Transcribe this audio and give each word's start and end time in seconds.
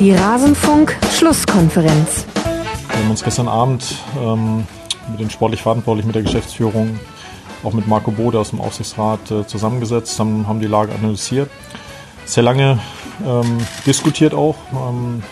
Die 0.00 0.12
Rasenfunk-Schlusskonferenz. 0.12 2.24
Wir 2.88 2.98
haben 2.98 3.10
uns 3.10 3.24
gestern 3.24 3.48
Abend 3.48 3.96
ähm, 4.16 4.64
mit 5.10 5.18
den 5.18 5.28
sportlich 5.28 5.60
verantwortlich 5.60 6.06
mit 6.06 6.14
der 6.14 6.22
Geschäftsführung, 6.22 7.00
auch 7.64 7.72
mit 7.72 7.88
Marco 7.88 8.12
Bode 8.12 8.38
aus 8.38 8.50
dem 8.50 8.60
Aufsichtsrat 8.60 9.28
äh, 9.32 9.44
zusammengesetzt, 9.44 10.20
haben, 10.20 10.46
haben 10.46 10.60
die 10.60 10.68
Lage 10.68 10.94
analysiert. 10.94 11.50
Sehr 12.26 12.44
lange 12.44 12.78
ähm, 13.26 13.58
diskutiert 13.86 14.34
auch, 14.34 14.54
ähm, 14.72 15.24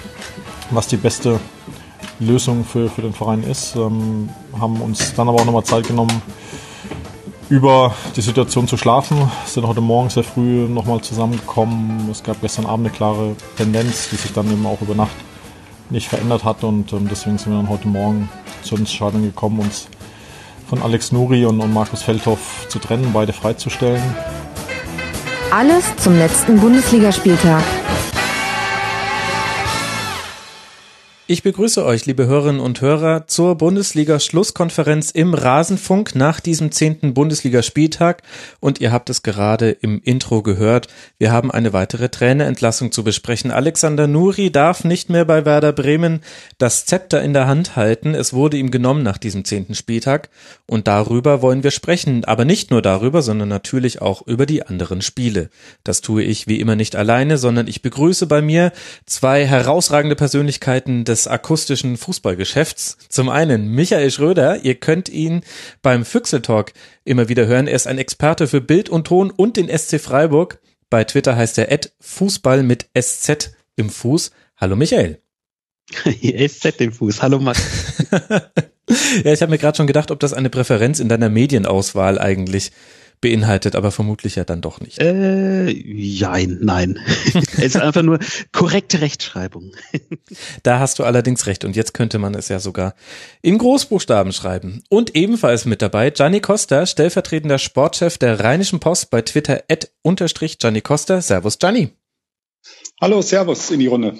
was 0.70 0.88
die 0.88 0.96
beste 0.96 1.38
Lösung 2.18 2.64
für, 2.64 2.88
für 2.88 3.02
den 3.02 3.12
Verein 3.12 3.44
ist. 3.44 3.76
Ähm, 3.76 4.30
haben 4.58 4.80
uns 4.80 5.14
dann 5.14 5.28
aber 5.28 5.40
auch 5.40 5.44
nochmal 5.44 5.62
Zeit 5.62 5.86
genommen, 5.86 6.22
über 7.48 7.94
die 8.16 8.20
Situation 8.20 8.66
zu 8.66 8.76
schlafen. 8.76 9.30
Sind 9.46 9.66
heute 9.66 9.80
Morgen 9.80 10.10
sehr 10.10 10.24
früh 10.24 10.68
nochmal 10.68 11.00
zusammengekommen. 11.00 12.08
Es 12.10 12.22
gab 12.22 12.40
gestern 12.40 12.66
Abend 12.66 12.86
eine 12.86 12.96
klare 12.96 13.36
Tendenz, 13.56 14.08
die 14.10 14.16
sich 14.16 14.32
dann 14.32 14.50
eben 14.50 14.66
auch 14.66 14.80
über 14.80 14.94
Nacht 14.94 15.16
nicht 15.90 16.08
verändert 16.08 16.44
hat 16.44 16.64
und 16.64 16.92
ähm, 16.92 17.06
deswegen 17.08 17.38
sind 17.38 17.52
wir 17.52 17.58
dann 17.58 17.68
heute 17.68 17.86
Morgen 17.86 18.28
zur 18.62 18.78
Entscheidung 18.78 19.22
gekommen, 19.22 19.60
uns 19.60 19.88
von 20.68 20.82
Alex 20.82 21.12
Nuri 21.12 21.46
und, 21.46 21.60
und 21.60 21.72
Markus 21.72 22.02
Feldhoff 22.02 22.66
zu 22.68 22.80
trennen, 22.80 23.10
beide 23.12 23.32
freizustellen. 23.32 24.02
Alles 25.52 25.96
zum 25.96 26.18
letzten 26.18 26.58
Bundesligaspieltag. 26.58 27.62
Ich 31.28 31.42
begrüße 31.42 31.84
euch, 31.84 32.06
liebe 32.06 32.28
Hörerinnen 32.28 32.60
und 32.60 32.80
Hörer, 32.80 33.26
zur 33.26 33.56
Bundesliga-Schlusskonferenz 33.56 35.10
im 35.10 35.34
Rasenfunk 35.34 36.14
nach 36.14 36.38
diesem 36.38 36.70
zehnten 36.70 37.14
Bundesligaspieltag. 37.14 38.22
Und 38.60 38.80
ihr 38.80 38.92
habt 38.92 39.10
es 39.10 39.24
gerade 39.24 39.70
im 39.70 40.00
Intro 40.04 40.42
gehört. 40.42 40.86
Wir 41.18 41.32
haben 41.32 41.50
eine 41.50 41.72
weitere 41.72 42.10
Trainerentlassung 42.10 42.92
zu 42.92 43.02
besprechen. 43.02 43.50
Alexander 43.50 44.06
Nuri 44.06 44.52
darf 44.52 44.84
nicht 44.84 45.10
mehr 45.10 45.24
bei 45.24 45.44
Werder 45.44 45.72
Bremen 45.72 46.20
das 46.58 46.86
Zepter 46.86 47.20
in 47.20 47.32
der 47.32 47.48
Hand 47.48 47.74
halten. 47.74 48.14
Es 48.14 48.32
wurde 48.32 48.56
ihm 48.56 48.70
genommen 48.70 49.02
nach 49.02 49.18
diesem 49.18 49.44
zehnten 49.44 49.74
Spieltag. 49.74 50.28
Und 50.64 50.86
darüber 50.86 51.42
wollen 51.42 51.64
wir 51.64 51.72
sprechen. 51.72 52.24
Aber 52.24 52.44
nicht 52.44 52.70
nur 52.70 52.82
darüber, 52.82 53.22
sondern 53.22 53.48
natürlich 53.48 54.00
auch 54.00 54.24
über 54.28 54.46
die 54.46 54.64
anderen 54.64 55.02
Spiele. 55.02 55.50
Das 55.82 56.02
tue 56.02 56.22
ich 56.22 56.46
wie 56.46 56.60
immer 56.60 56.76
nicht 56.76 56.94
alleine, 56.94 57.36
sondern 57.36 57.66
ich 57.66 57.82
begrüße 57.82 58.28
bei 58.28 58.42
mir 58.42 58.70
zwei 59.06 59.44
herausragende 59.44 60.14
Persönlichkeiten 60.14 61.04
des 61.04 61.15
des 61.16 61.26
akustischen 61.26 61.96
Fußballgeschäfts. 61.96 62.98
Zum 63.08 63.30
einen 63.30 63.68
Michael 63.68 64.10
Schröder, 64.10 64.64
ihr 64.64 64.74
könnt 64.74 65.08
ihn 65.08 65.40
beim 65.80 66.04
Füchseltalk 66.04 66.74
immer 67.04 67.30
wieder 67.30 67.46
hören. 67.46 67.66
Er 67.66 67.76
ist 67.76 67.86
ein 67.86 67.96
Experte 67.96 68.46
für 68.46 68.60
Bild 68.60 68.90
und 68.90 69.06
Ton 69.06 69.30
und 69.30 69.56
den 69.56 69.70
SC 69.74 69.98
Freiburg. 69.98 70.60
Bei 70.90 71.04
Twitter 71.04 71.34
heißt 71.34 71.56
er 71.56 71.80
Fußball 72.00 72.62
mit 72.62 72.90
SZ 72.98 73.52
im 73.76 73.88
Fuß. 73.88 74.30
Hallo 74.58 74.76
Michael. 74.76 75.18
SZ 76.04 76.80
im 76.82 76.92
Fuß. 76.92 77.22
Hallo 77.22 77.38
Max. 77.38 77.62
ja, 79.24 79.32
ich 79.32 79.40
habe 79.40 79.50
mir 79.50 79.58
gerade 79.58 79.78
schon 79.78 79.86
gedacht, 79.86 80.10
ob 80.10 80.20
das 80.20 80.34
eine 80.34 80.50
Präferenz 80.50 81.00
in 81.00 81.08
deiner 81.08 81.30
Medienauswahl 81.30 82.18
eigentlich 82.18 82.72
beinhaltet, 83.20 83.76
aber 83.76 83.90
vermutlich 83.90 84.36
ja 84.36 84.44
dann 84.44 84.60
doch 84.60 84.80
nicht. 84.80 85.00
Äh, 85.00 85.68
jein, 85.70 86.58
nein. 86.62 86.98
es 87.34 87.58
ist 87.58 87.76
einfach 87.76 88.02
nur 88.02 88.18
korrekte 88.52 89.00
Rechtschreibung. 89.00 89.72
da 90.62 90.78
hast 90.78 90.98
du 90.98 91.04
allerdings 91.04 91.46
recht 91.46 91.64
und 91.64 91.76
jetzt 91.76 91.94
könnte 91.94 92.18
man 92.18 92.34
es 92.34 92.48
ja 92.48 92.58
sogar 92.58 92.94
in 93.42 93.58
Großbuchstaben 93.58 94.32
schreiben. 94.32 94.82
Und 94.88 95.16
ebenfalls 95.16 95.64
mit 95.64 95.82
dabei 95.82 96.10
Gianni 96.10 96.40
Costa, 96.40 96.86
stellvertretender 96.86 97.58
Sportchef 97.58 98.18
der 98.18 98.40
Rheinischen 98.40 98.80
Post 98.80 99.10
bei 99.10 99.22
Twitter 99.22 99.62
at 99.70 99.90
unterstrich 100.02 100.58
Gianni 100.58 100.80
Costa. 100.80 101.20
Servus 101.20 101.58
Gianni. 101.58 101.92
Hallo, 103.00 103.20
Servus 103.20 103.70
in 103.70 103.80
die 103.80 103.88
Runde. 103.88 104.16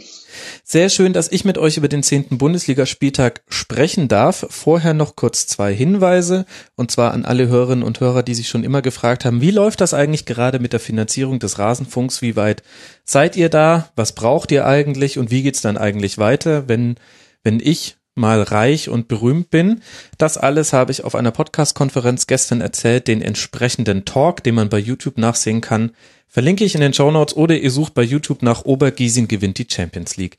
Sehr 0.63 0.91
schön, 0.91 1.15
dass 1.15 1.33
ich 1.33 1.47
mit 1.47 1.57
euch 1.57 1.79
über 1.79 1.89
den 1.89 2.03
zehnten 2.03 2.37
Bundesligaspieltag 2.37 3.43
sprechen 3.49 4.09
darf. 4.09 4.47
Vorher 4.51 4.93
noch 4.93 5.17
kurz 5.17 5.47
zwei 5.47 5.75
Hinweise, 5.75 6.45
und 6.75 6.91
zwar 6.91 7.13
an 7.13 7.25
alle 7.25 7.49
Hörerinnen 7.49 7.85
und 7.85 8.01
Hörer, 8.01 8.23
die 8.23 8.35
sich 8.35 8.49
schon 8.49 8.65
immer 8.65 8.83
gefragt 8.83 9.25
haben, 9.25 9.41
wie 9.41 9.51
läuft 9.51 9.81
das 9.81 9.95
eigentlich 9.95 10.27
gerade 10.27 10.59
mit 10.59 10.75
der 10.75 10.81
Finanzierung 10.81 11.39
des 11.39 11.59
Rasenfunks? 11.59 12.21
Wie 12.21 12.37
weit 12.37 12.63
seid 13.05 13.37
ihr 13.37 13.49
da? 13.49 13.91
Was 13.97 14.13
braucht 14.13 14.53
ihr 14.53 14.67
eigentlich? 14.67 15.19
Und 15.19 15.31
wie 15.31 15.43
geht's 15.43 15.63
dann 15.63 15.79
eigentlich 15.79 16.19
weiter, 16.19 16.69
wenn, 16.69 16.97
wenn 17.43 17.61
ich 17.61 17.97
mal 18.17 18.43
reich 18.43 18.89
und 18.89 19.09
berühmt 19.09 19.51
bin. 19.51 19.83
Das 20.19 20.39
alles 20.39 20.73
habe 20.73 20.91
ich 20.91 21.05
auf 21.05 21.15
einer 21.15 21.31
Podcast-Konferenz 21.31 22.27
gestern 22.27 22.63
erzählt, 22.63 23.09
den 23.09 23.23
entsprechenden 23.23 24.05
Talk, 24.05 24.43
den 24.43 24.55
man 24.55 24.71
bei 24.71 24.79
YouTube 24.79 25.19
nachsehen 25.19 25.61
kann, 25.61 25.93
Verlinke 26.29 26.65
ich 26.65 26.75
in 26.75 26.81
den 26.81 26.93
Show 26.93 27.11
Notes 27.11 27.37
oder 27.37 27.57
ihr 27.57 27.71
sucht 27.71 27.95
bei 27.95 28.03
YouTube 28.03 28.43
nach 28.43 28.65
Obergiesing 28.65 29.29
gewinnt 29.29 29.59
die 29.59 29.67
Champions 29.71 30.17
League. 30.17 30.39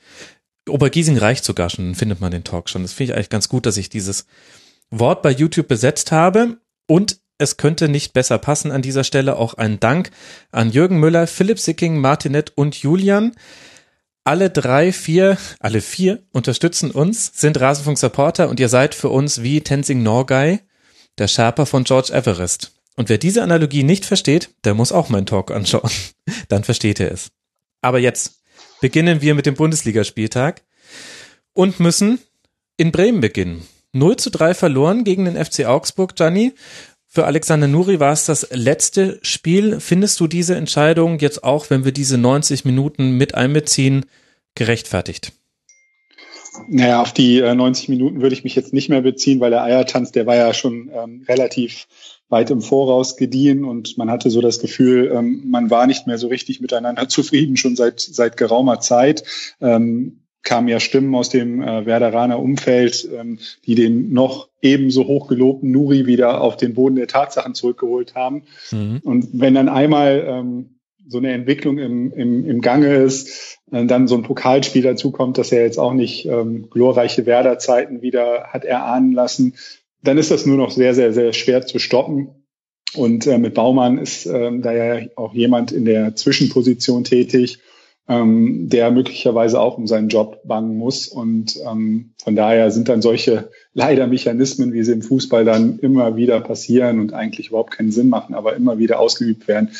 Obergiesing 0.68 1.18
reicht 1.18 1.44
sogar 1.44 1.70
schon, 1.70 1.86
dann 1.86 1.96
findet 1.96 2.22
man 2.22 2.32
den 2.32 2.44
Talk 2.44 2.70
schon. 2.70 2.82
Das 2.84 2.94
finde 2.94 3.12
ich 3.12 3.16
eigentlich 3.16 3.30
ganz 3.30 3.50
gut, 3.50 3.66
dass 3.66 3.78
ich 3.78 3.90
dieses 3.90 4.26
Wort 4.90 5.22
bei 5.22 5.32
YouTube 5.32 5.68
besetzt 5.68 6.12
habe 6.12 6.58
und 6.88 7.20
es 7.38 7.58
könnte 7.58 7.88
nicht 7.88 8.14
besser 8.14 8.38
passen 8.38 8.72
an 8.72 8.82
dieser 8.82 9.04
Stelle. 9.04 9.38
Auch 9.38 9.54
ein 9.54 9.80
Dank 9.80 10.12
an 10.52 10.72
Jürgen 10.72 11.00
Müller, 11.00 11.28
Philipp 11.28 11.60
Sicking, 11.60 12.00
Martinet 12.00 12.54
und 12.56 12.76
Julian. 12.76 13.34
Alle 14.24 14.50
drei, 14.50 14.92
vier, 14.92 15.38
alle 15.60 15.82
vier 15.82 16.24
unterstützen 16.32 16.92
uns, 16.92 17.32
sind 17.34 17.60
Rasenfunk-Supporter 17.60 18.50
und 18.50 18.60
ihr 18.60 18.70
seid 18.70 18.94
für 18.94 19.10
uns 19.10 19.42
wie 19.42 19.62
Tenzing 19.62 20.04
Norgay, 20.04 20.60
der 21.18 21.28
Sherpa 21.28 21.66
von 21.66 21.86
George 21.86 22.12
Everest. 22.12 22.77
Und 22.98 23.10
wer 23.10 23.20
diese 23.20 23.44
Analogie 23.44 23.84
nicht 23.84 24.06
versteht, 24.06 24.50
der 24.66 24.74
muss 24.74 24.92
auch 24.92 25.08
meinen 25.08 25.28
Talk 25.28 25.52
anschauen. 25.52 25.92
Dann 26.50 26.66
versteht 26.66 27.00
er 27.00 27.12
es. 27.12 27.30
Aber 27.82 28.00
jetzt 28.00 28.42
beginnen 28.82 29.22
wir 29.22 29.36
mit 29.36 29.46
dem 29.46 29.54
Bundesligaspieltag 29.54 30.64
und 31.54 31.80
müssen 31.80 32.20
in 32.76 32.92
Bremen 32.92 33.22
beginnen. 33.22 33.66
0 33.94 34.18
zu 34.18 34.32
3 34.32 34.54
verloren 34.56 35.04
gegen 35.04 35.26
den 35.26 35.44
FC 35.44 35.66
Augsburg, 35.66 36.16
Gianni. 36.16 36.54
Für 37.06 37.26
Alexander 37.26 37.68
Nuri 37.68 38.00
war 38.00 38.12
es 38.12 38.26
das 38.26 38.48
letzte 38.52 39.20
Spiel. 39.22 39.80
Findest 39.80 40.20
du 40.20 40.28
diese 40.28 40.56
Entscheidung 40.56 41.20
jetzt 41.20 41.44
auch, 41.44 41.70
wenn 41.70 41.86
wir 41.86 41.92
diese 41.92 42.18
90 42.18 42.66
Minuten 42.66 43.12
mit 43.12 43.36
einbeziehen, 43.36 44.06
gerechtfertigt? 44.56 45.34
Naja, 46.68 47.02
auf 47.02 47.14
die 47.14 47.42
90 47.42 47.90
Minuten 47.90 48.22
würde 48.22 48.34
ich 48.34 48.44
mich 48.44 48.56
jetzt 48.56 48.74
nicht 48.74 48.90
mehr 48.90 49.02
beziehen, 49.02 49.40
weil 49.40 49.52
der 49.52 49.64
Eiertanz, 49.64 50.12
der 50.12 50.26
war 50.26 50.36
ja 50.36 50.54
schon 50.54 50.90
ähm, 50.94 51.24
relativ 51.28 51.88
weit 52.30 52.50
im 52.50 52.62
Voraus 52.62 53.16
gediehen 53.16 53.64
und 53.64 53.98
man 53.98 54.10
hatte 54.10 54.30
so 54.30 54.42
das 54.42 54.60
Gefühl, 54.60 55.12
ähm, 55.14 55.44
man 55.46 55.70
war 55.70 55.88
nicht 55.88 56.08
mehr 56.08 56.18
so 56.18 56.28
richtig 56.28 56.62
miteinander 56.62 57.08
zufrieden, 57.10 57.58
schon 57.58 57.76
seit, 57.76 58.00
seit 58.00 58.38
geraumer 58.38 58.80
Zeit. 58.80 59.24
Ähm, 59.62 60.24
kamen 60.44 60.70
ja 60.70 60.80
Stimmen 60.80 61.14
aus 61.14 61.30
dem 61.30 61.62
äh, 61.62 61.86
Werderaner 61.86 62.40
Umfeld, 62.40 63.08
ähm, 63.14 63.40
die 63.66 63.76
den 63.76 64.14
noch 64.14 64.48
ebenso 64.62 65.06
hochgelobten 65.06 65.72
Nuri 65.72 66.06
wieder 66.06 66.42
auf 66.42 66.56
den 66.56 66.74
Boden 66.74 66.96
der 66.96 67.08
Tatsachen 67.08 67.54
zurückgeholt 67.54 68.16
haben. 68.16 68.44
Mhm. 68.72 69.02
Und 69.04 69.28
wenn 69.34 69.56
dann 69.56 69.68
einmal 69.68 70.24
ähm, 70.26 70.78
so 71.06 71.18
eine 71.18 71.34
Entwicklung 71.34 71.78
im, 71.80 72.14
im, 72.14 72.46
im 72.46 72.62
Gange 72.62 72.96
ist, 72.96 73.60
äh, 73.72 73.86
dann 73.86 74.08
so 74.08 74.16
ein 74.16 74.24
Pokalspiel 74.24 74.84
dazukommt, 74.84 75.38
dass 75.38 75.52
er 75.52 75.64
jetzt 75.64 75.80
auch 75.80 75.94
nicht 75.94 76.26
ähm, 76.26 76.70
glorreiche 76.70 77.26
Werder-Zeiten 77.26 78.02
wieder 78.02 78.48
hat 78.48 78.64
erahnen 78.64 79.12
lassen, 79.12 79.56
dann 80.08 80.18
ist 80.18 80.32
das 80.32 80.46
nur 80.46 80.58
noch 80.58 80.72
sehr, 80.72 80.96
sehr, 80.96 81.14
sehr 81.14 81.34
schwer 81.34 81.66
zu 81.66 81.80
stoppen. 81.80 82.30
Und 82.96 83.28
äh, 83.28 83.38
mit 83.38 83.54
Baumann 83.54 83.98
ist 83.98 84.26
äh, 84.26 84.52
da 84.60 84.72
ja 84.72 85.08
auch 85.18 85.34
jemand 85.34 85.72
in 85.72 85.84
der 85.86 86.16
Zwischenposition 86.16 87.04
tätig, 87.04 87.60
ähm, 88.08 88.70
der 88.70 88.92
möglicherweise 88.92 89.60
auch 89.60 89.78
um 89.78 89.86
seinen 89.86 90.08
Job 90.08 90.42
bangen 90.46 90.78
muss. 90.78 91.08
Und 91.08 91.60
ähm, 91.70 92.14
von 92.18 92.36
daher 92.36 92.72
sind 92.72 92.88
dann 92.88 93.02
solche 93.02 93.50
leider 93.74 94.08
Mechanismen, 94.08 94.72
wie 94.72 94.84
sie 94.84 94.94
im 94.94 95.02
Fußball 95.02 95.44
dann 95.44 95.80
immer 95.80 96.16
wieder 96.16 96.40
passieren 96.40 97.02
und 97.02 97.14
eigentlich 97.14 97.50
überhaupt 97.50 97.72
keinen 97.72 97.92
Sinn 97.92 98.08
machen, 98.08 98.34
aber 98.34 98.56
immer 98.56 98.78
wieder 98.78 99.00
ausgeübt 99.00 99.50
werden, 99.50 99.72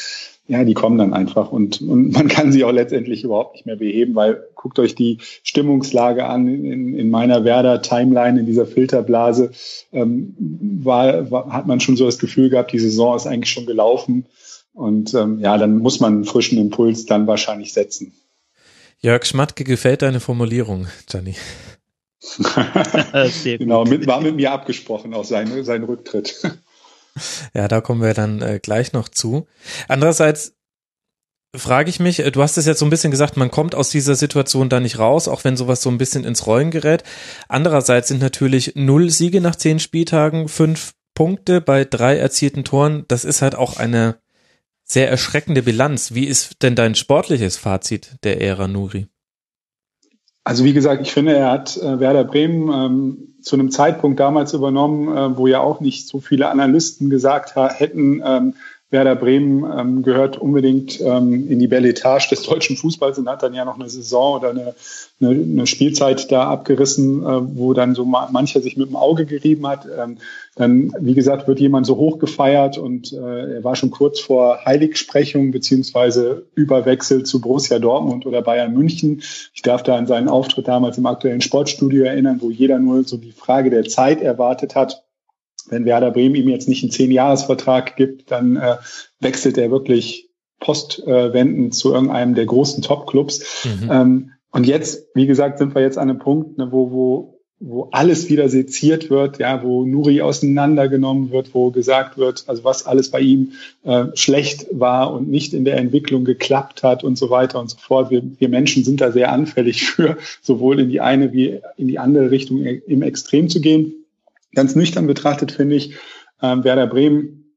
ja, 0.48 0.64
die 0.64 0.74
kommen 0.74 0.98
dann 0.98 1.14
einfach 1.14 1.52
und, 1.52 1.82
und 1.82 2.12
man 2.14 2.28
kann 2.28 2.52
sie 2.52 2.64
auch 2.64 2.72
letztendlich 2.72 3.24
überhaupt 3.24 3.56
nicht 3.56 3.66
mehr 3.66 3.76
beheben, 3.76 4.16
weil 4.16 4.44
guckt 4.56 4.80
euch 4.80 4.96
die 4.96 5.20
Stimmungslage 5.44 6.26
an 6.26 6.48
in, 6.48 6.94
in 6.98 7.10
meiner 7.10 7.44
Werder-Timeline, 7.44 8.40
in 8.40 8.46
dieser 8.46 8.66
Filterblase, 8.66 9.52
ähm, 9.92 10.36
war, 10.40 11.30
war, 11.30 11.52
hat 11.52 11.68
man 11.68 11.80
schon 11.80 11.98
so 11.98 12.06
das 12.06 12.20
Gefühl 12.20 12.50
gehabt, 12.50 12.72
die 12.72 12.80
Saison 12.80 13.16
ist 13.16 13.28
eigentlich 13.28 13.52
schon 13.52 13.66
gelaufen 13.66 14.26
und 14.74 15.14
ähm, 15.14 15.40
ja, 15.40 15.58
dann 15.58 15.78
muss 15.78 16.00
man 16.00 16.14
einen 16.14 16.26
frischen 16.26 16.58
Impuls 16.58 17.06
dann 17.06 17.28
wahrscheinlich 17.28 17.74
setzen. 17.74 18.14
Jörg 19.00 19.26
Schmatke 19.26 19.64
gefällt 19.64 20.02
deine 20.02 20.20
Formulierung, 20.20 20.88
Gianni. 21.08 21.36
genau, 23.44 23.86
mit, 23.86 24.08
war 24.08 24.22
mit 24.22 24.36
mir 24.36 24.52
abgesprochen, 24.52 25.14
auch 25.14 25.24
sein, 25.24 25.64
sein 25.64 25.84
Rücktritt. 25.84 26.58
Ja, 27.54 27.68
da 27.68 27.82
kommen 27.82 28.02
wir 28.02 28.14
dann 28.14 28.42
äh, 28.42 28.60
gleich 28.62 28.94
noch 28.94 29.10
zu. 29.10 29.48
Andererseits 29.88 30.54
frage 31.56 31.90
ich 31.90 32.00
mich, 32.00 32.20
äh, 32.20 32.32
du 32.32 32.42
hast 32.42 32.58
es 32.58 32.66
jetzt 32.66 32.80
so 32.80 32.86
ein 32.86 32.90
bisschen 32.90 33.12
gesagt, 33.12 33.38
man 33.38 33.52
kommt 33.52 33.76
aus 33.76 33.90
dieser 33.90 34.16
Situation 34.16 34.70
da 34.70 34.80
nicht 34.80 35.00
raus, 35.00 35.28
auch 35.28 35.44
wenn 35.44 35.58
sowas 35.58 35.82
so 35.82 35.90
ein 35.90 35.98
bisschen 35.98 36.24
ins 36.24 36.46
Rollen 36.46 36.72
gerät. 36.72 37.04
Andererseits 37.48 38.10
sind 38.10 38.22
natürlich 38.22 38.74
null 38.76 39.10
Siege 39.10 39.42
nach 39.42 39.56
zehn 39.56 39.80
Spieltagen, 39.80 40.48
fünf 40.48 40.94
Punkte 41.14 41.62
bei 41.62 41.84
drei 41.84 42.18
erzielten 42.18 42.64
Toren. 42.64 43.06
Das 43.08 43.26
ist 43.26 43.42
halt 43.42 43.56
auch 43.56 43.78
eine 43.78 44.18
sehr 44.84 45.10
erschreckende 45.10 45.64
Bilanz. 45.64 46.14
Wie 46.14 46.26
ist 46.26 46.62
denn 46.64 46.76
dein 46.76 46.96
sportliches 46.96 47.58
Fazit 47.58 48.18
der 48.24 48.42
Ära 48.42 48.68
Nuri? 48.68 49.08
Also 50.44 50.64
wie 50.64 50.74
gesagt, 50.74 51.02
ich 51.02 51.12
finde, 51.12 51.36
er 51.36 51.52
hat 51.52 51.76
äh, 51.76 52.00
Werder 52.00 52.24
Bremen 52.24 52.72
ähm, 52.72 53.37
zu 53.48 53.56
einem 53.56 53.72
Zeitpunkt 53.72 54.20
damals 54.20 54.54
übernommen, 54.54 55.16
äh, 55.16 55.38
wo 55.38 55.48
ja 55.48 55.60
auch 55.60 55.80
nicht 55.80 56.08
so 56.08 56.20
viele 56.20 56.50
Analysten 56.50 57.10
gesagt 57.10 57.56
hätten, 57.56 58.22
ähm, 58.24 58.54
Werder 58.90 59.16
Bremen 59.16 59.66
ähm, 59.78 60.02
gehört 60.02 60.38
unbedingt 60.38 61.02
ähm, 61.02 61.50
in 61.50 61.60
die 61.60 61.68
Belletage 61.68 62.30
des 62.30 62.44
deutschen 62.44 62.78
Fußballs 62.78 63.20
und 63.20 63.28
hat 63.28 63.44
dann 63.44 63.54
ja 63.54 63.66
noch 63.66 63.78
eine 63.78 63.90
Saison 63.90 64.36
oder 64.36 64.52
eine, 64.52 64.76
eine, 65.20 65.32
eine 65.32 65.68
Spielzeit 65.68 66.32
da 66.32 66.50
abgerissen, 66.50 67.22
äh, 67.22 67.58
wo 67.58 67.74
dann 67.74 67.96
so 67.96 68.06
mancher 68.06 68.62
sich 68.62 68.78
mit 68.78 68.88
dem 68.88 68.96
Auge 68.96 69.26
gerieben 69.26 69.68
hat. 69.68 69.86
Ähm, 69.86 70.20
dann, 70.56 70.94
wie 71.02 71.16
gesagt, 71.16 71.50
wird 71.50 71.60
jemand 71.60 71.86
so 71.86 71.98
hoch 71.98 72.18
gefeiert 72.18 72.78
und 72.78 73.12
äh, 73.12 73.56
er 73.56 73.64
war 73.66 73.76
schon 73.76 73.92
kurz 73.92 74.22
vor 74.22 74.64
Heiligsprechung 74.64 75.52
beziehungsweise 75.52 76.46
Überwechsel 76.56 77.24
zu 77.24 77.42
Borussia 77.42 77.80
Dortmund 77.80 78.26
oder 78.26 78.42
Bayern 78.42 78.74
München. 78.74 79.22
Ich 79.54 79.64
darf 79.64 79.84
da 79.84 79.98
an 79.98 80.08
seinen 80.08 80.30
Auftritt 80.30 80.70
damals 80.70 80.98
im 80.98 81.06
aktuellen 81.08 81.42
Sportstudio 81.42 82.06
erinnern, 82.06 82.38
wo 82.40 82.52
jeder 82.52 82.80
nur 82.80 83.04
so 83.04 83.18
die 83.18 83.34
Frage 83.34 83.70
der 83.70 83.84
Zeit 83.84 84.22
erwartet 84.22 84.76
hat 84.76 85.04
wenn 85.70 85.86
Werder 85.86 86.12
Bremen 86.12 86.36
ihm 86.36 86.50
jetzt 86.50 86.68
nicht 86.68 86.84
einen 86.84 86.92
Zehn-Jahres-Vertrag 86.92 87.96
gibt, 87.96 88.32
dann 88.32 88.58
äh, 88.58 88.78
wechselt 89.20 89.58
er 89.58 89.72
wirklich 89.72 90.30
postwendend 90.60 91.76
zu 91.76 91.94
irgendeinem 91.94 92.36
der 92.36 92.46
großen 92.46 92.82
Top-Clubs. 92.82 93.66
Mhm. 93.66 93.92
Ähm, 93.92 94.32
und 94.52 94.66
jetzt, 94.66 95.08
wie 95.14 95.28
gesagt, 95.28 95.60
sind 95.60 95.76
wir 95.76 95.82
jetzt 95.82 95.98
an 95.98 96.10
einem 96.10 96.20
Punkt, 96.20 96.58
ne, 96.58 96.72
wo, 96.72 96.92
wo, 96.92 97.40
wo 97.60 97.90
alles 97.92 98.30
wieder 98.30 98.50
seziert 98.50 99.10
wird, 99.10 99.40
ja, 99.40 99.62
wo 99.64 99.86
Nuri 99.86 100.22
auseinandergenommen 100.22 101.32
wird, 101.32 101.54
wo 101.54 101.70
gesagt 101.70 102.18
wird, 102.18 102.46
also 102.48 102.64
was 102.64 102.86
alles 102.86 103.12
bei 103.12 103.20
ihm 103.20 103.54
äh, 103.84 104.06
schlecht 104.14 104.68
war 104.72 105.14
und 105.14 105.30
nicht 105.30 105.54
in 105.54 105.66
der 105.66 105.78
Entwicklung 105.78 106.24
geklappt 106.24 106.84
hat 106.84 107.04
und 107.04 107.18
so 107.18 107.30
weiter 107.30 107.60
und 107.60 107.70
so 107.70 107.78
fort. 107.78 108.10
Wir, 108.10 108.24
wir 108.40 108.50
Menschen 108.50 108.84
sind 108.84 109.02
da 109.02 109.12
sehr 109.12 109.32
anfällig 109.32 109.84
für, 109.90 110.18
sowohl 110.42 110.80
in 110.80 110.90
die 110.90 111.02
eine 111.02 111.34
wie 111.34 111.60
in 111.78 111.88
die 111.88 112.00
andere 112.00 112.32
Richtung 112.32 112.64
im 112.64 113.02
Extrem 113.02 113.50
zu 113.50 113.62
gehen. 113.62 113.97
Ganz 114.58 114.76
nüchtern 114.76 115.06
betrachtet 115.06 115.52
finde 115.52 115.76
ich, 115.76 115.94
ähm, 116.42 116.64
Werder 116.64 116.88
Bremen 116.88 117.54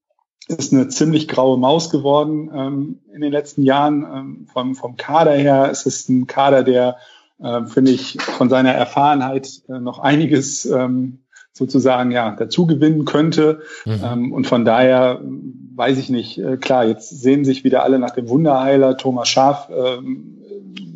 ist 0.49 0.75
eine 0.75 0.89
ziemlich 0.89 1.29
graue 1.29 1.57
Maus 1.57 1.89
geworden 1.89 2.51
ähm, 2.55 3.01
in 3.15 3.23
den 3.23 3.33
letzten 3.33 3.63
Jahren. 3.63 4.03
Ähm, 4.03 4.47
vom, 4.53 4.75
vom 4.75 4.99
Kader 4.99 5.33
her 5.33 5.71
ist 5.71 5.87
es 5.87 6.11
ein 6.11 6.27
Kader, 6.27 6.63
der, 6.63 6.99
äh, 7.39 7.65
finde 7.65 7.93
ich, 7.93 8.21
von 8.21 8.51
seiner 8.51 8.73
Erfahrenheit 8.73 9.63
äh, 9.71 9.79
noch 9.79 9.99
einiges 9.99 10.67
ähm, 10.67 11.21
sozusagen 11.53 12.11
ja 12.11 12.37
dazu 12.39 12.67
gewinnen 12.67 13.07
könnte. 13.07 13.63
Mhm. 13.87 14.01
Ähm, 14.05 14.33
und 14.35 14.47
von 14.47 14.67
daher 14.67 15.23
weiß 15.23 15.97
ich 15.97 16.11
nicht, 16.11 16.37
äh, 16.37 16.59
klar, 16.59 16.85
jetzt 16.85 17.09
sehen 17.09 17.47
sich 17.47 17.65
wieder 17.65 17.83
alle 17.83 17.99
nach 17.99 18.11
dem 18.11 18.29
Wunderheiler. 18.29 18.99
Thomas 18.99 19.31
Schaf 19.31 19.71
äh, 19.71 20.03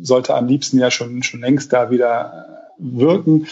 sollte 0.03 0.35
am 0.35 0.45
liebsten 0.45 0.77
ja 0.77 0.91
schon, 0.91 1.23
schon 1.23 1.41
längst 1.41 1.73
da 1.73 1.89
wieder 1.89 2.45
wirken 2.77 3.47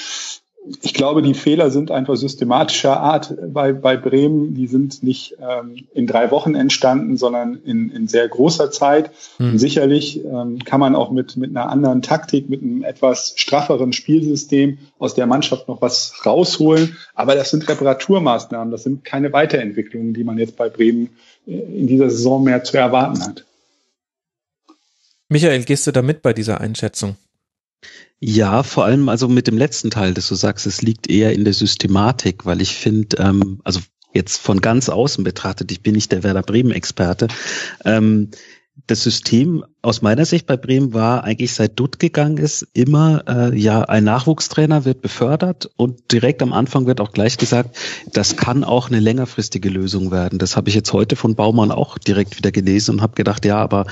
ich 0.82 0.94
glaube, 0.94 1.22
die 1.22 1.34
Fehler 1.34 1.72
sind 1.72 1.92
einfach 1.92 2.16
systematischer 2.16 3.00
Art 3.00 3.36
bei, 3.54 3.74
bei 3.74 3.98
Bremen. 3.98 4.54
Die 4.54 4.68
sind 4.68 5.04
nicht 5.04 5.36
ähm, 5.42 5.88
in 5.94 6.08
drei 6.08 6.32
Wochen 6.32 6.56
entstanden, 6.56 7.18
sondern 7.18 7.56
in, 7.66 7.90
in 7.90 8.08
sehr 8.08 8.28
großer 8.28 8.72
Zeit. 8.72 9.12
Hm. 9.38 9.52
Und 9.52 9.60
sicherlich 9.60 10.24
ähm, 10.24 10.60
kann 10.64 10.80
man 10.80 10.96
auch 10.96 11.12
mit, 11.12 11.36
mit 11.36 11.50
einer 11.50 11.70
anderen 11.70 12.02
Taktik, 12.02 12.50
mit 12.50 12.62
einem 12.62 12.84
etwas 12.84 13.34
strafferen 13.36 13.92
Spielsystem 13.92 14.78
aus 15.00 15.16
der 15.16 15.28
Mannschaft 15.28 15.68
noch 15.68 15.82
was 15.82 16.14
rausholen. 16.26 16.98
Aber 17.14 17.36
das 17.36 17.52
sind 17.52 17.68
Reparaturmaßnahmen, 17.68 18.72
das 18.72 18.84
sind 18.84 19.04
keine 19.04 19.34
Weiterentwicklungen, 19.34 20.14
die 20.14 20.24
man 20.24 20.38
jetzt 20.38 20.56
bei 20.56 20.70
Bremen 20.70 21.10
äh, 21.46 21.58
in 21.58 21.88
dieser 21.88 22.10
Saison 22.10 22.44
mehr 22.44 22.64
zu 22.64 22.78
erwarten 22.78 23.22
hat. 23.22 23.46
Michael, 25.28 25.64
gehst 25.64 25.88
du 25.88 25.92
da 25.92 26.02
mit 26.02 26.22
bei 26.22 26.32
dieser 26.32 26.62
Einschätzung? 26.62 27.18
Ja, 28.26 28.64
vor 28.64 28.86
allem 28.86 29.10
also 29.10 29.28
mit 29.28 29.48
dem 29.48 29.58
letzten 29.58 29.92
Teil, 29.92 30.14
dass 30.14 30.30
du 30.30 30.36
sagst, 30.36 30.66
es 30.66 30.82
liegt 30.82 31.10
eher 31.10 31.34
in 31.34 31.44
der 31.44 31.52
Systematik, 31.52 32.46
weil 32.46 32.62
ich 32.62 32.74
finde, 32.74 33.18
ähm, 33.18 33.60
also 33.66 33.82
jetzt 34.14 34.38
von 34.38 34.62
ganz 34.62 34.88
außen 34.88 35.26
betrachtet, 35.26 35.74
ich 35.74 35.84
bin 35.84 35.94
nicht 35.94 36.10
der 36.14 36.24
Werder 36.24 36.42
Bremen-Experte, 36.42 37.28
ähm, 37.84 38.32
das 38.88 39.04
System 39.04 39.66
aus 39.82 40.02
meiner 40.02 40.24
Sicht 40.24 40.48
bei 40.48 40.56
Bremen 40.56 40.94
war 40.94 41.26
eigentlich 41.26 41.54
seit 41.54 41.78
Dutt 41.78 42.00
gegangen 42.00 42.38
ist, 42.38 42.66
immer 42.74 43.26
äh, 43.28 43.60
ja 43.60 43.82
ein 43.82 44.06
Nachwuchstrainer 44.06 44.86
wird 44.86 45.02
befördert 45.02 45.70
und 45.76 46.14
direkt 46.14 46.42
am 46.42 46.54
Anfang 46.54 46.86
wird 46.86 47.02
auch 47.02 47.12
gleich 47.12 47.38
gesagt, 47.38 47.78
das 48.14 48.38
kann 48.38 48.64
auch 48.64 48.88
eine 48.88 49.02
längerfristige 49.02 49.68
Lösung 49.68 50.12
werden. 50.12 50.40
Das 50.40 50.56
habe 50.56 50.70
ich 50.70 50.76
jetzt 50.76 50.94
heute 50.94 51.18
von 51.18 51.36
Baumann 51.36 51.72
auch 51.72 51.98
direkt 51.98 52.38
wieder 52.38 52.54
gelesen 52.54 52.96
und 52.96 53.02
habe 53.02 53.16
gedacht, 53.16 53.44
ja, 53.44 53.58
aber 53.58 53.86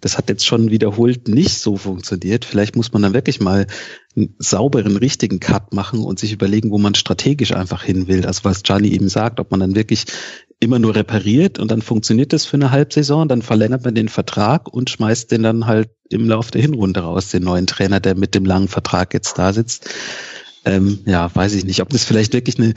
das 0.00 0.16
hat 0.16 0.28
jetzt 0.28 0.46
schon 0.46 0.70
wiederholt 0.70 1.28
nicht 1.28 1.58
so 1.58 1.76
funktioniert. 1.76 2.44
Vielleicht 2.44 2.76
muss 2.76 2.92
man 2.92 3.02
dann 3.02 3.14
wirklich 3.14 3.40
mal 3.40 3.66
einen 4.16 4.34
sauberen, 4.38 4.96
richtigen 4.96 5.40
Cut 5.40 5.72
machen 5.74 6.00
und 6.00 6.18
sich 6.18 6.32
überlegen, 6.32 6.70
wo 6.70 6.78
man 6.78 6.94
strategisch 6.94 7.52
einfach 7.52 7.82
hin 7.82 8.08
will. 8.08 8.26
Also 8.26 8.44
was 8.44 8.62
Gianni 8.62 8.88
eben 8.88 9.08
sagt, 9.08 9.40
ob 9.40 9.50
man 9.50 9.60
dann 9.60 9.74
wirklich 9.74 10.04
immer 10.58 10.78
nur 10.78 10.94
repariert 10.94 11.58
und 11.58 11.70
dann 11.70 11.82
funktioniert 11.82 12.32
das 12.32 12.44
für 12.44 12.56
eine 12.56 12.70
Halbsaison, 12.70 13.28
dann 13.28 13.42
verlängert 13.42 13.84
man 13.84 13.94
den 13.94 14.08
Vertrag 14.08 14.68
und 14.68 14.90
schmeißt 14.90 15.30
den 15.30 15.42
dann 15.42 15.66
halt 15.66 15.90
im 16.10 16.28
Lauf 16.28 16.50
der 16.50 16.60
Hinrunde 16.60 17.00
raus, 17.00 17.30
den 17.30 17.44
neuen 17.44 17.66
Trainer, 17.66 18.00
der 18.00 18.14
mit 18.14 18.34
dem 18.34 18.44
langen 18.44 18.68
Vertrag 18.68 19.14
jetzt 19.14 19.38
da 19.38 19.52
sitzt. 19.52 19.88
Ähm, 20.66 20.98
ja, 21.06 21.34
weiß 21.34 21.54
ich 21.54 21.64
nicht, 21.64 21.80
ob 21.80 21.88
das 21.88 22.04
vielleicht 22.04 22.34
wirklich 22.34 22.58
eine 22.58 22.74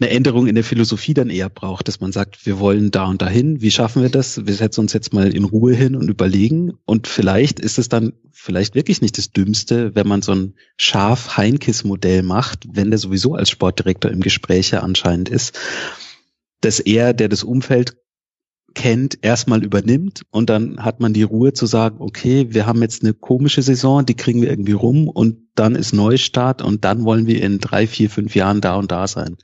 eine 0.00 0.10
Änderung 0.10 0.46
in 0.46 0.54
der 0.54 0.64
Philosophie 0.64 1.14
dann 1.14 1.30
eher 1.30 1.48
braucht, 1.48 1.88
dass 1.88 2.00
man 2.00 2.12
sagt, 2.12 2.46
wir 2.46 2.58
wollen 2.58 2.90
da 2.90 3.06
und 3.06 3.20
dahin, 3.22 3.60
wie 3.60 3.70
schaffen 3.70 4.02
wir 4.02 4.10
das? 4.10 4.46
Wir 4.46 4.54
setzen 4.54 4.80
uns 4.82 4.92
jetzt 4.92 5.12
mal 5.12 5.34
in 5.34 5.44
Ruhe 5.44 5.74
hin 5.74 5.96
und 5.96 6.08
überlegen. 6.08 6.74
Und 6.84 7.08
vielleicht 7.08 7.58
ist 7.58 7.78
es 7.78 7.88
dann 7.88 8.12
vielleicht 8.30 8.74
wirklich 8.74 9.00
nicht 9.02 9.18
das 9.18 9.32
Dümmste, 9.32 9.94
wenn 9.94 10.06
man 10.06 10.22
so 10.22 10.32
ein 10.32 10.54
Schaf-Heinkes-Modell 10.76 12.22
macht, 12.22 12.66
wenn 12.72 12.90
der 12.90 12.98
sowieso 12.98 13.34
als 13.34 13.50
Sportdirektor 13.50 14.10
im 14.10 14.20
Gespräch 14.20 14.70
ja 14.70 14.80
anscheinend 14.80 15.28
ist, 15.28 15.58
dass 16.60 16.80
er, 16.80 17.12
der 17.12 17.28
das 17.28 17.42
Umfeld 17.42 17.96
kennt, 18.74 19.18
erstmal 19.22 19.64
übernimmt 19.64 20.22
und 20.30 20.50
dann 20.50 20.84
hat 20.84 21.00
man 21.00 21.12
die 21.12 21.22
Ruhe 21.22 21.52
zu 21.52 21.66
sagen, 21.66 21.96
okay, 22.00 22.48
wir 22.50 22.66
haben 22.66 22.82
jetzt 22.82 23.02
eine 23.02 23.14
komische 23.14 23.62
Saison, 23.62 24.04
die 24.04 24.14
kriegen 24.14 24.42
wir 24.42 24.50
irgendwie 24.50 24.72
rum 24.72 25.08
und 25.08 25.38
dann 25.54 25.74
ist 25.74 25.92
Neustart 25.92 26.62
und 26.62 26.84
dann 26.84 27.04
wollen 27.04 27.26
wir 27.26 27.42
in 27.42 27.58
drei, 27.58 27.86
vier, 27.86 28.10
fünf 28.10 28.36
Jahren 28.36 28.60
da 28.60 28.76
und 28.76 28.92
da 28.92 29.08
sein. 29.08 29.36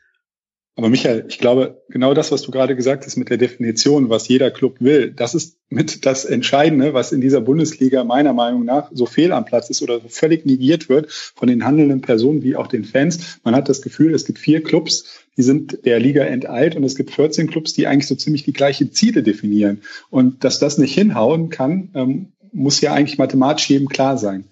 Aber 0.77 0.89
Michael, 0.89 1.27
ich 1.29 1.39
glaube, 1.39 1.83
genau 1.89 2.15
das, 2.15 2.33
was 2.33 2.43
du 2.43 2.51
gerade 2.51 2.75
gesagt 2.75 3.07
hast 3.07 3.17
mit 3.17 3.31
der 3.31 3.37
Definition, 3.37 4.09
was 4.09 4.27
jeder 4.27 4.51
Club 4.51 4.81
will, 4.81 5.13
das 5.13 5.37
ist 5.37 5.57
mit 5.69 6.05
das 6.05 6.25
Entscheidende, 6.25 6.95
was 6.95 7.13
in 7.13 7.21
dieser 7.21 7.41
Bundesliga 7.41 8.03
meiner 8.03 8.33
Meinung 8.33 8.65
nach 8.65 8.91
so 8.93 9.07
fehl 9.07 9.31
am 9.31 9.45
Platz 9.45 9.71
ist 9.71 9.83
oder 9.83 10.01
so 10.01 10.09
völlig 10.09 10.47
negiert 10.47 10.89
wird 10.89 11.13
von 11.13 11.47
den 11.47 11.65
handelnden 11.65 12.01
Personen 12.01 12.43
wie 12.43 12.57
auch 12.57 12.67
den 12.67 12.85
Fans. 12.85 13.39
Man 13.45 13.55
hat 13.55 13.69
das 13.69 13.83
Gefühl, 13.83 14.15
es 14.15 14.25
gibt 14.25 14.41
vier 14.41 14.65
Clubs, 14.65 15.05
die 15.37 15.43
sind 15.43 15.85
der 15.85 16.01
Liga 16.01 16.25
enteilt 16.25 16.75
und 16.75 16.83
es 16.83 16.97
gibt 16.97 17.13
14 17.13 17.49
Clubs, 17.49 17.73
die 17.73 17.87
eigentlich 17.87 18.09
so 18.09 18.17
ziemlich 18.17 18.43
die 18.43 18.53
gleichen 18.53 18.91
Ziele 18.93 19.23
definieren. 19.23 19.83
Und 20.11 20.43
dass 20.43 20.59
das 20.59 20.79
nicht 20.79 20.95
hinhauen 20.95 21.51
kann, 21.51 21.91
ähm, 21.95 22.33
muss 22.53 22.81
ja 22.81 22.93
eigentlich 22.93 23.19
mathematisch 23.19 23.69
jedem 23.71 23.89
klar 23.89 24.19
sein. 24.19 24.45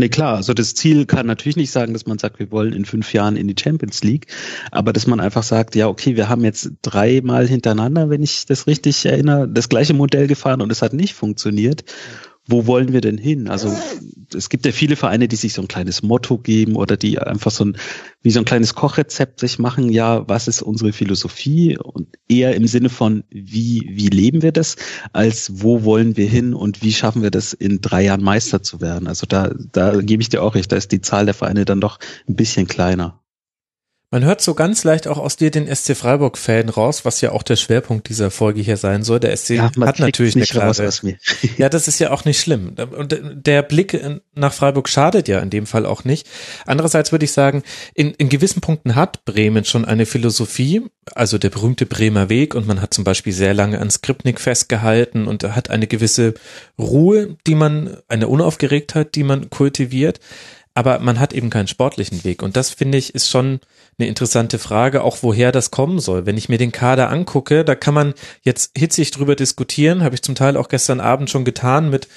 Nee, 0.00 0.08
klar. 0.08 0.36
Also 0.36 0.54
das 0.54 0.74
Ziel 0.74 1.04
kann 1.04 1.26
natürlich 1.26 1.56
nicht 1.56 1.72
sagen, 1.72 1.92
dass 1.92 2.06
man 2.06 2.18
sagt, 2.18 2.38
wir 2.38 2.50
wollen 2.50 2.72
in 2.72 2.86
fünf 2.86 3.12
Jahren 3.12 3.36
in 3.36 3.48
die 3.48 3.62
Champions 3.62 4.02
League, 4.02 4.28
aber 4.70 4.94
dass 4.94 5.06
man 5.06 5.20
einfach 5.20 5.42
sagt, 5.42 5.74
ja, 5.74 5.88
okay, 5.88 6.16
wir 6.16 6.30
haben 6.30 6.42
jetzt 6.42 6.70
dreimal 6.80 7.46
hintereinander, 7.46 8.08
wenn 8.08 8.22
ich 8.22 8.46
das 8.46 8.66
richtig 8.66 9.04
erinnere, 9.04 9.46
das 9.46 9.68
gleiche 9.68 9.92
Modell 9.92 10.26
gefahren 10.26 10.62
und 10.62 10.72
es 10.72 10.80
hat 10.80 10.94
nicht 10.94 11.12
funktioniert 11.12 11.84
wo 12.46 12.66
wollen 12.66 12.92
wir 12.92 13.00
denn 13.00 13.18
hin? 13.18 13.48
Also 13.48 13.74
es 14.34 14.48
gibt 14.48 14.66
ja 14.66 14.72
viele 14.72 14.96
Vereine, 14.96 15.28
die 15.28 15.36
sich 15.36 15.52
so 15.52 15.62
ein 15.62 15.68
kleines 15.68 16.02
Motto 16.02 16.38
geben 16.38 16.76
oder 16.76 16.96
die 16.96 17.18
einfach 17.18 17.50
so 17.50 17.64
ein, 17.64 17.76
wie 18.22 18.30
so 18.30 18.38
ein 18.38 18.44
kleines 18.44 18.74
Kochrezept 18.74 19.40
sich 19.40 19.58
machen, 19.58 19.90
ja, 19.90 20.28
was 20.28 20.48
ist 20.48 20.62
unsere 20.62 20.92
Philosophie? 20.92 21.78
Und 21.78 22.08
eher 22.28 22.54
im 22.54 22.66
Sinne 22.66 22.88
von, 22.88 23.24
wie, 23.30 23.88
wie 23.90 24.08
leben 24.08 24.42
wir 24.42 24.52
das, 24.52 24.76
als 25.12 25.62
wo 25.62 25.84
wollen 25.84 26.16
wir 26.16 26.28
hin 26.28 26.54
und 26.54 26.82
wie 26.82 26.92
schaffen 26.92 27.22
wir 27.22 27.30
das, 27.30 27.52
in 27.52 27.80
drei 27.80 28.04
Jahren 28.04 28.22
Meister 28.22 28.62
zu 28.62 28.80
werden? 28.80 29.06
Also 29.06 29.26
da, 29.26 29.52
da 29.72 30.00
gebe 30.00 30.22
ich 30.22 30.28
dir 30.28 30.42
auch 30.42 30.54
recht, 30.54 30.72
da 30.72 30.76
ist 30.76 30.92
die 30.92 31.00
Zahl 31.00 31.26
der 31.26 31.34
Vereine 31.34 31.64
dann 31.64 31.80
doch 31.80 31.98
ein 32.28 32.36
bisschen 32.36 32.66
kleiner. 32.66 33.19
Man 34.12 34.24
hört 34.24 34.40
so 34.40 34.54
ganz 34.54 34.82
leicht 34.82 35.06
auch 35.06 35.18
aus 35.18 35.36
dir 35.36 35.52
den 35.52 35.72
SC 35.72 35.96
Freiburg-Fan 35.96 36.68
raus, 36.68 37.04
was 37.04 37.20
ja 37.20 37.30
auch 37.30 37.44
der 37.44 37.54
Schwerpunkt 37.54 38.08
dieser 38.08 38.32
Folge 38.32 38.60
hier 38.60 38.76
sein 38.76 39.04
soll. 39.04 39.20
Der 39.20 39.36
SC 39.36 39.50
ja, 39.50 39.62
hat 39.62 40.00
natürlich 40.00 40.34
eine 40.34 40.46
klare. 40.46 40.90
Ja, 41.56 41.68
das 41.68 41.86
ist 41.86 42.00
ja 42.00 42.10
auch 42.10 42.24
nicht 42.24 42.40
schlimm. 42.40 42.74
Und 42.96 43.16
der 43.32 43.62
Blick 43.62 44.00
nach 44.34 44.52
Freiburg 44.52 44.88
schadet 44.88 45.28
ja 45.28 45.38
in 45.38 45.50
dem 45.50 45.64
Fall 45.64 45.86
auch 45.86 46.02
nicht. 46.02 46.26
Andererseits 46.66 47.12
würde 47.12 47.24
ich 47.24 47.30
sagen, 47.30 47.62
in, 47.94 48.10
in 48.14 48.28
gewissen 48.28 48.60
Punkten 48.60 48.96
hat 48.96 49.24
Bremen 49.24 49.64
schon 49.64 49.84
eine 49.84 50.06
Philosophie, 50.06 50.82
also 51.14 51.38
der 51.38 51.50
berühmte 51.50 51.86
Bremer 51.86 52.28
Weg 52.28 52.56
und 52.56 52.66
man 52.66 52.82
hat 52.82 52.92
zum 52.92 53.04
Beispiel 53.04 53.32
sehr 53.32 53.54
lange 53.54 53.80
an 53.80 53.90
Skripnik 53.90 54.40
festgehalten 54.40 55.28
und 55.28 55.44
hat 55.44 55.70
eine 55.70 55.86
gewisse 55.86 56.34
Ruhe, 56.76 57.36
die 57.46 57.54
man, 57.54 57.96
eine 58.08 58.26
Unaufgeregtheit, 58.26 59.14
die 59.14 59.22
man 59.22 59.50
kultiviert 59.50 60.18
aber 60.72 61.00
man 61.00 61.18
hat 61.18 61.32
eben 61.32 61.50
keinen 61.50 61.66
sportlichen 61.66 62.24
Weg. 62.24 62.42
Und 62.42 62.56
das 62.56 62.70
finde 62.70 62.96
ich 62.96 63.14
ist 63.14 63.28
schon 63.28 63.60
eine 64.00 64.08
interessante 64.08 64.58
Frage, 64.58 65.02
auch 65.02 65.18
woher 65.22 65.52
das 65.52 65.70
kommen 65.70 66.00
soll. 66.00 66.26
Wenn 66.26 66.36
ich 66.36 66.48
mir 66.48 66.58
den 66.58 66.72
Kader 66.72 67.10
angucke, 67.10 67.64
da 67.64 67.74
kann 67.74 67.94
man 67.94 68.14
jetzt 68.42 68.76
hitzig 68.76 69.10
drüber 69.10 69.36
diskutieren, 69.36 70.02
habe 70.02 70.14
ich 70.14 70.22
zum 70.22 70.34
Teil 70.34 70.56
auch 70.56 70.68
gestern 70.68 71.00
Abend 71.00 71.30
schon 71.30 71.44
getan 71.44 71.90
mit 71.90 72.08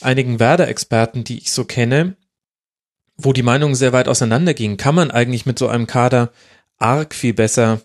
einigen 0.00 0.40
Werder-Experten, 0.40 1.24
die 1.24 1.38
ich 1.38 1.52
so 1.52 1.64
kenne, 1.64 2.16
wo 3.16 3.32
die 3.32 3.42
Meinungen 3.42 3.74
sehr 3.74 3.92
weit 3.92 4.08
auseinandergingen. 4.08 4.76
Kann 4.76 4.94
man 4.94 5.10
eigentlich 5.10 5.46
mit 5.46 5.58
so 5.58 5.68
einem 5.68 5.86
Kader 5.86 6.32
arg 6.78 7.14
viel 7.14 7.34
besser 7.34 7.80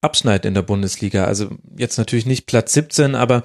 abschneiden 0.00 0.48
in 0.48 0.54
der 0.54 0.62
Bundesliga? 0.62 1.24
Also 1.24 1.50
jetzt 1.76 1.98
natürlich 1.98 2.26
nicht 2.26 2.46
Platz 2.46 2.72
17, 2.72 3.14
aber 3.14 3.42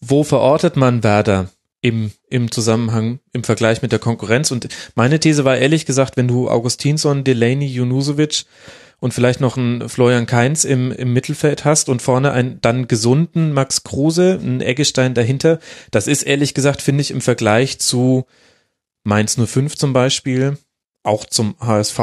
wo 0.00 0.22
verortet 0.22 0.76
man 0.76 1.02
Werder 1.02 1.50
im, 1.82 2.12
im 2.28 2.50
Zusammenhang, 2.50 3.20
im 3.32 3.44
Vergleich 3.44 3.82
mit 3.82 3.92
der 3.92 3.98
Konkurrenz? 3.98 4.50
Und 4.50 4.68
meine 4.94 5.20
These 5.20 5.44
war 5.44 5.56
ehrlich 5.56 5.86
gesagt, 5.86 6.16
wenn 6.16 6.28
du 6.28 6.48
Augustinsson, 6.48 7.24
Delaney, 7.24 7.66
Junusovic 7.66 8.44
und 9.00 9.14
vielleicht 9.14 9.40
noch 9.40 9.56
einen 9.56 9.88
Florian 9.88 10.26
Kainz 10.26 10.64
im, 10.64 10.92
im 10.92 11.12
Mittelfeld 11.12 11.64
hast 11.64 11.88
und 11.88 12.02
vorne 12.02 12.32
einen 12.32 12.60
dann 12.60 12.86
gesunden 12.86 13.52
Max 13.52 13.82
Kruse, 13.82 14.38
einen 14.40 14.60
Eggestein 14.60 15.14
dahinter. 15.14 15.58
Das 15.90 16.06
ist 16.06 16.22
ehrlich 16.22 16.54
gesagt, 16.54 16.82
finde 16.82 17.00
ich, 17.00 17.10
im 17.10 17.22
Vergleich 17.22 17.78
zu 17.78 18.26
Mainz 19.02 19.36
05 19.36 19.76
zum 19.76 19.92
Beispiel, 19.92 20.58
auch 21.02 21.24
zum 21.24 21.56
HSV, 21.60 21.98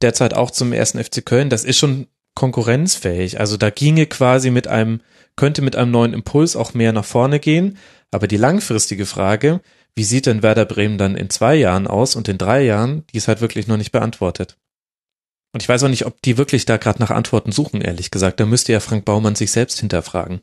derzeit 0.00 0.34
auch 0.34 0.50
zum 0.50 0.72
ersten 0.72 1.02
FC 1.02 1.24
Köln, 1.24 1.48
das 1.48 1.64
ist 1.64 1.78
schon 1.78 2.08
konkurrenzfähig. 2.34 3.38
Also 3.38 3.56
da 3.56 3.70
ginge 3.70 4.06
quasi 4.06 4.50
mit 4.50 4.66
einem, 4.66 5.00
könnte 5.36 5.62
mit 5.62 5.76
einem 5.76 5.90
neuen 5.90 6.14
Impuls 6.14 6.56
auch 6.56 6.74
mehr 6.74 6.92
nach 6.92 7.04
vorne 7.04 7.40
gehen. 7.40 7.78
Aber 8.10 8.26
die 8.28 8.36
langfristige 8.36 9.06
Frage, 9.06 9.60
wie 9.94 10.04
sieht 10.04 10.26
denn 10.26 10.42
Werder 10.42 10.64
Bremen 10.64 10.98
dann 10.98 11.16
in 11.16 11.30
zwei 11.30 11.54
Jahren 11.54 11.86
aus 11.86 12.16
und 12.16 12.28
in 12.28 12.38
drei 12.38 12.62
Jahren, 12.62 13.04
die 13.12 13.18
ist 13.18 13.28
halt 13.28 13.40
wirklich 13.40 13.66
noch 13.66 13.76
nicht 13.76 13.92
beantwortet. 13.92 14.56
Und 15.54 15.62
ich 15.62 15.68
weiß 15.68 15.82
auch 15.84 15.88
nicht, 15.88 16.06
ob 16.06 16.20
die 16.22 16.38
wirklich 16.38 16.64
da 16.64 16.78
gerade 16.78 17.00
nach 17.00 17.10
Antworten 17.10 17.52
suchen, 17.52 17.82
ehrlich 17.82 18.10
gesagt. 18.10 18.40
Da 18.40 18.46
müsste 18.46 18.72
ja 18.72 18.80
Frank 18.80 19.04
Baumann 19.04 19.34
sich 19.34 19.50
selbst 19.52 19.80
hinterfragen. 19.80 20.40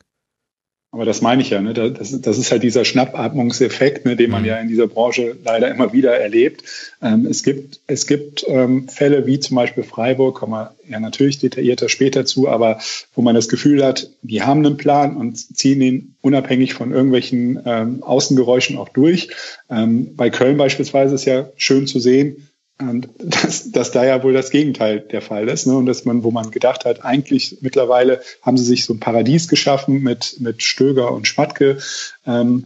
Aber 0.92 1.06
das 1.06 1.22
meine 1.22 1.44
ich 1.44 1.52
ja, 1.52 1.62
ne? 1.62 1.74
das, 1.74 2.20
das 2.20 2.38
ist 2.40 2.52
halt 2.52 2.64
dieser 2.64 2.84
Schnappatmungseffekt, 2.84 4.06
ne, 4.06 4.16
den 4.16 4.32
man 4.32 4.42
mhm. 4.42 4.48
ja 4.48 4.58
in 4.58 4.70
dieser 4.70 4.88
Branche 4.88 5.36
leider 5.44 5.70
immer 5.70 5.94
wieder 5.94 6.18
erlebt. 6.18 6.64
Ähm, 7.00 7.28
es 7.28 7.44
gibt, 7.44 7.82
es 7.86 8.08
gibt 8.08 8.44
ähm, 8.48 8.88
Fälle 8.88 9.28
wie 9.28 9.40
zum 9.40 9.56
Beispiel 9.56 9.84
Freiburg, 9.84 10.36
kommen 10.36 10.54
wir 10.54 10.74
ja 10.88 11.00
natürlich 11.00 11.38
detaillierter 11.38 11.90
später 11.90 12.26
zu, 12.26 12.50
aber 12.50 12.80
wo 13.14 13.22
man 13.22 13.36
das 13.36 13.50
Gefühl 13.50 13.86
hat, 13.86 14.10
die 14.24 14.42
haben 14.42 14.66
einen 14.66 14.78
Plan 14.78 15.16
und 15.16 15.38
ziehen 15.38 15.80
ihn 15.82 16.16
unabhängig 16.22 16.74
von 16.74 16.92
irgendwelchen 16.92 17.62
ähm, 17.66 18.02
Außengeräuschen 18.02 18.76
auch 18.78 18.90
durch. 18.90 19.30
Ähm, 19.70 20.16
bei 20.16 20.32
Köln 20.32 20.58
beispielsweise 20.58 21.14
ist 21.14 21.26
ja 21.26 21.50
schön 21.56 21.86
zu 21.86 22.00
sehen, 22.00 22.49
und 22.82 23.10
dass, 23.20 23.72
dass 23.72 23.92
da 23.92 24.06
ja 24.06 24.24
wohl 24.24 24.34
das 24.34 24.50
Gegenteil 24.50 25.00
der 25.00 25.22
Fall 25.22 25.48
ist. 25.50 25.68
Ne? 25.68 25.76
Und 25.76 25.86
dass 25.86 26.06
man, 26.06 26.24
wo 26.24 26.32
man 26.32 26.52
gedacht 26.52 26.86
hat, 26.86 27.04
eigentlich 27.04 27.58
mittlerweile 27.62 28.22
haben 28.42 28.58
sie 28.58 28.66
sich 28.66 28.86
so 28.86 28.94
ein 28.94 29.00
Paradies 29.00 29.48
geschaffen 29.48 30.02
mit, 30.02 30.38
mit 30.40 30.64
Stöger 30.64 31.12
und 31.12 31.28
Schmatke. 31.28 31.80
Ähm, 32.26 32.66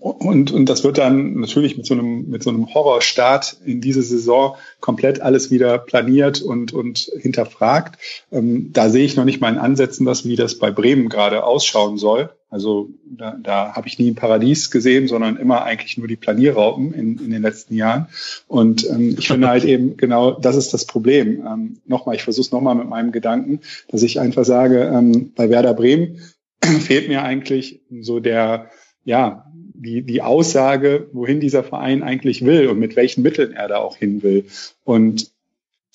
und, 0.00 0.52
und 0.52 0.66
das 0.68 0.84
wird 0.84 0.98
dann 0.98 1.34
natürlich 1.34 1.76
mit 1.76 1.86
so 1.86 1.94
einem, 1.94 2.28
mit 2.28 2.42
so 2.42 2.50
einem 2.50 2.72
Horrorstart 2.72 3.58
in 3.64 3.80
diese 3.80 4.02
Saison 4.02 4.56
komplett 4.80 5.20
alles 5.20 5.50
wieder 5.50 5.78
planiert 5.78 6.40
und, 6.40 6.72
und 6.72 7.10
hinterfragt. 7.20 7.98
Ähm, 8.32 8.72
da 8.72 8.88
sehe 8.88 9.04
ich 9.04 9.16
noch 9.16 9.24
nicht 9.24 9.40
mal 9.40 9.52
in 9.52 9.58
Ansätzen, 9.58 10.06
dass, 10.06 10.24
wie 10.24 10.36
das 10.36 10.58
bei 10.58 10.70
Bremen 10.70 11.08
gerade 11.08 11.44
ausschauen 11.44 11.98
soll. 11.98 12.30
Also 12.56 12.88
da, 13.04 13.36
da 13.38 13.74
habe 13.74 13.86
ich 13.86 13.98
nie 13.98 14.10
ein 14.10 14.14
Paradies 14.14 14.70
gesehen, 14.70 15.08
sondern 15.08 15.36
immer 15.36 15.64
eigentlich 15.64 15.98
nur 15.98 16.08
die 16.08 16.16
Planierraupen 16.16 16.94
in, 16.94 17.18
in 17.18 17.30
den 17.30 17.42
letzten 17.42 17.74
Jahren. 17.74 18.06
Und 18.48 18.88
ähm, 18.88 19.14
ich 19.18 19.28
finde 19.28 19.48
halt 19.48 19.64
eben 19.66 19.98
genau, 19.98 20.30
das 20.30 20.56
ist 20.56 20.72
das 20.72 20.86
Problem. 20.86 21.46
Ähm, 21.46 21.76
nochmal, 21.84 22.14
ich 22.14 22.22
versuche 22.22 22.46
es 22.46 22.52
nochmal 22.52 22.74
mit 22.74 22.88
meinem 22.88 23.12
Gedanken, 23.12 23.60
dass 23.88 24.02
ich 24.02 24.20
einfach 24.20 24.46
sage, 24.46 24.90
ähm, 24.90 25.32
bei 25.36 25.50
Werder 25.50 25.74
Bremen 25.74 26.22
fehlt 26.80 27.08
mir 27.08 27.24
eigentlich 27.24 27.82
so 28.00 28.20
der, 28.20 28.70
ja, 29.04 29.44
die, 29.74 30.00
die 30.00 30.22
Aussage, 30.22 31.10
wohin 31.12 31.40
dieser 31.40 31.62
Verein 31.62 32.02
eigentlich 32.02 32.42
will 32.42 32.68
und 32.68 32.78
mit 32.78 32.96
welchen 32.96 33.20
Mitteln 33.20 33.52
er 33.52 33.68
da 33.68 33.76
auch 33.76 33.96
hin 33.96 34.22
will. 34.22 34.46
Und 34.82 35.30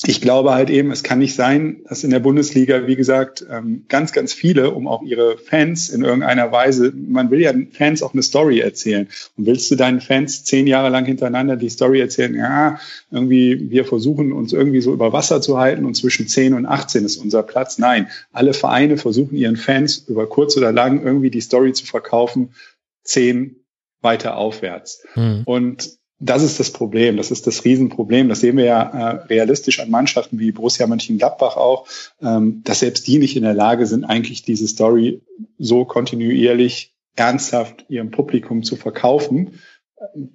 ich 0.04 0.20
glaube 0.20 0.54
halt 0.54 0.72
eben, 0.72 0.90
es 0.90 1.04
kann 1.04 1.20
nicht 1.20 1.36
sein, 1.36 1.82
dass 1.88 2.04
in 2.04 2.10
der 2.10 2.20
Bundesliga, 2.20 2.88
wie 2.88 2.96
gesagt, 2.96 3.46
ähm, 3.52 3.86
ganz, 3.88 4.12
ganz 4.12 4.34
viele, 4.34 4.72
um 4.72 4.88
auch 4.88 5.04
ihre 5.04 5.38
Fans 5.38 5.90
in 5.90 6.04
irgendeiner 6.04 6.52
Weise, 6.52 6.92
man 6.96 7.30
will 7.30 7.40
ja 7.40 7.54
Fans 7.72 8.02
auch 8.02 8.14
eine 8.14 8.24
Story 8.24 8.60
erzählen. 8.60 9.08
Und 9.38 9.46
willst 9.46 9.70
du 9.70 9.76
deinen 9.76 10.02
Fans 10.02 10.44
zehn 10.44 10.66
Jahre 10.66 10.90
lang 10.90 11.06
hintereinander 11.06 11.56
die 11.56 11.70
Story 11.70 12.00
erzählen, 12.00 12.34
ja, 12.34 12.80
irgendwie, 13.12 13.70
wir 13.70 13.86
versuchen 13.86 14.34
uns 14.34 14.54
irgendwie 14.54 14.82
so 14.82 14.92
über 14.92 15.14
Wasser 15.14 15.40
zu 15.40 15.60
halten 15.60 15.86
und 15.86 15.94
zwischen 15.94 16.28
10 16.28 16.56
und 16.56 16.66
18 16.66 17.06
ist 17.06 17.18
unser 17.18 17.44
Platz. 17.44 17.78
Nein, 17.78 18.08
alle 18.32 18.54
Vereine 18.54 18.98
versuchen 18.98 19.36
ihren 19.36 19.58
Fans 19.58 20.06
über 20.08 20.28
kurz 20.28 20.58
oder 20.58 20.72
lang 20.72 21.04
irgendwie 21.04 21.30
die 21.30 21.42
Story 21.42 21.74
zu 21.74 21.86
verkaufen, 21.86 22.56
10 23.04 23.56
weiter 24.02 24.36
aufwärts. 24.38 25.04
Mhm. 25.16 25.44
Und 25.46 26.01
das 26.24 26.44
ist 26.44 26.60
das 26.60 26.72
Problem, 26.72 27.18
das 27.18 27.32
ist 27.32 27.48
das 27.48 27.66
Riesenproblem. 27.66 28.30
Das 28.30 28.42
sehen 28.42 28.56
wir 28.56 28.66
ja 28.66 28.82
äh, 28.82 29.26
realistisch 29.26 29.80
an 29.80 29.90
Mannschaften 29.90 30.38
wie 30.38 30.52
Borussia 30.52 30.86
Mönchengladbach 30.86 31.58
auch, 31.58 31.88
ähm, 32.22 32.62
dass 32.64 32.82
selbst 32.82 33.08
die 33.08 33.18
nicht 33.18 33.36
in 33.36 33.44
der 33.44 33.56
Lage 33.56 33.88
sind, 33.88 34.06
eigentlich 34.06 34.44
diese 34.44 34.68
Story 34.68 35.22
so 35.58 35.84
kontinuierlich 35.84 36.94
ernsthaft 37.16 37.86
ihrem 37.90 38.12
Publikum 38.12 38.62
zu 38.62 38.76
verkaufen, 38.76 39.60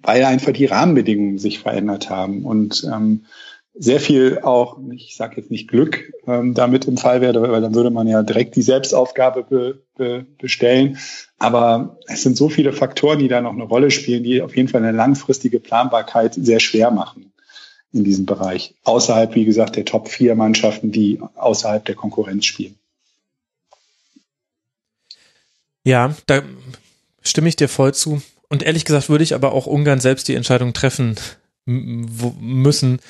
weil 0.03 0.25
einfach 0.25 0.53
die 0.53 0.67
Rahmenbedingungen 0.67 1.39
sich 1.39 1.61
verändert 1.61 2.11
haben. 2.11 2.45
Und 2.45 2.85
ähm, 2.93 3.25
sehr 3.79 4.01
viel 4.01 4.41
auch, 4.41 4.79
ich 4.93 5.17
sage 5.17 5.37
jetzt 5.37 5.51
nicht 5.51 5.69
Glück, 5.69 6.13
ähm, 6.27 6.55
damit 6.55 6.87
im 6.87 6.97
Fall 6.97 7.21
wäre, 7.21 7.43
weil 7.43 7.61
dann 7.61 7.75
würde 7.75 7.91
man 7.91 8.09
ja 8.09 8.23
direkt 8.23 8.57
die 8.57 8.63
Selbstaufgabe 8.63 9.43
be, 9.45 9.83
be, 9.97 10.27
bestellen. 10.39 10.99
Aber 11.39 11.99
es 12.07 12.23
sind 12.23 12.37
so 12.37 12.49
viele 12.49 12.73
Faktoren, 12.73 13.19
die 13.19 13.29
da 13.29 13.41
noch 13.41 13.53
eine 13.53 13.65
Rolle 13.65 13.91
spielen, 13.91 14.25
die 14.25 14.41
auf 14.41 14.57
jeden 14.57 14.69
Fall 14.69 14.83
eine 14.83 14.97
langfristige 14.97 15.61
Planbarkeit 15.61 16.35
sehr 16.35 16.61
schwer 16.61 16.91
machen 16.91 17.33
in 17.93 18.05
diesem 18.05 18.25
Bereich. 18.25 18.75
Außerhalb, 18.85 19.35
wie 19.35 19.45
gesagt, 19.45 19.77
der 19.77 19.85
Top 19.85 20.09
4 20.09 20.35
Mannschaften, 20.35 20.91
die 20.91 21.21
außerhalb 21.35 21.85
der 21.85 21.95
Konkurrenz 21.95 22.47
spielen. 22.47 22.77
Ja, 25.85 26.17
da 26.27 26.43
stimme 27.23 27.49
ich 27.49 27.57
dir 27.57 27.69
voll 27.69 27.95
zu. 27.95 28.23
Und 28.49 28.63
ehrlich 28.63 28.85
gesagt 28.85 29.09
würde 29.09 29.25
ich 29.25 29.35
aber 29.35 29.53
auch 29.53 29.67
ungern 29.67 30.01
selbst 30.01 30.29
die 30.29 30.35
Entscheidung 30.35 30.73
treffen 30.73 31.17
müssen, 31.67 33.01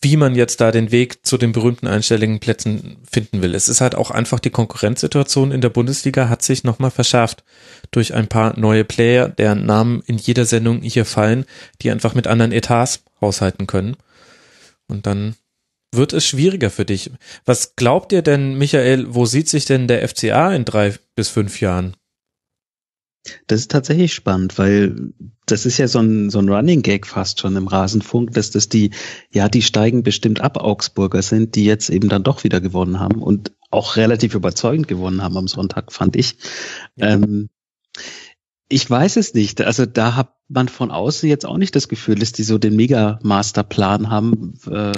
wie 0.00 0.16
man 0.16 0.34
jetzt 0.34 0.60
da 0.62 0.72
den 0.72 0.90
Weg 0.90 1.26
zu 1.26 1.36
den 1.36 1.52
berühmten 1.52 1.86
einstelligen 1.86 2.40
Plätzen 2.40 2.96
finden 3.08 3.42
will. 3.42 3.54
Es 3.54 3.68
ist 3.68 3.82
halt 3.82 3.94
auch 3.94 4.10
einfach 4.10 4.40
die 4.40 4.50
Konkurrenzsituation 4.50 5.52
in 5.52 5.60
der 5.60 5.68
Bundesliga 5.68 6.30
hat 6.30 6.42
sich 6.42 6.64
nochmal 6.64 6.90
verschärft 6.90 7.44
durch 7.90 8.14
ein 8.14 8.26
paar 8.26 8.58
neue 8.58 8.84
Player, 8.84 9.28
deren 9.28 9.66
Namen 9.66 10.02
in 10.06 10.16
jeder 10.16 10.46
Sendung 10.46 10.80
hier 10.80 11.04
fallen, 11.04 11.44
die 11.82 11.90
einfach 11.90 12.14
mit 12.14 12.26
anderen 12.26 12.52
Etats 12.52 13.04
haushalten 13.20 13.66
können. 13.66 13.96
Und 14.88 15.06
dann 15.06 15.36
wird 15.92 16.14
es 16.14 16.24
schwieriger 16.24 16.70
für 16.70 16.86
dich. 16.86 17.10
Was 17.44 17.76
glaubt 17.76 18.12
ihr 18.12 18.22
denn, 18.22 18.56
Michael, 18.56 19.14
wo 19.14 19.26
sieht 19.26 19.48
sich 19.48 19.66
denn 19.66 19.88
der 19.88 20.08
FCA 20.08 20.54
in 20.54 20.64
drei 20.64 20.94
bis 21.14 21.28
fünf 21.28 21.60
Jahren? 21.60 21.96
Das 23.46 23.60
ist 23.60 23.70
tatsächlich 23.70 24.14
spannend, 24.14 24.58
weil 24.58 25.12
das 25.46 25.66
ist 25.66 25.78
ja 25.78 25.88
so 25.88 25.98
ein, 25.98 26.30
so 26.30 26.38
ein 26.38 26.48
Running 26.48 26.82
Gag 26.82 27.06
fast 27.06 27.40
schon 27.40 27.56
im 27.56 27.66
Rasenfunk, 27.66 28.32
dass 28.32 28.50
das 28.50 28.68
die, 28.68 28.90
ja, 29.30 29.48
die 29.48 29.62
steigen 29.62 30.02
bestimmt 30.02 30.40
ab 30.40 30.56
Augsburger 30.56 31.22
sind, 31.22 31.54
die 31.54 31.64
jetzt 31.64 31.90
eben 31.90 32.08
dann 32.08 32.22
doch 32.22 32.44
wieder 32.44 32.60
gewonnen 32.60 32.98
haben 32.98 33.22
und 33.22 33.52
auch 33.70 33.96
relativ 33.96 34.34
überzeugend 34.34 34.88
gewonnen 34.88 35.22
haben 35.22 35.36
am 35.36 35.48
Sonntag, 35.48 35.92
fand 35.92 36.16
ich. 36.16 36.36
Ja. 36.96 37.10
Ähm, 37.10 37.50
ich 38.68 38.88
weiß 38.88 39.16
es 39.16 39.34
nicht. 39.34 39.60
Also 39.60 39.84
da 39.84 40.14
hat 40.14 40.32
man 40.48 40.68
von 40.68 40.90
außen 40.90 41.28
jetzt 41.28 41.44
auch 41.44 41.58
nicht 41.58 41.74
das 41.74 41.88
Gefühl, 41.88 42.16
dass 42.16 42.32
die 42.32 42.44
so 42.44 42.56
den 42.56 42.76
Mega-Masterplan 42.76 44.10
haben. 44.10 44.54
Äh, 44.70 44.92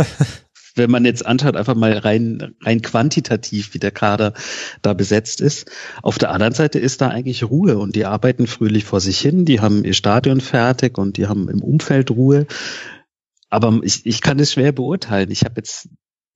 wenn 0.78 0.90
man 0.90 1.04
jetzt 1.04 1.26
anschaut, 1.26 1.56
einfach 1.56 1.74
mal 1.74 1.92
rein, 1.92 2.54
rein 2.62 2.80
quantitativ, 2.80 3.74
wie 3.74 3.78
der 3.78 3.90
Kader 3.90 4.32
da 4.82 4.94
besetzt 4.94 5.40
ist. 5.40 5.70
Auf 6.02 6.18
der 6.18 6.30
anderen 6.30 6.54
Seite 6.54 6.78
ist 6.78 7.00
da 7.00 7.08
eigentlich 7.08 7.44
Ruhe 7.44 7.78
und 7.78 7.96
die 7.96 8.06
arbeiten 8.06 8.46
fröhlich 8.46 8.84
vor 8.84 9.00
sich 9.00 9.18
hin, 9.18 9.44
die 9.44 9.60
haben 9.60 9.84
ihr 9.84 9.94
Stadion 9.94 10.40
fertig 10.40 10.96
und 10.96 11.16
die 11.16 11.26
haben 11.26 11.48
im 11.48 11.62
Umfeld 11.62 12.10
Ruhe. 12.10 12.46
Aber 13.50 13.80
ich, 13.82 14.06
ich 14.06 14.20
kann 14.20 14.38
es 14.38 14.52
schwer 14.52 14.72
beurteilen. 14.72 15.30
Ich 15.30 15.44
habe 15.44 15.54
jetzt 15.56 15.88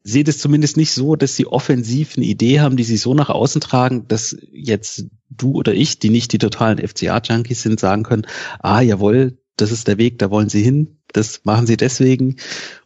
sehe 0.04 0.24
das 0.24 0.38
zumindest 0.38 0.76
nicht 0.76 0.92
so, 0.92 1.16
dass 1.16 1.36
sie 1.36 1.46
offensiv 1.46 2.16
eine 2.16 2.26
Idee 2.26 2.60
haben, 2.60 2.76
die 2.76 2.84
sie 2.84 2.96
so 2.96 3.14
nach 3.14 3.28
außen 3.28 3.60
tragen, 3.60 4.08
dass 4.08 4.36
jetzt 4.50 5.06
du 5.30 5.52
oder 5.52 5.72
ich, 5.74 5.98
die 5.98 6.10
nicht 6.10 6.32
die 6.32 6.38
totalen 6.38 6.78
FCA-Junkies 6.78 7.62
sind, 7.62 7.78
sagen 7.78 8.02
können, 8.02 8.26
ah, 8.58 8.80
jawohl, 8.80 9.38
das 9.56 9.70
ist 9.70 9.86
der 9.86 9.98
Weg, 9.98 10.18
da 10.18 10.30
wollen 10.30 10.48
sie 10.48 10.62
hin 10.62 10.98
das 11.12 11.40
machen 11.44 11.66
sie 11.66 11.76
deswegen 11.76 12.36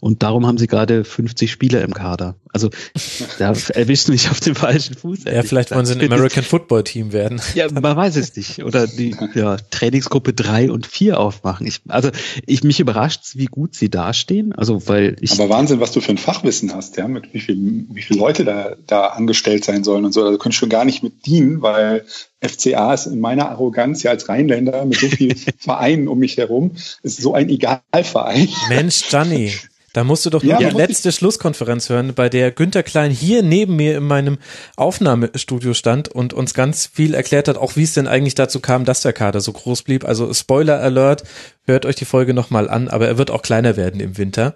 und 0.00 0.23
darum 0.23 0.47
haben 0.47 0.59
sie 0.59 0.66
gerade 0.66 1.04
50 1.04 1.50
Spieler 1.50 1.83
im 1.83 1.95
Kader. 1.95 2.37
Also 2.52 2.71
da 3.38 3.52
erwischt 3.75 4.09
mich 4.09 4.30
auf 4.30 4.40
dem 4.40 4.54
falschen 4.54 4.97
Fuß. 4.97 5.25
Ja, 5.25 5.42
vielleicht 5.42 5.73
wollen 5.73 5.85
sie 5.85 5.95
ein 5.95 6.12
American 6.12 6.42
Football 6.42 6.85
Team 6.85 7.12
werden. 7.12 7.40
Ja, 7.54 7.71
man 7.71 7.97
weiß 7.97 8.16
es 8.16 8.35
nicht. 8.37 8.64
Oder 8.64 8.87
die 8.87 9.14
ja, 9.35 9.56
Trainingsgruppe 9.71 10.33
drei 10.33 10.71
und 10.71 10.87
vier 10.87 11.21
aufmachen. 11.21 11.66
Ich, 11.66 11.80
also 11.88 12.11
ich 12.47 12.64
mich 12.64 12.80
überrascht, 12.80 13.33
wie 13.35 13.47
gut 13.47 13.75
sie 13.75 13.90
dastehen. 13.90 14.54
Also 14.54 14.88
weil 14.88 15.16
ich. 15.21 15.33
Aber 15.33 15.49
Wahnsinn, 15.49 15.80
was 15.80 15.92
du 15.92 16.00
für 16.00 16.12
ein 16.12 16.18
Fachwissen 16.18 16.75
hast, 16.75 16.97
ja, 16.97 17.09
mit 17.09 17.35
wie 17.35 17.40
viel, 17.40 17.87
wie 17.90 18.02
viele 18.02 18.21
Leute 18.21 18.45
da, 18.45 18.76
da 18.87 19.09
angestellt 19.09 19.64
sein 19.64 19.85
sollen 19.85 20.04
und 20.04 20.12
so. 20.12 20.25
Also 20.25 20.38
können 20.38 20.52
schon 20.52 20.71
gar 20.71 20.85
nicht 20.85 21.02
mit 21.02 21.26
dienen, 21.26 21.61
weil 21.61 22.06
FCA 22.40 22.94
ist 22.94 23.06
in 23.06 23.20
meiner 23.20 23.48
Arroganz 23.50 24.02
ja 24.02 24.10
als 24.10 24.28
Rheinländer 24.28 24.84
mit 24.84 24.98
so 24.98 25.08
vielen 25.08 25.36
Vereinen 25.58 26.08
um 26.08 26.18
mich 26.18 26.36
herum, 26.36 26.72
ist 27.02 27.20
so 27.20 27.34
ein 27.34 27.48
Egalverein. 27.48 28.48
Mensch, 28.68 29.08
Gianni, 29.08 29.52
da 29.96 30.04
musst 30.04 30.26
du 30.26 30.30
doch 30.30 30.44
ja, 30.44 30.60
nur 30.60 30.68
die 30.68 30.76
letzte 30.76 31.10
Schlusskonferenz 31.10 31.88
hören, 31.88 32.12
bei 32.14 32.28
der 32.28 32.50
Günter 32.50 32.82
Klein 32.82 33.10
hier 33.10 33.42
neben 33.42 33.76
mir 33.76 33.96
in 33.96 34.04
meinem 34.04 34.36
Aufnahmestudio 34.76 35.72
stand 35.72 36.10
und 36.10 36.34
uns 36.34 36.52
ganz 36.52 36.84
viel 36.84 37.14
erklärt 37.14 37.48
hat, 37.48 37.56
auch 37.56 37.76
wie 37.76 37.84
es 37.84 37.94
denn 37.94 38.06
eigentlich 38.06 38.34
dazu 38.34 38.60
kam, 38.60 38.84
dass 38.84 39.00
der 39.00 39.14
Kader 39.14 39.40
so 39.40 39.52
groß 39.52 39.84
blieb. 39.84 40.04
Also 40.04 40.34
Spoiler 40.34 40.80
Alert, 40.80 41.24
hört 41.64 41.86
euch 41.86 41.96
die 41.96 42.04
Folge 42.04 42.34
nochmal 42.34 42.68
an, 42.68 42.88
aber 42.88 43.08
er 43.08 43.16
wird 43.16 43.30
auch 43.30 43.40
kleiner 43.40 43.78
werden 43.78 44.00
im 44.00 44.18
Winter. 44.18 44.54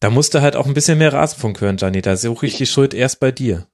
Da 0.00 0.10
musste 0.10 0.42
halt 0.42 0.56
auch 0.56 0.66
ein 0.66 0.74
bisschen 0.74 0.98
mehr 0.98 1.12
Rasenfunk 1.12 1.60
hören, 1.60 1.76
Gianni. 1.76 2.02
Da 2.02 2.16
suche 2.16 2.46
ich 2.46 2.56
die 2.56 2.66
Schuld 2.66 2.92
erst 2.92 3.20
bei 3.20 3.30
dir. 3.30 3.68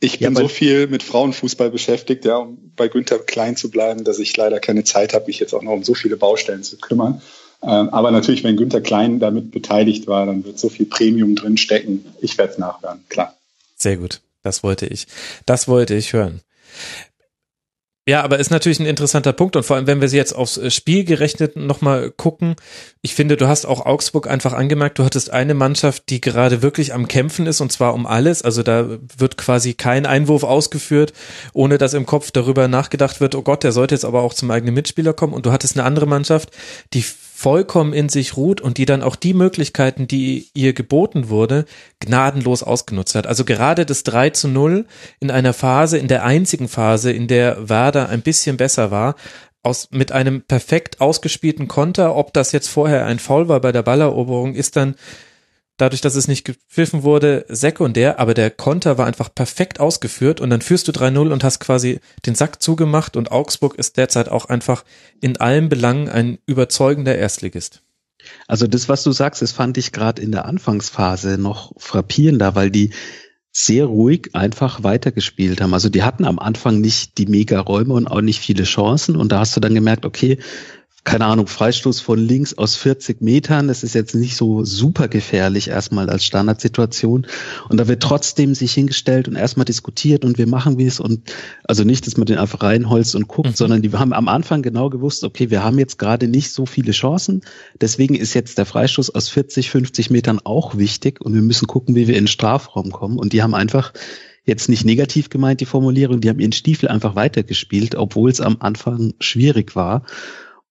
Ich 0.00 0.18
bin 0.18 0.34
ja, 0.34 0.40
so 0.40 0.48
viel 0.48 0.88
mit 0.88 1.02
Frauenfußball 1.02 1.70
beschäftigt, 1.70 2.24
ja, 2.26 2.36
um 2.36 2.72
bei 2.76 2.88
Günther 2.88 3.18
klein 3.18 3.56
zu 3.56 3.70
bleiben, 3.70 4.04
dass 4.04 4.18
ich 4.18 4.36
leider 4.36 4.60
keine 4.60 4.84
Zeit 4.84 5.14
habe, 5.14 5.26
mich 5.26 5.38
jetzt 5.38 5.54
auch 5.54 5.62
noch 5.62 5.72
um 5.72 5.84
so 5.84 5.94
viele 5.94 6.16
Baustellen 6.16 6.62
zu 6.62 6.76
kümmern. 6.76 7.22
Ähm, 7.62 7.88
aber 7.88 8.10
natürlich, 8.10 8.44
wenn 8.44 8.56
Günther 8.56 8.82
Klein 8.82 9.18
damit 9.18 9.50
beteiligt 9.50 10.06
war, 10.06 10.26
dann 10.26 10.44
wird 10.44 10.58
so 10.58 10.68
viel 10.68 10.86
Premium 10.86 11.34
drin 11.34 11.56
stecken. 11.56 12.04
Ich 12.20 12.36
werde 12.36 12.52
es 12.52 12.58
nachhören, 12.58 13.04
klar. 13.08 13.34
Sehr 13.76 13.96
gut. 13.96 14.20
Das 14.42 14.62
wollte 14.62 14.86
ich. 14.86 15.06
Das 15.46 15.66
wollte 15.66 15.94
ich 15.94 16.12
hören. 16.12 16.40
Ja, 18.08 18.22
aber 18.22 18.38
ist 18.38 18.52
natürlich 18.52 18.78
ein 18.78 18.86
interessanter 18.86 19.32
Punkt 19.32 19.56
und 19.56 19.64
vor 19.64 19.74
allem, 19.74 19.88
wenn 19.88 20.00
wir 20.00 20.08
sie 20.08 20.16
jetzt 20.16 20.32
aufs 20.32 20.58
äh, 20.58 20.70
Spiel 20.70 21.02
gerechnet 21.02 21.56
nochmal 21.56 22.12
gucken. 22.12 22.54
Ich 23.02 23.16
finde, 23.16 23.36
du 23.36 23.48
hast 23.48 23.66
auch 23.66 23.84
Augsburg 23.84 24.28
einfach 24.28 24.52
angemerkt, 24.52 25.00
du 25.00 25.04
hattest 25.04 25.32
eine 25.32 25.54
Mannschaft, 25.54 26.08
die 26.08 26.20
gerade 26.20 26.62
wirklich 26.62 26.94
am 26.94 27.08
Kämpfen 27.08 27.48
ist 27.48 27.60
und 27.60 27.72
zwar 27.72 27.94
um 27.94 28.06
alles. 28.06 28.42
Also 28.42 28.62
da 28.62 28.86
wird 29.18 29.36
quasi 29.36 29.74
kein 29.74 30.06
Einwurf 30.06 30.44
ausgeführt, 30.44 31.14
ohne 31.52 31.78
dass 31.78 31.94
im 31.94 32.06
Kopf 32.06 32.30
darüber 32.30 32.68
nachgedacht 32.68 33.20
wird, 33.20 33.34
oh 33.34 33.42
Gott, 33.42 33.64
der 33.64 33.72
sollte 33.72 33.96
jetzt 33.96 34.04
aber 34.04 34.22
auch 34.22 34.34
zum 34.34 34.52
eigenen 34.52 34.74
Mitspieler 34.74 35.12
kommen. 35.12 35.32
Und 35.32 35.44
du 35.44 35.50
hattest 35.50 35.76
eine 35.76 35.84
andere 35.84 36.06
Mannschaft, 36.06 36.50
die 36.94 37.04
vollkommen 37.36 37.92
in 37.92 38.08
sich 38.08 38.38
ruht 38.38 38.62
und 38.62 38.78
die 38.78 38.86
dann 38.86 39.02
auch 39.02 39.14
die 39.14 39.34
Möglichkeiten, 39.34 40.08
die 40.08 40.48
ihr 40.54 40.72
geboten 40.72 41.28
wurde, 41.28 41.66
gnadenlos 42.00 42.62
ausgenutzt 42.62 43.14
hat. 43.14 43.26
Also 43.26 43.44
gerade 43.44 43.84
das 43.84 44.04
3 44.04 44.30
zu 44.30 44.48
0 44.48 44.86
in 45.20 45.30
einer 45.30 45.52
Phase, 45.52 45.98
in 45.98 46.08
der 46.08 46.24
einzigen 46.24 46.66
Phase, 46.66 47.12
in 47.12 47.28
der 47.28 47.68
Werder 47.68 48.08
ein 48.08 48.22
bisschen 48.22 48.56
besser 48.56 48.90
war, 48.90 49.16
aus, 49.62 49.90
mit 49.90 50.12
einem 50.12 50.40
perfekt 50.40 51.02
ausgespielten 51.02 51.68
Konter, 51.68 52.16
ob 52.16 52.32
das 52.32 52.52
jetzt 52.52 52.68
vorher 52.68 53.04
ein 53.04 53.18
Foul 53.18 53.48
war 53.48 53.60
bei 53.60 53.70
der 53.70 53.82
Balleroberung, 53.82 54.54
ist 54.54 54.76
dann 54.76 54.94
dadurch, 55.76 56.00
dass 56.00 56.14
es 56.14 56.28
nicht 56.28 56.44
gepfiffen 56.44 57.02
wurde, 57.02 57.44
sekundär, 57.48 58.18
aber 58.18 58.34
der 58.34 58.50
Konter 58.50 58.98
war 58.98 59.06
einfach 59.06 59.34
perfekt 59.34 59.80
ausgeführt 59.80 60.40
und 60.40 60.50
dann 60.50 60.62
führst 60.62 60.88
du 60.88 60.92
3-0 60.92 61.32
und 61.32 61.44
hast 61.44 61.60
quasi 61.60 62.00
den 62.24 62.34
Sack 62.34 62.62
zugemacht 62.62 63.16
und 63.16 63.30
Augsburg 63.30 63.76
ist 63.76 63.96
derzeit 63.96 64.28
auch 64.28 64.46
einfach 64.46 64.84
in 65.20 65.36
allen 65.36 65.68
Belangen 65.68 66.08
ein 66.08 66.38
überzeugender 66.46 67.16
Erstligist. 67.16 67.82
Also 68.48 68.66
das, 68.66 68.88
was 68.88 69.02
du 69.02 69.12
sagst, 69.12 69.42
das 69.42 69.52
fand 69.52 69.78
ich 69.78 69.92
gerade 69.92 70.22
in 70.22 70.32
der 70.32 70.46
Anfangsphase 70.46 71.38
noch 71.38 71.72
frappierender, 71.76 72.54
weil 72.54 72.70
die 72.70 72.90
sehr 73.52 73.86
ruhig 73.86 74.34
einfach 74.34 74.82
weitergespielt 74.82 75.62
haben. 75.62 75.72
Also 75.72 75.88
die 75.88 76.02
hatten 76.02 76.26
am 76.26 76.38
Anfang 76.38 76.80
nicht 76.80 77.16
die 77.16 77.24
Mega-Räume 77.24 77.94
und 77.94 78.06
auch 78.06 78.20
nicht 78.20 78.40
viele 78.40 78.64
Chancen 78.64 79.16
und 79.16 79.32
da 79.32 79.38
hast 79.38 79.56
du 79.56 79.60
dann 79.60 79.74
gemerkt, 79.74 80.04
okay, 80.04 80.38
keine 81.06 81.26
Ahnung, 81.26 81.46
Freistoß 81.46 82.00
von 82.00 82.18
links 82.18 82.58
aus 82.58 82.74
40 82.74 83.22
Metern. 83.22 83.68
Das 83.68 83.84
ist 83.84 83.94
jetzt 83.94 84.16
nicht 84.16 84.36
so 84.36 84.64
super 84.64 85.06
gefährlich 85.06 85.68
erstmal 85.68 86.10
als 86.10 86.24
Standardsituation. 86.24 87.28
Und 87.68 87.76
da 87.78 87.86
wird 87.86 88.02
trotzdem 88.02 88.56
sich 88.56 88.74
hingestellt 88.74 89.28
und 89.28 89.36
erstmal 89.36 89.64
diskutiert 89.64 90.24
und 90.24 90.36
wir 90.36 90.48
machen 90.48 90.78
wie 90.78 90.86
es 90.86 90.98
und 90.98 91.32
also 91.62 91.84
nicht, 91.84 92.08
dass 92.08 92.16
man 92.16 92.26
den 92.26 92.38
einfach 92.38 92.60
reinholzt 92.60 93.14
und 93.14 93.28
guckt, 93.28 93.50
mhm. 93.50 93.54
sondern 93.54 93.82
die 93.82 93.92
haben 93.92 94.12
am 94.12 94.26
Anfang 94.26 94.62
genau 94.62 94.90
gewusst, 94.90 95.22
okay, 95.22 95.48
wir 95.48 95.62
haben 95.62 95.78
jetzt 95.78 95.96
gerade 96.00 96.26
nicht 96.26 96.50
so 96.50 96.66
viele 96.66 96.90
Chancen. 96.90 97.42
Deswegen 97.80 98.16
ist 98.16 98.34
jetzt 98.34 98.58
der 98.58 98.66
Freistoß 98.66 99.14
aus 99.14 99.28
40, 99.28 99.70
50 99.70 100.10
Metern 100.10 100.40
auch 100.42 100.76
wichtig 100.76 101.20
und 101.20 101.34
wir 101.34 101.42
müssen 101.42 101.68
gucken, 101.68 101.94
wie 101.94 102.08
wir 102.08 102.16
in 102.16 102.24
den 102.24 102.28
Strafraum 102.28 102.90
kommen. 102.90 103.20
Und 103.20 103.32
die 103.32 103.44
haben 103.44 103.54
einfach 103.54 103.92
jetzt 104.44 104.68
nicht 104.68 104.84
negativ 104.84 105.30
gemeint, 105.30 105.60
die 105.60 105.66
Formulierung, 105.66 106.20
die 106.20 106.28
haben 106.28 106.40
ihren 106.40 106.50
Stiefel 106.50 106.88
einfach 106.88 107.14
weitergespielt, 107.14 107.94
obwohl 107.94 108.28
es 108.28 108.40
am 108.40 108.56
Anfang 108.58 109.14
schwierig 109.20 109.76
war. 109.76 110.02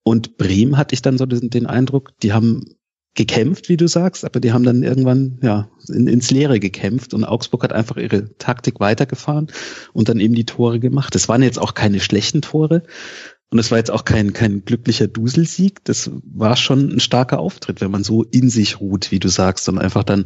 Und 0.08 0.38
Bremen 0.38 0.78
hatte 0.78 0.94
ich 0.94 1.02
dann 1.02 1.18
so 1.18 1.26
den, 1.26 1.50
den 1.50 1.66
Eindruck, 1.66 2.12
die 2.22 2.32
haben 2.32 2.76
gekämpft, 3.16 3.70
wie 3.70 3.78
du 3.78 3.88
sagst, 3.88 4.24
aber 4.24 4.40
die 4.40 4.52
haben 4.52 4.64
dann 4.64 4.84
irgendwann 4.84 5.40
ja 5.42 5.70
in, 5.88 6.06
ins 6.08 6.30
Leere 6.30 6.60
gekämpft 6.60 7.14
und 7.14 7.24
Augsburg 7.24 7.64
hat 7.64 7.74
einfach 7.74 7.98
ihre 7.98 8.38
Taktik 8.38 8.80
weitergefahren 8.80 9.48
und 9.94 10.10
dann 10.10 10.20
eben 10.20 10.36
die 10.36 10.46
Tore 10.46 10.80
gemacht. 10.80 11.16
Das 11.16 11.28
waren 11.28 11.42
jetzt 11.42 11.58
auch 11.58 11.74
keine 11.74 12.00
schlechten 12.02 12.42
Tore 12.42 12.84
und 13.50 13.58
es 13.58 13.72
war 13.72 13.80
jetzt 13.80 13.90
auch 13.90 14.06
kein 14.06 14.34
kein 14.34 14.64
glücklicher 14.64 15.08
Duselsieg. 15.08 15.84
Das 15.86 16.12
war 16.24 16.56
schon 16.56 16.90
ein 16.90 17.00
starker 17.00 17.40
Auftritt, 17.40 17.82
wenn 17.82 17.92
man 17.92 18.04
so 18.04 18.24
in 18.24 18.50
sich 18.50 18.80
ruht, 18.80 19.12
wie 19.12 19.20
du 19.20 19.30
sagst 19.30 19.68
und 19.70 19.80
einfach 19.80 20.04
dann 20.04 20.26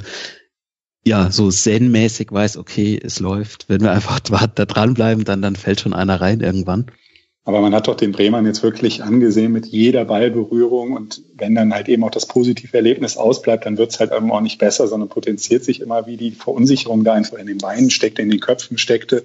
ja 1.05 1.31
so 1.31 1.49
zen-mäßig 1.49 2.31
weiß, 2.31 2.57
okay, 2.57 2.99
es 3.01 3.21
läuft. 3.21 3.69
Wenn 3.69 3.81
wir 3.81 3.91
einfach 3.91 4.19
da 4.55 4.65
dranbleiben, 4.65 5.23
dann 5.23 5.41
dann 5.41 5.55
fällt 5.55 5.79
schon 5.79 5.93
einer 5.93 6.19
rein 6.19 6.41
irgendwann. 6.41 6.87
Aber 7.45 7.61
man 7.61 7.73
hat 7.73 7.87
doch 7.87 7.95
den 7.95 8.11
Bremern 8.11 8.45
jetzt 8.45 8.61
wirklich 8.63 9.01
angesehen 9.01 9.51
mit 9.51 9.65
jeder 9.65 10.05
Ballberührung 10.05 10.93
und 10.93 11.23
wenn 11.35 11.55
dann 11.55 11.73
halt 11.73 11.89
eben 11.89 12.03
auch 12.03 12.11
das 12.11 12.27
positive 12.27 12.75
Erlebnis 12.75 13.17
ausbleibt, 13.17 13.65
dann 13.65 13.77
wird 13.77 13.91
es 13.91 13.99
halt 13.99 14.11
auch 14.11 14.41
nicht 14.41 14.59
besser, 14.59 14.87
sondern 14.87 15.09
potenziert 15.09 15.63
sich 15.63 15.81
immer, 15.81 16.05
wie 16.05 16.17
die 16.17 16.31
Verunsicherung 16.31 17.03
da 17.03 17.13
einfach 17.13 17.37
in 17.37 17.47
den 17.47 17.57
Beinen 17.57 17.89
steckte, 17.89 18.21
in 18.21 18.29
den 18.29 18.39
Köpfen 18.39 18.77
steckte. 18.77 19.23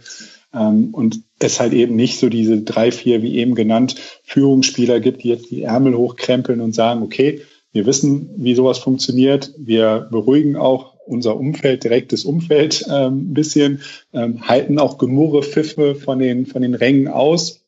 Ähm, 0.54 0.90
und 0.92 1.22
es 1.40 1.60
halt 1.60 1.72
eben 1.72 1.96
nicht 1.96 2.18
so 2.18 2.28
diese 2.28 2.62
drei, 2.62 2.92
vier, 2.92 3.20
wie 3.22 3.36
eben 3.36 3.54
genannt, 3.54 3.96
Führungsspieler 4.22 5.00
gibt, 5.00 5.24
die 5.24 5.28
jetzt 5.28 5.50
die 5.50 5.62
Ärmel 5.62 5.96
hochkrempeln 5.96 6.60
und 6.60 6.74
sagen, 6.74 7.02
okay, 7.02 7.42
wir 7.72 7.86
wissen, 7.86 8.30
wie 8.36 8.54
sowas 8.54 8.78
funktioniert. 8.78 9.52
Wir 9.58 10.06
beruhigen 10.10 10.56
auch 10.56 10.94
unser 11.06 11.36
Umfeld, 11.36 11.84
direktes 11.84 12.24
Umfeld 12.24 12.86
ähm, 12.88 13.30
ein 13.30 13.34
bisschen, 13.34 13.82
ähm, 14.12 14.48
halten 14.48 14.78
auch 14.78 14.96
Gemurre, 14.96 15.42
Pfiffe 15.42 15.96
von 15.96 16.20
den, 16.20 16.46
von 16.46 16.62
den 16.62 16.74
Rängen 16.74 17.08
aus, 17.08 17.63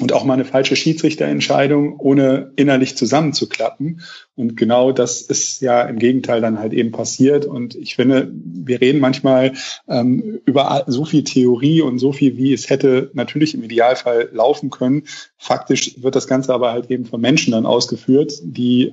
und 0.00 0.12
auch 0.12 0.24
mal 0.24 0.34
eine 0.34 0.44
falsche 0.44 0.76
Schiedsrichterentscheidung, 0.76 1.98
ohne 1.98 2.52
innerlich 2.56 2.96
zusammenzuklappen. 2.96 4.02
Und 4.36 4.56
genau 4.56 4.92
das 4.92 5.22
ist 5.22 5.60
ja 5.60 5.82
im 5.82 5.98
Gegenteil 5.98 6.40
dann 6.40 6.58
halt 6.58 6.72
eben 6.72 6.92
passiert. 6.92 7.46
Und 7.46 7.74
ich 7.74 7.96
finde, 7.96 8.30
wir 8.32 8.80
reden 8.80 9.00
manchmal 9.00 9.54
ähm, 9.88 10.40
über 10.44 10.84
so 10.86 11.04
viel 11.04 11.24
Theorie 11.24 11.82
und 11.82 11.98
so 11.98 12.12
viel, 12.12 12.36
wie 12.36 12.52
es 12.52 12.70
hätte 12.70 13.10
natürlich 13.14 13.54
im 13.54 13.62
Idealfall 13.62 14.28
laufen 14.32 14.70
können. 14.70 15.04
Faktisch 15.36 16.02
wird 16.02 16.14
das 16.14 16.28
Ganze 16.28 16.54
aber 16.54 16.72
halt 16.72 16.90
eben 16.90 17.04
von 17.04 17.20
Menschen 17.20 17.52
dann 17.52 17.66
ausgeführt, 17.66 18.34
die 18.42 18.92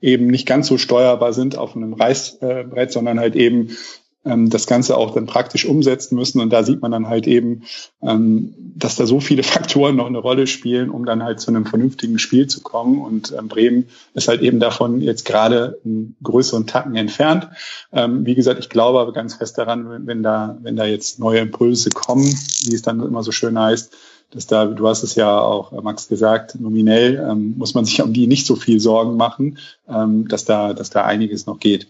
eben 0.00 0.26
nicht 0.26 0.46
ganz 0.46 0.66
so 0.66 0.78
steuerbar 0.78 1.32
sind 1.32 1.56
auf 1.56 1.76
einem 1.76 1.92
Reißbrett, 1.92 2.90
sondern 2.90 3.20
halt 3.20 3.36
eben 3.36 3.76
das 4.24 4.66
Ganze 4.66 4.96
auch 4.96 5.14
dann 5.14 5.26
praktisch 5.26 5.64
umsetzen 5.64 6.14
müssen. 6.14 6.40
Und 6.40 6.50
da 6.50 6.62
sieht 6.62 6.80
man 6.80 6.92
dann 6.92 7.08
halt 7.08 7.26
eben, 7.26 7.64
ähm, 8.02 8.54
dass 8.76 8.96
da 8.96 9.06
so 9.06 9.20
viele 9.20 9.42
Faktoren 9.42 9.96
noch 9.96 10.06
eine 10.06 10.18
Rolle 10.18 10.46
spielen, 10.46 10.90
um 10.90 11.04
dann 11.04 11.22
halt 11.22 11.40
zu 11.40 11.50
einem 11.50 11.66
vernünftigen 11.66 12.18
Spiel 12.18 12.46
zu 12.46 12.62
kommen. 12.62 13.00
Und 13.00 13.34
ähm, 13.36 13.48
Bremen 13.48 13.88
ist 14.14 14.28
halt 14.28 14.40
eben 14.42 14.60
davon 14.60 15.00
jetzt 15.00 15.24
gerade 15.24 15.80
einen 15.84 16.16
größeren 16.22 16.66
Tacken 16.66 16.94
entfernt. 16.94 17.48
Ähm, 17.92 18.24
wie 18.24 18.34
gesagt, 18.34 18.60
ich 18.60 18.68
glaube 18.68 19.00
aber 19.00 19.12
ganz 19.12 19.34
fest 19.34 19.58
daran, 19.58 20.06
wenn 20.06 20.22
da, 20.22 20.58
wenn 20.62 20.76
da 20.76 20.84
jetzt 20.84 21.18
neue 21.18 21.40
Impulse 21.40 21.90
kommen, 21.90 22.24
wie 22.24 22.74
es 22.74 22.82
dann 22.82 23.00
immer 23.00 23.22
so 23.22 23.32
schön 23.32 23.58
heißt, 23.58 23.92
dass 24.30 24.46
da, 24.46 24.64
du 24.64 24.88
hast 24.88 25.02
es 25.02 25.14
ja 25.14 25.40
auch, 25.40 25.72
äh, 25.72 25.80
Max, 25.82 26.08
gesagt, 26.08 26.58
nominell 26.58 27.26
ähm, 27.28 27.54
muss 27.58 27.74
man 27.74 27.84
sich 27.84 28.00
um 28.00 28.12
die 28.12 28.26
nicht 28.26 28.46
so 28.46 28.56
viel 28.56 28.80
Sorgen 28.80 29.16
machen, 29.16 29.58
ähm, 29.88 30.28
dass 30.28 30.44
da, 30.44 30.72
dass 30.74 30.90
da 30.90 31.04
einiges 31.04 31.46
noch 31.46 31.58
geht. 31.58 31.88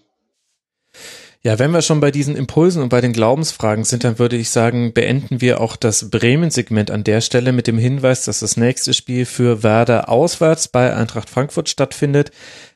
Ja, 1.44 1.58
wenn 1.58 1.72
wir 1.72 1.82
schon 1.82 1.98
bei 1.98 2.12
diesen 2.12 2.36
Impulsen 2.36 2.80
und 2.84 2.90
bei 2.90 3.00
den 3.00 3.12
Glaubensfragen 3.12 3.82
sind, 3.82 4.04
dann 4.04 4.20
würde 4.20 4.36
ich 4.36 4.50
sagen, 4.50 4.92
beenden 4.92 5.40
wir 5.40 5.60
auch 5.60 5.74
das 5.74 6.08
Bremen-Segment 6.08 6.92
an 6.92 7.02
der 7.02 7.20
Stelle 7.20 7.50
mit 7.50 7.66
dem 7.66 7.78
Hinweis, 7.78 8.24
dass 8.24 8.38
das 8.38 8.56
nächste 8.56 8.94
Spiel 8.94 9.26
für 9.26 9.64
Werder 9.64 10.08
auswärts 10.08 10.68
bei 10.68 10.94
Eintracht 10.94 11.28
Frankfurt 11.28 11.68
stattfindet. 11.68 12.30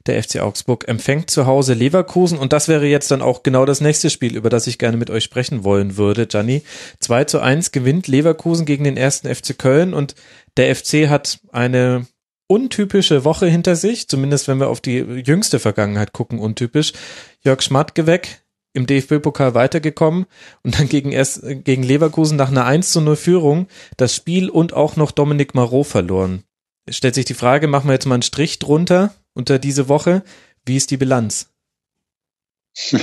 Der 0.07 0.21
FC 0.21 0.41
Augsburg 0.41 0.89
empfängt 0.89 1.31
zu 1.31 1.47
Hause 1.47 1.75
Leverkusen 1.75 2.39
und 2.39 2.53
das 2.53 2.67
wäre 2.67 2.87
jetzt 2.87 3.09
dann 3.13 3.23
auch 3.23 3.45
genau 3.45 3.67
das 3.67 3.81
nächste 3.81 4.11
Spiel, 4.11 4.35
über 4.35 4.51
das 4.51 4.67
ich 4.67 4.79
gerne 4.79 4.97
mit 4.97 5.11
euch 5.11 5.23
sprechen 5.23 5.63
wollen 5.63 5.97
würde, 5.97 6.27
Gianni. 6.27 6.63
2 6.99 7.23
zu 7.23 7.39
1 7.39 7.71
gewinnt 7.71 8.09
Leverkusen 8.09 8.67
gegen 8.67 8.83
den 8.83 8.97
ersten 8.97 9.33
FC 9.33 9.57
Köln 9.57 9.95
und 9.95 10.17
der 10.57 10.75
FC 10.75 11.09
hat 11.09 11.39
eine 11.53 12.09
untypische 12.49 13.25
Woche 13.25 13.47
hinter 13.47 13.77
sich, 13.77 14.09
zumindest 14.09 14.49
wenn 14.49 14.59
wir 14.59 14.69
auf 14.69 14.81
die 14.81 14.99
jüngste 14.99 15.61
Vergangenheit 15.61 16.13
gucken, 16.13 16.41
untypisch. 16.41 16.95
Jörg 17.45 17.63
Schmatke 17.63 18.07
weg, 18.07 18.43
im 18.77 18.87
DFB-Pokal 18.87 19.55
weitergekommen 19.55 20.27
und 20.63 20.79
dann 20.79 20.89
gegen 20.89 21.11
erst 21.11 21.43
gegen 21.65 21.83
Leverkusen 21.83 22.37
nach 22.37 22.51
einer 22.51 22.67
1 22.67 22.93
zu 22.93 23.01
0 23.01 23.17
Führung 23.17 23.67
das 23.97 24.15
Spiel 24.15 24.51
und 24.51 24.75
auch 24.75 24.97
noch 24.97 25.11
Dominik 25.11 25.55
Marot 25.55 25.87
verloren. 25.87 26.45
Es 26.85 26.97
stellt 26.97 27.15
sich 27.15 27.25
die 27.25 27.35
Frage, 27.35 27.67
machen 27.67 27.89
wir 27.89 27.95
jetzt 27.95 28.07
mal 28.07 28.15
einen 28.15 28.23
Strich 28.23 28.59
drunter 28.59 29.15
unter 29.35 29.59
diese 29.59 29.89
Woche. 29.89 30.23
Wie 30.65 30.77
ist 30.77 30.91
die 30.91 30.99
Bilanz? 30.99 31.49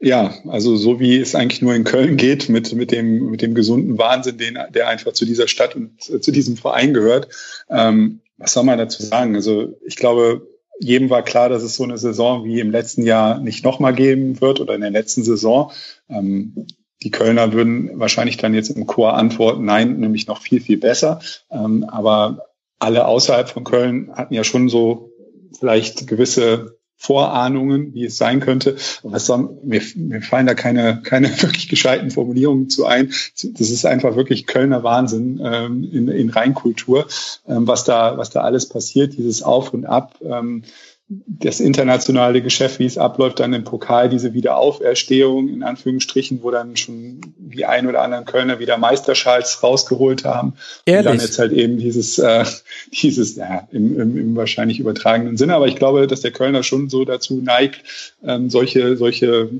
Ja, 0.00 0.34
also 0.48 0.76
so 0.76 1.00
wie 1.00 1.18
es 1.18 1.34
eigentlich 1.34 1.62
nur 1.62 1.74
in 1.74 1.84
Köln 1.84 2.18
geht, 2.18 2.50
mit, 2.50 2.74
mit, 2.74 2.90
dem, 2.90 3.30
mit 3.30 3.40
dem 3.40 3.54
gesunden 3.54 3.96
Wahnsinn, 3.96 4.36
den, 4.36 4.58
der 4.74 4.88
einfach 4.88 5.14
zu 5.14 5.24
dieser 5.24 5.48
Stadt 5.48 5.74
und 5.74 5.98
zu 5.98 6.30
diesem 6.30 6.58
Verein 6.58 6.92
gehört. 6.92 7.28
Ähm, 7.70 8.20
was 8.36 8.52
soll 8.52 8.64
man 8.64 8.76
dazu 8.76 9.02
sagen? 9.02 9.34
Also 9.34 9.80
ich 9.86 9.96
glaube, 9.96 10.46
jedem 10.80 11.10
war 11.10 11.22
klar, 11.22 11.48
dass 11.48 11.62
es 11.62 11.76
so 11.76 11.84
eine 11.84 11.98
Saison 11.98 12.44
wie 12.44 12.60
im 12.60 12.70
letzten 12.70 13.02
Jahr 13.02 13.38
nicht 13.38 13.64
nochmal 13.64 13.94
geben 13.94 14.40
wird 14.40 14.60
oder 14.60 14.74
in 14.74 14.80
der 14.80 14.90
letzten 14.90 15.22
Saison. 15.22 15.72
Ähm, 16.08 16.66
die 17.02 17.10
Kölner 17.10 17.52
würden 17.52 17.98
wahrscheinlich 18.00 18.38
dann 18.38 18.54
jetzt 18.54 18.70
im 18.70 18.86
Chor 18.86 19.14
antworten, 19.14 19.64
nein, 19.64 19.98
nämlich 19.98 20.26
noch 20.26 20.40
viel, 20.40 20.60
viel 20.60 20.78
besser. 20.78 21.20
Ähm, 21.50 21.84
aber 21.84 22.46
alle 22.78 23.06
außerhalb 23.06 23.48
von 23.48 23.64
Köln 23.64 24.10
hatten 24.14 24.34
ja 24.34 24.44
schon 24.44 24.68
so 24.68 25.12
vielleicht 25.58 26.06
gewisse 26.06 26.78
Vorahnungen, 27.04 27.92
wie 27.92 28.06
es 28.06 28.16
sein 28.16 28.40
könnte. 28.40 28.76
Was 29.02 29.26
soll, 29.26 29.58
mir, 29.62 29.82
mir 29.94 30.22
fallen 30.22 30.46
da 30.46 30.54
keine, 30.54 31.02
keine 31.02 31.28
wirklich 31.42 31.68
gescheiten 31.68 32.10
Formulierungen 32.10 32.70
zu 32.70 32.86
ein. 32.86 33.12
Das 33.42 33.68
ist 33.70 33.84
einfach 33.84 34.16
wirklich 34.16 34.46
Kölner 34.46 34.82
Wahnsinn 34.82 35.38
ähm, 35.44 35.84
in, 35.92 36.08
in 36.08 36.30
Rheinkultur, 36.30 37.06
ähm, 37.46 37.66
was 37.66 37.84
da, 37.84 38.16
was 38.16 38.30
da 38.30 38.40
alles 38.40 38.68
passiert, 38.70 39.18
dieses 39.18 39.42
Auf 39.42 39.74
und 39.74 39.84
Ab. 39.84 40.16
Ähm, 40.22 40.62
das 41.08 41.60
internationale 41.60 42.40
Geschäft, 42.40 42.78
wie 42.78 42.86
es 42.86 42.96
abläuft, 42.96 43.38
dann 43.38 43.52
im 43.52 43.64
Pokal, 43.64 44.08
diese 44.08 44.32
Wiederauferstehung 44.32 45.48
in 45.48 45.62
Anführungsstrichen, 45.62 46.42
wo 46.42 46.50
dann 46.50 46.76
schon 46.76 47.20
die 47.36 47.66
ein 47.66 47.86
oder 47.86 48.00
anderen 48.00 48.24
Kölner 48.24 48.58
wieder 48.58 48.78
Meisterschals 48.78 49.62
rausgeholt 49.62 50.24
haben. 50.24 50.54
Ehrlich? 50.86 51.06
Und 51.06 51.18
dann 51.18 51.26
jetzt 51.26 51.38
halt 51.38 51.52
eben 51.52 51.76
dieses, 51.76 52.18
äh, 52.18 52.44
dieses, 53.02 53.36
ja, 53.36 53.68
im, 53.70 54.00
im, 54.00 54.16
im 54.16 54.36
wahrscheinlich 54.36 54.80
übertragenen 54.80 55.36
Sinne. 55.36 55.54
Aber 55.54 55.66
ich 55.66 55.76
glaube, 55.76 56.06
dass 56.06 56.22
der 56.22 56.32
Kölner 56.32 56.62
schon 56.62 56.88
so 56.88 57.04
dazu 57.04 57.36
neigt, 57.36 57.82
ähm, 58.24 58.48
solche, 58.48 58.96
solche 58.96 59.50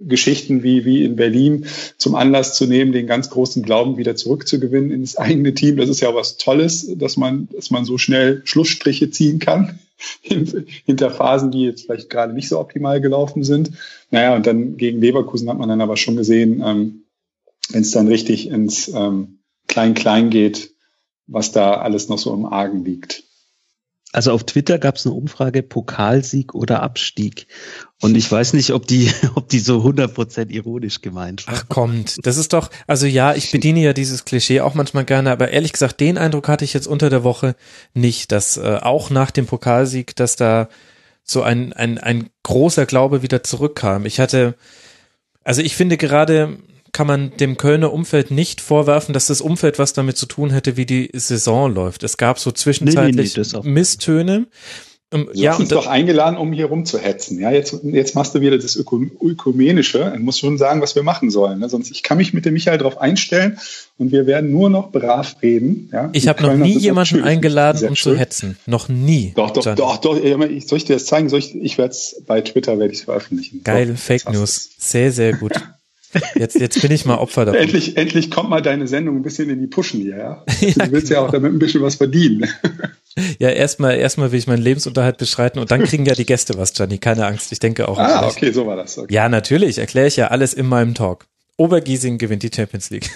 Geschichten 0.00 0.62
wie, 0.62 0.84
wie 0.84 1.04
in 1.04 1.16
Berlin 1.16 1.66
zum 1.98 2.14
Anlass 2.14 2.56
zu 2.56 2.66
nehmen, 2.66 2.92
den 2.92 3.06
ganz 3.06 3.30
großen 3.30 3.62
Glauben 3.62 3.96
wieder 3.96 4.14
zurückzugewinnen 4.14 4.90
ins 4.90 5.16
eigene 5.16 5.54
Team. 5.54 5.76
Das 5.76 5.88
ist 5.88 6.00
ja 6.00 6.14
was 6.14 6.36
Tolles, 6.36 6.88
dass 6.96 7.16
man, 7.16 7.48
dass 7.52 7.70
man 7.70 7.84
so 7.84 7.98
schnell 7.98 8.42
Schlussstriche 8.44 9.10
ziehen 9.10 9.38
kann 9.38 9.78
hinter 10.22 11.10
Phasen, 11.10 11.50
die 11.50 11.62
jetzt 11.62 11.86
vielleicht 11.86 12.10
gerade 12.10 12.32
nicht 12.32 12.48
so 12.48 12.60
optimal 12.60 13.00
gelaufen 13.00 13.42
sind. 13.42 13.72
Naja, 14.10 14.36
und 14.36 14.46
dann 14.46 14.76
gegen 14.76 15.00
Leverkusen 15.00 15.48
hat 15.48 15.58
man 15.58 15.68
dann 15.68 15.80
aber 15.80 15.96
schon 15.96 16.16
gesehen, 16.16 16.62
ähm, 16.64 17.02
wenn 17.70 17.82
es 17.82 17.90
dann 17.90 18.08
richtig 18.08 18.48
ins 18.48 18.88
ähm, 18.88 19.38
Klein-Klein 19.68 20.30
geht, 20.30 20.70
was 21.26 21.52
da 21.52 21.74
alles 21.74 22.08
noch 22.08 22.18
so 22.18 22.34
im 22.34 22.44
Argen 22.44 22.84
liegt. 22.84 23.24
Also 24.12 24.32
auf 24.32 24.44
Twitter 24.44 24.78
gab 24.78 24.96
es 24.96 25.06
eine 25.06 25.14
Umfrage 25.14 25.62
Pokalsieg 25.62 26.54
oder 26.54 26.82
Abstieg. 26.82 27.46
Und 28.00 28.14
ich 28.16 28.30
weiß 28.30 28.52
nicht, 28.52 28.72
ob 28.72 28.86
die, 28.86 29.10
ob 29.34 29.48
die 29.48 29.58
so 29.58 29.80
100% 29.80 30.50
ironisch 30.50 31.00
gemeint 31.00 31.46
war. 31.46 31.54
Ach 31.56 31.68
kommt, 31.68 32.24
das 32.26 32.36
ist 32.36 32.52
doch, 32.52 32.70
also 32.86 33.06
ja, 33.06 33.34
ich 33.34 33.50
bediene 33.50 33.80
ja 33.80 33.92
dieses 33.94 34.24
Klischee 34.24 34.60
auch 34.60 34.74
manchmal 34.74 35.06
gerne, 35.06 35.30
aber 35.30 35.50
ehrlich 35.50 35.72
gesagt, 35.72 36.00
den 36.00 36.18
Eindruck 36.18 36.48
hatte 36.48 36.64
ich 36.64 36.74
jetzt 36.74 36.86
unter 36.86 37.08
der 37.10 37.24
Woche 37.24 37.56
nicht, 37.94 38.32
dass 38.32 38.58
äh, 38.58 38.78
auch 38.82 39.08
nach 39.10 39.30
dem 39.30 39.46
Pokalsieg, 39.46 40.14
dass 40.14 40.36
da 40.36 40.68
so 41.24 41.42
ein, 41.42 41.72
ein, 41.72 41.98
ein 41.98 42.28
großer 42.42 42.84
Glaube 42.86 43.22
wieder 43.22 43.42
zurückkam. 43.42 44.04
Ich 44.04 44.20
hatte, 44.20 44.56
also 45.44 45.62
ich 45.62 45.76
finde 45.76 45.96
gerade, 45.96 46.58
kann 46.92 47.06
man 47.06 47.32
dem 47.38 47.56
Kölner 47.56 47.92
Umfeld 47.92 48.30
nicht 48.30 48.60
vorwerfen, 48.60 49.14
dass 49.14 49.26
das 49.26 49.40
Umfeld 49.40 49.78
was 49.78 49.94
damit 49.94 50.16
zu 50.16 50.26
tun 50.26 50.50
hätte, 50.50 50.76
wie 50.76 50.86
die 50.86 51.10
Saison 51.14 51.72
läuft. 51.74 52.02
Es 52.02 52.18
gab 52.18 52.38
so 52.38 52.52
zwischenzeitlich 52.52 53.36
nee, 53.36 53.42
nee, 53.42 53.60
nee, 53.62 53.70
Misstöne. 53.70 54.46
Du 55.12 55.26
ja, 55.34 55.52
hast 55.52 55.60
uns 55.60 55.68
doch 55.68 55.86
eingeladen, 55.86 56.38
um 56.38 56.54
hier 56.54 56.66
rumzuhetzen. 56.66 57.38
Ja, 57.38 57.50
jetzt, 57.50 57.76
jetzt 57.82 58.14
machst 58.14 58.34
du 58.34 58.40
wieder 58.40 58.56
das 58.56 58.76
Ökumenische. 58.76 60.10
Du 60.16 60.22
musst 60.22 60.40
schon 60.40 60.56
sagen, 60.56 60.80
was 60.80 60.94
wir 60.94 61.02
machen 61.02 61.30
sollen. 61.30 61.58
Ne? 61.58 61.68
Sonst 61.68 61.90
ich 61.90 62.02
kann 62.02 62.16
mich 62.16 62.32
mit 62.32 62.46
dem 62.46 62.54
Michael 62.54 62.78
darauf 62.78 62.98
einstellen 62.98 63.58
und 63.98 64.10
wir 64.10 64.26
werden 64.26 64.50
nur 64.50 64.70
noch 64.70 64.90
brav 64.90 65.36
reden. 65.42 65.90
Ja? 65.92 66.08
Ich 66.14 66.28
habe 66.28 66.42
noch 66.42 66.54
nie 66.54 66.78
jemanden 66.78 67.22
eingeladen, 67.22 67.90
um 67.90 67.94
schön. 67.94 68.14
zu 68.14 68.18
hetzen. 68.18 68.56
Noch 68.64 68.88
nie. 68.88 69.34
Doch, 69.36 69.50
doch, 69.50 69.74
doch, 69.74 69.98
doch. 69.98 70.22
Soll 70.22 70.78
ich 70.78 70.84
dir 70.86 70.94
das 70.94 71.04
zeigen? 71.04 71.28
Soll 71.28 71.40
ich, 71.40 71.54
ich 71.54 71.76
werde 71.76 71.92
es 71.92 72.22
bei 72.26 72.40
Twitter 72.40 72.78
werde 72.78 72.94
ich 72.94 73.04
veröffentlichen. 73.04 73.62
Geil, 73.64 73.88
doch, 73.88 73.98
Fake 73.98 74.32
News. 74.32 74.70
Sehr, 74.78 75.12
sehr 75.12 75.34
gut. 75.34 75.52
Jetzt, 76.34 76.56
jetzt 76.56 76.80
bin 76.82 76.90
ich 76.90 77.04
mal 77.04 77.16
Opfer 77.16 77.44
davon. 77.46 77.60
endlich, 77.60 77.96
endlich 77.96 78.30
kommt 78.30 78.50
mal 78.50 78.60
deine 78.60 78.86
Sendung 78.86 79.16
ein 79.16 79.22
bisschen 79.22 79.48
in 79.48 79.60
die 79.60 79.66
Pushen 79.66 80.00
hier, 80.00 80.16
ja? 80.16 80.44
ja 80.60 80.86
du 80.86 80.92
willst 80.92 81.08
genau. 81.08 81.20
ja 81.20 81.26
auch 81.26 81.30
damit 81.30 81.52
ein 81.52 81.58
bisschen 81.58 81.82
was 81.82 81.96
verdienen. 81.96 82.48
Ja, 83.38 83.50
erstmal, 83.50 83.96
erstmal 83.96 84.32
will 84.32 84.38
ich 84.38 84.46
meinen 84.46 84.62
Lebensunterhalt 84.62 85.18
beschreiten 85.18 85.58
und 85.58 85.70
dann 85.70 85.84
kriegen 85.84 86.06
ja 86.06 86.14
die 86.14 86.24
Gäste 86.24 86.56
was, 86.56 86.72
Gianni. 86.72 86.98
Keine 86.98 87.26
Angst. 87.26 87.52
Ich 87.52 87.58
denke 87.58 87.88
auch. 87.88 87.98
Ah, 87.98 88.26
okay, 88.26 88.52
so 88.52 88.66
war 88.66 88.76
das. 88.76 88.96
Okay. 88.96 89.12
Ja, 89.12 89.28
natürlich. 89.28 89.78
Erkläre 89.78 90.06
ich 90.06 90.16
ja 90.16 90.28
alles 90.28 90.54
in 90.54 90.66
meinem 90.66 90.94
Talk. 90.94 91.26
Obergiesing 91.58 92.18
gewinnt 92.18 92.42
die 92.42 92.50
Champions 92.54 92.90
League. 92.90 93.10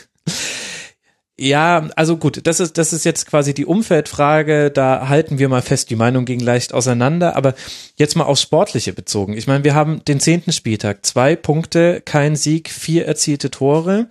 Ja, 1.39 1.91
also 1.97 2.17
gut, 2.17 2.47
das 2.47 2.61
ist, 2.61 2.79
das 2.79 2.95
ist 2.95 3.05
jetzt 3.05 3.27
quasi 3.27 3.53
die 3.53 3.67
Umfeldfrage. 3.67 4.71
Da 4.71 5.09
halten 5.09 5.39
wir 5.39 5.51
mal 5.51 5.61
fest, 5.61 5.91
die 5.91 5.97
Meinung 5.97 6.25
ging 6.25 6.41
leicht 6.41 6.73
auseinander. 6.73 7.37
Aber 7.37 7.55
jetzt 7.97 8.17
mal 8.17 8.25
aufs 8.25 8.41
Sportliche 8.41 8.95
bezogen. 8.95 9.35
Ich 9.35 9.47
meine, 9.47 9.63
wir 9.63 9.75
haben 9.75 10.03
den 10.07 10.19
zehnten 10.19 10.53
Spieltag. 10.53 11.05
Zwei 11.05 11.37
Punkte, 11.37 12.01
kein 12.03 12.37
Sieg, 12.37 12.71
vier 12.71 13.05
erzielte 13.07 13.51
Tore. 13.51 14.09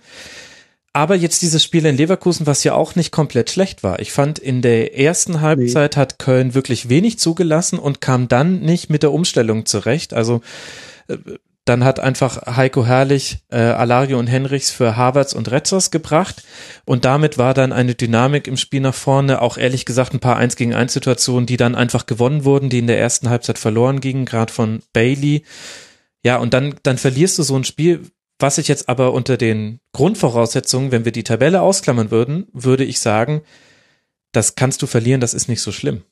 Aber 0.92 1.16
jetzt 1.16 1.42
dieses 1.42 1.64
Spiel 1.64 1.84
in 1.84 1.96
Leverkusen, 1.96 2.46
was 2.46 2.62
ja 2.62 2.74
auch 2.74 2.94
nicht 2.94 3.10
komplett 3.10 3.50
schlecht 3.50 3.82
war. 3.82 3.98
Ich 3.98 4.12
fand, 4.12 4.38
in 4.38 4.62
der 4.62 4.96
ersten 4.96 5.40
Halbzeit 5.40 5.96
nee. 5.96 6.00
hat 6.00 6.18
Köln 6.18 6.54
wirklich 6.54 6.88
wenig 6.88 7.18
zugelassen 7.18 7.78
und 7.78 8.00
kam 8.00 8.28
dann 8.28 8.60
nicht 8.60 8.88
mit 8.88 9.02
der 9.02 9.12
Umstellung 9.12 9.66
zurecht. 9.66 10.14
Also 10.14 10.42
äh, 11.08 11.16
dann 11.66 11.84
hat 11.84 12.00
einfach 12.00 12.56
Heiko 12.56 12.86
Herrlich 12.86 13.38
äh, 13.50 13.58
Alario 13.58 14.18
und 14.18 14.28
Henrichs 14.28 14.70
für 14.70 14.96
Harvards 14.96 15.34
und 15.34 15.50
Retzers 15.50 15.90
gebracht 15.90 16.44
und 16.84 17.04
damit 17.04 17.38
war 17.38 17.54
dann 17.54 17.72
eine 17.72 17.96
Dynamik 17.96 18.46
im 18.46 18.56
Spiel 18.56 18.80
nach 18.80 18.94
vorne, 18.94 19.42
auch 19.42 19.58
ehrlich 19.58 19.84
gesagt 19.84 20.14
ein 20.14 20.20
paar 20.20 20.36
1 20.36 20.56
gegen 20.56 20.74
1 20.74 20.92
Situationen, 20.92 21.44
die 21.44 21.56
dann 21.56 21.74
einfach 21.74 22.06
gewonnen 22.06 22.44
wurden, 22.44 22.70
die 22.70 22.78
in 22.78 22.86
der 22.86 23.00
ersten 23.00 23.28
Halbzeit 23.28 23.58
verloren 23.58 24.00
gingen, 24.00 24.26
gerade 24.26 24.52
von 24.52 24.80
Bailey. 24.92 25.42
Ja, 26.22 26.36
und 26.36 26.54
dann, 26.54 26.76
dann 26.84 26.98
verlierst 26.98 27.38
du 27.38 27.42
so 27.42 27.56
ein 27.56 27.64
Spiel, 27.64 28.10
was 28.38 28.58
ich 28.58 28.68
jetzt 28.68 28.88
aber 28.88 29.12
unter 29.12 29.36
den 29.36 29.80
Grundvoraussetzungen, 29.92 30.92
wenn 30.92 31.04
wir 31.04 31.12
die 31.12 31.24
Tabelle 31.24 31.62
ausklammern 31.62 32.12
würden, 32.12 32.46
würde 32.52 32.84
ich 32.84 33.00
sagen, 33.00 33.42
das 34.30 34.54
kannst 34.54 34.82
du 34.82 34.86
verlieren, 34.86 35.20
das 35.20 35.34
ist 35.34 35.48
nicht 35.48 35.62
so 35.62 35.72
schlimm. 35.72 36.04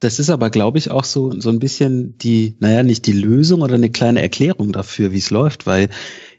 Das 0.00 0.18
ist 0.18 0.30
aber, 0.30 0.50
glaube 0.50 0.78
ich, 0.78 0.90
auch 0.90 1.04
so, 1.04 1.38
so 1.38 1.50
ein 1.50 1.58
bisschen 1.58 2.16
die, 2.18 2.56
naja, 2.58 2.82
nicht 2.82 3.06
die 3.06 3.12
Lösung 3.12 3.60
oder 3.60 3.74
eine 3.74 3.90
kleine 3.90 4.22
Erklärung 4.22 4.72
dafür, 4.72 5.12
wie 5.12 5.18
es 5.18 5.30
läuft, 5.30 5.66
weil 5.66 5.90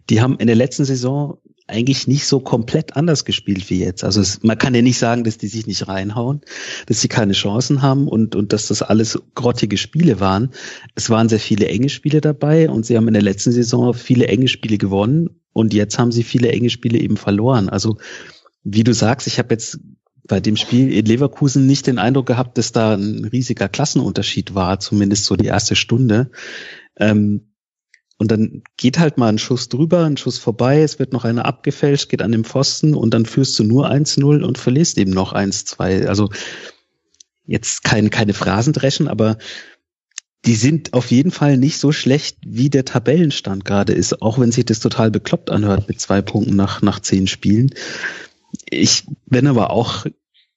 die 0.09 0.19
haben 0.19 0.37
in 0.37 0.47
der 0.47 0.55
letzten 0.55 0.83
Saison 0.83 1.37
eigentlich 1.67 2.07
nicht 2.07 2.25
so 2.25 2.39
komplett 2.39 2.95
anders 2.95 3.23
gespielt 3.23 3.69
wie 3.69 3.79
jetzt. 3.79 4.03
Also 4.03 4.19
es, 4.19 4.43
man 4.43 4.57
kann 4.57 4.75
ja 4.75 4.81
nicht 4.81 4.97
sagen, 4.97 5.23
dass 5.23 5.37
die 5.37 5.47
sich 5.47 5.67
nicht 5.67 5.87
reinhauen, 5.87 6.41
dass 6.87 7.01
sie 7.01 7.07
keine 7.07 7.33
Chancen 7.33 7.81
haben 7.81 8.07
und, 8.07 8.35
und 8.35 8.51
dass 8.51 8.67
das 8.67 8.81
alles 8.81 9.19
grottige 9.35 9.77
Spiele 9.77 10.19
waren. 10.19 10.49
Es 10.95 11.09
waren 11.09 11.29
sehr 11.29 11.39
viele 11.39 11.67
enge 11.67 11.89
Spiele 11.89 12.19
dabei 12.19 12.69
und 12.69 12.85
sie 12.85 12.97
haben 12.97 13.07
in 13.07 13.13
der 13.13 13.23
letzten 13.23 13.51
Saison 13.51 13.93
viele 13.93 14.27
enge 14.27 14.47
Spiele 14.47 14.77
gewonnen 14.77 15.29
und 15.53 15.73
jetzt 15.73 15.97
haben 15.97 16.11
sie 16.11 16.23
viele 16.23 16.51
enge 16.51 16.69
Spiele 16.69 16.99
eben 16.99 17.15
verloren. 17.15 17.69
Also 17.69 17.97
wie 18.63 18.83
du 18.83 18.93
sagst, 18.93 19.27
ich 19.27 19.39
habe 19.39 19.53
jetzt 19.53 19.79
bei 20.27 20.39
dem 20.39 20.55
Spiel 20.55 20.93
in 20.93 21.05
Leverkusen 21.05 21.65
nicht 21.65 21.87
den 21.87 21.99
Eindruck 21.99 22.27
gehabt, 22.27 22.57
dass 22.57 22.71
da 22.71 22.93
ein 22.93 23.25
riesiger 23.25 23.69
Klassenunterschied 23.69 24.55
war, 24.55 24.79
zumindest 24.79 25.25
so 25.25 25.35
die 25.35 25.47
erste 25.47 25.75
Stunde. 25.75 26.31
Ähm, 26.97 27.51
und 28.17 28.29
dann 28.29 28.61
geht 28.77 28.99
halt 28.99 29.17
mal 29.17 29.29
ein 29.29 29.39
Schuss 29.39 29.67
drüber, 29.67 30.05
ein 30.05 30.15
Schuss 30.15 30.37
vorbei, 30.37 30.83
es 30.83 30.99
wird 30.99 31.11
noch 31.11 31.25
einer 31.25 31.45
abgefälscht, 31.45 32.07
geht 32.07 32.21
an 32.21 32.31
den 32.31 32.43
Pfosten 32.43 32.93
und 32.93 33.15
dann 33.15 33.25
führst 33.25 33.57
du 33.57 33.63
nur 33.63 33.89
1-0 33.89 34.43
und 34.43 34.59
verlierst 34.59 34.99
eben 34.99 35.09
noch 35.09 35.33
1-2. 35.33 36.05
Also 36.05 36.29
jetzt 37.47 37.83
kein, 37.83 38.11
keine 38.11 38.35
Phrasendreschen, 38.35 39.07
aber 39.07 39.39
die 40.45 40.55
sind 40.55 40.93
auf 40.93 41.11
jeden 41.11 41.31
Fall 41.31 41.57
nicht 41.57 41.79
so 41.79 41.91
schlecht, 41.91 42.37
wie 42.45 42.69
der 42.69 42.85
Tabellenstand 42.85 43.65
gerade 43.65 43.93
ist, 43.93 44.21
auch 44.21 44.39
wenn 44.39 44.51
sich 44.51 44.65
das 44.65 44.79
total 44.79 45.09
bekloppt 45.09 45.49
anhört 45.49 45.87
mit 45.87 45.99
zwei 45.99 46.21
Punkten 46.21 46.55
nach, 46.55 46.81
nach 46.81 46.99
zehn 46.99 47.27
Spielen. 47.27 47.71
Ich 48.71 49.05
bin 49.27 49.45
aber 49.45 49.69
auch 49.69 50.05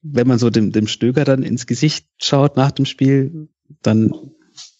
wenn 0.04 0.28
man 0.28 0.38
so 0.38 0.50
dem, 0.50 0.70
dem 0.70 0.86
Stöger 0.86 1.24
dann 1.24 1.42
ins 1.42 1.66
Gesicht 1.66 2.06
schaut 2.18 2.56
nach 2.56 2.70
dem 2.70 2.84
Spiel, 2.84 3.48
dann 3.82 4.12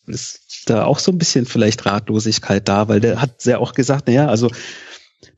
ist 0.07 0.64
da 0.66 0.85
auch 0.85 0.99
so 0.99 1.11
ein 1.11 1.18
bisschen 1.18 1.47
vielleicht 1.47 1.87
Ratlosigkeit 1.87 2.68
da, 2.68 2.88
weil 2.88 3.01
der 3.01 3.20
hat 3.20 3.44
ja 3.47 3.59
auch 3.59 3.73
gesagt, 3.73 4.07
naja, 4.07 4.29
also 4.29 4.51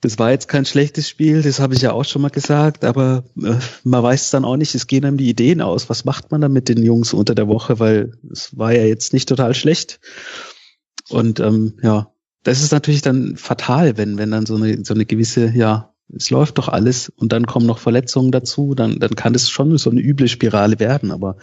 das 0.01 0.19
war 0.19 0.33
jetzt 0.33 0.49
kein 0.49 0.65
schlechtes 0.65 1.09
Spiel, 1.09 1.43
das 1.43 1.61
habe 1.61 1.75
ich 1.75 1.83
ja 1.83 1.93
auch 1.93 2.05
schon 2.05 2.21
mal 2.21 2.31
gesagt, 2.31 2.85
aber 2.85 3.25
äh, 3.41 3.55
man 3.85 4.03
weiß 4.03 4.31
dann 4.31 4.45
auch 4.45 4.57
nicht, 4.57 4.75
es 4.75 4.89
gehen 4.89 5.05
einem 5.05 5.17
die 5.17 5.31
Ideen 5.31 5.63
aus. 5.63 5.89
Was 5.89 6.05
macht 6.05 6.33
man 6.33 6.41
dann 6.41 6.53
mit 6.53 6.69
den 6.69 6.83
Jungs 6.83 7.13
unter 7.13 7.37
der 7.37 7.47
Woche, 7.47 7.79
weil 7.79 8.13
es 8.31 8.59
war 8.59 8.73
ja 8.73 8.83
jetzt 8.83 9.13
nicht 9.13 9.29
total 9.29 9.55
schlecht. 9.55 10.01
Und 11.09 11.39
ähm, 11.39 11.79
ja, 11.83 12.13
das 12.43 12.63
ist 12.63 12.73
natürlich 12.73 13.03
dann 13.03 13.37
fatal, 13.37 13.97
wenn, 13.97 14.19
wenn 14.19 14.33
dann 14.33 14.47
so 14.47 14.57
eine, 14.57 14.85
so 14.85 14.95
eine 14.95 15.07
gewisse, 15.07 15.53
ja, 15.55 15.95
es 16.15 16.31
läuft 16.31 16.59
doch 16.59 16.69
alles 16.69 17.09
und 17.09 17.33
dann 17.33 17.47
kommen 17.47 17.67
noch 17.67 17.79
Verletzungen 17.79 18.31
dazu, 18.31 18.75
dann, 18.75 18.99
dann 19.01 19.17
kann 19.17 19.35
es 19.35 19.51
schon 19.51 19.77
so 19.77 19.91
eine 19.91 20.01
üble 20.01 20.29
Spirale 20.29 20.79
werden. 20.79 21.11
Aber 21.11 21.37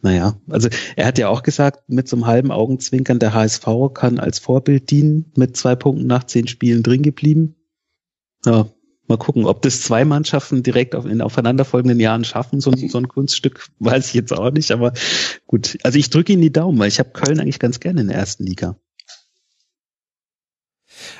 naja, 0.00 0.36
also 0.48 0.68
er 0.96 1.06
hat 1.06 1.18
ja 1.18 1.28
auch 1.28 1.42
gesagt, 1.42 1.88
mit 1.88 2.08
so 2.08 2.16
einem 2.16 2.26
halben 2.26 2.50
Augenzwinkern, 2.50 3.18
der 3.18 3.34
HSV 3.34 3.66
kann 3.92 4.18
als 4.18 4.38
Vorbild 4.38 4.90
dienen, 4.90 5.32
mit 5.36 5.56
zwei 5.56 5.76
Punkten 5.76 6.06
nach 6.06 6.24
zehn 6.24 6.48
Spielen 6.48 6.82
drin 6.82 7.02
geblieben. 7.02 7.56
Ja, 8.46 8.66
mal 9.06 9.18
gucken, 9.18 9.44
ob 9.44 9.60
das 9.60 9.82
zwei 9.82 10.06
Mannschaften 10.06 10.62
direkt 10.62 10.94
auf, 10.94 11.04
in 11.04 11.20
aufeinanderfolgenden 11.20 12.00
Jahren 12.00 12.24
schaffen, 12.24 12.60
so, 12.60 12.72
so 12.74 12.98
ein 12.98 13.08
Kunststück, 13.08 13.68
weiß 13.80 14.08
ich 14.08 14.14
jetzt 14.14 14.32
auch 14.32 14.50
nicht. 14.50 14.70
Aber 14.70 14.94
gut, 15.46 15.76
also 15.82 15.98
ich 15.98 16.08
drücke 16.08 16.32
Ihnen 16.32 16.42
die 16.42 16.52
Daumen, 16.52 16.78
weil 16.78 16.88
ich 16.88 16.98
habe 16.98 17.10
Köln 17.10 17.38
eigentlich 17.38 17.58
ganz 17.58 17.80
gerne 17.80 18.00
in 18.00 18.08
der 18.08 18.16
ersten 18.16 18.44
Liga. 18.44 18.76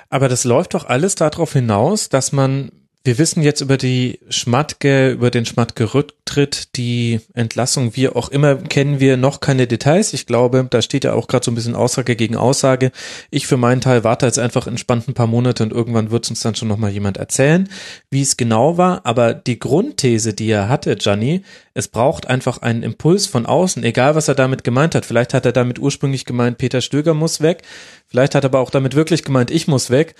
Aber 0.08 0.28
das 0.28 0.44
läuft 0.44 0.74
doch 0.74 0.84
alles 0.84 1.14
darauf 1.14 1.52
hinaus, 1.52 2.08
dass 2.08 2.32
man 2.32 2.70
wir 3.02 3.16
wissen 3.16 3.42
jetzt 3.42 3.62
über 3.62 3.78
die 3.78 4.18
Schmatke, 4.28 5.10
über 5.10 5.30
den 5.30 5.46
Schmatke-Rücktritt, 5.46 6.76
die 6.76 7.20
Entlassung, 7.32 7.96
wie 7.96 8.10
auch 8.10 8.28
immer, 8.28 8.56
kennen 8.56 9.00
wir 9.00 9.16
noch 9.16 9.40
keine 9.40 9.66
Details. 9.66 10.12
Ich 10.12 10.26
glaube, 10.26 10.66
da 10.68 10.82
steht 10.82 11.04
ja 11.04 11.14
auch 11.14 11.26
gerade 11.26 11.42
so 11.42 11.50
ein 11.50 11.54
bisschen 11.54 11.74
Aussage 11.74 12.14
gegen 12.14 12.36
Aussage. 12.36 12.92
Ich 13.30 13.46
für 13.46 13.56
meinen 13.56 13.80
Teil 13.80 14.04
warte 14.04 14.26
jetzt 14.26 14.38
einfach 14.38 14.66
entspannt 14.66 15.08
ein 15.08 15.14
paar 15.14 15.26
Monate 15.26 15.62
und 15.62 15.72
irgendwann 15.72 16.10
wird 16.10 16.28
uns 16.28 16.40
dann 16.40 16.54
schon 16.54 16.68
nochmal 16.68 16.90
jemand 16.90 17.16
erzählen, 17.16 17.70
wie 18.10 18.20
es 18.20 18.36
genau 18.36 18.76
war. 18.76 19.00
Aber 19.04 19.32
die 19.32 19.58
Grundthese, 19.58 20.34
die 20.34 20.50
er 20.50 20.68
hatte, 20.68 20.94
Gianni, 20.96 21.42
es 21.72 21.88
braucht 21.88 22.26
einfach 22.26 22.58
einen 22.58 22.82
Impuls 22.82 23.26
von 23.26 23.46
außen, 23.46 23.82
egal 23.82 24.14
was 24.14 24.28
er 24.28 24.34
damit 24.34 24.62
gemeint 24.62 24.94
hat. 24.94 25.06
Vielleicht 25.06 25.32
hat 25.32 25.46
er 25.46 25.52
damit 25.52 25.78
ursprünglich 25.78 26.26
gemeint, 26.26 26.58
Peter 26.58 26.82
Stöger 26.82 27.14
muss 27.14 27.40
weg. 27.40 27.62
Vielleicht 28.06 28.34
hat 28.34 28.44
er 28.44 28.50
aber 28.50 28.58
auch 28.60 28.70
damit 28.70 28.94
wirklich 28.94 29.24
gemeint, 29.24 29.50
ich 29.50 29.68
muss 29.68 29.88
weg 29.88 30.14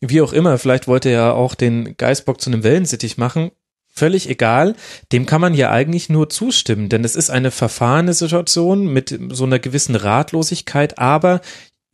wie 0.00 0.20
auch 0.20 0.32
immer, 0.32 0.58
vielleicht 0.58 0.88
wollte 0.88 1.08
er 1.08 1.34
auch 1.34 1.54
den 1.54 1.96
Geißbock 1.96 2.40
zu 2.40 2.50
einem 2.50 2.62
Wellensittich 2.62 3.16
machen. 3.18 3.50
Völlig 3.88 4.28
egal, 4.28 4.76
dem 5.10 5.24
kann 5.24 5.40
man 5.40 5.54
ja 5.54 5.70
eigentlich 5.70 6.10
nur 6.10 6.28
zustimmen, 6.28 6.90
denn 6.90 7.02
es 7.02 7.16
ist 7.16 7.30
eine 7.30 7.50
verfahrene 7.50 8.12
Situation 8.12 8.86
mit 8.92 9.18
so 9.30 9.44
einer 9.44 9.58
gewissen 9.58 9.94
Ratlosigkeit, 9.94 10.98
aber 10.98 11.40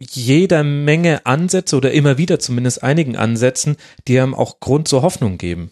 jeder 0.00 0.64
Menge 0.64 1.26
Ansätze 1.26 1.76
oder 1.76 1.92
immer 1.92 2.18
wieder 2.18 2.40
zumindest 2.40 2.82
einigen 2.82 3.16
Ansätzen, 3.16 3.76
die 4.08 4.18
einem 4.18 4.34
auch 4.34 4.58
Grund 4.58 4.88
zur 4.88 5.02
Hoffnung 5.02 5.38
geben. 5.38 5.70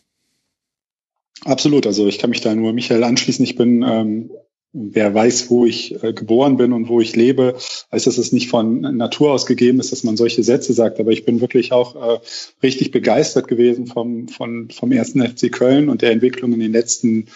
Absolut, 1.45 1.87
also 1.87 2.07
ich 2.07 2.19
kann 2.19 2.31
mich 2.31 2.43
da 2.43 2.55
nur 2.55 2.73
Michael 2.73 3.03
anschließen. 3.03 3.45
Ich 3.45 3.57
bin 3.57 3.83
ähm, 3.83 4.31
wer 4.73 5.15
weiß, 5.15 5.51
wo 5.51 5.67
ich 5.67 6.03
äh, 6.03 6.13
geboren 6.13 6.57
bin 6.57 6.73
und 6.73 6.89
wo 6.89 7.01
ich 7.01 7.17
lebe, 7.17 7.57
weiß, 7.91 8.05
dass 8.05 8.19
es 8.19 8.33
nicht 8.33 8.49
von 8.49 8.81
Natur 8.81 9.33
aus 9.33 9.47
gegeben 9.47 9.81
ist, 9.81 9.93
dass 9.93 10.05
man 10.05 10.17
solche 10.17 10.43
Sätze 10.43 10.73
sagt. 10.73 11.01
Aber 11.01 11.11
ich 11.11 11.25
bin 11.25 11.41
wirklich 11.41 11.73
auch 11.73 11.97
äh, 11.97 12.21
richtig 12.63 12.91
begeistert 12.91 13.49
gewesen 13.49 13.87
vom, 13.87 14.29
von, 14.29 14.71
vom 14.71 14.93
ersten 14.93 15.27
FC 15.27 15.51
Köln 15.51 15.89
und 15.89 16.03
der 16.03 16.13
Entwicklung 16.13 16.53
in 16.53 16.61
den 16.61 16.73
letzten 16.73 17.27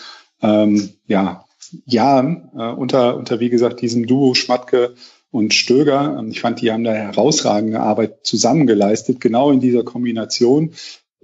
ähm, 0.43 0.91
ja, 1.07 1.45
Jahren 1.87 2.51
äh, 2.57 2.71
unter, 2.71 3.17
unter, 3.17 3.41
wie 3.41 3.51
gesagt, 3.51 3.81
diesem 3.81 4.07
Duo 4.07 4.35
Schmatke 4.35 4.95
und 5.31 5.53
Stöger. 5.53 6.25
Ich 6.31 6.41
fand, 6.41 6.61
die 6.61 6.71
haben 6.71 6.85
da 6.85 6.93
herausragende 6.93 7.81
Arbeit 7.81 8.19
zusammengeleistet, 8.23 9.21
genau 9.21 9.51
in 9.51 9.59
dieser 9.59 9.83
Kombination. 9.83 10.71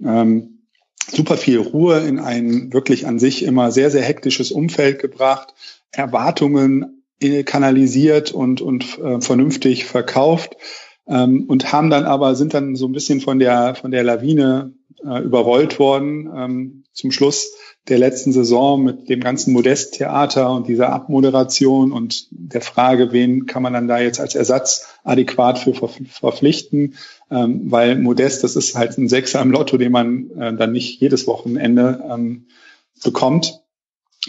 Ähm, 0.03 0.65
super 1.09 1.37
viel 1.37 1.59
Ruhe 1.59 1.99
in 1.99 2.19
ein 2.19 2.73
wirklich 2.73 3.07
an 3.07 3.19
sich 3.19 3.43
immer 3.43 3.71
sehr, 3.71 3.89
sehr 3.89 4.03
hektisches 4.03 4.51
Umfeld 4.51 4.99
gebracht 4.99 5.53
Erwartungen 5.91 7.03
äh, 7.19 7.43
kanalisiert 7.43 8.31
und, 8.31 8.61
und 8.61 8.99
äh, 8.99 9.21
vernünftig 9.21 9.85
verkauft 9.85 10.55
ähm, 11.07 11.45
und 11.47 11.71
haben 11.71 11.89
dann 11.89 12.05
aber, 12.05 12.35
sind 12.35 12.53
dann 12.53 12.75
so 12.75 12.87
ein 12.87 12.93
bisschen 12.93 13.21
von 13.21 13.39
der, 13.39 13.75
von 13.75 13.91
der 13.91 14.03
Lawine 14.03 14.73
äh, 15.03 15.19
überrollt 15.21 15.79
worden 15.79 16.29
ähm, 16.35 16.83
zum 16.93 17.11
Schluss 17.11 17.51
der 17.87 17.97
letzten 17.97 18.31
Saison 18.31 18.83
mit 18.83 19.09
dem 19.09 19.21
ganzen 19.21 19.53
Modest-Theater 19.53 20.51
und 20.51 20.67
dieser 20.67 20.89
Abmoderation 20.89 21.91
und 21.91 22.27
der 22.29 22.61
Frage, 22.61 23.11
wen 23.11 23.45
kann 23.47 23.63
man 23.63 23.73
dann 23.73 23.87
da 23.87 23.99
jetzt 23.99 24.19
als 24.19 24.35
Ersatz 24.35 24.87
adäquat 25.03 25.57
für 25.57 25.73
verpflichten, 25.73 26.95
ähm, 27.31 27.71
weil 27.71 27.97
Modest, 27.97 28.43
das 28.43 28.55
ist 28.55 28.75
halt 28.77 28.97
ein 28.97 29.09
Sechser 29.09 29.41
im 29.41 29.51
Lotto, 29.51 29.77
den 29.77 29.91
man 29.91 30.29
äh, 30.37 30.53
dann 30.53 30.71
nicht 30.73 31.01
jedes 31.01 31.25
Wochenende 31.25 32.03
ähm, 32.09 32.45
bekommt. 33.03 33.60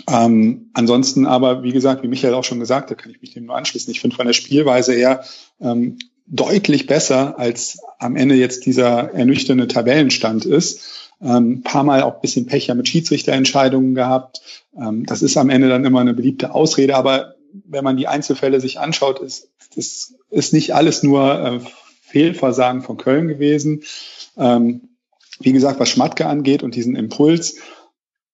Ähm, 0.09 0.71
ansonsten 0.73 1.27
aber, 1.27 1.63
wie 1.63 1.73
gesagt, 1.73 2.03
wie 2.03 2.09
Michael 2.09 2.35
auch 2.35 2.45
schon 2.45 2.61
gesagt 2.61 2.91
hat, 2.91 2.99
kann 2.99 3.11
ich 3.11 3.21
mich 3.21 3.35
dem 3.35 3.45
nur 3.45 3.57
anschließen. 3.57 3.91
Ich 3.91 4.01
finde 4.01 4.17
von 4.17 4.27
der 4.27 4.33
Spielweise 4.33 4.95
her 4.95 5.25
ähm, 5.61 5.99
deutlich 6.27 6.87
besser, 6.87 7.39
als 7.39 7.79
am 7.99 8.17
Ende 8.17 8.35
jetzt 8.35 8.65
dieser 8.65 9.13
ernüchternde 9.13 9.69
Tabellenstand 9.69 10.47
ist. 10.47 11.11
Ähm, 11.21 11.63
paar 11.63 11.85
Mal 11.85 12.03
auch 12.03 12.21
bisschen 12.21 12.47
Pech 12.47 12.69
ja 12.69 12.75
mit 12.75 12.89
Schiedsrichterentscheidungen 12.89 13.95
gehabt. 13.95 14.41
Ähm, 14.77 15.05
das 15.05 15.23
ist 15.23 15.37
am 15.37 15.51
Ende 15.51 15.69
dann 15.69 15.85
immer 15.85 16.01
eine 16.01 16.15
beliebte 16.15 16.55
Ausrede, 16.55 16.97
aber 16.97 17.35
wenn 17.53 17.85
man 17.85 17.97
die 17.99 18.09
Einzelfälle 18.09 18.61
sich 18.61 18.81
anschaut, 18.81 19.21
ist 19.21 19.49
das 19.77 20.15
ist 20.31 20.53
nicht 20.53 20.75
alles 20.75 21.03
nur 21.03 21.41
äh, 21.41 21.61
Fehlversagen 22.03 22.83
von 22.83 22.97
Köln 22.97 23.29
gewesen. 23.29 23.85
Ähm, 24.37 24.89
wie 25.41 25.53
gesagt, 25.53 25.81
was 25.81 25.89
Schmatke 25.89 26.27
angeht 26.27 26.63
und 26.63 26.75
diesen 26.75 26.95
Impuls, 26.97 27.57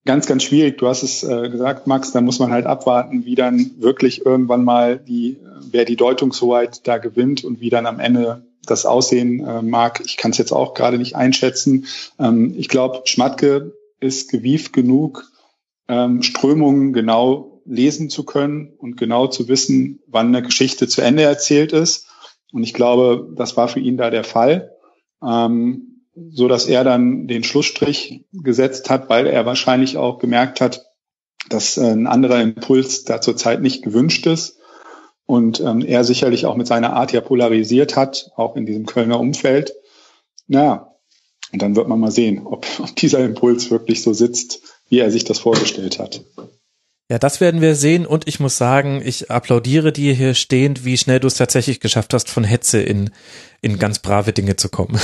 ganz, 0.05 0.27
ganz 0.27 0.43
schwierig. 0.43 0.77
Du 0.77 0.87
hast 0.87 1.03
es 1.03 1.23
äh, 1.23 1.49
gesagt, 1.49 1.87
Max, 1.87 2.11
da 2.11 2.21
muss 2.21 2.39
man 2.39 2.51
halt 2.51 2.65
abwarten, 2.65 3.25
wie 3.25 3.35
dann 3.35 3.71
wirklich 3.77 4.25
irgendwann 4.25 4.63
mal 4.63 4.97
die, 4.99 5.37
wer 5.71 5.85
die 5.85 5.95
Deutungshoheit 5.95 6.87
da 6.87 6.97
gewinnt 6.97 7.43
und 7.43 7.61
wie 7.61 7.69
dann 7.69 7.85
am 7.85 7.99
Ende 7.99 8.43
das 8.65 8.85
aussehen 8.85 9.45
äh, 9.45 9.61
mag. 9.61 10.01
Ich 10.05 10.17
kann 10.17 10.31
es 10.31 10.37
jetzt 10.37 10.51
auch 10.51 10.73
gerade 10.73 10.97
nicht 10.97 11.15
einschätzen. 11.15 11.85
Ähm, 12.19 12.53
ich 12.57 12.69
glaube, 12.69 13.01
Schmatke 13.05 13.73
ist 13.99 14.29
gewieft 14.29 14.73
genug, 14.73 15.25
ähm, 15.87 16.21
Strömungen 16.21 16.93
genau 16.93 17.61
lesen 17.65 18.09
zu 18.09 18.23
können 18.23 18.73
und 18.77 18.97
genau 18.97 19.27
zu 19.27 19.47
wissen, 19.47 20.01
wann 20.07 20.27
eine 20.27 20.41
Geschichte 20.41 20.87
zu 20.87 21.01
Ende 21.01 21.23
erzählt 21.23 21.71
ist. 21.71 22.07
Und 22.51 22.63
ich 22.63 22.73
glaube, 22.73 23.31
das 23.35 23.57
war 23.57 23.67
für 23.67 23.79
ihn 23.79 23.97
da 23.97 24.09
der 24.09 24.23
Fall. 24.23 24.71
Ähm, 25.23 25.88
so 26.15 26.47
dass 26.47 26.65
er 26.65 26.83
dann 26.83 27.27
den 27.27 27.43
Schlussstrich 27.43 28.25
gesetzt 28.31 28.89
hat, 28.89 29.09
weil 29.09 29.27
er 29.27 29.45
wahrscheinlich 29.45 29.97
auch 29.97 30.19
gemerkt 30.19 30.61
hat, 30.61 30.85
dass 31.49 31.77
äh, 31.77 31.91
ein 31.91 32.07
anderer 32.07 32.41
Impuls 32.41 33.03
da 33.03 33.21
zurzeit 33.21 33.61
nicht 33.61 33.83
gewünscht 33.83 34.25
ist 34.25 34.57
und 35.25 35.59
ähm, 35.59 35.81
er 35.85 36.03
sicherlich 36.03 36.45
auch 36.45 36.55
mit 36.55 36.67
seiner 36.67 36.93
Art 36.93 37.11
ja 37.11 37.21
polarisiert 37.21 37.95
hat, 37.95 38.31
auch 38.35 38.55
in 38.55 38.65
diesem 38.65 38.85
Kölner 38.85 39.19
Umfeld. 39.19 39.73
Naja, 40.47 40.95
und 41.51 41.61
dann 41.61 41.75
wird 41.75 41.87
man 41.87 41.99
mal 41.99 42.11
sehen, 42.11 42.45
ob, 42.45 42.65
ob 42.79 42.95
dieser 42.95 43.19
Impuls 43.19 43.71
wirklich 43.71 44.01
so 44.01 44.13
sitzt, 44.13 44.61
wie 44.89 44.99
er 44.99 45.11
sich 45.11 45.23
das 45.23 45.39
vorgestellt 45.39 45.99
hat. 45.99 46.21
Ja, 47.11 47.17
das 47.17 47.41
werden 47.41 47.59
wir 47.59 47.73
sehen 47.73 48.05
und 48.05 48.27
ich 48.27 48.39
muss 48.39 48.59
sagen, 48.59 49.01
ich 49.03 49.31
applaudiere 49.31 49.91
dir 49.91 50.13
hier 50.13 50.35
stehend, 50.35 50.85
wie 50.85 50.95
schnell 50.95 51.19
du 51.19 51.25
es 51.25 51.33
tatsächlich 51.33 51.79
geschafft 51.79 52.13
hast, 52.13 52.29
von 52.29 52.43
Hetze 52.43 52.79
in, 52.79 53.09
in 53.61 53.79
ganz 53.79 53.97
brave 53.97 54.31
Dinge 54.31 54.57
zu 54.57 54.69
kommen. 54.69 54.99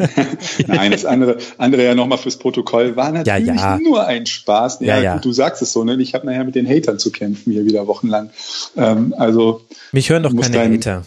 Nein, 0.66 0.90
das 0.90 1.04
andere, 1.04 1.38
andere 1.56 1.84
ja 1.84 1.94
nochmal 1.94 2.18
fürs 2.18 2.36
Protokoll 2.36 2.96
war 2.96 3.12
natürlich 3.12 3.46
ja, 3.46 3.54
ja. 3.54 3.78
nur 3.78 4.04
ein 4.04 4.26
Spaß. 4.26 4.78
Ja, 4.80 4.98
ja, 4.98 5.14
Gut, 5.14 5.24
du 5.24 5.32
sagst 5.32 5.62
es 5.62 5.72
so, 5.72 5.84
ne? 5.84 5.96
Ich 6.00 6.14
habe 6.14 6.26
nachher 6.26 6.42
mit 6.42 6.56
den 6.56 6.66
Hatern 6.66 6.98
zu 6.98 7.12
kämpfen 7.12 7.52
hier 7.52 7.64
wieder 7.64 7.86
wochenlang. 7.86 8.30
Ähm, 8.76 9.14
also 9.16 9.60
mich 9.92 10.10
hören 10.10 10.24
doch 10.24 10.34
keine 10.34 10.56
dein... 10.56 10.74
Hater. 10.74 11.06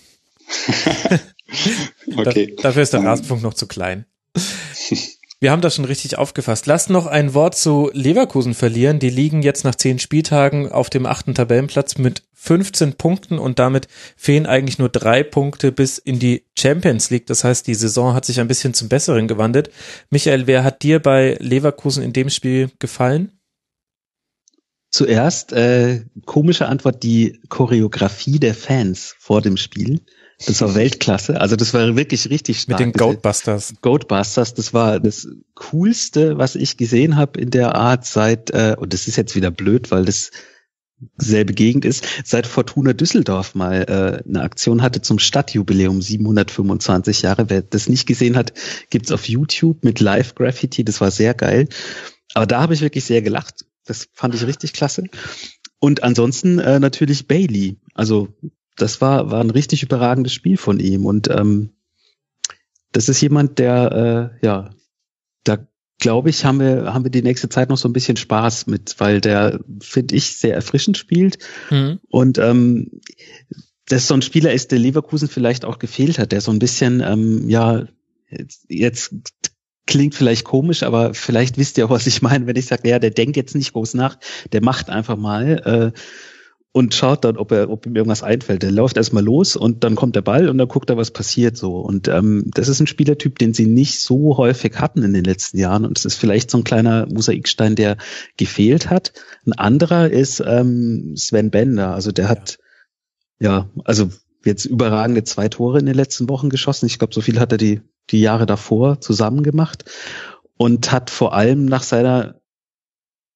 okay. 2.16 2.54
Da, 2.56 2.64
dafür 2.64 2.84
ist 2.84 2.94
der 2.94 3.04
Rasenfunk 3.04 3.44
noch 3.44 3.56
zu 3.56 3.68
klein. 3.68 4.06
Wir 5.42 5.52
haben 5.52 5.62
das 5.62 5.76
schon 5.76 5.86
richtig 5.86 6.18
aufgefasst. 6.18 6.66
Lass 6.66 6.90
noch 6.90 7.06
ein 7.06 7.34
Wort 7.34 7.56
zu 7.56 7.90
Leverkusen 7.94 8.54
verlieren. 8.54 9.00
Die 9.00 9.10
liegen 9.10 9.42
jetzt 9.42 9.64
nach 9.64 9.76
zehn 9.76 9.98
Spieltagen 9.98 10.70
auf 10.70 10.90
dem 10.90 11.06
achten 11.06 11.34
Tabellenplatz 11.34 11.98
mit 11.98 12.24
15 12.34 12.96
Punkten 12.96 13.40
und 13.40 13.58
damit 13.58 13.88
fehlen 14.18 14.46
eigentlich 14.46 14.80
nur 14.80 14.90
drei 14.90 15.24
Punkte 15.24 15.72
bis 15.72 15.98
in 15.98 16.20
die 16.20 16.44
Champions 16.58 17.10
League. 17.10 17.26
Das 17.28 17.46
heißt, 17.46 17.68
die 17.68 17.76
Saison 17.76 18.14
hat 18.14 18.26
sich 18.26 18.42
ein 18.42 18.50
bisschen 18.50 18.74
zum 18.74 18.90
Besseren 18.90 19.30
gewandelt. 19.30 19.70
Michael, 20.10 20.46
wer 20.46 20.66
hat 20.66 20.84
dir 20.84 21.00
bei 21.00 21.38
Leverkusen 21.40 22.04
in 22.04 22.12
dem 22.12 22.30
Spiel 22.30 22.72
gefallen? 22.80 23.32
Zuerst 24.92 25.54
äh, 25.54 26.02
komische 26.26 26.68
Antwort 26.68 27.02
die 27.04 27.40
Choreografie 27.48 28.40
der 28.40 28.56
Fans 28.56 29.16
vor 29.20 29.42
dem 29.42 29.56
Spiel. 29.56 30.02
Das 30.46 30.62
war 30.62 30.74
Weltklasse. 30.74 31.42
Also 31.42 31.56
das 31.56 31.74
war 31.74 31.96
wirklich 31.96 32.30
richtig 32.30 32.62
stark. 32.62 32.80
Mit 32.80 32.96
den 32.96 32.98
Goatbusters. 32.98 33.74
Goatbusters, 33.82 34.54
das 34.54 34.74
war 34.74 35.00
das 35.00 35.28
coolste, 35.56 36.38
was 36.38 36.56
ich 36.56 36.78
gesehen 36.78 37.18
habe 37.18 37.40
in 37.40 37.50
der 37.50 37.76
Art 37.76 38.06
seit, 38.06 38.50
äh, 38.52 38.76
und 38.80 38.94
das 38.94 39.08
ist 39.08 39.18
jetzt 39.18 39.36
wieder 39.36 39.52
blöd, 39.52 39.92
weil 39.92 40.06
das 40.06 40.32
selbe 41.18 41.54
Gegend 41.54 41.86
ist, 41.86 42.06
seit 42.24 42.48
Fortuna 42.48 42.94
Düsseldorf 42.94 43.56
mal 43.56 43.84
äh, 43.84 44.28
eine 44.28 44.42
Aktion 44.42 44.82
hatte 44.82 45.02
zum 45.02 45.20
Stadtjubiläum 45.20 46.02
725 46.02 47.22
Jahre. 47.22 47.50
Wer 47.50 47.62
das 47.62 47.90
nicht 47.90 48.06
gesehen 48.06 48.36
hat, 48.36 48.54
gibt's 48.90 49.12
auf 49.12 49.28
YouTube 49.28 49.84
mit 49.84 50.00
Live 50.00 50.36
Graffiti. 50.36 50.84
Das 50.84 51.02
war 51.02 51.12
sehr 51.12 51.34
geil. 51.34 51.68
Aber 52.34 52.46
da 52.46 52.62
habe 52.62 52.74
ich 52.74 52.82
wirklich 52.82 53.06
sehr 53.06 53.22
gelacht. 53.22 53.66
Das 53.86 54.08
fand 54.14 54.36
ich 54.36 54.46
richtig 54.46 54.74
klasse. 54.74 55.04
Und 55.80 56.04
ansonsten 56.04 56.60
äh, 56.60 56.80
natürlich 56.80 57.28
Bailey. 57.28 57.78
Also 57.94 58.30
das 58.82 59.02
war, 59.02 59.32
war 59.32 59.42
ein 59.42 59.50
richtig 59.50 59.84
überragendes 59.84 60.34
Spiel 60.34 60.58
von 60.58 60.80
ihm. 60.80 61.06
Und 61.06 61.30
ähm, 61.30 61.72
das 62.92 63.10
ist 63.10 63.22
jemand, 63.22 63.60
der, 63.60 64.32
äh, 64.42 64.46
ja, 64.46 64.70
da 65.44 65.68
glaube 66.00 66.30
ich, 66.30 66.46
haben 66.46 66.60
wir, 66.60 66.94
haben 66.94 67.04
wir 67.04 67.12
die 67.12 67.22
nächste 67.22 67.50
Zeit 67.50 67.70
noch 67.70 67.78
so 67.78 67.88
ein 67.88 67.94
bisschen 67.94 68.18
Spaß 68.18 68.68
mit, 68.68 68.96
weil 69.00 69.22
der, 69.22 69.60
finde 69.82 70.16
ich, 70.16 70.38
sehr 70.38 70.56
erfrischend 70.56 70.98
spielt. 70.98 71.38
Mhm. 71.70 72.00
Und 72.10 72.38
ähm, 72.38 73.02
dass 73.88 74.08
so 74.08 74.14
ein 74.14 74.22
Spieler 74.22 74.54
ist, 74.54 74.72
der 74.72 74.80
Leverkusen 74.80 75.28
vielleicht 75.28 75.66
auch 75.66 75.80
gefehlt 75.80 76.20
hat, 76.20 76.32
der 76.32 76.42
so 76.42 76.52
ein 76.52 76.60
bisschen, 76.60 77.02
ähm, 77.02 77.50
ja, 77.50 77.86
jetzt, 78.30 78.66
jetzt 78.70 79.14
klingt 79.88 80.14
vielleicht 80.14 80.46
komisch, 80.46 80.84
aber 80.84 81.16
vielleicht 81.16 81.58
wisst 81.58 81.78
ihr 81.78 81.86
auch, 81.86 81.90
was 81.90 82.06
ich 82.06 82.22
meine, 82.22 82.46
wenn 82.46 82.56
ich 82.56 82.68
sage, 82.68 82.88
ja, 82.88 83.00
der 83.00 83.10
denkt 83.10 83.36
jetzt 83.36 83.56
nicht 83.56 83.74
groß 83.74 83.96
nach, 83.96 84.20
der 84.52 84.64
macht 84.64 84.90
einfach 84.90 85.18
mal. 85.18 85.94
Äh, 85.96 86.00
und 86.72 86.94
schaut 86.94 87.26
dann, 87.26 87.38
ob 87.38 87.52
er, 87.52 87.70
ob 87.70 87.86
ihm 87.86 87.96
irgendwas 87.96 88.22
einfällt. 88.22 88.62
Der 88.62 88.72
läuft 88.72 88.98
erstmal 88.98 89.24
los 89.24 89.56
und 89.56 89.84
dann 89.84 89.96
kommt 89.96 90.16
der 90.16 90.22
Ball 90.22 90.50
und 90.50 90.58
dann 90.60 90.68
guckt 90.68 90.90
er, 90.90 90.98
was 90.98 91.12
passiert 91.12 91.58
so. 91.58 91.78
Und 91.78 92.08
ähm, 92.08 92.52
das 92.54 92.68
ist 92.68 92.80
ein 92.80 92.88
Spielertyp, 92.88 93.40
den 93.40 93.54
sie 93.54 93.66
nicht 93.66 94.02
so 94.02 94.38
häufig 94.38 94.76
hatten 94.80 95.02
in 95.02 95.14
den 95.14 95.24
letzten 95.24 95.58
Jahren. 95.58 95.86
Und 95.86 95.98
es 95.98 96.06
ist 96.06 96.16
vielleicht 96.16 96.52
so 96.52 96.60
ein 96.60 96.64
kleiner 96.64 97.08
Mosaikstein, 97.08 97.76
der 97.76 97.98
gefehlt 98.38 98.90
hat. 98.90 99.14
Ein 99.46 99.54
anderer 99.54 100.12
ist 100.12 100.44
ähm, 100.46 101.16
Sven 101.16 101.50
Bender. 101.50 101.96
Also 101.96 102.12
der 102.12 102.30
hat 102.30 102.60
ja, 103.40 103.70
also 103.86 104.10
jetzt 104.46 104.66
überragende 104.66 105.24
zwei 105.24 105.50
Tore 105.50 105.80
in 105.80 105.86
den 105.86 105.96
letzten 105.96 106.30
Wochen 106.30 106.50
geschossen. 106.50 106.86
Ich 106.86 107.00
glaube, 107.00 107.14
so 107.14 107.22
viel 107.22 107.40
hat 107.40 107.52
er 107.52 107.58
die, 107.58 107.82
die 108.10 108.22
Jahre 108.22 108.46
davor 108.46 109.02
zusammen 109.02 109.44
gemacht 109.44 109.86
und 110.58 110.92
hat 110.92 111.10
vor 111.10 111.34
allem 111.34 111.66
nach 111.66 111.84
seiner 111.84 112.40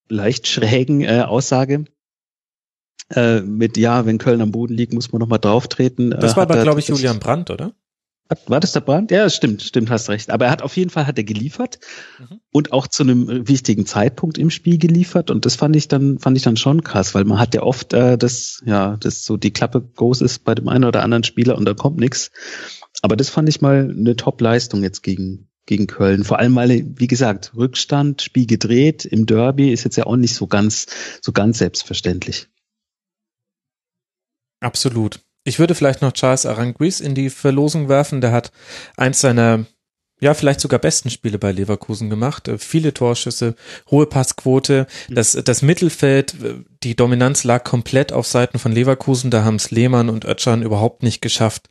leicht 0.08 0.46
schrägen 0.46 1.00
äh, 1.00 1.24
Aussage 1.26 1.86
äh, 3.10 3.40
mit 3.40 3.76
ja, 3.76 4.06
wenn 4.06 4.18
Köln 4.18 4.40
am 4.40 4.50
Boden 4.50 4.74
liegt, 4.74 4.92
muss 4.92 5.12
man 5.12 5.20
nochmal 5.20 5.38
drauftreten. 5.38 6.10
Das 6.10 6.32
äh, 6.32 6.36
war 6.36 6.42
aber, 6.44 6.62
glaube 6.62 6.80
ich, 6.80 6.88
Julian 6.88 7.18
Brandt, 7.18 7.50
oder? 7.50 7.72
Hat, 8.30 8.48
war 8.48 8.58
das 8.58 8.72
der 8.72 8.80
Brandt? 8.80 9.10
Ja, 9.10 9.28
stimmt, 9.28 9.62
stimmt, 9.62 9.90
hast 9.90 10.08
recht. 10.08 10.30
Aber 10.30 10.46
er 10.46 10.50
hat 10.50 10.62
auf 10.62 10.76
jeden 10.76 10.88
Fall 10.88 11.06
hat 11.06 11.18
er 11.18 11.24
geliefert 11.24 11.78
mhm. 12.18 12.40
und 12.52 12.72
auch 12.72 12.86
zu 12.86 13.02
einem 13.02 13.46
wichtigen 13.48 13.84
Zeitpunkt 13.84 14.38
im 14.38 14.48
Spiel 14.48 14.78
geliefert. 14.78 15.30
Und 15.30 15.44
das 15.44 15.56
fand 15.56 15.76
ich 15.76 15.88
dann, 15.88 16.18
fand 16.18 16.36
ich 16.36 16.42
dann 16.42 16.56
schon 16.56 16.82
krass, 16.82 17.14
weil 17.14 17.24
man 17.24 17.38
hat 17.38 17.54
ja 17.54 17.62
oft 17.62 17.92
äh, 17.92 18.16
das, 18.16 18.62
ja, 18.64 18.96
das 18.96 19.24
so 19.24 19.36
die 19.36 19.52
Klappe 19.52 19.82
groß 19.82 20.22
ist 20.22 20.44
bei 20.44 20.54
dem 20.54 20.68
einen 20.68 20.84
oder 20.84 21.02
anderen 21.02 21.24
Spieler 21.24 21.58
und 21.58 21.66
da 21.66 21.74
kommt 21.74 21.98
nichts. 21.98 22.30
Aber 23.02 23.16
das 23.16 23.28
fand 23.28 23.48
ich 23.50 23.60
mal 23.60 23.94
eine 23.94 24.16
Top-Leistung 24.16 24.82
jetzt 24.82 25.02
gegen, 25.02 25.50
gegen 25.66 25.86
Köln. 25.86 26.24
Vor 26.24 26.38
allem, 26.38 26.54
weil, 26.54 26.86
wie 26.96 27.06
gesagt, 27.06 27.52
Rückstand, 27.54 28.22
Spiel 28.22 28.46
gedreht 28.46 29.04
im 29.04 29.26
Derby 29.26 29.70
ist 29.70 29.84
jetzt 29.84 29.96
ja 29.96 30.06
auch 30.06 30.16
nicht 30.16 30.34
so 30.34 30.46
ganz, 30.46 30.86
so 31.20 31.32
ganz 31.32 31.58
selbstverständlich. 31.58 32.48
Absolut. 34.64 35.20
Ich 35.44 35.58
würde 35.58 35.74
vielleicht 35.74 36.00
noch 36.00 36.12
Charles 36.12 36.46
Aranguiz 36.46 37.00
in 37.00 37.14
die 37.14 37.28
Verlosung 37.28 37.90
werfen. 37.90 38.22
Der 38.22 38.32
hat 38.32 38.50
eins 38.96 39.20
seiner, 39.20 39.66
ja, 40.20 40.32
vielleicht 40.32 40.60
sogar 40.60 40.78
besten 40.78 41.10
Spiele 41.10 41.38
bei 41.38 41.52
Leverkusen 41.52 42.08
gemacht. 42.08 42.48
Äh, 42.48 42.56
viele 42.56 42.94
Torschüsse, 42.94 43.56
hohe 43.90 44.06
Passquote. 44.06 44.86
Das, 45.10 45.32
das 45.32 45.60
Mittelfeld, 45.60 46.34
äh, 46.42 46.54
die 46.82 46.96
Dominanz 46.96 47.44
lag 47.44 47.62
komplett 47.62 48.10
auf 48.10 48.26
Seiten 48.26 48.58
von 48.58 48.72
Leverkusen. 48.72 49.30
Da 49.30 49.44
haben 49.44 49.56
es 49.56 49.70
Lehmann 49.70 50.08
und 50.08 50.24
Ötschan 50.24 50.62
überhaupt 50.62 51.02
nicht 51.02 51.20
geschafft, 51.20 51.68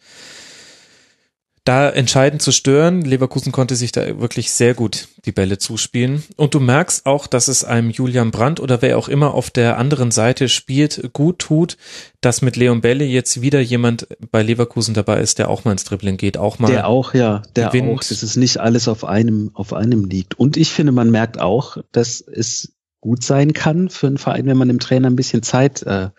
da 1.63 1.89
entscheidend 1.89 2.41
zu 2.41 2.51
stören. 2.51 3.01
Leverkusen 3.03 3.53
konnte 3.53 3.75
sich 3.75 3.93
da 3.93 4.19
wirklich 4.19 4.51
sehr 4.51 4.73
gut 4.73 5.07
die 5.25 5.31
Bälle 5.31 5.57
zuspielen. 5.57 6.23
Und 6.35 6.53
du 6.53 6.59
merkst 6.59 7.05
auch, 7.05 7.25
dass 7.25 7.47
es 7.47 7.63
einem 7.63 7.89
Julian 7.89 8.31
Brandt 8.31 8.59
oder 8.59 8.81
wer 8.81 8.97
auch 8.97 9.07
immer 9.07 9.33
auf 9.33 9.49
der 9.49 9.77
anderen 9.77 10.11
Seite 10.11 10.49
spielt, 10.49 11.13
gut 11.13 11.39
tut, 11.39 11.77
dass 12.19 12.41
mit 12.41 12.57
Leon 12.57 12.81
Bälle 12.81 13.05
jetzt 13.05 13.41
wieder 13.41 13.61
jemand 13.61 14.07
bei 14.31 14.43
Leverkusen 14.43 14.93
dabei 14.93 15.21
ist, 15.21 15.39
der 15.39 15.49
auch 15.49 15.63
mal 15.63 15.71
ins 15.71 15.85
Dribbling 15.85 16.17
geht, 16.17 16.37
auch 16.37 16.59
mal. 16.59 16.69
Der 16.69 16.87
auch, 16.87 17.13
ja, 17.13 17.43
der 17.55 17.69
gewinnt. 17.69 17.89
auch, 17.89 18.03
dass 18.03 18.23
es 18.23 18.35
nicht 18.35 18.57
alles 18.57 18.89
auf 18.89 19.05
einem, 19.05 19.51
auf 19.53 19.71
einem 19.71 20.03
liegt. 20.05 20.37
Und 20.37 20.57
ich 20.57 20.71
finde, 20.71 20.91
man 20.91 21.11
merkt 21.11 21.39
auch, 21.39 21.77
dass 21.93 22.19
es 22.19 22.73
gut 22.99 23.23
sein 23.23 23.53
kann 23.53 23.89
für 23.89 24.07
einen 24.07 24.17
Verein, 24.17 24.45
wenn 24.45 24.57
man 24.57 24.69
dem 24.69 24.79
Trainer 24.79 25.09
ein 25.09 25.15
bisschen 25.15 25.43
Zeit 25.43 25.83
äh, 25.83 26.09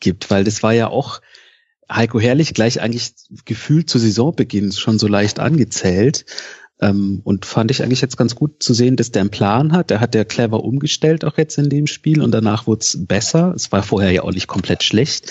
gibt, 0.00 0.30
weil 0.30 0.44
das 0.44 0.62
war 0.62 0.72
ja 0.72 0.88
auch 0.88 1.20
Heiko 1.90 2.20
Herrlich 2.20 2.54
gleich 2.54 2.80
eigentlich 2.80 3.14
gefühlt 3.44 3.90
zu 3.90 3.98
Saisonbeginn 3.98 4.72
schon 4.72 4.98
so 4.98 5.06
leicht 5.06 5.38
angezählt. 5.38 6.24
Ähm, 6.80 7.20
und 7.22 7.46
fand 7.46 7.70
ich 7.70 7.82
eigentlich 7.82 8.00
jetzt 8.00 8.16
ganz 8.16 8.34
gut 8.34 8.62
zu 8.62 8.74
sehen, 8.74 8.96
dass 8.96 9.12
der 9.12 9.22
einen 9.22 9.30
Plan 9.30 9.72
hat. 9.72 9.90
Der 9.90 10.00
hat 10.00 10.14
ja 10.14 10.24
clever 10.24 10.64
umgestellt 10.64 11.24
auch 11.24 11.38
jetzt 11.38 11.56
in 11.56 11.68
dem 11.68 11.86
Spiel 11.86 12.20
und 12.20 12.32
danach 12.32 12.66
wurde 12.66 12.80
es 12.80 12.98
besser. 13.06 13.52
Es 13.54 13.70
war 13.70 13.82
vorher 13.82 14.10
ja 14.10 14.22
auch 14.22 14.32
nicht 14.32 14.48
komplett 14.48 14.82
schlecht. 14.82 15.30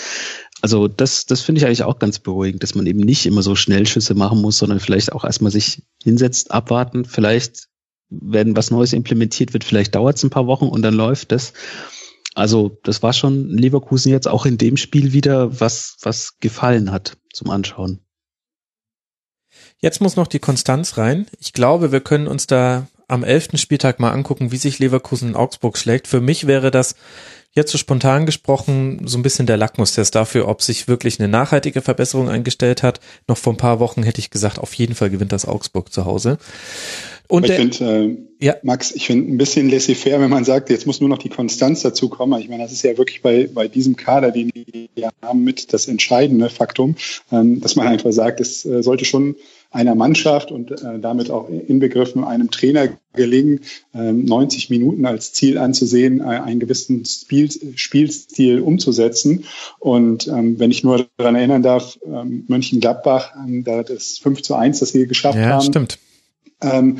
Also 0.62 0.88
das, 0.88 1.26
das 1.26 1.42
finde 1.42 1.58
ich 1.58 1.66
eigentlich 1.66 1.82
auch 1.84 1.98
ganz 1.98 2.18
beruhigend, 2.18 2.62
dass 2.62 2.74
man 2.74 2.86
eben 2.86 3.00
nicht 3.00 3.26
immer 3.26 3.42
so 3.42 3.54
Schnellschüsse 3.54 4.14
machen 4.14 4.40
muss, 4.40 4.56
sondern 4.56 4.80
vielleicht 4.80 5.12
auch 5.12 5.24
erstmal 5.24 5.52
sich 5.52 5.82
hinsetzt, 6.02 6.50
abwarten, 6.50 7.04
vielleicht 7.04 7.68
wenn 8.08 8.56
was 8.56 8.70
Neues 8.70 8.92
implementiert 8.92 9.52
wird, 9.52 9.64
vielleicht 9.64 9.94
dauert 9.94 10.16
es 10.16 10.22
ein 10.22 10.30
paar 10.30 10.46
Wochen 10.46 10.68
und 10.68 10.82
dann 10.82 10.94
läuft 10.94 11.32
das. 11.32 11.52
Also 12.34 12.78
das 12.82 13.02
war 13.02 13.12
schon 13.12 13.48
Leverkusen 13.48 14.10
jetzt 14.10 14.28
auch 14.28 14.44
in 14.44 14.58
dem 14.58 14.76
Spiel 14.76 15.12
wieder, 15.12 15.60
was, 15.60 15.96
was 16.02 16.38
gefallen 16.40 16.90
hat 16.90 17.16
zum 17.32 17.50
Anschauen. 17.50 18.00
Jetzt 19.78 20.00
muss 20.00 20.16
noch 20.16 20.26
die 20.26 20.40
Konstanz 20.40 20.98
rein. 20.98 21.26
Ich 21.38 21.52
glaube, 21.52 21.92
wir 21.92 22.00
können 22.00 22.26
uns 22.26 22.46
da 22.46 22.88
am 23.06 23.22
elften 23.22 23.58
Spieltag 23.58 24.00
mal 24.00 24.10
angucken, 24.10 24.50
wie 24.50 24.56
sich 24.56 24.78
Leverkusen 24.78 25.30
in 25.30 25.36
Augsburg 25.36 25.78
schlägt. 25.78 26.08
Für 26.08 26.20
mich 26.20 26.46
wäre 26.46 26.70
das 26.70 26.96
jetzt 27.52 27.70
so 27.70 27.78
spontan 27.78 28.26
gesprochen 28.26 29.06
so 29.06 29.16
ein 29.16 29.22
bisschen 29.22 29.46
der 29.46 29.56
Lackmustest 29.56 30.14
dafür, 30.14 30.48
ob 30.48 30.62
sich 30.62 30.88
wirklich 30.88 31.20
eine 31.20 31.28
nachhaltige 31.28 31.82
Verbesserung 31.82 32.28
eingestellt 32.28 32.82
hat. 32.82 33.00
Noch 33.28 33.38
vor 33.38 33.52
ein 33.52 33.58
paar 33.58 33.78
Wochen 33.78 34.02
hätte 34.02 34.18
ich 34.18 34.30
gesagt, 34.30 34.58
auf 34.58 34.74
jeden 34.74 34.94
Fall 34.94 35.10
gewinnt 35.10 35.32
das 35.32 35.46
Augsburg 35.46 35.92
zu 35.92 36.04
Hause. 36.04 36.38
Und 37.28 37.46
ich 37.46 37.52
finde, 37.52 37.84
äh, 38.40 38.44
ja. 38.44 38.56
Max, 38.62 38.92
ich 38.92 39.06
finde 39.06 39.32
ein 39.32 39.38
bisschen 39.38 39.70
laissez-faire, 39.70 40.20
wenn 40.20 40.28
man 40.28 40.44
sagt, 40.44 40.68
jetzt 40.68 40.86
muss 40.86 41.00
nur 41.00 41.08
noch 41.08 41.18
die 41.18 41.30
Konstanz 41.30 41.80
dazu 41.80 42.10
kommen. 42.10 42.38
Ich 42.40 42.50
meine, 42.50 42.62
das 42.62 42.72
ist 42.72 42.82
ja 42.82 42.98
wirklich 42.98 43.22
bei, 43.22 43.48
bei 43.52 43.66
diesem 43.66 43.96
Kader, 43.96 44.30
den 44.30 44.50
wir 44.94 45.10
haben, 45.22 45.42
mit 45.42 45.72
das 45.72 45.88
entscheidende 45.88 46.50
Faktum, 46.50 46.96
ähm, 47.32 47.60
dass 47.60 47.76
man 47.76 47.86
einfach 47.86 48.12
sagt, 48.12 48.40
es 48.40 48.66
äh, 48.66 48.82
sollte 48.82 49.06
schon 49.06 49.36
einer 49.70 49.94
Mannschaft 49.94 50.52
und 50.52 50.70
äh, 50.70 50.98
damit 51.00 51.30
auch 51.30 51.48
inbegriffen 51.48 52.22
einem 52.22 52.50
Trainer 52.50 52.90
gelingen, 53.14 53.60
ähm, 53.94 54.24
90 54.26 54.68
Minuten 54.68 55.06
als 55.06 55.32
Ziel 55.32 55.56
anzusehen, 55.56 56.20
äh, 56.20 56.24
einen 56.24 56.60
gewissen 56.60 57.06
Spiel, 57.06 57.50
Spielstil 57.76 58.60
umzusetzen. 58.60 59.44
Und 59.78 60.28
ähm, 60.28 60.58
wenn 60.58 60.70
ich 60.70 60.84
nur 60.84 61.06
daran 61.16 61.36
erinnern 61.36 61.62
darf, 61.62 61.98
ähm, 62.06 62.44
Mönchengladbach, 62.48 63.32
ähm, 63.36 63.64
da 63.64 63.82
das 63.82 64.18
5 64.18 64.42
zu 64.42 64.54
1, 64.54 64.80
das 64.80 64.92
wir 64.92 65.06
geschafft 65.06 65.38
ja, 65.38 65.46
haben. 65.46 65.62
Stimmt 65.62 65.98
ähm, 66.64 66.98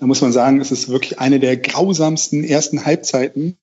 da 0.00 0.06
muss 0.06 0.20
man 0.20 0.32
sagen, 0.32 0.60
es 0.60 0.72
ist 0.72 0.88
wirklich 0.88 1.18
eine 1.18 1.40
der 1.40 1.56
grausamsten 1.56 2.44
ersten 2.44 2.84
Halbzeiten 2.84 3.56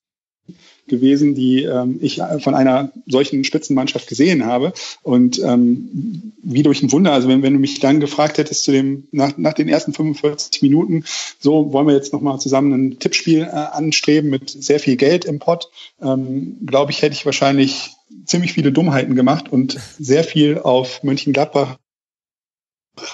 gewesen, 0.90 1.34
die 1.34 1.62
ähm, 1.62 1.98
ich 2.02 2.20
von 2.40 2.54
einer 2.54 2.92
solchen 3.06 3.44
Spitzenmannschaft 3.44 4.08
gesehen 4.08 4.44
habe. 4.44 4.74
Und 5.02 5.38
ähm, 5.42 6.32
wie 6.42 6.62
durch 6.62 6.82
ein 6.82 6.92
Wunder, 6.92 7.12
also 7.12 7.28
wenn, 7.28 7.42
wenn 7.42 7.54
du 7.54 7.58
mich 7.58 7.80
dann 7.80 8.00
gefragt 8.00 8.36
hättest 8.36 8.64
zu 8.64 8.72
dem, 8.72 9.06
nach, 9.12 9.38
nach 9.38 9.54
den 9.54 9.68
ersten 9.68 9.94
45 9.94 10.60
Minuten, 10.60 11.04
so 11.38 11.72
wollen 11.72 11.86
wir 11.86 11.94
jetzt 11.94 12.12
nochmal 12.12 12.38
zusammen 12.40 12.72
ein 12.72 12.98
Tippspiel 12.98 13.42
äh, 13.42 13.46
anstreben 13.46 14.28
mit 14.28 14.50
sehr 14.50 14.80
viel 14.80 14.96
Geld 14.96 15.24
im 15.24 15.38
Pott, 15.38 15.70
ähm, 16.02 16.58
glaube 16.66 16.92
ich, 16.92 17.00
hätte 17.00 17.14
ich 17.14 17.24
wahrscheinlich 17.24 17.92
ziemlich 18.26 18.52
viele 18.52 18.72
Dummheiten 18.72 19.14
gemacht 19.14 19.50
und 19.50 19.78
sehr 19.98 20.24
viel 20.24 20.58
auf 20.58 21.02
Mönchengladbach 21.02 21.78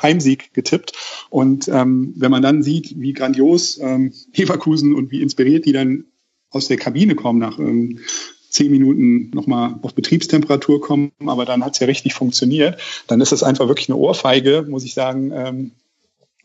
Heimsieg 0.03 0.53
getippt. 0.53 0.93
Und 1.31 1.69
ähm, 1.69 2.15
wenn 2.17 2.31
man 2.31 2.43
dann 2.43 2.63
sieht, 2.63 2.99
wie 2.99 3.13
grandios 3.13 3.79
ähm, 3.81 4.13
Leverkusen 4.35 4.95
und 4.95 5.11
wie 5.11 5.23
inspiriert 5.23 5.65
die 5.65 5.73
dann 5.73 6.05
aus 6.51 6.69
der 6.69 6.77
Kabine 6.77 7.15
kommen, 7.15 7.39
nach 7.39 7.59
ähm, 7.59 8.01
zehn 8.49 8.71
Minuten 8.71 9.31
nochmal 9.35 9.79
auf 9.83 9.95
Betriebstemperatur 9.95 10.81
kommen, 10.81 11.13
aber 11.27 11.45
dann 11.45 11.65
hat's 11.65 11.79
ja 11.79 11.87
richtig 11.87 12.15
funktioniert, 12.15 12.81
dann 13.07 13.21
ist 13.21 13.33
das 13.33 13.43
einfach 13.43 13.69
wirklich 13.69 13.89
eine 13.89 13.99
Ohrfeige, 13.99 14.65
muss 14.69 14.85
ich 14.85 14.95
sagen, 14.95 15.31
ähm, 15.35 15.73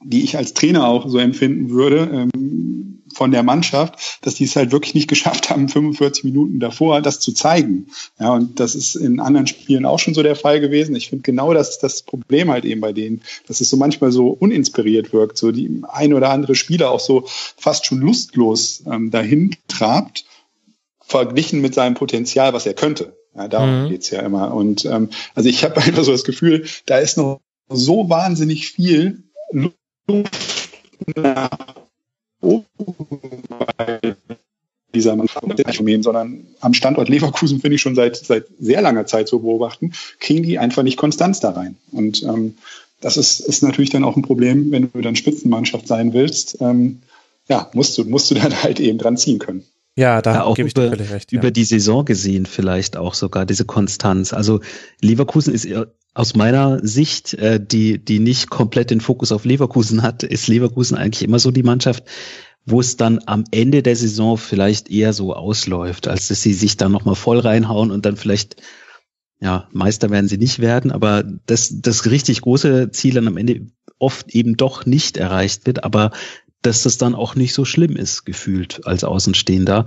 die 0.04 0.24
ich 0.24 0.36
als 0.36 0.54
Trainer 0.54 0.88
auch 0.88 1.08
so 1.08 1.20
empfinden 1.20 1.70
würde. 1.70 2.30
Ähm, 2.34 3.01
von 3.16 3.32
der 3.32 3.44
Mannschaft, 3.44 4.20
dass 4.22 4.36
die 4.36 4.46
es 4.46 4.56
halt 4.56 4.72
wirklich 4.72 4.94
nicht 4.94 5.08
geschafft 5.10 5.50
haben, 5.50 5.70
45 5.70 6.24
Minuten 6.24 6.60
davor 6.60 7.02
das 7.02 7.20
zu 7.20 7.34
zeigen. 7.34 7.88
Ja, 8.20 8.34
und 8.34 8.60
das 8.60 8.76
ist 8.76 8.96
in 8.96 9.20
anderen 9.20 9.48
Spielen 9.48 9.86
auch 9.86 10.00
schon 10.00 10.14
so 10.14 10.24
der 10.24 10.36
Fall 10.36 10.60
gewesen. 10.60 10.96
Ich 10.96 11.10
finde 11.10 11.24
genau 11.24 11.54
das 11.54 11.80
das 11.80 12.04
Problem 12.04 12.52
halt 12.52 12.66
eben 12.66 12.82
bei 12.82 12.94
denen, 12.94 13.22
dass 13.48 13.62
es 13.62 13.70
so 13.70 13.78
manchmal 13.78 14.12
so 14.12 14.30
uninspiriert 14.30 15.14
wirkt, 15.14 15.38
so 15.38 15.52
die 15.52 15.82
ein 15.90 16.14
oder 16.14 16.30
andere 16.30 16.56
Spieler 16.56 16.92
auch 16.92 17.00
so 17.00 17.26
fast 17.28 17.86
schon 17.86 18.00
lustlos 18.00 18.84
ähm, 18.86 19.12
dahin 19.12 19.56
trabt, 19.68 20.26
verglichen 21.02 21.62
mit 21.62 21.74
seinem 21.74 21.96
Potenzial, 21.96 22.54
was 22.54 22.66
er 22.66 22.74
könnte. 22.74 23.16
Ja, 23.36 23.48
darum 23.48 23.84
mhm. 23.84 23.90
geht's 23.90 24.10
ja 24.10 24.22
immer. 24.22 24.54
Und 24.54 24.86
ähm, 24.86 25.10
also 25.36 25.50
ich 25.50 25.64
habe 25.64 25.78
einfach 25.82 26.04
so 26.04 26.12
das 26.12 26.24
Gefühl, 26.24 26.66
da 26.86 26.98
ist 26.98 27.18
noch 27.18 27.42
so 27.70 28.10
wahnsinnig 28.10 28.70
viel 28.70 29.24
Luft 29.52 29.78
nach 31.16 31.50
bei 32.42 34.16
dieser 34.94 35.18
Phänomen, 35.18 36.04
sondern 36.04 36.48
am 36.60 36.74
Standort 36.74 37.10
Leverkusen 37.10 37.62
finde 37.62 37.76
ich 37.76 37.82
schon 37.82 37.96
seit, 37.96 38.18
seit 38.18 38.46
sehr 38.60 38.82
langer 38.82 39.06
Zeit 39.06 39.28
zu 39.28 39.40
beobachten, 39.40 39.94
kriegen 40.20 40.44
die 40.44 40.60
einfach 40.60 40.84
nicht 40.84 40.98
Konstanz 40.98 41.40
da 41.40 41.52
rein. 41.52 41.78
Und 41.92 42.24
ähm, 42.24 42.56
das 43.00 43.18
ist, 43.18 43.40
ist 43.40 43.64
natürlich 43.64 43.90
dann 43.90 44.04
auch 44.04 44.16
ein 44.16 44.22
Problem, 44.22 44.72
wenn 44.72 44.92
du 44.92 45.02
dann 45.02 45.16
Spitzenmannschaft 45.16 45.88
sein 45.88 46.14
willst, 46.14 46.58
ähm, 46.62 47.02
ja, 47.48 47.70
musst 47.74 47.98
du, 47.98 48.06
musst 48.06 48.30
du 48.32 48.36
dann 48.40 48.64
halt 48.64 48.80
eben 48.80 48.98
dran 48.98 49.18
ziehen 49.18 49.40
können. 49.40 49.64
Ja, 49.96 50.22
da 50.22 50.34
ja, 50.34 50.44
auch 50.44 50.56
gebe 50.56 50.70
ich 50.70 50.78
über, 50.78 50.92
recht. 50.98 51.32
Ja. 51.32 51.40
Über 51.40 51.52
die 51.52 51.66
Saison 51.66 52.06
gesehen 52.06 52.46
vielleicht 52.46 52.96
auch 52.96 53.14
sogar 53.14 53.46
diese 53.46 53.66
Konstanz. 53.66 54.34
Also 54.34 54.62
Leverkusen 55.02 55.54
ist 55.54 55.68
aus 56.14 56.36
meiner 56.36 56.86
Sicht, 56.86 57.34
äh, 57.36 57.60
die, 57.64 58.04
die 58.04 58.20
nicht 58.20 58.50
komplett 58.50 58.90
den 58.90 59.02
Fokus 59.02 59.32
auf 59.32 59.46
Leverkusen 59.46 60.02
hat, 60.02 60.24
ist 60.24 60.48
Leverkusen 60.48 60.98
eigentlich 60.98 61.24
immer 61.24 61.40
so 61.40 61.52
die 61.52 61.64
Mannschaft, 61.64 62.04
wo 62.66 62.80
es 62.80 62.98
dann 62.98 63.20
am 63.26 63.44
Ende 63.52 63.82
der 63.82 63.96
Saison 63.96 64.38
vielleicht 64.38 64.90
eher 64.90 65.14
so 65.14 65.34
ausläuft, 65.34 66.08
als 66.08 66.28
dass 66.28 66.42
sie 66.42 66.54
sich 66.54 66.78
dann 66.78 66.92
nochmal 66.92 67.16
voll 67.16 67.40
reinhauen 67.40 67.92
und 67.92 68.06
dann 68.06 68.18
vielleicht, 68.18 68.62
ja, 69.40 69.68
Meister 69.72 70.10
werden 70.10 70.28
sie 70.28 70.38
nicht 70.38 70.60
werden, 70.60 70.92
aber 70.92 71.24
das, 71.46 71.82
das 71.82 72.06
richtig 72.06 72.42
große 72.42 72.92
Ziel 72.92 73.16
dann 73.16 73.28
am 73.28 73.38
Ende 73.38 73.68
oft 73.98 74.36
eben 74.36 74.58
doch 74.58 74.86
nicht 74.86 75.18
erreicht 75.18 75.66
wird, 75.66 75.84
aber 75.84 76.12
dass 76.62 76.84
das 76.84 76.98
dann 76.98 77.16
auch 77.16 77.36
nicht 77.36 77.54
so 77.54 77.66
schlimm 77.66 77.96
ist, 77.96 78.26
gefühlt 78.26 78.86
als 78.86 79.04
Außenstehender, 79.04 79.86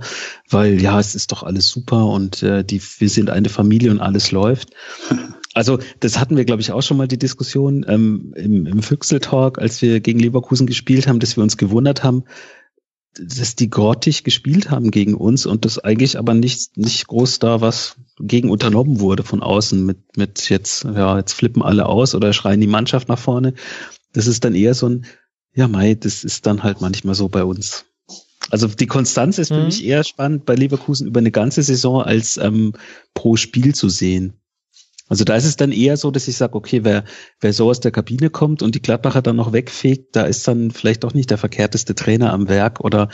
weil 0.49 0.81
ja, 0.81 0.99
es 0.99 1.15
ist 1.15 1.31
doch 1.31 1.43
alles 1.43 1.69
super 1.69 2.07
und 2.07 2.43
äh, 2.43 2.63
die, 2.63 2.81
wir 2.81 3.09
sind 3.09 3.29
eine 3.29 3.49
Familie 3.49 3.91
und 3.91 3.99
alles 3.99 4.31
läuft. 4.31 4.71
Also 5.57 5.79
das 6.01 6.19
hatten 6.19 6.35
wir, 6.35 6.43
glaube 6.43 6.61
ich, 6.61 6.73
auch 6.73 6.81
schon 6.81 6.97
mal 6.97 7.07
die 7.07 7.17
Diskussion 7.17 7.85
ähm, 7.87 8.33
im, 8.35 8.65
im 8.65 8.83
Füchsel-Talk, 8.83 9.57
als 9.57 9.81
wir 9.81 10.01
gegen 10.01 10.19
Leverkusen 10.19 10.67
gespielt 10.67 11.07
haben, 11.07 11.21
dass 11.21 11.37
wir 11.37 11.43
uns 11.43 11.55
gewundert 11.55 12.03
haben, 12.03 12.25
dass 13.17 13.55
die 13.55 13.69
grottig 13.69 14.25
gespielt 14.25 14.69
haben 14.69 14.91
gegen 14.91 15.13
uns 15.13 15.45
und 15.45 15.63
das 15.63 15.79
eigentlich 15.79 16.19
aber 16.19 16.33
nicht, 16.33 16.75
nicht 16.75 17.07
groß 17.07 17.39
da 17.39 17.61
was 17.61 17.95
gegen 18.19 18.49
unternommen 18.49 18.99
wurde 18.99 19.23
von 19.23 19.41
außen 19.41 19.85
mit, 19.85 20.17
mit 20.17 20.49
jetzt, 20.49 20.83
ja, 20.83 21.17
jetzt 21.17 21.31
flippen 21.31 21.61
alle 21.61 21.85
aus 21.85 22.15
oder 22.15 22.33
schreien 22.33 22.59
die 22.59 22.67
Mannschaft 22.67 23.07
nach 23.07 23.19
vorne. 23.19 23.53
Das 24.11 24.27
ist 24.27 24.43
dann 24.43 24.55
eher 24.55 24.73
so 24.73 24.89
ein, 24.89 25.05
ja, 25.55 25.67
Mai, 25.67 25.95
das 25.95 26.23
ist 26.23 26.45
dann 26.45 26.63
halt 26.63 26.81
manchmal 26.81 27.15
so 27.15 27.29
bei 27.29 27.43
uns. 27.43 27.85
Also 28.51 28.67
die 28.67 28.87
Konstanz 28.87 29.37
ist 29.39 29.53
für 29.53 29.59
Mhm. 29.59 29.65
mich 29.65 29.83
eher 29.83 30.03
spannend 30.03 30.45
bei 30.45 30.55
Leverkusen 30.55 31.07
über 31.07 31.19
eine 31.19 31.31
ganze 31.31 31.63
Saison 31.63 32.01
als 32.01 32.37
ähm, 32.37 32.73
pro 33.13 33.37
Spiel 33.37 33.73
zu 33.73 33.89
sehen. 33.89 34.33
Also 35.07 35.23
da 35.23 35.35
ist 35.35 35.45
es 35.45 35.55
dann 35.55 35.71
eher 35.71 35.97
so, 35.97 36.09
dass 36.09 36.27
ich 36.27 36.35
sage, 36.35 36.55
okay, 36.55 36.83
wer, 36.83 37.03
wer 37.39 37.53
so 37.53 37.69
aus 37.69 37.79
der 37.79 37.91
Kabine 37.91 38.31
kommt 38.31 38.63
und 38.63 38.73
die 38.73 38.81
Gladbacher 38.81 39.21
dann 39.21 39.35
noch 39.35 39.53
wegfegt, 39.53 40.15
da 40.15 40.23
ist 40.23 40.47
dann 40.47 40.71
vielleicht 40.71 41.03
doch 41.03 41.13
nicht 41.13 41.29
der 41.29 41.37
verkehrteste 41.37 41.93
Trainer 41.93 42.33
am 42.33 42.49
Werk 42.49 42.81
oder 42.81 43.09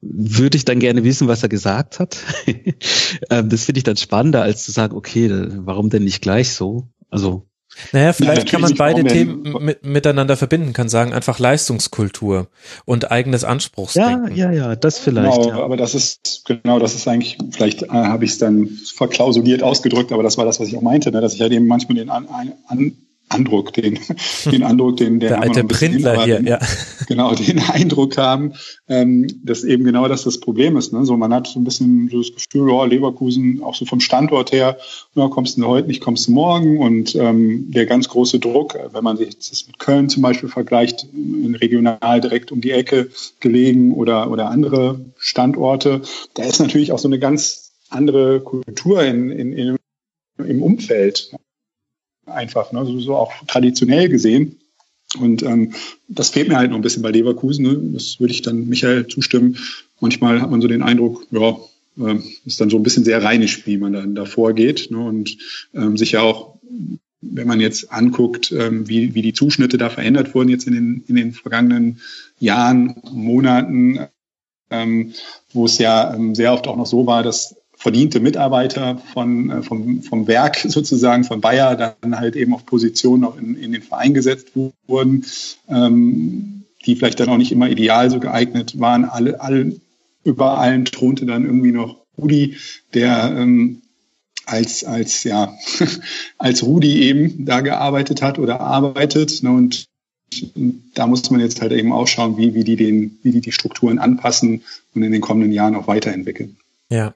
würde 0.00 0.56
ich 0.56 0.64
dann 0.64 0.78
gerne 0.78 1.02
wissen, 1.02 1.26
was 1.26 1.42
er 1.42 1.48
gesagt 1.48 1.98
hat. 1.98 2.18
ähm, 3.30 3.48
das 3.48 3.64
finde 3.64 3.78
ich 3.78 3.84
dann 3.84 3.96
spannender, 3.96 4.42
als 4.42 4.64
zu 4.64 4.70
sagen, 4.70 4.96
okay, 4.96 5.30
warum 5.64 5.90
denn 5.90 6.04
nicht 6.04 6.22
gleich 6.22 6.52
so? 6.52 6.88
Also 7.10 7.48
Naja, 7.92 8.12
vielleicht 8.12 8.48
kann 8.48 8.60
man 8.60 8.74
beide 8.74 9.04
Themen 9.04 9.42
mit, 9.60 9.84
miteinander 9.84 10.36
verbinden, 10.36 10.72
kann 10.72 10.88
sagen, 10.88 11.12
einfach 11.12 11.38
Leistungskultur 11.38 12.48
und 12.84 13.10
eigenes 13.10 13.42
ja, 13.42 13.48
Anspruchsdenken. 13.48 14.36
ja, 14.36 14.50
ja, 14.52 14.76
das 14.76 14.98
vielleicht. 14.98 15.40
Genau, 15.42 15.48
ja. 15.48 15.62
aber 15.62 15.76
das 15.76 15.94
ist, 15.94 16.44
genau, 16.44 16.78
das 16.78 16.94
ist 16.94 17.08
eigentlich, 17.08 17.38
vielleicht 17.50 17.82
äh, 17.82 17.88
habe 17.88 18.24
ich 18.24 18.32
es 18.32 18.38
dann 18.38 18.68
verklausuliert 18.68 19.62
ausgedrückt, 19.62 20.12
aber 20.12 20.22
das 20.22 20.38
war 20.38 20.44
das, 20.44 20.60
was 20.60 20.68
ich 20.68 20.76
auch 20.76 20.82
meinte, 20.82 21.10
ne, 21.10 21.20
dass 21.20 21.34
ich 21.34 21.40
halt 21.40 21.52
eben 21.52 21.66
manchmal 21.66 21.96
den 21.96 22.10
an, 22.10 22.26
an, 22.66 22.96
Andruck, 23.32 23.72
den, 23.72 23.98
den 24.50 24.62
Andruck, 24.62 24.96
den, 24.96 25.20
Der 25.20 25.32
noch 25.32 25.42
alte 25.42 25.64
Printler 25.64 26.24
hier, 26.24 26.36
den- 26.36 26.46
ja. 26.46 26.58
genau 27.08 27.34
den 27.34 27.58
Eindruck 27.60 28.16
haben, 28.18 28.54
ähm, 28.88 29.26
dass 29.44 29.64
eben 29.64 29.84
genau 29.84 30.08
das 30.08 30.24
das 30.24 30.38
Problem 30.40 30.76
ist. 30.76 30.92
Ne? 30.92 31.04
So, 31.04 31.16
man 31.16 31.32
hat 31.32 31.46
so 31.46 31.60
ein 31.60 31.64
bisschen 31.64 32.08
so 32.10 32.22
das 32.22 32.32
Gefühl, 32.34 32.70
ja, 32.70 32.84
Leverkusen, 32.84 33.62
auch 33.62 33.74
so 33.74 33.84
vom 33.84 34.00
Standort 34.00 34.52
her, 34.52 34.76
ja, 35.14 35.28
kommst 35.28 35.58
du 35.58 35.66
heute 35.66 35.88
nicht, 35.88 36.00
kommst 36.00 36.28
du 36.28 36.32
morgen. 36.32 36.78
Und 36.78 37.14
ähm, 37.14 37.70
der 37.70 37.86
ganz 37.86 38.08
große 38.08 38.38
Druck, 38.38 38.78
wenn 38.92 39.04
man 39.04 39.16
sich 39.16 39.36
das 39.36 39.66
mit 39.66 39.78
Köln 39.78 40.08
zum 40.08 40.22
Beispiel 40.22 40.48
vergleicht, 40.48 41.06
in 41.12 41.54
regional 41.54 42.20
direkt 42.20 42.52
um 42.52 42.60
die 42.60 42.70
Ecke 42.70 43.10
gelegen 43.40 43.92
oder, 43.94 44.30
oder 44.30 44.48
andere 44.50 45.00
Standorte, 45.18 46.02
da 46.34 46.44
ist 46.44 46.60
natürlich 46.60 46.92
auch 46.92 46.98
so 46.98 47.08
eine 47.08 47.18
ganz 47.18 47.72
andere 47.90 48.40
Kultur 48.40 49.02
in, 49.02 49.30
in, 49.30 49.52
in, 49.52 49.76
im 50.38 50.62
Umfeld. 50.62 51.30
Einfach, 52.26 52.72
ne? 52.72 52.84
so, 52.86 53.00
so 53.00 53.16
auch 53.16 53.32
traditionell 53.46 54.08
gesehen. 54.08 54.58
Und 55.18 55.42
ähm, 55.42 55.74
das 56.08 56.30
fehlt 56.30 56.48
mir 56.48 56.56
halt 56.56 56.70
noch 56.70 56.78
ein 56.78 56.82
bisschen 56.82 57.02
bei 57.02 57.10
Leverkusen. 57.10 57.64
Ne? 57.64 57.92
Das 57.94 58.20
würde 58.20 58.32
ich 58.32 58.42
dann 58.42 58.68
Michael 58.68 59.06
zustimmen. 59.06 59.58
Manchmal 60.00 60.40
hat 60.40 60.50
man 60.50 60.60
so 60.60 60.68
den 60.68 60.82
Eindruck, 60.82 61.26
ja, 61.30 61.56
ähm, 61.98 62.22
ist 62.44 62.60
dann 62.60 62.70
so 62.70 62.78
ein 62.78 62.82
bisschen 62.82 63.04
sehr 63.04 63.22
rheinisch, 63.22 63.66
wie 63.66 63.76
man 63.76 63.92
dann 63.92 64.14
davor 64.14 64.54
geht. 64.54 64.90
Ne? 64.90 64.98
Und 64.98 65.36
ähm, 65.74 65.96
sich 65.96 66.12
ja 66.12 66.22
auch, 66.22 66.58
wenn 67.20 67.46
man 67.46 67.60
jetzt 67.60 67.92
anguckt, 67.92 68.52
ähm, 68.52 68.88
wie, 68.88 69.14
wie 69.14 69.22
die 69.22 69.34
Zuschnitte 69.34 69.78
da 69.78 69.90
verändert 69.90 70.34
wurden 70.34 70.48
jetzt 70.48 70.66
in 70.66 70.74
den, 70.74 71.04
in 71.06 71.16
den 71.16 71.32
vergangenen 71.32 72.00
Jahren, 72.38 72.96
Monaten, 73.12 74.00
ähm, 74.70 75.12
wo 75.52 75.66
es 75.66 75.78
ja 75.78 76.14
ähm, 76.14 76.34
sehr 76.34 76.52
oft 76.52 76.66
auch 76.66 76.76
noch 76.76 76.86
so 76.86 77.06
war, 77.06 77.22
dass 77.22 77.56
verdiente 77.82 78.20
Mitarbeiter 78.20 79.02
von, 79.12 79.50
äh, 79.50 79.62
vom, 79.62 80.02
vom 80.02 80.28
Werk 80.28 80.56
sozusagen, 80.56 81.24
von 81.24 81.40
Bayer, 81.40 81.74
dann 81.74 82.16
halt 82.16 82.36
eben 82.36 82.54
auf 82.54 82.64
Positionen 82.64 83.24
auch 83.24 83.36
in, 83.36 83.56
in 83.56 83.72
den 83.72 83.82
Verein 83.82 84.14
gesetzt 84.14 84.52
wurden, 84.86 85.26
ähm, 85.68 86.62
die 86.86 86.94
vielleicht 86.94 87.18
dann 87.18 87.28
auch 87.28 87.38
nicht 87.38 87.50
immer 87.50 87.68
ideal 87.68 88.08
so 88.08 88.20
geeignet 88.20 88.78
waren. 88.78 89.04
Alle, 89.04 89.40
alle, 89.40 89.74
über 90.22 90.58
allen 90.58 90.84
thronte 90.84 91.26
dann 91.26 91.44
irgendwie 91.44 91.72
noch 91.72 91.96
Rudi, 92.16 92.56
der 92.94 93.34
ähm, 93.36 93.82
als, 94.46 94.84
als, 94.84 95.24
ja, 95.24 95.52
als 96.38 96.62
Rudi 96.62 97.02
eben 97.02 97.44
da 97.46 97.62
gearbeitet 97.62 98.22
hat 98.22 98.38
oder 98.38 98.60
arbeitet. 98.60 99.42
Ne, 99.42 99.50
und 99.50 99.86
da 100.94 101.08
muss 101.08 101.28
man 101.32 101.40
jetzt 101.40 101.60
halt 101.60 101.72
eben 101.72 101.92
auch 101.92 102.06
schauen, 102.06 102.36
wie, 102.38 102.54
wie 102.54 102.62
die 102.62 102.76
den, 102.76 103.18
wie 103.24 103.32
die 103.32 103.40
die 103.40 103.52
Strukturen 103.52 103.98
anpassen 103.98 104.62
und 104.94 105.02
in 105.02 105.10
den 105.10 105.20
kommenden 105.20 105.50
Jahren 105.50 105.74
auch 105.74 105.88
weiterentwickeln. 105.88 106.56
Ja. 106.88 107.12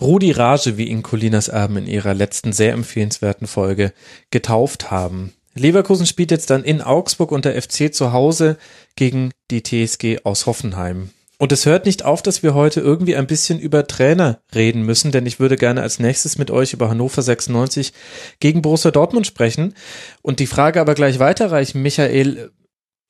Rudi 0.00 0.32
Rage, 0.32 0.76
wie 0.76 0.88
ihn 0.88 1.02
Colinas 1.02 1.48
Erben 1.48 1.78
in 1.78 1.86
ihrer 1.86 2.14
letzten 2.14 2.52
sehr 2.52 2.72
empfehlenswerten 2.72 3.46
Folge 3.46 3.92
getauft 4.30 4.90
haben. 4.90 5.32
Leverkusen 5.54 6.06
spielt 6.06 6.30
jetzt 6.30 6.50
dann 6.50 6.64
in 6.64 6.80
Augsburg 6.80 7.32
und 7.32 7.44
der 7.44 7.60
FC 7.60 7.92
zu 7.92 8.12
Hause 8.12 8.56
gegen 8.96 9.30
die 9.50 9.62
TSG 9.62 10.24
aus 10.24 10.46
Hoffenheim. 10.46 11.10
Und 11.38 11.52
es 11.52 11.64
hört 11.64 11.86
nicht 11.86 12.04
auf, 12.04 12.20
dass 12.20 12.42
wir 12.42 12.52
heute 12.52 12.80
irgendwie 12.80 13.16
ein 13.16 13.26
bisschen 13.26 13.58
über 13.58 13.86
Trainer 13.86 14.40
reden 14.54 14.82
müssen, 14.82 15.10
denn 15.10 15.24
ich 15.24 15.40
würde 15.40 15.56
gerne 15.56 15.80
als 15.80 15.98
nächstes 15.98 16.36
mit 16.36 16.50
euch 16.50 16.74
über 16.74 16.90
Hannover 16.90 17.22
96 17.22 17.94
gegen 18.40 18.60
Borussia 18.60 18.90
Dortmund 18.90 19.26
sprechen 19.26 19.74
und 20.20 20.38
die 20.38 20.46
Frage 20.46 20.82
aber 20.82 20.94
gleich 20.94 21.18
weiterreichen. 21.18 21.80
Michael, 21.80 22.50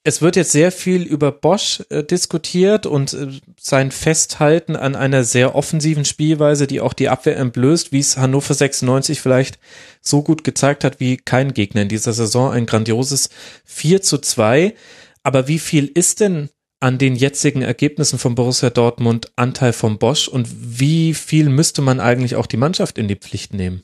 es 0.03 0.23
wird 0.23 0.37
jetzt 0.37 0.53
sehr 0.53 0.73
viel 0.73 1.03
über 1.03 1.31
Bosch 1.31 1.83
äh, 1.91 2.03
diskutiert 2.03 2.87
und 2.87 3.13
äh, 3.13 3.29
sein 3.59 3.91
Festhalten 3.91 4.75
an 4.75 4.97
einer 4.97 5.25
sehr 5.25 5.55
offensiven 5.55 6.05
Spielweise, 6.07 6.67
die 6.67 6.81
auch 6.81 6.95
die 6.95 7.11
Abwehr 7.11 7.37
entblößt, 7.37 7.93
wie 7.93 7.99
es 7.99 8.17
Hannover 8.17 8.55
96 8.55 9.21
vielleicht 9.21 9.59
so 10.01 10.23
gut 10.23 10.43
gezeigt 10.43 10.85
hat 10.85 11.01
wie 11.01 11.19
kein 11.19 11.53
Gegner 11.53 11.83
in 11.83 11.89
dieser 11.89 12.15
Saison. 12.15 12.51
Ein 12.51 12.67
grandioses 12.67 13.29
4 13.67 14.01
zu 14.01 14.19
2. 14.19 14.75
Aber 15.23 15.49
wie 15.49 15.59
viel 15.59 15.87
ist 15.87 16.21
denn 16.21 16.49
an 16.81 16.97
den 16.97 17.15
jetzigen 17.15 17.61
Ergebnissen 17.61 18.19
von 18.19 18.35
Borussia 18.35 18.71
Dortmund 18.71 19.31
Anteil 19.37 19.75
von 19.75 19.99
Bosch 19.99 20.29
und 20.29 20.49
wie 20.51 21.13
viel 21.13 21.51
müsste 21.51 21.83
man 21.83 22.01
eigentlich 22.01 22.37
auch 22.37 22.47
die 22.47 22.57
Mannschaft 22.57 22.97
in 22.97 23.07
die 23.07 23.17
Pflicht 23.17 23.53
nehmen? 23.53 23.83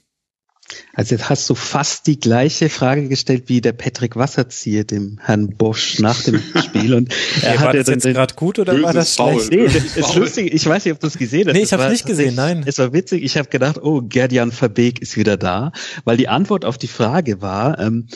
Also 0.95 1.15
jetzt 1.15 1.29
hast 1.31 1.49
du 1.49 1.55
fast 1.55 2.07
die 2.09 2.19
gleiche 2.19 2.69
Frage 2.69 3.09
gestellt 3.09 3.45
wie 3.47 3.61
der 3.61 3.73
Patrick 3.73 4.17
Wasserzieher, 4.17 4.85
dem 4.85 5.19
Herrn 5.23 5.57
Bosch 5.57 6.01
nach 6.01 6.21
dem 6.23 6.41
Spiel. 6.65 6.95
Und 6.95 7.15
er 7.43 7.55
war 7.61 7.69
hatte 7.69 7.79
das 7.79 7.87
dann 7.87 7.95
jetzt 7.95 8.05
den- 8.05 8.15
gerade 8.15 8.35
gut 8.35 8.59
oder 8.59 8.83
war 8.83 8.93
das 8.93 9.15
Foul. 9.15 9.41
schlecht? 9.41 9.53
Nee, 9.53 9.65
das 9.81 9.97
ist 9.97 10.15
lustig. 10.17 10.53
Ich 10.53 10.67
weiß 10.67 10.85
nicht, 10.85 10.95
ob 10.95 11.01
du 11.01 11.07
es 11.07 11.19
gesehen 11.19 11.47
hast. 11.49 11.55
Nee, 11.55 11.63
ich 11.63 11.73
war 11.73 11.89
nicht 11.89 12.07
gesehen, 12.07 12.35
nein. 12.35 12.65
Es 12.67 12.79
war 12.79 12.93
witzig. 12.93 13.23
Ich 13.23 13.37
habe 13.37 13.49
gedacht, 13.49 13.79
oh, 13.81 14.03
Gerdjan 14.03 14.51
Verbeek 14.51 15.01
ist 15.01 15.17
wieder 15.17 15.37
da, 15.37 15.71
weil 16.05 16.17
die 16.17 16.29
Antwort 16.29 16.65
auf 16.65 16.79
die 16.79 16.89
Frage 16.89 17.41
war, 17.41 17.79
ähm, 17.79 18.09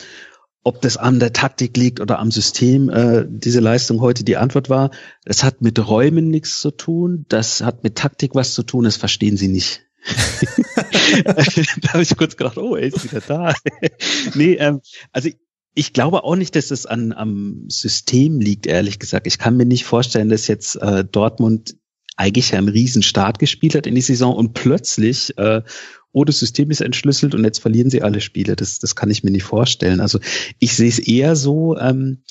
ob 0.63 0.81
das 0.81 0.97
an 0.97 1.19
der 1.19 1.33
Taktik 1.33 1.75
liegt 1.77 2.01
oder 2.01 2.19
am 2.19 2.29
System, 2.31 2.89
äh, 2.89 3.25
diese 3.27 3.61
Leistung 3.61 4.01
heute. 4.01 4.23
Die 4.23 4.37
Antwort 4.37 4.69
war, 4.69 4.91
es 5.25 5.43
hat 5.43 5.61
mit 5.61 5.79
Räumen 5.87 6.29
nichts 6.29 6.59
zu 6.61 6.69
tun, 6.71 7.25
das 7.29 7.61
hat 7.61 7.83
mit 7.83 7.95
Taktik 7.95 8.35
was 8.35 8.53
zu 8.53 8.61
tun, 8.63 8.83
das 8.83 8.97
verstehen 8.97 9.37
sie 9.37 9.47
nicht. 9.47 9.81
Da 11.25 11.93
habe 11.93 12.03
ich 12.03 12.17
kurz 12.17 12.35
gedacht, 12.35 12.57
oh, 12.57 12.75
er 12.75 12.87
ist 12.87 13.03
wieder 13.03 13.21
da. 13.21 13.53
nee, 14.35 14.53
ähm, 14.53 14.81
also 15.11 15.29
ich 15.73 15.93
glaube 15.93 16.23
auch 16.23 16.35
nicht, 16.35 16.55
dass 16.55 16.71
es 16.71 16.85
an, 16.85 17.13
am 17.13 17.65
System 17.67 18.39
liegt, 18.39 18.67
ehrlich 18.67 18.99
gesagt. 18.99 19.27
Ich 19.27 19.37
kann 19.37 19.57
mir 19.57 19.65
nicht 19.65 19.85
vorstellen, 19.85 20.29
dass 20.29 20.47
jetzt 20.47 20.75
äh, 20.75 21.05
Dortmund 21.05 21.75
eigentlich 22.17 22.53
einen 22.53 22.67
riesen 22.67 23.03
Start 23.03 23.39
gespielt 23.39 23.75
hat 23.75 23.87
in 23.87 23.95
die 23.95 24.01
Saison 24.01 24.35
und 24.35 24.53
plötzlich, 24.53 25.37
äh, 25.37 25.61
oh, 26.11 26.25
das 26.25 26.39
System 26.39 26.69
ist 26.71 26.81
entschlüsselt 26.81 27.33
und 27.33 27.43
jetzt 27.45 27.59
verlieren 27.59 27.89
sie 27.89 28.01
alle 28.01 28.21
Spiele. 28.21 28.55
Das, 28.55 28.79
das 28.79 28.95
kann 28.95 29.09
ich 29.09 29.23
mir 29.23 29.31
nicht 29.31 29.43
vorstellen. 29.43 30.01
Also 30.01 30.19
ich 30.59 30.75
sehe 30.75 30.89
es 30.89 30.99
eher 30.99 31.35
so, 31.35 31.77
ähm, 31.77 32.23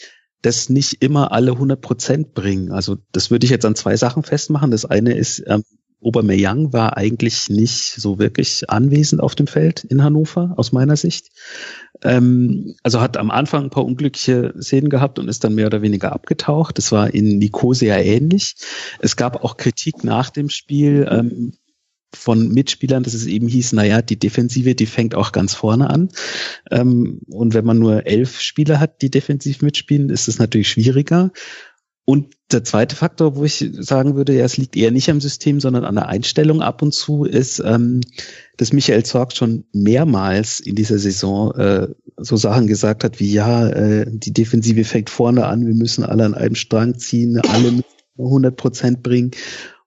dass 0.43 0.69
nicht 0.69 1.03
immer 1.03 1.33
alle 1.33 1.53
100 1.53 1.81
Prozent 1.81 2.35
bringen. 2.35 2.73
Also 2.73 2.99
das 3.13 3.31
würde 3.31 3.45
ich 3.45 3.51
jetzt 3.51 3.65
an 3.65 3.75
zwei 3.75 3.97
Sachen 3.97 4.23
festmachen. 4.23 4.71
Das 4.71 4.85
eine 4.85 5.15
ist, 5.15 5.43
ähm, 5.47 5.65
Aubameyang 6.03 6.73
war 6.73 6.97
eigentlich 6.97 7.51
nicht 7.51 7.95
so 8.01 8.19
wirklich 8.19 8.69
anwesend 8.69 9.23
auf 9.23 9.35
dem 9.35 9.47
Feld 9.47 9.85
in 9.85 10.03
Hannover, 10.03 10.55
aus 10.57 10.73
meiner 10.73 10.97
Sicht. 10.97 11.29
Ähm, 12.03 12.75
also 12.83 13.01
hat 13.01 13.17
am 13.17 13.31
Anfang 13.31 13.65
ein 13.65 13.71
paar 13.71 13.85
unglückliche 13.85 14.55
Szenen 14.61 14.89
gehabt 14.89 15.19
und 15.19 15.29
ist 15.29 15.45
dann 15.45 15.55
mehr 15.55 15.67
oder 15.67 15.83
weniger 15.83 16.13
abgetaucht. 16.13 16.79
Das 16.79 16.93
war 16.93 17.13
in 17.13 17.39
Nicosia 17.39 17.99
ähnlich. 17.99 18.55
Es 19.01 19.17
gab 19.17 19.45
auch 19.45 19.57
Kritik 19.57 20.03
nach 20.05 20.31
dem 20.31 20.49
Spiel 20.49 21.07
ähm, 21.11 21.53
von 22.13 22.49
Mitspielern, 22.49 23.03
dass 23.03 23.15
es 23.15 23.27
eben 23.27 23.47
hieß, 23.47 23.73
naja, 23.73 24.03
die 24.03 24.19
Defensive, 24.19 24.75
die 24.75 24.87
fängt 24.87 25.15
auch 25.15 25.33
ganz 25.33 25.55
vorne 25.55 25.91
an. 25.91 26.09
Ähm, 26.71 27.21
und 27.29 27.55
wenn 27.55 27.65
man 27.65 27.79
nur 27.79 28.07
elf 28.07 28.41
Spieler 28.41 28.81
hat, 28.81 29.03
die 29.03 29.11
defensiv 29.11 29.63
mitspielen, 29.63 30.11
ist 30.11 30.29
es 30.29 30.39
natürlich 30.39 30.69
schwieriger. 30.69 31.31
Und 32.11 32.35
der 32.51 32.65
zweite 32.65 32.97
Faktor, 32.97 33.37
wo 33.37 33.45
ich 33.45 33.71
sagen 33.79 34.17
würde, 34.17 34.37
ja, 34.37 34.45
es 34.45 34.57
liegt 34.57 34.77
eher 34.77 34.91
nicht 34.91 35.09
am 35.11 35.21
System, 35.21 35.61
sondern 35.61 35.85
an 35.85 35.95
der 35.95 36.09
Einstellung 36.09 36.61
ab 36.61 36.83
und 36.83 36.93
zu, 36.93 37.23
ist, 37.23 37.63
ähm, 37.65 38.01
dass 38.57 38.73
Michael 38.73 39.05
Zorg 39.05 39.33
schon 39.33 39.63
mehrmals 39.73 40.59
in 40.59 40.75
dieser 40.75 40.99
Saison 40.99 41.55
äh, 41.55 41.87
so 42.17 42.37
Sachen 42.37 42.67
gesagt 42.67 43.05
hat, 43.05 43.21
wie 43.21 43.33
ja, 43.33 43.69
äh, 43.69 44.07
die 44.09 44.33
Defensive 44.33 44.83
fängt 44.83 45.09
vorne 45.09 45.47
an, 45.47 45.69
wir 45.69 45.75
müssen 45.75 46.03
alle 46.03 46.25
an 46.25 46.35
einem 46.35 46.57
Strang 46.57 46.99
ziehen, 46.99 47.39
alle 47.39 47.71
müssen 47.71 47.85
100 48.19 48.57
Prozent 48.57 49.05
bringen. 49.05 49.31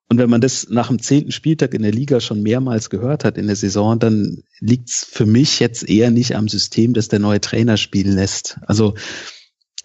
Und 0.08 0.18
wenn 0.18 0.30
man 0.30 0.40
das 0.40 0.70
nach 0.70 0.88
dem 0.88 1.02
zehnten 1.02 1.34
Spieltag 1.34 1.74
in 1.74 1.82
der 1.82 1.92
Liga 1.92 2.22
schon 2.22 2.42
mehrmals 2.42 2.90
gehört 2.90 3.26
hat 3.26 3.38
in 3.38 3.48
der 3.48 3.58
Saison, 3.58 4.00
dann 4.00 4.44
liegt 4.62 4.90
es 4.92 5.06
für 5.12 5.26
mich 5.26 5.60
jetzt 5.60 5.90
eher 5.90 6.10
nicht 6.10 6.38
am 6.38 6.48
System, 6.48 6.94
dass 6.94 7.10
der 7.10 7.20
neue 7.20 7.42
Trainer 7.42 7.76
spielen 7.76 8.16
lässt. 8.16 8.60
Also 8.66 8.94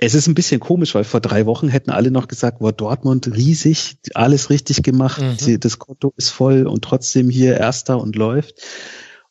es 0.01 0.15
ist 0.15 0.29
ein 0.29 0.35
bisschen 0.35 0.61
komisch, 0.61 0.95
weil 0.95 1.05
vor 1.05 1.21
drei 1.21 1.45
Wochen 1.47 1.69
hätten 1.69 1.91
alle 1.91 2.11
noch 2.11 2.29
gesagt, 2.29 2.61
war 2.61 2.73
Dortmund 2.73 3.35
riesig, 3.35 3.99
alles 4.15 4.49
richtig 4.49 4.83
gemacht, 4.83 5.21
mhm. 5.21 5.61
das 5.61 5.79
Konto 5.79 6.15
ist 6.17 6.31
voll 6.31 6.67
und 6.67 6.83
trotzdem 6.83 7.29
hier 7.29 7.57
Erster 7.57 8.01
und 8.01 8.15
läuft. 8.15 8.63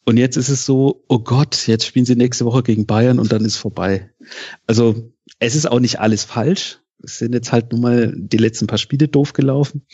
Und 0.04 0.18
jetzt 0.18 0.38
ist 0.38 0.50
es 0.50 0.66
so, 0.66 1.04
oh 1.08 1.20
Gott, 1.20 1.68
jetzt 1.68 1.86
spielen 1.86 2.06
sie 2.06 2.16
nächste 2.16 2.46
Woche 2.46 2.64
gegen 2.64 2.86
Bayern 2.86 3.20
und 3.20 3.32
dann 3.32 3.46
ist 3.46 3.58
vorbei. 3.58 4.10
Also 4.66 5.14
es 5.40 5.56
ist 5.56 5.70
auch 5.70 5.80
nicht 5.80 6.00
alles 6.00 6.24
falsch. 6.24 6.80
Es 7.04 7.18
sind 7.18 7.34
jetzt 7.34 7.52
halt 7.52 7.72
nun 7.72 7.82
mal 7.82 8.14
die 8.16 8.38
letzten 8.38 8.68
paar 8.68 8.78
Spiele 8.78 9.08
doof 9.08 9.34
gelaufen. 9.34 9.86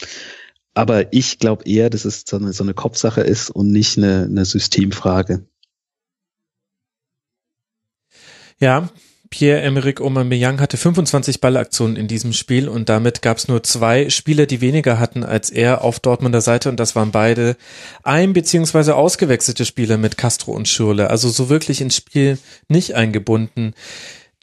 Aber 0.73 1.13
ich 1.13 1.37
glaube 1.37 1.65
eher, 1.65 1.89
dass 1.89 2.05
es 2.05 2.23
so 2.27 2.37
eine, 2.37 2.53
so 2.53 2.63
eine 2.63 2.73
Kopfsache 2.73 3.21
ist 3.21 3.49
und 3.49 3.71
nicht 3.71 3.97
eine, 3.97 4.23
eine 4.23 4.45
Systemfrage. 4.45 5.47
Ja, 8.59 8.89
Pierre-Emerick 9.33 9.99
Aubameyang 9.99 10.61
hatte 10.61 10.77
25 10.77 11.41
Ballaktionen 11.41 11.95
in 11.95 12.07
diesem 12.07 12.33
Spiel 12.33 12.69
und 12.69 12.87
damit 12.87 13.23
gab 13.23 13.37
es 13.37 13.47
nur 13.47 13.63
zwei 13.63 14.11
Spieler, 14.11 14.45
die 14.45 14.61
weniger 14.61 14.99
hatten 14.99 15.23
als 15.23 15.49
er 15.49 15.81
auf 15.83 15.99
Dortmunder 15.99 16.39
Seite 16.39 16.69
und 16.69 16.79
das 16.79 16.95
waren 16.95 17.09
beide 17.09 17.57
ein- 18.03 18.33
beziehungsweise 18.33 18.95
ausgewechselte 18.95 19.65
Spieler 19.65 19.97
mit 19.97 20.19
Castro 20.19 20.51
und 20.51 20.67
Schürle, 20.67 21.09
also 21.09 21.29
so 21.29 21.49
wirklich 21.49 21.81
ins 21.81 21.95
Spiel 21.95 22.37
nicht 22.67 22.93
eingebunden. 22.93 23.73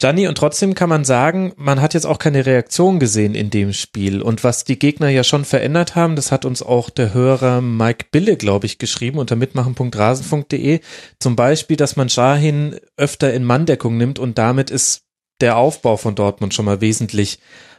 Gianni, 0.01 0.27
und 0.27 0.35
trotzdem 0.35 0.73
kann 0.73 0.89
man 0.89 1.05
sagen, 1.05 1.53
man 1.57 1.79
hat 1.79 1.93
jetzt 1.93 2.07
auch 2.07 2.17
keine 2.17 2.47
Reaktion 2.47 2.99
gesehen 2.99 3.35
in 3.35 3.51
dem 3.51 3.71
Spiel. 3.71 4.23
Und 4.23 4.43
was 4.43 4.63
die 4.63 4.79
Gegner 4.79 5.09
ja 5.09 5.23
schon 5.23 5.45
verändert 5.45 5.93
haben, 5.93 6.15
das 6.15 6.31
hat 6.31 6.43
uns 6.43 6.63
auch 6.63 6.89
der 6.89 7.13
Hörer 7.13 7.61
Mike 7.61 8.07
Bille, 8.11 8.35
glaube 8.35 8.65
ich, 8.65 8.79
geschrieben 8.79 9.19
unter 9.19 9.35
mitmachen.rasenfunk.de. 9.35 10.79
Zum 11.19 11.35
Beispiel, 11.35 11.77
dass 11.77 11.97
man 11.97 12.09
Shahin 12.09 12.79
öfter 12.97 13.31
in 13.31 13.43
Manndeckung 13.43 13.95
nimmt 13.97 14.17
und 14.17 14.39
damit 14.39 14.71
ist 14.71 15.03
der 15.39 15.57
Aufbau 15.57 15.97
von 15.97 16.15
Dortmund 16.15 16.55
schon 16.55 16.65
mal 16.65 16.81
wesentlich 16.81 17.37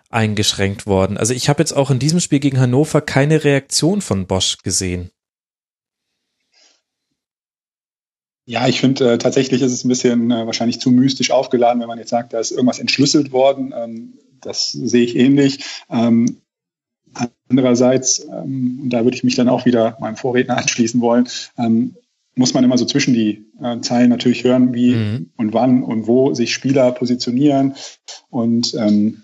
eingeschränkt 0.09 0.87
worden. 0.87 1.17
Also 1.17 1.35
ich 1.35 1.49
habe 1.49 1.61
jetzt 1.61 1.73
auch 1.73 1.91
in 1.91 1.99
diesem 1.99 2.21
Spiel 2.21 2.39
gegen 2.39 2.61
Hannover 2.61 3.01
keine 3.01 3.43
Reaktion 3.43 4.01
von 4.01 4.29
Bosch 4.29 4.59
gesehen. 4.59 5.11
Ja, 8.53 8.69
ich 8.69 8.81
finde 8.81 9.15
äh, 9.15 9.19
tatsächlich 9.19 9.63
ist 9.63 9.73
es 9.73 9.83
ein 9.83 9.89
bisschen 9.89 10.31
äh, 10.31 10.45
wahrscheinlich 10.45 10.79
zu 10.79 10.91
mystisch 10.91 11.31
aufgeladen, 11.31 11.81
wenn 11.81 11.89
man 11.89 11.97
jetzt 11.97 12.11
sagt, 12.11 12.35
da 12.35 12.39
ist 12.39 12.51
irgendwas 12.51 12.81
entschlüsselt 12.81 13.33
worden. 13.33 13.73
Ähm, 13.75 14.19
das 14.43 14.73
sehe 14.73 15.05
ich 15.05 15.17
ähnlich. 15.17 15.65
Ähm, 15.89 16.37
andererseits, 17.49 18.27
ähm, 18.31 18.81
und 18.83 18.91
da 18.91 19.05
würde 19.05 19.17
ich 19.17 19.25
mich 19.25 19.37
dann 19.37 19.49
auch 19.49 19.65
wieder 19.65 19.97
meinem 20.01 20.17
Vorredner 20.17 20.59
anschließen 20.59 21.01
wollen, 21.01 21.31
ähm, 21.57 21.97
muss 22.35 22.53
man 22.53 22.63
immer 22.63 22.77
so 22.77 22.85
zwischen 22.85 23.15
die 23.15 23.47
äh, 23.63 23.81
Zeilen 23.81 24.11
natürlich 24.11 24.45
hören, 24.45 24.75
wie 24.75 24.97
mhm. 24.97 25.31
und 25.39 25.55
wann 25.55 25.83
und 25.83 26.07
wo 26.07 26.35
sich 26.35 26.53
Spieler 26.53 26.93
positionieren 26.93 27.75
und 28.29 28.75
ähm, 28.75 29.23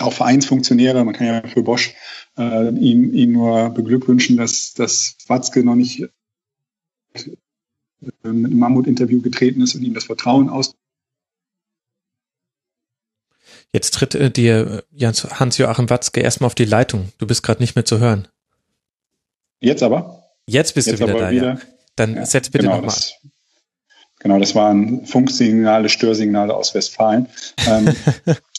auch 0.00 0.12
Vereinsfunktionäre. 0.12 1.04
Man 1.04 1.14
kann 1.14 1.28
ja 1.28 1.42
für 1.46 1.62
Bosch 1.62 1.94
äh, 2.36 2.70
ihn, 2.70 3.14
ihn 3.14 3.30
nur 3.30 3.70
beglückwünschen, 3.70 4.36
dass, 4.36 4.74
dass 4.74 5.16
Watzke 5.28 5.62
noch 5.62 5.76
nicht 5.76 6.08
mit 8.06 8.14
einem 8.22 8.58
Mammut-Interview 8.58 9.20
getreten 9.20 9.60
ist 9.60 9.74
und 9.74 9.82
ihm 9.82 9.94
das 9.94 10.04
Vertrauen 10.04 10.48
aus. 10.48 10.74
Jetzt 13.72 13.94
tritt 13.94 14.14
äh, 14.14 14.30
dir 14.30 14.84
äh, 14.96 15.12
Hans-Joachim 15.12 15.90
Watzke 15.90 16.20
erstmal 16.20 16.46
auf 16.46 16.54
die 16.54 16.64
Leitung. 16.64 17.12
Du 17.18 17.26
bist 17.26 17.42
gerade 17.42 17.60
nicht 17.60 17.74
mehr 17.74 17.84
zu 17.84 17.98
hören. 17.98 18.28
Jetzt 19.60 19.82
aber? 19.82 20.22
Jetzt 20.46 20.74
bist 20.74 20.86
Jetzt 20.86 21.00
du 21.00 21.08
wieder 21.08 21.18
da, 21.18 21.30
wieder. 21.30 21.54
ja. 21.54 21.58
Dann 21.96 22.14
ja, 22.14 22.26
setz 22.26 22.50
bitte 22.50 22.64
genau, 22.64 22.76
nochmal. 22.76 22.94
Genau, 24.20 24.38
das 24.38 24.54
waren 24.54 25.06
Funksignale, 25.06 25.88
Störsignale 25.88 26.54
aus 26.54 26.74
Westfalen. 26.74 27.28
Ähm, 27.66 27.94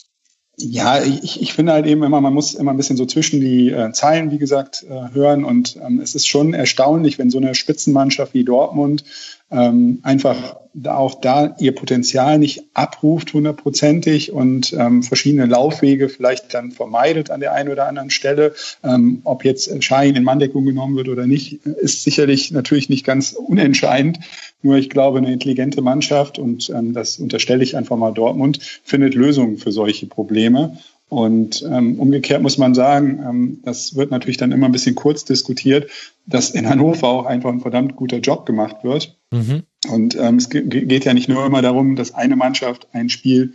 Ja, 0.58 1.02
ich, 1.02 1.42
ich 1.42 1.52
finde 1.52 1.72
halt 1.72 1.84
eben 1.84 2.02
immer, 2.02 2.22
man 2.22 2.32
muss 2.32 2.54
immer 2.54 2.70
ein 2.70 2.78
bisschen 2.78 2.96
so 2.96 3.04
zwischen 3.04 3.42
die 3.42 3.70
äh, 3.70 3.92
Zeilen, 3.92 4.30
wie 4.30 4.38
gesagt, 4.38 4.86
äh, 4.88 5.12
hören. 5.12 5.44
Und 5.44 5.76
ähm, 5.76 6.00
es 6.00 6.14
ist 6.14 6.26
schon 6.26 6.54
erstaunlich, 6.54 7.18
wenn 7.18 7.28
so 7.28 7.36
eine 7.36 7.54
Spitzenmannschaft 7.54 8.32
wie 8.32 8.44
Dortmund 8.44 9.04
ähm, 9.50 10.00
einfach 10.02 10.56
auch 10.84 11.20
da 11.20 11.56
ihr 11.58 11.74
Potenzial 11.74 12.38
nicht 12.38 12.64
abruft 12.74 13.32
hundertprozentig 13.32 14.32
und 14.32 14.74
ähm, 14.74 15.02
verschiedene 15.02 15.46
Laufwege 15.46 16.08
vielleicht 16.08 16.52
dann 16.52 16.70
vermeidet 16.70 17.30
an 17.30 17.40
der 17.40 17.52
einen 17.52 17.70
oder 17.70 17.86
anderen 17.86 18.10
Stelle. 18.10 18.54
Ähm, 18.84 19.22
ob 19.24 19.44
jetzt 19.44 19.82
Schein 19.82 20.16
in 20.16 20.24
Manndeckung 20.24 20.66
genommen 20.66 20.96
wird 20.96 21.08
oder 21.08 21.26
nicht, 21.26 21.64
ist 21.64 22.02
sicherlich 22.02 22.50
natürlich 22.50 22.90
nicht 22.90 23.06
ganz 23.06 23.32
unentscheidend. 23.32 24.20
Nur 24.62 24.76
ich 24.76 24.90
glaube, 24.90 25.18
eine 25.18 25.32
intelligente 25.32 25.80
Mannschaft, 25.80 26.38
und 26.38 26.68
ähm, 26.70 26.92
das 26.92 27.18
unterstelle 27.18 27.62
ich 27.62 27.76
einfach 27.76 27.96
mal 27.96 28.12
Dortmund, 28.12 28.58
findet 28.84 29.14
Lösungen 29.14 29.56
für 29.56 29.72
solche 29.72 30.06
Probleme. 30.06 30.76
Und 31.08 31.64
ähm, 31.70 32.00
umgekehrt 32.00 32.42
muss 32.42 32.58
man 32.58 32.74
sagen, 32.74 33.20
ähm, 33.24 33.60
das 33.64 33.94
wird 33.94 34.10
natürlich 34.10 34.38
dann 34.38 34.50
immer 34.50 34.66
ein 34.66 34.72
bisschen 34.72 34.96
kurz 34.96 35.24
diskutiert, 35.24 35.88
dass 36.26 36.50
in 36.50 36.68
Hannover 36.68 37.08
auch 37.08 37.26
einfach 37.26 37.52
ein 37.52 37.60
verdammt 37.60 37.94
guter 37.94 38.18
Job 38.18 38.44
gemacht 38.44 38.82
wird. 38.82 39.16
Mhm. 39.30 39.62
Und 39.88 40.16
ähm, 40.16 40.36
es 40.36 40.50
geht 40.50 41.04
ja 41.04 41.14
nicht 41.14 41.28
nur 41.28 41.46
immer 41.46 41.62
darum, 41.62 41.94
dass 41.94 42.14
eine 42.14 42.34
Mannschaft 42.34 42.88
ein 42.92 43.08
Spiel 43.08 43.54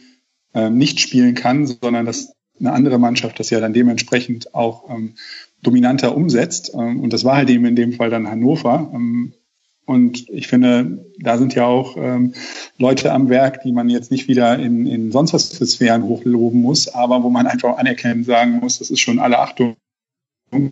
ähm, 0.53 0.77
nicht 0.77 1.01
spielen 1.01 1.35
kann, 1.35 1.67
sondern 1.67 2.05
dass 2.05 2.33
eine 2.59 2.71
andere 2.71 2.99
Mannschaft 2.99 3.39
das 3.39 3.49
ja 3.49 3.59
dann 3.59 3.73
dementsprechend 3.73 4.55
auch 4.55 4.89
ähm, 4.89 5.15
dominanter 5.61 6.15
umsetzt. 6.15 6.71
Ähm, 6.73 7.01
und 7.01 7.11
das 7.11 7.25
war 7.25 7.35
halt 7.35 7.49
eben 7.49 7.65
in 7.65 7.75
dem 7.75 7.93
Fall 7.93 8.09
dann 8.09 8.29
Hannover. 8.29 8.91
Ähm, 8.93 9.33
und 9.91 10.29
ich 10.29 10.47
finde, 10.47 11.05
da 11.19 11.37
sind 11.37 11.53
ja 11.53 11.65
auch 11.65 11.97
ähm, 11.97 12.33
Leute 12.77 13.11
am 13.11 13.27
Werk, 13.27 13.61
die 13.63 13.73
man 13.73 13.89
jetzt 13.89 14.09
nicht 14.09 14.29
wieder 14.29 14.57
in, 14.57 14.87
in 14.87 15.11
sonst 15.11 15.33
was 15.33 15.53
für 15.57 15.65
Sphären 15.65 16.03
hochloben 16.03 16.61
muss, 16.61 16.87
aber 16.87 17.23
wo 17.23 17.29
man 17.29 17.45
einfach 17.45 17.77
anerkennen 17.77 18.23
sagen 18.23 18.59
muss, 18.61 18.79
das 18.79 18.89
ist 18.89 19.01
schon 19.01 19.19
alle 19.19 19.39
Achtung, 19.39 19.75
ähm, 20.53 20.71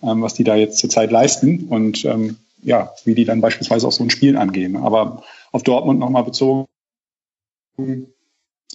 was 0.00 0.34
die 0.34 0.44
da 0.44 0.54
jetzt 0.54 0.78
zurzeit 0.78 1.10
leisten 1.10 1.64
und 1.64 2.04
ähm, 2.04 2.36
ja, 2.62 2.92
wie 3.04 3.16
die 3.16 3.24
dann 3.24 3.40
beispielsweise 3.40 3.88
auch 3.88 3.92
so 3.92 4.04
ein 4.04 4.10
Spiel 4.10 4.36
angehen. 4.36 4.76
Aber 4.76 5.24
auf 5.50 5.64
Dortmund 5.64 5.98
nochmal 5.98 6.22
bezogen, 6.22 6.68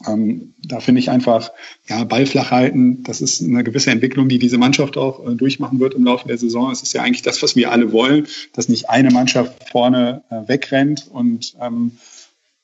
ähm, 0.05 0.53
da 0.63 0.79
finde 0.79 0.99
ich 0.99 1.09
einfach, 1.09 1.51
ja, 1.87 2.03
Ball 2.03 2.25
flach 2.25 2.51
halten, 2.51 3.03
das 3.03 3.21
ist 3.21 3.41
eine 3.41 3.63
gewisse 3.63 3.89
Entwicklung, 3.89 4.29
die 4.29 4.37
diese 4.37 4.57
Mannschaft 4.57 4.97
auch 4.97 5.25
äh, 5.25 5.35
durchmachen 5.35 5.79
wird 5.79 5.95
im 5.95 6.03
Laufe 6.03 6.27
der 6.27 6.37
Saison. 6.37 6.71
Es 6.71 6.83
ist 6.83 6.93
ja 6.93 7.01
eigentlich 7.01 7.23
das, 7.23 7.41
was 7.41 7.55
wir 7.55 7.71
alle 7.71 7.91
wollen, 7.91 8.27
dass 8.53 8.69
nicht 8.69 8.89
eine 8.89 9.09
Mannschaft 9.09 9.69
vorne 9.69 10.23
äh, 10.29 10.47
wegrennt 10.47 11.07
und 11.11 11.55
ähm, 11.59 11.93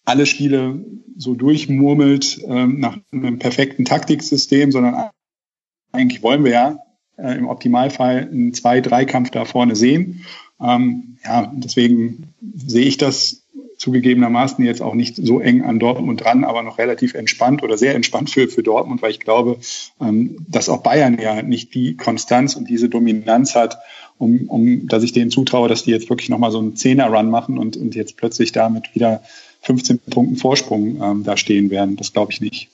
alle 0.05 0.25
Spiele 0.25 0.83
so 1.17 1.33
durchmurmelt 1.33 2.41
ähm, 2.45 2.79
nach 2.79 2.97
einem 3.11 3.39
perfekten 3.39 3.85
Taktiksystem, 3.85 4.71
sondern 4.71 5.09
eigentlich 5.91 6.21
wollen 6.21 6.43
wir 6.43 6.51
ja 6.51 6.79
äh, 7.17 7.37
im 7.37 7.47
Optimalfall 7.47 8.29
einen 8.29 8.53
Zwei-Drei-Kampf 8.53 9.31
da 9.31 9.45
vorne 9.45 9.75
sehen. 9.75 10.25
Ähm, 10.59 11.17
ja, 11.23 11.51
deswegen 11.55 12.33
sehe 12.55 12.85
ich 12.85 12.97
das 12.97 13.42
zugegebenermaßen 13.83 14.63
jetzt 14.63 14.81
auch 14.81 14.93
nicht 14.93 15.17
so 15.17 15.41
eng 15.41 15.61
an 15.61 15.77
Dortmund 15.77 16.23
dran, 16.23 16.45
aber 16.45 16.63
noch 16.63 16.77
relativ 16.77 17.15
entspannt 17.15 17.63
oder 17.63 17.77
sehr 17.77 17.95
entspannt 17.95 18.29
für, 18.29 18.47
für 18.47 18.63
Dortmund, 18.63 19.01
weil 19.01 19.11
ich 19.11 19.19
glaube, 19.19 19.57
ähm, 19.99 20.37
dass 20.47 20.69
auch 20.69 20.81
Bayern 20.81 21.19
ja 21.21 21.41
nicht 21.41 21.73
die 21.75 21.97
Konstanz 21.97 22.55
und 22.55 22.69
diese 22.69 22.87
Dominanz 22.87 23.55
hat, 23.55 23.79
um, 24.17 24.47
um 24.47 24.87
dass 24.87 25.03
ich 25.03 25.11
denen 25.11 25.31
zutraue, 25.31 25.67
dass 25.67 25.83
die 25.83 25.91
jetzt 25.91 26.09
wirklich 26.09 26.29
nochmal 26.29 26.51
so 26.51 26.59
einen 26.59 26.77
Zehner-Run 26.77 27.29
machen 27.29 27.57
und, 27.57 27.75
und 27.75 27.93
jetzt 27.93 28.15
plötzlich 28.15 28.53
damit 28.53 28.95
wieder 28.95 29.21
15 29.63 29.99
Punkten 29.99 30.37
Vorsprung 30.37 31.01
ähm, 31.03 31.23
da 31.25 31.35
stehen 31.35 31.69
werden. 31.69 31.97
Das 31.97 32.13
glaube 32.13 32.31
ich 32.31 32.39
nicht. 32.39 32.69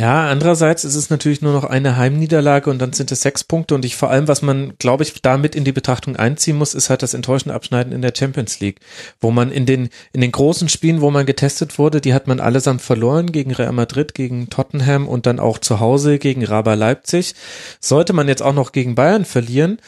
Ja, 0.00 0.26
andererseits 0.28 0.84
ist 0.84 0.96
es 0.96 1.10
natürlich 1.10 1.42
nur 1.42 1.52
noch 1.52 1.64
eine 1.64 1.96
Heimniederlage 1.96 2.70
und 2.70 2.80
dann 2.80 2.92
sind 2.92 3.12
es 3.12 3.20
sechs 3.20 3.44
Punkte 3.44 3.74
und 3.74 3.84
ich 3.84 3.94
vor 3.94 4.10
allem, 4.10 4.26
was 4.26 4.42
man, 4.42 4.72
glaube 4.78 5.04
ich, 5.04 5.22
damit 5.22 5.54
in 5.54 5.64
die 5.64 5.70
Betrachtung 5.70 6.16
einziehen 6.16 6.56
muss, 6.56 6.74
ist 6.74 6.90
halt 6.90 7.02
das 7.02 7.14
enttäuschende 7.14 7.54
Abschneiden 7.54 7.92
in 7.92 8.02
der 8.02 8.12
Champions 8.16 8.58
League, 8.58 8.80
wo 9.20 9.30
man 9.30 9.52
in 9.52 9.64
den, 9.64 9.90
in 10.12 10.20
den 10.20 10.32
großen 10.32 10.68
Spielen, 10.68 11.02
wo 11.02 11.10
man 11.10 11.26
getestet 11.26 11.78
wurde, 11.78 12.00
die 12.00 12.14
hat 12.14 12.26
man 12.26 12.40
allesamt 12.40 12.82
verloren 12.82 13.30
gegen 13.30 13.52
Real 13.52 13.72
Madrid, 13.72 14.14
gegen 14.14 14.50
Tottenham 14.50 15.06
und 15.06 15.26
dann 15.26 15.38
auch 15.38 15.58
zu 15.58 15.78
Hause 15.78 16.18
gegen 16.18 16.44
Raba 16.44 16.74
Leipzig. 16.74 17.34
Sollte 17.78 18.12
man 18.12 18.26
jetzt 18.26 18.42
auch 18.42 18.54
noch 18.54 18.72
gegen 18.72 18.96
Bayern 18.96 19.24
verlieren, 19.24 19.78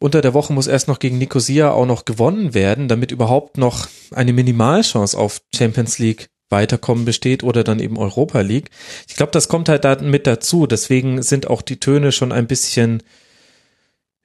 unter 0.00 0.20
der 0.20 0.32
Woche 0.32 0.52
muss 0.52 0.68
erst 0.68 0.88
noch 0.88 1.00
gegen 1.00 1.18
Nicosia 1.18 1.72
auch 1.72 1.86
noch 1.86 2.04
gewonnen 2.04 2.54
werden, 2.54 2.86
damit 2.88 3.10
überhaupt 3.10 3.58
noch 3.58 3.88
eine 4.12 4.32
Minimalchance 4.32 5.18
auf 5.18 5.42
Champions 5.54 5.98
League 5.98 6.30
Weiterkommen 6.50 7.04
besteht 7.04 7.42
oder 7.42 7.64
dann 7.64 7.80
eben 7.80 7.98
Europa 7.98 8.40
League. 8.40 8.70
Ich 9.06 9.16
glaube, 9.16 9.32
das 9.32 9.48
kommt 9.48 9.68
halt 9.68 9.84
da 9.84 9.96
mit 10.00 10.26
dazu. 10.26 10.66
Deswegen 10.66 11.22
sind 11.22 11.48
auch 11.48 11.62
die 11.62 11.78
Töne 11.78 12.12
schon 12.12 12.32
ein 12.32 12.46
bisschen 12.46 13.02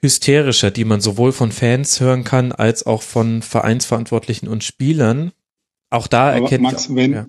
hysterischer, 0.02 0.72
die 0.72 0.86
man 0.86 1.02
sowohl 1.02 1.32
von 1.32 1.52
Fans 1.52 2.00
hören 2.00 2.24
kann 2.24 2.52
als 2.52 2.86
auch 2.86 3.02
von 3.02 3.42
Vereinsverantwortlichen 3.42 4.48
und 4.48 4.64
Spielern. 4.64 5.32
Auch 5.90 6.08
da 6.08 6.30
Aber 6.30 6.42
erkennt 6.42 6.64
Max, 6.64 6.86
ich, 6.90 6.96
wenn, 6.96 7.14
ja. 7.14 7.28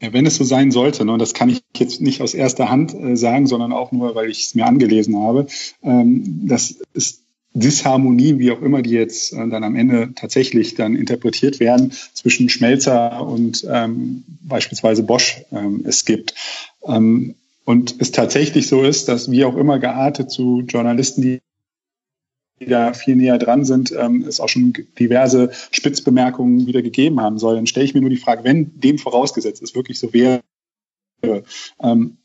Ja, 0.00 0.12
wenn 0.12 0.26
es 0.26 0.36
so 0.36 0.44
sein 0.44 0.70
sollte, 0.70 1.04
ne, 1.04 1.12
und 1.12 1.18
das 1.18 1.34
kann 1.34 1.48
ich 1.48 1.60
jetzt 1.76 2.00
nicht 2.00 2.22
aus 2.22 2.34
erster 2.34 2.68
Hand 2.68 2.94
äh, 2.94 3.16
sagen, 3.16 3.46
sondern 3.46 3.72
auch 3.72 3.90
nur, 3.90 4.14
weil 4.14 4.30
ich 4.30 4.46
es 4.46 4.54
mir 4.54 4.64
angelesen 4.66 5.18
habe, 5.18 5.48
ähm, 5.82 6.46
das 6.46 6.76
ist 6.92 7.24
Disharmonie, 7.54 8.38
wie 8.38 8.50
auch 8.50 8.62
immer 8.62 8.82
die 8.82 8.90
jetzt 8.90 9.32
äh, 9.32 9.48
dann 9.48 9.64
am 9.64 9.74
Ende 9.74 10.10
tatsächlich 10.14 10.74
dann 10.74 10.94
interpretiert 10.94 11.60
werden, 11.60 11.92
zwischen 12.12 12.48
Schmelzer 12.48 13.26
und 13.26 13.66
ähm, 13.68 14.24
beispielsweise 14.42 15.02
Bosch 15.02 15.42
ähm, 15.50 15.82
es 15.86 16.04
gibt. 16.04 16.34
Ähm, 16.86 17.34
und 17.64 17.96
es 18.00 18.12
tatsächlich 18.12 18.68
so 18.68 18.82
ist, 18.82 19.08
dass 19.08 19.30
wie 19.30 19.44
auch 19.44 19.56
immer 19.56 19.78
geartet 19.78 20.30
zu 20.30 20.62
Journalisten, 20.66 21.22
die 21.22 21.40
da 22.66 22.92
viel 22.92 23.16
näher 23.16 23.38
dran 23.38 23.64
sind, 23.64 23.92
ähm, 23.92 24.24
es 24.26 24.40
auch 24.40 24.48
schon 24.48 24.72
diverse 24.98 25.50
Spitzbemerkungen 25.70 26.66
wieder 26.66 26.82
gegeben 26.82 27.20
haben 27.20 27.38
soll. 27.38 27.56
Dann 27.56 27.66
stelle 27.66 27.86
ich 27.86 27.94
mir 27.94 28.00
nur 28.00 28.10
die 28.10 28.16
Frage, 28.16 28.44
wenn 28.44 28.78
dem 28.80 28.98
vorausgesetzt 28.98 29.62
es 29.62 29.74
wirklich 29.74 29.98
so 29.98 30.12
wäre, 30.12 30.42
ähm, 31.80 32.17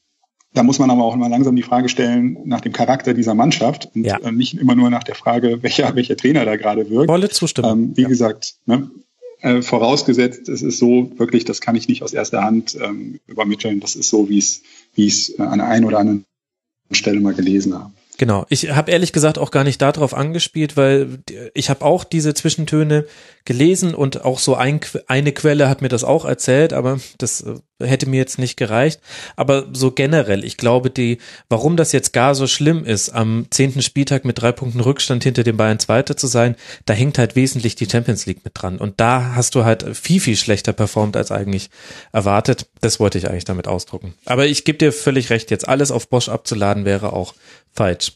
da 0.53 0.63
muss 0.63 0.79
man 0.79 0.89
aber 0.89 1.03
auch 1.03 1.15
immer 1.15 1.29
langsam 1.29 1.55
die 1.55 1.63
Frage 1.63 1.89
stellen 1.89 2.37
nach 2.45 2.61
dem 2.61 2.73
Charakter 2.73 3.13
dieser 3.13 3.35
Mannschaft 3.35 3.89
und 3.95 4.05
ja. 4.05 4.17
Äh, 4.17 4.31
nicht 4.31 4.55
immer 4.55 4.75
nur 4.75 4.89
nach 4.89 5.03
der 5.03 5.15
Frage, 5.15 5.59
welcher, 5.63 5.95
welcher 5.95 6.17
Trainer 6.17 6.45
da 6.45 6.55
gerade 6.55 6.89
wirkt. 6.89 7.07
Volle 7.07 7.29
Zustimmung. 7.29 7.71
Ähm, 7.71 7.97
wie 7.97 8.03
ja. 8.03 8.07
gesagt, 8.07 8.55
ne, 8.65 8.89
äh, 9.41 9.61
vorausgesetzt, 9.61 10.47
es 10.49 10.61
ist 10.61 10.77
so 10.77 11.11
wirklich, 11.17 11.45
das 11.45 11.59
kann 11.59 11.75
ich 11.75 11.87
nicht 11.87 12.03
aus 12.03 12.13
erster 12.13 12.43
Hand 12.43 12.77
ähm, 12.81 13.19
übermitteln. 13.27 13.79
Das 13.79 13.95
ist 13.95 14.09
so, 14.09 14.29
wie 14.29 14.37
es, 14.37 14.61
wie 14.95 15.07
es 15.07 15.37
an 15.39 15.59
der 15.59 15.67
einen 15.67 15.85
oder 15.85 15.99
anderen 15.99 16.25
Stelle 16.91 17.19
mal 17.19 17.33
gelesen 17.33 17.73
habe. 17.73 17.91
Genau. 18.17 18.45
Ich 18.49 18.69
habe 18.69 18.91
ehrlich 18.91 19.11
gesagt 19.11 19.37
auch 19.37 19.49
gar 19.49 19.63
nicht 19.63 19.81
darauf 19.81 20.13
angespielt, 20.13 20.77
weil 20.77 21.19
ich 21.53 21.69
habe 21.69 21.83
auch 21.83 22.03
diese 22.03 22.33
Zwischentöne 22.33 23.05
gelesen 23.45 23.93
und 23.93 24.23
auch 24.23 24.39
so 24.39 24.55
ein, 24.55 24.79
eine 25.07 25.33
Quelle 25.33 25.67
hat 25.67 25.81
mir 25.81 25.89
das 25.89 26.03
auch 26.03 26.23
erzählt, 26.23 26.71
aber 26.71 26.99
das 27.17 27.41
äh, 27.41 27.55
hätte 27.85 28.07
mir 28.07 28.17
jetzt 28.17 28.39
nicht 28.39 28.55
gereicht. 28.55 29.01
Aber 29.35 29.65
so 29.73 29.91
generell, 29.91 30.45
ich 30.45 30.55
glaube, 30.57 30.89
die, 30.89 31.17
warum 31.49 31.75
das 31.75 31.91
jetzt 31.91 32.13
gar 32.13 32.35
so 32.35 32.47
schlimm 32.47 32.85
ist, 32.85 33.09
am 33.09 33.47
zehnten 33.49 33.81
Spieltag 33.81 34.23
mit 34.23 34.41
drei 34.41 34.53
Punkten 34.53 34.79
Rückstand 34.79 35.23
hinter 35.23 35.43
den 35.43 35.57
Bayern 35.57 35.79
Zweiter 35.79 36.15
zu 36.15 36.27
sein, 36.27 36.55
da 36.85 36.93
hängt 36.93 37.17
halt 37.17 37.35
wesentlich 37.35 37.75
die 37.75 37.89
Champions 37.89 38.25
League 38.25 38.45
mit 38.45 38.53
dran. 38.55 38.77
Und 38.77 38.99
da 39.01 39.33
hast 39.35 39.55
du 39.55 39.65
halt 39.65 39.97
viel, 39.97 40.21
viel 40.21 40.37
schlechter 40.37 40.71
performt 40.71 41.17
als 41.17 41.31
eigentlich 41.31 41.69
erwartet. 42.13 42.67
Das 42.79 42.99
wollte 42.99 43.17
ich 43.17 43.29
eigentlich 43.29 43.45
damit 43.45 43.67
ausdrucken. 43.67 44.13
Aber 44.25 44.45
ich 44.45 44.63
gebe 44.63 44.77
dir 44.77 44.93
völlig 44.93 45.29
recht, 45.31 45.51
jetzt 45.51 45.67
alles 45.67 45.91
auf 45.91 46.07
Bosch 46.07 46.29
abzuladen 46.29 46.85
wäre 46.85 47.11
auch 47.11 47.33
falsch. 47.73 48.13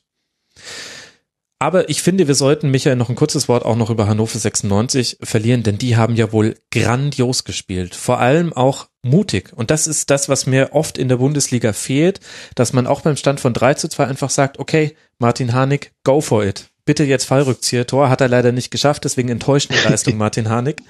Aber 1.59 1.89
ich 1.89 2.03
finde, 2.03 2.27
wir 2.27 2.35
sollten, 2.35 2.69
Michael, 2.69 2.97
noch 2.97 3.09
ein 3.09 3.15
kurzes 3.15 3.47
Wort 3.47 3.65
auch 3.65 3.75
noch 3.75 3.89
über 3.89 4.07
Hannover 4.07 4.37
96 4.37 5.17
verlieren, 5.23 5.63
denn 5.63 5.79
die 5.79 5.97
haben 5.97 6.15
ja 6.15 6.31
wohl 6.31 6.55
grandios 6.71 7.45
gespielt. 7.45 7.95
Vor 7.95 8.19
allem 8.19 8.53
auch 8.53 8.89
mutig. 9.01 9.53
Und 9.55 9.71
das 9.71 9.87
ist 9.87 10.11
das, 10.11 10.29
was 10.29 10.45
mir 10.45 10.73
oft 10.73 10.99
in 10.99 11.09
der 11.09 11.17
Bundesliga 11.17 11.73
fehlt, 11.73 12.19
dass 12.53 12.73
man 12.73 12.85
auch 12.85 13.01
beim 13.01 13.17
Stand 13.17 13.39
von 13.39 13.53
3 13.53 13.73
zu 13.73 13.89
2 13.89 14.05
einfach 14.05 14.29
sagt, 14.29 14.59
okay, 14.59 14.95
Martin 15.17 15.53
Harnik, 15.53 15.93
go 16.03 16.21
for 16.21 16.45
it. 16.45 16.67
Bitte 16.85 17.03
jetzt 17.03 17.25
Fallrückzieher. 17.25 17.87
Tor 17.87 18.09
hat 18.09 18.21
er 18.21 18.29
leider 18.29 18.51
nicht 18.51 18.69
geschafft, 18.69 19.03
deswegen 19.03 19.29
enttäuschende 19.29 19.81
Leistung 19.83 20.15
Martin 20.17 20.49
Harnik. 20.49 20.83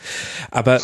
Aber 0.51 0.81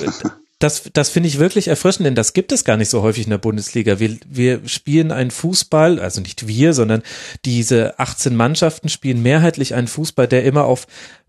das, 0.63 0.89
das 0.93 1.09
finde 1.09 1.27
ich 1.27 1.39
wirklich 1.39 1.67
erfrischend, 1.67 2.05
denn 2.05 2.15
das 2.15 2.31
gibt 2.31 2.53
es 2.53 2.63
gar 2.63 2.77
nicht 2.77 2.89
so 2.89 3.01
häufig 3.01 3.25
in 3.25 3.31
der 3.31 3.37
Bundesliga. 3.37 3.99
Wir, 3.99 4.17
wir 4.25 4.61
spielen 4.65 5.11
einen 5.11 5.29
Fußball, 5.29 5.99
also 5.99 6.21
nicht 6.21 6.47
wir, 6.47 6.73
sondern 6.73 7.03
diese 7.43 7.99
18 7.99 8.33
Mannschaften 8.33 8.87
spielen 8.87 9.21
mehrheitlich 9.21 9.75
einen 9.75 9.89
Fußball, 9.89 10.25
der 10.25 10.45
immer 10.45 10.63
auf 10.63 10.87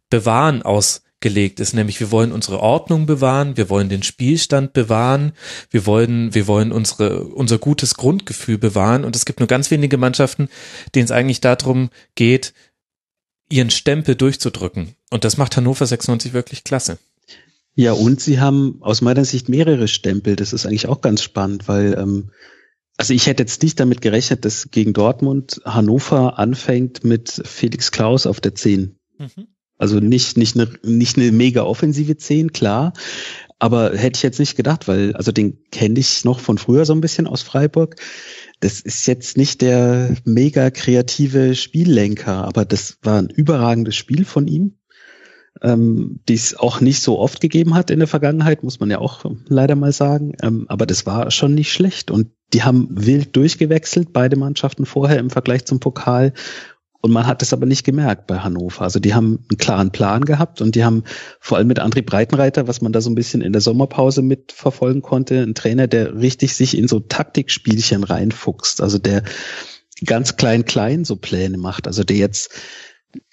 Bewahren 0.08 0.62
ausgelegt 0.62 1.58
ist, 1.58 1.74
nämlich 1.74 1.98
wir 1.98 2.12
wollen 2.12 2.30
unsere 2.30 2.60
Ordnung 2.60 3.06
bewahren, 3.06 3.56
wir 3.56 3.68
wollen 3.70 3.88
den 3.88 4.04
Spielstand 4.04 4.72
bewahren, 4.72 5.32
wir 5.68 5.84
wollen, 5.84 6.32
wir 6.32 6.46
wollen 6.46 6.70
unsere, 6.70 7.24
unser 7.24 7.58
gutes 7.58 7.94
Grundgefühl 7.94 8.58
bewahren 8.58 9.04
und 9.04 9.16
es 9.16 9.24
gibt 9.24 9.40
nur 9.40 9.48
ganz 9.48 9.68
wenige 9.72 9.96
Mannschaften, 9.96 10.48
denen 10.94 11.06
es 11.06 11.10
eigentlich 11.10 11.40
darum 11.40 11.90
geht, 12.14 12.54
ihren 13.50 13.70
Stempel 13.70 14.14
durchzudrücken. 14.14 14.94
Und 15.10 15.24
das 15.24 15.38
macht 15.38 15.56
Hannover 15.56 15.86
96 15.86 16.34
wirklich 16.34 16.62
klasse. 16.62 16.98
Ja, 17.74 17.92
und 17.92 18.20
sie 18.20 18.40
haben 18.40 18.78
aus 18.80 19.00
meiner 19.00 19.24
Sicht 19.24 19.48
mehrere 19.48 19.88
Stempel. 19.88 20.36
Das 20.36 20.52
ist 20.52 20.66
eigentlich 20.66 20.86
auch 20.86 21.00
ganz 21.00 21.22
spannend, 21.22 21.66
weil 21.66 21.96
ähm, 21.98 22.30
also 22.96 23.12
ich 23.12 23.26
hätte 23.26 23.42
jetzt 23.42 23.62
nicht 23.62 23.80
damit 23.80 24.00
gerechnet, 24.00 24.44
dass 24.44 24.70
gegen 24.70 24.92
Dortmund 24.92 25.60
Hannover 25.64 26.38
anfängt 26.38 27.02
mit 27.02 27.42
Felix 27.44 27.90
Klaus 27.90 28.26
auf 28.26 28.40
der 28.40 28.54
10. 28.54 28.96
Mhm. 29.18 29.48
Also 29.76 29.98
nicht, 29.98 30.36
nicht 30.36 30.54
eine, 30.56 30.70
nicht 30.84 31.16
eine 31.16 31.32
mega 31.32 31.64
offensive 31.64 32.16
10, 32.16 32.52
klar. 32.52 32.92
Aber 33.58 33.96
hätte 33.96 34.18
ich 34.18 34.22
jetzt 34.22 34.38
nicht 34.38 34.56
gedacht, 34.56 34.86
weil, 34.86 35.14
also 35.16 35.32
den 35.32 35.64
kenne 35.70 35.98
ich 35.98 36.24
noch 36.24 36.38
von 36.38 36.58
früher 36.58 36.84
so 36.84 36.92
ein 36.92 37.00
bisschen 37.00 37.26
aus 37.26 37.42
Freiburg. 37.42 37.96
Das 38.60 38.80
ist 38.80 39.06
jetzt 39.06 39.36
nicht 39.36 39.62
der 39.62 40.16
mega 40.24 40.70
kreative 40.70 41.56
Spiellenker, 41.56 42.44
aber 42.44 42.64
das 42.64 42.98
war 43.02 43.18
ein 43.18 43.30
überragendes 43.30 43.96
Spiel 43.96 44.24
von 44.24 44.46
ihm 44.46 44.78
ähm, 45.62 46.20
die 46.28 46.34
es 46.34 46.56
auch 46.56 46.80
nicht 46.80 47.00
so 47.00 47.18
oft 47.18 47.40
gegeben 47.40 47.74
hat 47.74 47.90
in 47.90 48.00
der 48.00 48.08
Vergangenheit, 48.08 48.62
muss 48.62 48.80
man 48.80 48.90
ja 48.90 48.98
auch 48.98 49.24
leider 49.46 49.76
mal 49.76 49.92
sagen. 49.92 50.34
Ähm, 50.42 50.66
aber 50.68 50.86
das 50.86 51.06
war 51.06 51.30
schon 51.30 51.54
nicht 51.54 51.72
schlecht. 51.72 52.10
Und 52.10 52.28
die 52.52 52.62
haben 52.62 52.88
wild 52.90 53.36
durchgewechselt, 53.36 54.12
beide 54.12 54.36
Mannschaften 54.36 54.86
vorher 54.86 55.18
im 55.18 55.30
Vergleich 55.30 55.64
zum 55.64 55.80
Pokal. 55.80 56.32
Und 57.00 57.12
man 57.12 57.26
hat 57.26 57.42
es 57.42 57.52
aber 57.52 57.66
nicht 57.66 57.84
gemerkt 57.84 58.26
bei 58.26 58.38
Hannover. 58.38 58.82
Also 58.82 58.98
die 58.98 59.14
haben 59.14 59.44
einen 59.50 59.58
klaren 59.58 59.90
Plan 59.90 60.24
gehabt 60.24 60.62
und 60.62 60.74
die 60.74 60.84
haben 60.84 61.04
vor 61.38 61.58
allem 61.58 61.66
mit 61.66 61.78
André 61.78 62.02
Breitenreiter, 62.02 62.66
was 62.66 62.80
man 62.80 62.92
da 62.92 63.02
so 63.02 63.10
ein 63.10 63.14
bisschen 63.14 63.42
in 63.42 63.52
der 63.52 63.60
Sommerpause 63.60 64.22
mitverfolgen 64.22 65.02
konnte, 65.02 65.42
einen 65.42 65.54
Trainer, 65.54 65.86
der 65.86 66.16
richtig 66.16 66.54
sich 66.56 66.76
in 66.76 66.88
so 66.88 67.00
Taktikspielchen 67.00 68.04
reinfuchst. 68.04 68.80
Also 68.80 68.96
der 68.96 69.22
ganz 70.06 70.36
klein 70.36 70.64
klein 70.64 71.04
so 71.04 71.16
Pläne 71.16 71.58
macht. 71.58 71.86
Also 71.86 72.04
der 72.04 72.16
jetzt 72.16 72.50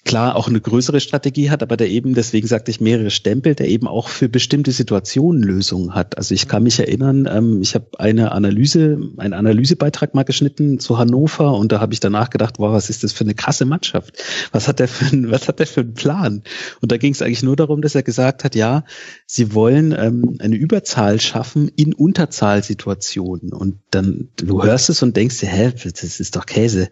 klar 0.03 0.35
auch 0.35 0.47
eine 0.47 0.59
größere 0.59 0.99
Strategie 0.99 1.49
hat, 1.49 1.61
aber 1.61 1.77
der 1.77 1.89
eben, 1.89 2.13
deswegen 2.15 2.47
sagte 2.47 2.71
ich 2.71 2.81
mehrere 2.81 3.11
Stempel, 3.11 3.53
der 3.53 3.67
eben 3.67 3.87
auch 3.87 4.09
für 4.09 4.29
bestimmte 4.29 4.71
Situationen 4.71 5.43
Lösungen 5.43 5.93
hat. 5.93 6.17
Also 6.17 6.33
ich 6.33 6.47
kann 6.47 6.63
mich 6.63 6.79
erinnern, 6.79 7.29
ähm, 7.31 7.61
ich 7.61 7.75
habe 7.75 7.87
eine 7.99 8.31
Analyse, 8.31 8.99
einen 9.17 9.33
Analysebeitrag 9.33 10.15
mal 10.15 10.23
geschnitten 10.23 10.79
zu 10.79 10.97
Hannover 10.97 11.53
und 11.53 11.71
da 11.71 11.79
habe 11.79 11.93
ich 11.93 11.99
danach 11.99 12.31
gedacht, 12.31 12.55
wow, 12.57 12.73
was 12.73 12.89
ist 12.89 13.03
das 13.03 13.13
für 13.13 13.23
eine 13.23 13.35
krasse 13.35 13.65
Mannschaft? 13.65 14.23
Was 14.51 14.67
hat 14.67 14.79
der 14.79 14.87
für 14.87 15.05
ein, 15.05 15.29
was 15.29 15.47
hat 15.47 15.59
der 15.59 15.67
für 15.67 15.81
einen 15.81 15.93
Plan? 15.93 16.41
Und 16.81 16.91
da 16.91 16.97
ging 16.97 17.13
es 17.13 17.21
eigentlich 17.21 17.43
nur 17.43 17.55
darum, 17.55 17.81
dass 17.81 17.93
er 17.93 18.03
gesagt 18.03 18.43
hat, 18.43 18.55
ja, 18.55 18.85
sie 19.27 19.53
wollen 19.53 19.95
ähm, 19.97 20.37
eine 20.39 20.55
Überzahl 20.55 21.19
schaffen 21.19 21.69
in 21.75 21.93
Unterzahlsituationen. 21.93 23.53
Und 23.53 23.77
dann, 23.91 24.29
du 24.37 24.63
hörst 24.63 24.89
es 24.89 25.03
und 25.03 25.15
denkst 25.15 25.39
dir, 25.39 25.49
hä, 25.49 25.73
das 25.83 26.19
ist 26.19 26.35
doch 26.35 26.45
Käse. 26.47 26.89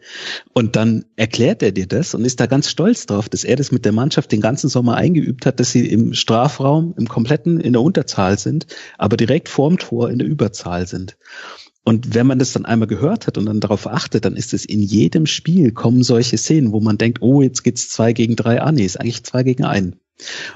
Und 0.53 0.75
dann 0.75 1.05
erklärt 1.15 1.63
er 1.63 1.71
dir 1.71 1.87
das 1.87 2.13
und 2.13 2.23
ist 2.23 2.39
da 2.39 2.45
ganz 2.45 2.69
stolz 2.69 2.98
drauf, 3.05 3.29
dass 3.29 3.43
er 3.43 3.55
das 3.55 3.71
mit 3.71 3.85
der 3.85 3.91
Mannschaft 3.91 4.31
den 4.31 4.41
ganzen 4.41 4.69
Sommer 4.69 4.95
eingeübt 4.95 5.45
hat, 5.45 5.59
dass 5.59 5.71
sie 5.71 5.87
im 5.87 6.13
Strafraum 6.13 6.93
im 6.97 7.07
kompletten 7.07 7.59
in 7.59 7.73
der 7.73 7.81
Unterzahl 7.81 8.37
sind, 8.37 8.67
aber 8.97 9.17
direkt 9.17 9.49
vorm 9.49 9.77
Tor 9.77 10.09
in 10.09 10.19
der 10.19 10.27
Überzahl 10.27 10.87
sind. 10.87 11.17
Und 11.83 12.13
wenn 12.13 12.27
man 12.27 12.39
das 12.39 12.53
dann 12.53 12.65
einmal 12.65 12.87
gehört 12.87 13.25
hat 13.25 13.37
und 13.37 13.45
dann 13.45 13.59
darauf 13.61 13.87
achtet, 13.87 14.25
dann 14.25 14.35
ist 14.35 14.53
es 14.53 14.65
in 14.65 14.81
jedem 14.81 15.25
Spiel 15.25 15.71
kommen 15.71 16.03
solche 16.03 16.37
Szenen, 16.37 16.71
wo 16.71 16.79
man 16.81 16.97
denkt, 16.97 17.21
oh, 17.21 17.41
jetzt 17.41 17.63
geht's 17.63 17.89
zwei 17.89 18.13
gegen 18.13 18.35
drei 18.35 18.61
an. 18.61 18.75
Nee, 18.75 18.85
ist 18.85 18.99
eigentlich 18.99 19.23
zwei 19.23 19.43
gegen 19.43 19.63
einen. 19.63 19.95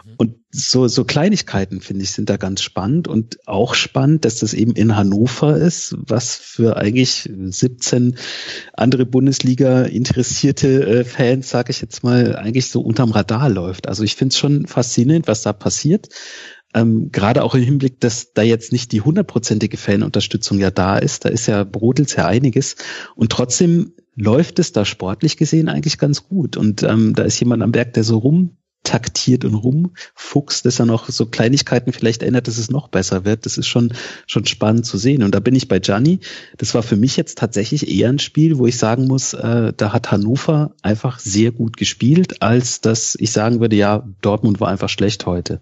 Mhm. 0.06 0.14
Und 0.18 0.36
so, 0.52 0.88
so 0.88 1.04
Kleinigkeiten, 1.04 1.82
finde 1.82 2.04
ich, 2.04 2.12
sind 2.12 2.30
da 2.30 2.38
ganz 2.38 2.62
spannend 2.62 3.08
und 3.08 3.40
auch 3.48 3.74
spannend, 3.74 4.26
dass 4.26 4.40
das 4.40 4.54
eben 4.54 4.74
in 4.74 4.96
Hannover 4.96 5.58
ist, 5.58 5.96
was 5.98 6.36
für 6.36 6.78
eigentlich 6.78 7.30
17 7.34 8.18
andere 8.74 9.06
Bundesliga 9.06 9.84
interessierte 9.84 10.86
äh, 10.86 11.04
Fans, 11.04 11.50
sage 11.50 11.72
ich 11.72 11.82
jetzt 11.82 12.04
mal, 12.04 12.36
eigentlich 12.36 12.70
so 12.70 12.82
unterm 12.82 13.12
Radar 13.12 13.50
läuft. 13.50 13.88
Also 13.88 14.04
ich 14.04 14.16
finde 14.16 14.34
es 14.34 14.40
schon 14.40 14.68
faszinierend, 14.68 15.28
was 15.28 15.42
da 15.42 15.54
passiert. 15.54 16.10
ähm, 16.74 17.12
gerade 17.12 17.44
auch 17.44 17.56
im 17.56 17.64
Hinblick, 17.64 18.00
dass 18.00 18.34
da 18.34 18.42
jetzt 18.42 18.72
nicht 18.72 18.92
die 18.92 19.02
hundertprozentige 19.02 19.78
Fanunterstützung 19.78 20.60
ja 20.60 20.72
da 20.72 20.98
ist, 20.98 21.26
da 21.26 21.30
ist 21.30 21.48
ja 21.48 21.64
brodelt 21.64 22.16
ja 22.16 22.28
einiges 22.28 22.76
und 23.16 23.32
trotzdem 23.32 23.94
läuft 24.16 24.60
es 24.60 24.72
da 24.72 24.86
sportlich 24.86 25.38
gesehen 25.38 25.70
eigentlich 25.70 25.98
ganz 25.98 26.28
gut 26.28 26.58
und 26.58 26.84
ähm, 26.84 27.14
da 27.14 27.24
ist 27.24 27.40
jemand 27.40 27.64
am 27.64 27.72
Berg, 27.72 27.94
der 27.94 28.04
so 28.04 28.18
rum 28.18 28.58
taktiert 28.84 29.46
und 29.46 29.56
rumfuchst, 29.56 30.66
dass 30.66 30.80
er 30.80 30.86
noch 30.86 31.10
so 31.10 31.26
Kleinigkeiten 31.26 31.94
vielleicht 31.94 32.22
ändert, 32.22 32.48
dass 32.48 32.58
es 32.58 32.70
noch 32.70 32.90
besser 32.90 33.26
wird. 33.26 33.46
Das 33.46 33.58
ist 33.58 33.68
schon, 33.68 33.94
schon 34.28 34.46
spannend 34.46 34.86
zu 34.86 34.98
sehen. 34.98 35.24
Und 35.24 35.34
da 35.34 35.40
bin 35.40 35.56
ich 35.56 35.68
bei 35.68 35.80
Gianni. 35.80 36.20
Das 36.58 36.76
war 36.76 36.84
für 36.84 36.98
mich 36.98 37.16
jetzt 37.16 37.38
tatsächlich 37.38 37.90
eher 37.90 38.10
ein 38.10 38.20
Spiel, 38.20 38.58
wo 38.58 38.68
ich 38.68 38.78
sagen 38.78 39.08
muss, 39.08 39.34
äh, 39.34 39.74
da 39.76 39.94
hat 39.94 40.12
Hannover 40.12 40.76
einfach 40.82 41.20
sehr 41.20 41.52
gut 41.52 41.78
gespielt, 41.78 42.42
als 42.42 42.82
dass 42.82 43.16
ich 43.20 43.32
sagen 43.32 43.62
würde, 43.62 43.76
ja, 43.76 44.08
Dortmund 44.22 44.60
war 44.60 44.68
einfach 44.68 44.90
schlecht 44.90 45.26
heute. 45.26 45.62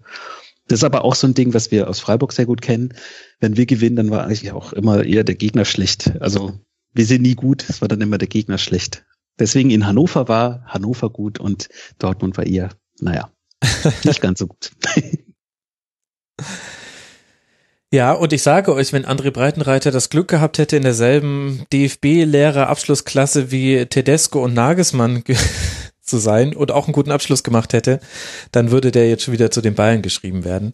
Das 0.68 0.80
ist 0.80 0.84
aber 0.84 1.04
auch 1.04 1.14
so 1.14 1.26
ein 1.26 1.34
Ding, 1.34 1.54
was 1.54 1.70
wir 1.70 1.88
aus 1.88 2.00
Freiburg 2.00 2.32
sehr 2.32 2.46
gut 2.46 2.62
kennen. 2.62 2.94
Wenn 3.40 3.56
wir 3.56 3.66
gewinnen, 3.66 3.96
dann 3.96 4.10
war 4.10 4.24
eigentlich 4.24 4.52
auch 4.52 4.72
immer 4.72 5.04
eher 5.04 5.24
der 5.24 5.34
Gegner 5.34 5.64
schlecht. 5.64 6.12
Also 6.20 6.52
wir 6.92 7.06
sind 7.06 7.22
nie 7.22 7.34
gut, 7.34 7.64
es 7.68 7.80
war 7.80 7.88
dann 7.88 8.00
immer 8.00 8.18
der 8.18 8.28
Gegner 8.28 8.58
schlecht. 8.58 9.04
Deswegen 9.38 9.70
in 9.70 9.86
Hannover 9.86 10.28
war 10.28 10.64
Hannover 10.66 11.10
gut 11.10 11.40
und 11.40 11.68
Dortmund 11.98 12.36
war 12.36 12.46
eher 12.46 12.70
naja, 13.00 13.30
nicht 14.04 14.20
ganz 14.20 14.38
so 14.38 14.46
gut. 14.46 14.70
Ja, 17.94 18.14
und 18.14 18.32
ich 18.32 18.42
sage 18.42 18.72
euch, 18.72 18.94
wenn 18.94 19.04
André 19.04 19.30
Breitenreiter 19.30 19.90
das 19.90 20.08
Glück 20.08 20.26
gehabt 20.26 20.56
hätte, 20.56 20.76
in 20.76 20.82
derselben 20.82 21.66
DFB-Lehrer-Abschlussklasse 21.74 23.50
wie 23.50 23.84
Tedesco 23.84 24.42
und 24.42 24.54
Nagelsmann 24.54 25.22
zu 26.00 26.16
sein 26.16 26.56
und 26.56 26.70
auch 26.70 26.86
einen 26.86 26.94
guten 26.94 27.10
Abschluss 27.10 27.42
gemacht 27.42 27.74
hätte, 27.74 28.00
dann 28.50 28.70
würde 28.70 28.92
der 28.92 29.10
jetzt 29.10 29.24
schon 29.24 29.34
wieder 29.34 29.50
zu 29.50 29.60
den 29.60 29.74
Bayern 29.74 30.00
geschrieben 30.00 30.42
werden. 30.42 30.72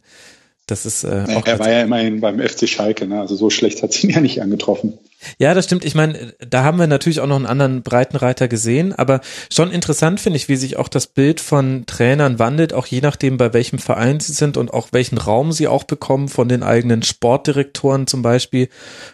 Das 0.68 0.86
ist 0.86 1.02
äh, 1.02 1.08
naja, 1.08 1.38
auch 1.38 1.46
er 1.46 1.58
war 1.58 1.68
ja 1.68 1.82
immerhin 1.82 2.20
beim 2.20 2.38
FC 2.38 2.68
Schalke, 2.68 3.08
ne? 3.08 3.20
also 3.20 3.34
so 3.34 3.50
schlecht 3.50 3.82
hat 3.82 3.90
es 3.90 4.04
ihn 4.04 4.10
ja 4.10 4.20
nicht 4.20 4.40
angetroffen. 4.40 4.96
Ja, 5.38 5.54
das 5.54 5.64
stimmt. 5.64 5.84
Ich 5.84 5.94
meine, 5.94 6.34
da 6.38 6.62
haben 6.62 6.78
wir 6.78 6.86
natürlich 6.86 7.20
auch 7.20 7.26
noch 7.26 7.36
einen 7.36 7.46
anderen 7.46 7.82
Breitenreiter 7.82 8.48
gesehen, 8.48 8.92
aber 8.92 9.20
schon 9.52 9.70
interessant 9.70 10.20
finde 10.20 10.36
ich, 10.36 10.48
wie 10.48 10.56
sich 10.56 10.76
auch 10.76 10.88
das 10.88 11.06
Bild 11.06 11.40
von 11.40 11.84
Trainern 11.86 12.38
wandelt, 12.38 12.72
auch 12.72 12.86
je 12.86 13.00
nachdem, 13.00 13.36
bei 13.36 13.52
welchem 13.52 13.78
Verein 13.78 14.20
sie 14.20 14.32
sind 14.32 14.56
und 14.56 14.72
auch 14.72 14.88
welchen 14.92 15.18
Raum 15.18 15.52
sie 15.52 15.68
auch 15.68 15.84
bekommen 15.84 16.28
von 16.28 16.48
den 16.48 16.62
eigenen 16.62 17.02
Sportdirektoren 17.02 18.06
zum 18.06 18.22
Beispiel, 18.22 18.68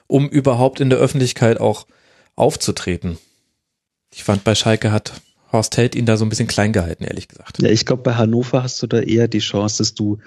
um 0.06 0.28
überhaupt 0.28 0.80
in 0.80 0.90
der 0.90 0.98
Öffentlichkeit 0.98 1.58
auch 1.58 1.86
aufzutreten. 2.36 3.18
Ich 4.12 4.24
fand, 4.24 4.44
bei 4.44 4.54
Schalke 4.54 4.92
hat 4.92 5.12
Horst 5.52 5.76
Held 5.76 5.94
ihn 5.94 6.06
da 6.06 6.16
so 6.16 6.24
ein 6.24 6.28
bisschen 6.28 6.48
klein 6.48 6.72
gehalten, 6.72 7.04
ehrlich 7.04 7.28
gesagt. 7.28 7.62
Ja, 7.62 7.70
ich 7.70 7.86
glaube, 7.86 8.02
bei 8.02 8.14
Hannover 8.14 8.62
hast 8.62 8.82
du 8.82 8.86
da 8.86 9.00
eher 9.00 9.28
die 9.28 9.38
Chance, 9.38 9.78
dass 9.78 9.94
du 9.94 10.18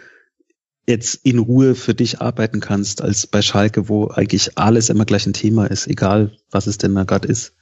jetzt 0.88 1.20
in 1.24 1.40
Ruhe 1.40 1.76
für 1.76 1.94
dich 1.94 2.22
arbeiten 2.22 2.62
kannst, 2.62 3.02
als 3.02 3.28
bei 3.28 3.42
Schalke, 3.42 3.90
wo 3.90 4.08
eigentlich 4.08 4.58
alles 4.58 4.90
immer 4.90 5.06
gleich 5.06 5.28
ein 5.28 5.34
Thema 5.34 5.70
ist, 5.70 5.88
egal 5.88 6.32
was 6.50 6.66
es 6.66 6.78
denn 6.78 6.96
da 6.96 7.04
gerade 7.04 7.28
ist. 7.28 7.54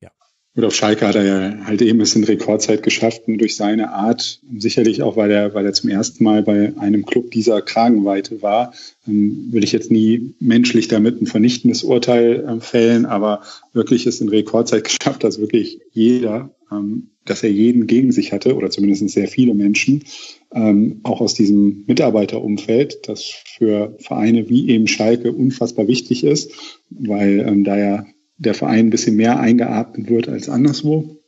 Ja. 0.00 0.10
Und 0.54 0.64
auf 0.64 0.74
Schalke 0.74 1.06
hat 1.06 1.16
er 1.16 1.24
ja 1.24 1.66
halt 1.66 1.82
eben 1.82 2.00
es 2.00 2.14
in 2.14 2.22
Rekordzeit 2.22 2.84
geschafft 2.84 3.22
und 3.26 3.38
durch 3.38 3.56
seine 3.56 3.92
Art, 3.92 4.40
sicherlich 4.56 5.02
auch, 5.02 5.16
weil 5.16 5.32
er, 5.32 5.52
weil 5.52 5.66
er 5.66 5.72
zum 5.72 5.90
ersten 5.90 6.22
Mal 6.22 6.44
bei 6.44 6.72
einem 6.78 7.04
Club 7.04 7.32
dieser 7.32 7.60
Kragenweite 7.60 8.40
war, 8.40 8.72
ähm, 9.08 9.48
will 9.50 9.64
ich 9.64 9.72
jetzt 9.72 9.90
nie 9.90 10.34
menschlich 10.38 10.86
damit 10.86 11.20
ein 11.20 11.26
vernichtendes 11.26 11.82
Urteil 11.82 12.44
äh, 12.44 12.60
fällen, 12.60 13.04
aber 13.04 13.42
wirklich 13.72 14.06
es 14.06 14.20
in 14.20 14.28
Rekordzeit 14.28 14.84
geschafft, 14.98 15.24
dass 15.24 15.40
wirklich 15.40 15.80
jeder 15.90 16.54
ähm, 16.70 17.10
dass 17.30 17.42
er 17.42 17.50
jeden 17.50 17.86
gegen 17.86 18.10
sich 18.12 18.32
hatte 18.32 18.56
oder 18.56 18.70
zumindest 18.70 19.08
sehr 19.08 19.28
viele 19.28 19.54
Menschen, 19.54 20.04
ähm, 20.52 21.00
auch 21.04 21.20
aus 21.20 21.34
diesem 21.34 21.84
Mitarbeiterumfeld, 21.86 23.08
das 23.08 23.22
für 23.22 23.96
Vereine 24.00 24.48
wie 24.48 24.68
eben 24.68 24.88
Schalke 24.88 25.32
unfassbar 25.32 25.86
wichtig 25.86 26.24
ist, 26.24 26.50
weil 26.90 27.40
ähm, 27.46 27.64
da 27.64 27.78
ja 27.78 28.06
der 28.36 28.54
Verein 28.54 28.86
ein 28.86 28.90
bisschen 28.90 29.16
mehr 29.16 29.38
eingeatmet 29.38 30.10
wird 30.10 30.28
als 30.28 30.48
anderswo. 30.48 31.18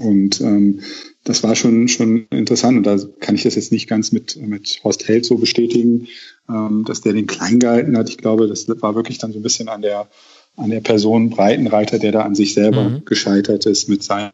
Und 0.00 0.40
ähm, 0.40 0.80
das 1.22 1.44
war 1.44 1.54
schon 1.54 1.86
schon 1.86 2.26
interessant 2.30 2.78
und 2.78 2.86
da 2.86 2.98
kann 3.20 3.36
ich 3.36 3.44
das 3.44 3.54
jetzt 3.54 3.70
nicht 3.70 3.88
ganz 3.88 4.10
mit 4.10 4.36
mit 4.36 4.80
Horst 4.82 5.06
Held 5.06 5.24
so 5.24 5.36
bestätigen, 5.36 6.08
ähm, 6.48 6.84
dass 6.86 7.02
der 7.02 7.12
den 7.12 7.26
klein 7.26 7.60
gehalten 7.60 7.96
hat. 7.96 8.08
Ich 8.08 8.18
glaube, 8.18 8.48
das 8.48 8.66
war 8.68 8.94
wirklich 8.96 9.18
dann 9.18 9.32
so 9.32 9.38
ein 9.38 9.42
bisschen 9.42 9.68
an 9.68 9.82
der 9.82 10.08
an 10.56 10.70
der 10.70 10.80
Person 10.80 11.30
Breitenreiter, 11.30 11.98
der 11.98 12.12
da 12.12 12.22
an 12.22 12.34
sich 12.34 12.54
selber 12.54 12.88
mhm. 12.88 13.04
gescheitert 13.04 13.66
ist 13.66 13.88
mit 13.88 14.02
seinen 14.02 14.32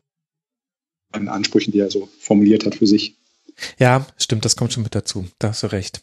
Ansprüchen, 1.13 1.73
die 1.73 1.81
er 1.81 1.91
so 1.91 2.09
formuliert 2.19 2.67
hat 2.67 2.77
für 2.77 2.87
sich. 2.87 3.15
Ja, 3.79 4.07
stimmt, 4.17 4.45
das 4.45 4.57
kommt 4.57 4.73
schon 4.73 4.83
mit 4.83 4.95
dazu. 4.95 5.27
Da 5.39 5.49
hast 5.49 5.63
du 5.63 5.69
recht. 5.69 6.03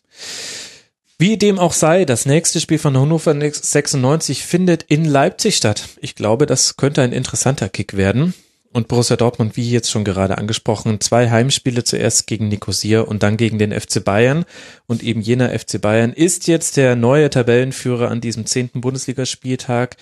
Wie 1.17 1.37
dem 1.37 1.59
auch 1.59 1.73
sei, 1.73 2.05
das 2.05 2.25
nächste 2.25 2.61
Spiel 2.61 2.79
von 2.79 2.97
Hannover 2.97 3.33
96 3.33 4.43
findet 4.43 4.83
in 4.83 5.03
Leipzig 5.03 5.57
statt. 5.57 5.89
Ich 5.99 6.15
glaube, 6.15 6.45
das 6.45 6.77
könnte 6.77 7.01
ein 7.01 7.11
interessanter 7.11 7.67
Kick 7.67 7.97
werden. 7.97 8.33
Und 8.71 8.87
Borussia 8.87 9.17
Dortmund, 9.17 9.57
wie 9.57 9.69
jetzt 9.69 9.89
schon 9.89 10.05
gerade 10.05 10.37
angesprochen, 10.37 11.01
zwei 11.01 11.29
Heimspiele 11.29 11.83
zuerst 11.83 12.27
gegen 12.27 12.47
Nicosia 12.49 13.01
und 13.01 13.23
dann 13.23 13.35
gegen 13.35 13.57
den 13.57 13.77
FC 13.77 14.03
Bayern. 14.03 14.45
Und 14.85 15.01
eben 15.01 15.21
jener 15.21 15.49
FC 15.57 15.81
Bayern 15.81 16.13
ist 16.13 16.47
jetzt 16.47 16.77
der 16.77 16.95
neue 16.95 17.29
Tabellenführer 17.29 18.09
an 18.09 18.21
diesem 18.21 18.45
zehnten 18.45 18.79
Bundesligaspieltag. 18.79 19.97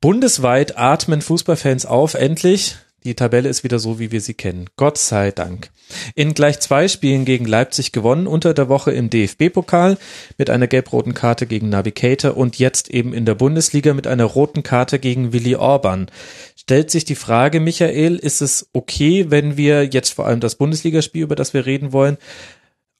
Bundesweit 0.00 0.76
atmen 0.76 1.22
Fußballfans 1.22 1.86
auf, 1.86 2.14
endlich. 2.14 2.76
Die 3.04 3.14
Tabelle 3.14 3.48
ist 3.48 3.64
wieder 3.64 3.78
so, 3.78 3.98
wie 3.98 4.12
wir 4.12 4.20
sie 4.20 4.34
kennen. 4.34 4.70
Gott 4.76 4.96
sei 4.96 5.32
Dank. 5.32 5.70
In 6.14 6.34
gleich 6.34 6.60
zwei 6.60 6.86
Spielen 6.86 7.24
gegen 7.24 7.46
Leipzig 7.46 7.90
gewonnen, 7.90 8.26
unter 8.26 8.54
der 8.54 8.68
Woche 8.68 8.92
im 8.92 9.10
DFB-Pokal 9.10 9.98
mit 10.38 10.50
einer 10.50 10.68
gelb-roten 10.68 11.12
Karte 11.12 11.46
gegen 11.46 11.68
Navigator 11.68 12.36
und 12.36 12.58
jetzt 12.58 12.90
eben 12.90 13.12
in 13.12 13.26
der 13.26 13.34
Bundesliga 13.34 13.92
mit 13.92 14.06
einer 14.06 14.24
roten 14.24 14.62
Karte 14.62 14.98
gegen 14.98 15.32
Willi 15.32 15.56
Orban. 15.56 16.10
Stellt 16.56 16.92
sich 16.92 17.04
die 17.04 17.16
Frage, 17.16 17.58
Michael, 17.58 18.16
ist 18.16 18.40
es 18.40 18.68
okay, 18.72 19.26
wenn 19.30 19.56
wir 19.56 19.84
jetzt 19.84 20.10
vor 20.10 20.26
allem 20.26 20.40
das 20.40 20.54
Bundesligaspiel, 20.54 21.24
über 21.24 21.34
das 21.34 21.54
wir 21.54 21.66
reden 21.66 21.92
wollen, 21.92 22.18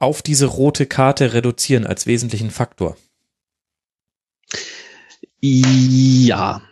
auf 0.01 0.21
diese 0.21 0.47
rote 0.47 0.87
Karte 0.87 1.33
reduzieren 1.33 1.87
als 1.87 2.07
wesentlichen 2.07 2.51
Faktor? 2.51 2.97
Ja, 5.41 6.63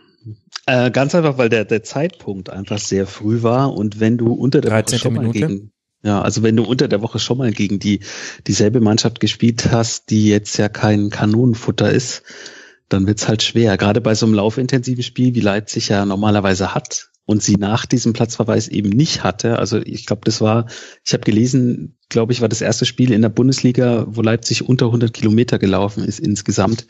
äh, 0.65 0.91
ganz 0.91 1.15
einfach, 1.15 1.37
weil 1.37 1.49
der, 1.49 1.65
der 1.65 1.83
Zeitpunkt 1.83 2.49
einfach 2.49 2.79
sehr 2.79 3.07
früh 3.07 3.43
war 3.43 3.73
und 3.73 3.99
wenn 3.99 4.17
du 4.17 4.33
unter 4.33 4.61
der 4.61 4.71
Woche 4.71 4.97
schon 4.97 5.13
mal 5.15 5.31
gegen, 5.31 5.71
ja, 6.03 6.21
also 6.21 6.43
wenn 6.43 6.55
du 6.55 6.63
unter 6.63 6.87
der 6.87 7.01
Woche 7.01 7.19
schon 7.19 7.37
mal 7.37 7.51
gegen 7.51 7.79
die 7.79 8.01
dieselbe 8.47 8.81
Mannschaft 8.81 9.19
gespielt 9.19 9.71
hast, 9.71 10.09
die 10.09 10.27
jetzt 10.27 10.57
ja 10.57 10.69
kein 10.69 11.09
Kanonenfutter 11.09 11.91
ist, 11.91 12.23
dann 12.89 13.07
wird's 13.07 13.27
halt 13.27 13.43
schwer. 13.43 13.77
Gerade 13.77 14.01
bei 14.01 14.15
so 14.15 14.25
einem 14.25 14.35
laufintensiven 14.35 15.03
Spiel, 15.03 15.33
wie 15.33 15.39
Leipzig 15.39 15.89
ja 15.89 16.05
normalerweise 16.05 16.75
hat 16.75 17.11
und 17.25 17.41
sie 17.41 17.55
nach 17.55 17.85
diesem 17.85 18.13
Platzverweis 18.13 18.67
eben 18.67 18.89
nicht 18.89 19.23
hatte. 19.23 19.59
Also 19.59 19.77
ich 19.77 20.05
glaube, 20.05 20.23
das 20.25 20.41
war, 20.41 20.67
ich 21.05 21.13
habe 21.13 21.23
gelesen, 21.23 21.97
glaube 22.09 22.33
ich, 22.33 22.41
war 22.41 22.49
das 22.49 22.61
erste 22.61 22.85
Spiel 22.85 23.11
in 23.13 23.21
der 23.21 23.29
Bundesliga, 23.29 24.05
wo 24.09 24.21
Leipzig 24.21 24.67
unter 24.67 24.87
100 24.87 25.13
Kilometer 25.13 25.59
gelaufen 25.59 26.03
ist 26.03 26.19
insgesamt. 26.19 26.87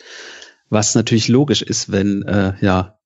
Was 0.70 0.96
natürlich 0.96 1.28
logisch 1.28 1.62
ist, 1.62 1.92
wenn 1.92 2.24
äh, 2.24 2.54
ja 2.62 3.01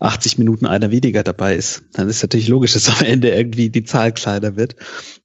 80 0.00 0.38
Minuten 0.38 0.66
einer 0.66 0.90
weniger 0.90 1.22
dabei 1.22 1.56
ist, 1.56 1.82
dann 1.92 2.08
ist 2.08 2.22
natürlich 2.22 2.48
logisch, 2.48 2.74
dass 2.74 2.88
am 2.88 3.04
Ende 3.04 3.30
irgendwie 3.30 3.70
die 3.70 3.84
Zahl 3.84 4.12
kleiner 4.12 4.56
wird. 4.56 4.76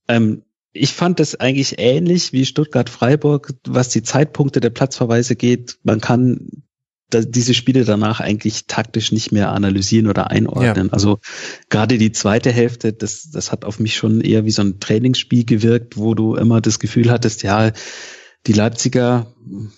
Ähm, 0.08 0.44
ich 0.74 0.94
fand 0.94 1.20
das 1.20 1.36
eigentlich 1.36 1.76
ähnlich 1.78 2.34
wie 2.34 2.46
Stuttgart-Freiburg, 2.46 3.54
was 3.68 3.90
die 3.90 4.02
Zeitpunkte 4.02 4.60
der 4.60 4.72
Platzverweise 4.72 5.36
geht. 5.36 5.78
Man 5.84 6.02
kann 6.02 6.64
diese 7.14 7.54
Spiele 7.54 7.86
danach 7.86 8.20
eigentlich 8.20 8.66
taktisch 8.66 9.12
nicht 9.12 9.32
mehr 9.32 9.52
analysieren 9.52 10.08
oder 10.08 10.32
einordnen. 10.32 10.88
Ja. 10.88 10.94
Also 10.94 11.20
gerade 11.70 12.00
die 12.00 12.12
zweite 12.12 12.52
Hälfte, 12.52 12.92
das, 12.92 13.30
das 13.30 13.52
hat 13.52 13.66
auf 13.66 13.80
mich 13.80 13.96
schon 13.96 14.22
eher 14.22 14.46
wie 14.46 14.52
so 14.52 14.64
ein 14.64 14.80
Trainingsspiel 14.80 15.46
gewirkt, 15.46 15.98
wo 15.98 16.16
du 16.16 16.36
immer 16.36 16.60
das 16.60 16.80
Gefühl 16.80 17.12
hattest, 17.12 17.44
ja, 17.44 17.72
die 18.46 18.54
Leipziger, 18.54 19.34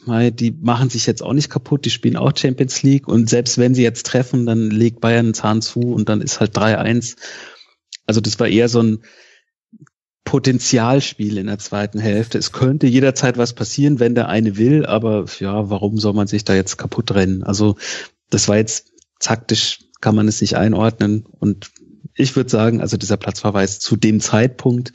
die 0.07 0.51
machen 0.51 0.89
sich 0.89 1.05
jetzt 1.05 1.21
auch 1.21 1.33
nicht 1.33 1.49
kaputt, 1.49 1.85
die 1.85 1.91
spielen 1.91 2.17
auch 2.17 2.35
Champions 2.35 2.81
League 2.81 3.07
und 3.07 3.29
selbst 3.29 3.57
wenn 3.57 3.75
sie 3.75 3.83
jetzt 3.83 4.07
treffen, 4.07 4.45
dann 4.45 4.71
legt 4.71 5.01
Bayern 5.01 5.27
einen 5.27 5.33
Zahn 5.35 5.61
zu 5.61 5.81
und 5.81 6.09
dann 6.09 6.21
ist 6.21 6.39
halt 6.39 6.57
3-1. 6.57 7.15
Also 8.07 8.21
das 8.21 8.39
war 8.39 8.47
eher 8.47 8.67
so 8.67 8.81
ein 8.81 8.99
Potenzialspiel 10.23 11.37
in 11.37 11.45
der 11.45 11.59
zweiten 11.59 11.99
Hälfte. 11.99 12.39
Es 12.39 12.51
könnte 12.51 12.87
jederzeit 12.87 13.37
was 13.37 13.53
passieren, 13.53 13.99
wenn 13.99 14.15
der 14.15 14.29
eine 14.29 14.57
will, 14.57 14.85
aber 14.85 15.25
ja, 15.39 15.69
warum 15.69 15.99
soll 15.99 16.13
man 16.13 16.25
sich 16.25 16.43
da 16.43 16.55
jetzt 16.55 16.77
kaputt 16.77 17.11
rennen? 17.11 17.43
Also 17.43 17.75
das 18.31 18.47
war 18.47 18.57
jetzt 18.57 18.91
taktisch, 19.19 19.79
kann 20.01 20.15
man 20.15 20.27
es 20.27 20.41
nicht 20.41 20.57
einordnen 20.57 21.25
und 21.39 21.71
ich 22.15 22.35
würde 22.35 22.49
sagen, 22.49 22.81
also 22.81 22.97
dieser 22.97 23.17
Platzverweis 23.17 23.79
zu 23.79 23.95
dem 23.95 24.19
Zeitpunkt 24.21 24.93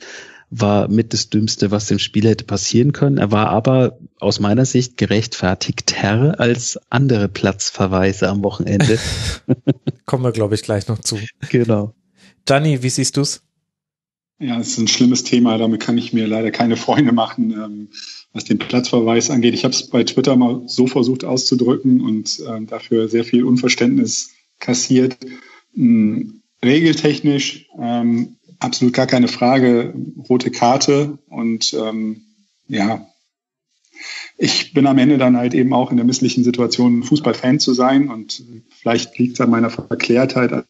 war 0.51 0.89
mit 0.89 1.13
das 1.13 1.29
Dümmste, 1.29 1.71
was 1.71 1.87
dem 1.87 1.97
Spiel 1.97 2.27
hätte 2.27 2.43
passieren 2.43 2.91
können. 2.91 3.17
Er 3.17 3.31
war 3.31 3.47
aber 3.47 3.97
aus 4.19 4.41
meiner 4.41 4.65
Sicht 4.65 4.97
gerechtfertigter 4.97 6.39
als 6.39 6.77
andere 6.89 7.29
Platzverweise 7.29 8.27
am 8.27 8.43
Wochenende. 8.43 8.99
Kommen 10.05 10.25
wir, 10.25 10.33
glaube 10.33 10.55
ich, 10.55 10.61
gleich 10.61 10.89
noch 10.89 10.99
zu. 10.99 11.17
Genau. 11.49 11.95
Gianni, 12.45 12.83
wie 12.83 12.89
siehst 12.89 13.15
du's? 13.15 13.43
Ja, 14.39 14.59
es 14.59 14.69
ist 14.69 14.77
ein 14.79 14.87
schlimmes 14.89 15.23
Thema. 15.23 15.57
Damit 15.57 15.81
kann 15.81 15.97
ich 15.97 16.11
mir 16.11 16.27
leider 16.27 16.51
keine 16.51 16.75
Freunde 16.75 17.13
machen, 17.13 17.51
ähm, 17.51 17.89
was 18.33 18.43
den 18.43 18.57
Platzverweis 18.57 19.29
angeht. 19.29 19.53
Ich 19.53 19.63
habe 19.63 19.73
es 19.73 19.87
bei 19.87 20.03
Twitter 20.03 20.35
mal 20.35 20.63
so 20.65 20.85
versucht 20.85 21.23
auszudrücken 21.23 22.01
und 22.01 22.39
äh, 22.39 22.65
dafür 22.65 23.07
sehr 23.07 23.23
viel 23.23 23.45
Unverständnis 23.45 24.31
kassiert. 24.59 25.15
Ähm, 25.77 26.41
regeltechnisch 26.63 27.67
ähm, 27.79 28.37
absolut 28.61 28.93
gar 28.93 29.07
keine 29.07 29.27
Frage. 29.27 29.93
Rote 30.29 30.51
Karte 30.51 31.17
und 31.27 31.73
ähm, 31.73 32.21
ja, 32.67 33.07
ich 34.37 34.73
bin 34.73 34.87
am 34.87 34.97
Ende 34.97 35.17
dann 35.17 35.37
halt 35.37 35.53
eben 35.53 35.73
auch 35.73 35.91
in 35.91 35.97
der 35.97 36.05
misslichen 36.05 36.43
Situation, 36.43 37.03
Fußballfan 37.03 37.59
zu 37.59 37.73
sein 37.73 38.09
und 38.09 38.43
vielleicht 38.69 39.17
liegt 39.19 39.33
es 39.33 39.41
an 39.41 39.49
meiner 39.49 39.69
Verklärtheit, 39.69 40.65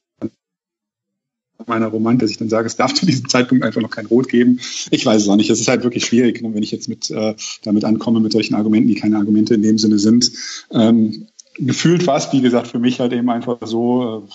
meiner 1.68 1.88
Romantik, 1.88 2.22
dass 2.22 2.32
ich 2.32 2.38
dann 2.38 2.50
sage, 2.50 2.68
es 2.68 2.76
darf 2.76 2.94
zu 2.94 3.06
diesem 3.06 3.30
Zeitpunkt 3.30 3.64
einfach 3.64 3.82
noch 3.82 3.92
kein 3.92 4.08
Rot 4.08 4.28
geben. 4.28 4.60
Ich 4.90 5.06
weiß 5.06 5.22
es 5.22 5.30
auch 5.30 5.36
nicht. 5.36 5.50
Es 5.50 5.60
ist 5.60 5.68
halt 5.68 5.84
wirklich 5.84 6.06
schwierig, 6.06 6.42
ne, 6.42 6.54
wenn 6.54 6.64
ich 6.64 6.72
jetzt 6.72 6.90
mit 6.90 7.10
äh, 7.12 7.36
damit 7.64 7.86
ankomme 7.86 8.20
mit 8.20 8.32
solchen 8.32 8.56
Argumenten, 8.56 8.88
die 8.88 8.96
keine 8.96 9.18
Argumente 9.18 9.54
in 9.54 9.62
dem 9.62 9.78
Sinne 9.78 10.00
sind. 10.00 10.32
Ähm, 10.72 11.28
gefühlt 11.58 12.08
war 12.08 12.18
es, 12.18 12.34
wie 12.34 12.42
gesagt, 12.42 12.68
für 12.68 12.80
mich 12.80 13.00
halt 13.00 13.14
eben 13.14 13.30
einfach 13.30 13.60
so. 13.64 14.28
Äh, 14.28 14.32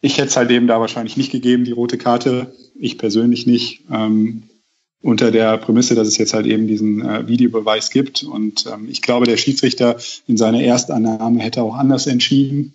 ich 0.00 0.18
hätte 0.18 0.28
es 0.28 0.36
halt 0.36 0.50
eben 0.50 0.66
da 0.66 0.80
wahrscheinlich 0.80 1.16
nicht 1.16 1.32
gegeben, 1.32 1.64
die 1.64 1.72
rote 1.72 1.98
Karte. 1.98 2.54
Ich 2.78 2.98
persönlich 2.98 3.46
nicht. 3.46 3.82
Ähm, 3.90 4.44
unter 5.02 5.30
der 5.30 5.56
Prämisse, 5.58 5.94
dass 5.94 6.08
es 6.08 6.18
jetzt 6.18 6.34
halt 6.34 6.46
eben 6.46 6.66
diesen 6.66 7.04
äh, 7.04 7.28
Videobeweis 7.28 7.90
gibt. 7.90 8.24
Und 8.24 8.66
ähm, 8.66 8.88
ich 8.90 9.02
glaube, 9.02 9.26
der 9.26 9.36
Schiedsrichter 9.36 9.96
in 10.26 10.36
seiner 10.36 10.60
Erstannahme 10.60 11.40
hätte 11.40 11.62
auch 11.62 11.76
anders 11.76 12.06
entschieden 12.06 12.74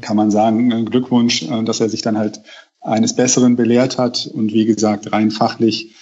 kann 0.00 0.16
man 0.16 0.30
sagen, 0.30 0.84
Glückwunsch, 0.86 1.42
äh, 1.42 1.62
dass 1.64 1.80
er 1.80 1.88
sich 1.88 2.02
dann 2.02 2.18
halt 2.18 2.40
eines 2.80 3.14
Besseren 3.14 3.56
belehrt 3.56 3.98
hat. 3.98 4.26
Und 4.32 4.52
wie 4.52 4.64
gesagt, 4.64 5.12
rein 5.12 5.30
fachlich 5.30 5.94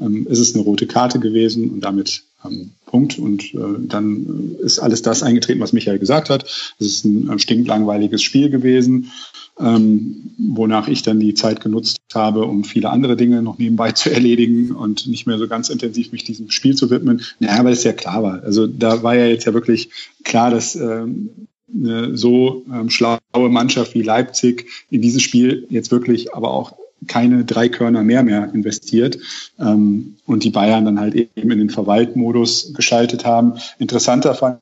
ähm, 0.00 0.26
ist 0.26 0.38
es 0.38 0.54
eine 0.54 0.64
rote 0.64 0.86
Karte 0.86 1.18
gewesen 1.18 1.70
und 1.70 1.80
damit 1.80 2.24
ähm, 2.44 2.70
Punkt. 2.86 3.18
Und 3.18 3.54
äh, 3.54 3.58
dann 3.78 4.56
ist 4.60 4.78
alles 4.78 5.02
das 5.02 5.22
eingetreten, 5.22 5.60
was 5.60 5.72
Michael 5.72 5.98
gesagt 5.98 6.30
hat. 6.30 6.44
Es 6.78 6.86
ist 6.86 7.04
ein 7.04 7.30
äh, 7.30 7.38
stinklangweiliges 7.38 8.22
Spiel 8.22 8.50
gewesen, 8.50 9.12
ähm, 9.60 10.30
wonach 10.38 10.88
ich 10.88 11.02
dann 11.02 11.20
die 11.20 11.34
Zeit 11.34 11.60
genutzt 11.60 11.98
habe, 12.14 12.44
um 12.44 12.64
viele 12.64 12.90
andere 12.90 13.16
Dinge 13.16 13.42
noch 13.42 13.58
nebenbei 13.58 13.92
zu 13.92 14.10
erledigen 14.10 14.72
und 14.72 15.06
nicht 15.06 15.26
mehr 15.26 15.38
so 15.38 15.48
ganz 15.48 15.68
intensiv 15.68 16.12
mich 16.12 16.24
diesem 16.24 16.50
Spiel 16.50 16.74
zu 16.76 16.90
widmen. 16.90 17.22
Naja, 17.40 17.64
weil 17.64 17.72
es 17.72 17.84
ja 17.84 17.92
klar 17.92 18.22
war. 18.22 18.42
Also 18.42 18.66
da 18.66 19.02
war 19.02 19.14
ja 19.14 19.26
jetzt 19.26 19.46
ja 19.46 19.54
wirklich 19.54 19.90
klar, 20.24 20.50
dass 20.50 20.76
ähm, 20.76 21.30
eine 21.72 22.16
so 22.16 22.64
ähm, 22.72 22.90
schlaue 22.90 23.18
Mannschaft 23.34 23.94
wie 23.94 24.02
Leipzig 24.02 24.66
in 24.90 25.02
dieses 25.02 25.22
Spiel 25.22 25.66
jetzt 25.70 25.90
wirklich 25.90 26.34
aber 26.34 26.50
auch 26.50 26.74
keine 27.06 27.44
drei 27.44 27.68
Körner 27.68 28.02
mehr 28.02 28.22
mehr 28.22 28.52
investiert 28.52 29.18
ähm, 29.58 30.16
und 30.26 30.44
die 30.44 30.50
Bayern 30.50 30.84
dann 30.84 30.98
halt 30.98 31.14
eben 31.14 31.50
in 31.50 31.58
den 31.58 31.70
Verwaltmodus 31.70 32.72
geschaltet 32.74 33.24
haben. 33.24 33.54
Interessanter 33.78 34.34
fand 34.34 34.60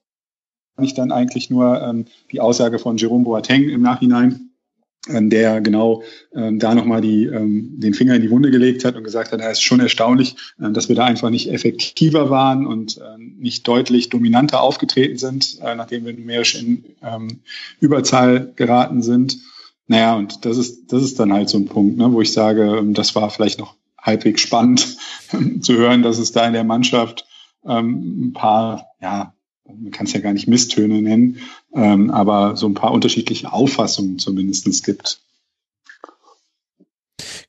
ich 0.80 0.94
dann 0.94 1.12
eigentlich 1.12 1.48
nur 1.48 1.80
ähm, 1.80 2.06
die 2.30 2.40
Aussage 2.40 2.78
von 2.78 2.98
Jerome 2.98 3.24
Boateng 3.24 3.68
im 3.68 3.80
Nachhinein, 3.80 4.45
der 5.08 5.60
genau 5.60 6.02
ähm, 6.34 6.58
da 6.58 6.74
nochmal 6.74 7.00
die, 7.00 7.26
ähm, 7.26 7.78
den 7.78 7.94
Finger 7.94 8.14
in 8.14 8.22
die 8.22 8.30
Wunde 8.30 8.50
gelegt 8.50 8.84
hat 8.84 8.96
und 8.96 9.04
gesagt 9.04 9.32
hat, 9.32 9.40
es 9.40 9.58
ist 9.58 9.62
schon 9.62 9.80
erstaunlich, 9.80 10.36
äh, 10.60 10.70
dass 10.70 10.88
wir 10.88 10.96
da 10.96 11.04
einfach 11.04 11.30
nicht 11.30 11.50
effektiver 11.50 12.30
waren 12.30 12.66
und 12.66 12.98
äh, 12.98 13.18
nicht 13.18 13.66
deutlich 13.68 14.08
dominanter 14.08 14.60
aufgetreten 14.60 15.18
sind, 15.18 15.58
äh, 15.62 15.74
nachdem 15.74 16.04
wir 16.04 16.12
numerisch 16.12 16.54
in 16.56 16.84
ähm, 17.02 17.40
Überzahl 17.80 18.52
geraten 18.56 19.02
sind. 19.02 19.38
Naja, 19.86 20.16
und 20.16 20.44
das 20.44 20.56
ist, 20.56 20.92
das 20.92 21.02
ist 21.02 21.20
dann 21.20 21.32
halt 21.32 21.48
so 21.48 21.58
ein 21.58 21.66
Punkt, 21.66 21.96
ne, 21.96 22.12
wo 22.12 22.20
ich 22.20 22.32
sage, 22.32 22.76
ähm, 22.78 22.94
das 22.94 23.14
war 23.14 23.30
vielleicht 23.30 23.58
noch 23.58 23.76
halbwegs 24.00 24.40
spannend 24.40 24.96
zu 25.60 25.74
hören, 25.74 26.02
dass 26.02 26.18
es 26.18 26.32
da 26.32 26.46
in 26.46 26.52
der 26.52 26.64
Mannschaft 26.64 27.26
ähm, 27.64 28.28
ein 28.28 28.32
paar, 28.32 28.88
ja, 29.00 29.35
man 29.68 29.90
kann 29.90 30.06
es 30.06 30.12
ja 30.12 30.20
gar 30.20 30.32
nicht 30.32 30.48
Misstöne 30.48 31.02
nennen, 31.02 31.38
ähm, 31.74 32.10
aber 32.10 32.56
so 32.56 32.66
ein 32.66 32.74
paar 32.74 32.92
unterschiedliche 32.92 33.52
Auffassungen 33.52 34.18
zumindestens 34.18 34.82
gibt. 34.82 35.20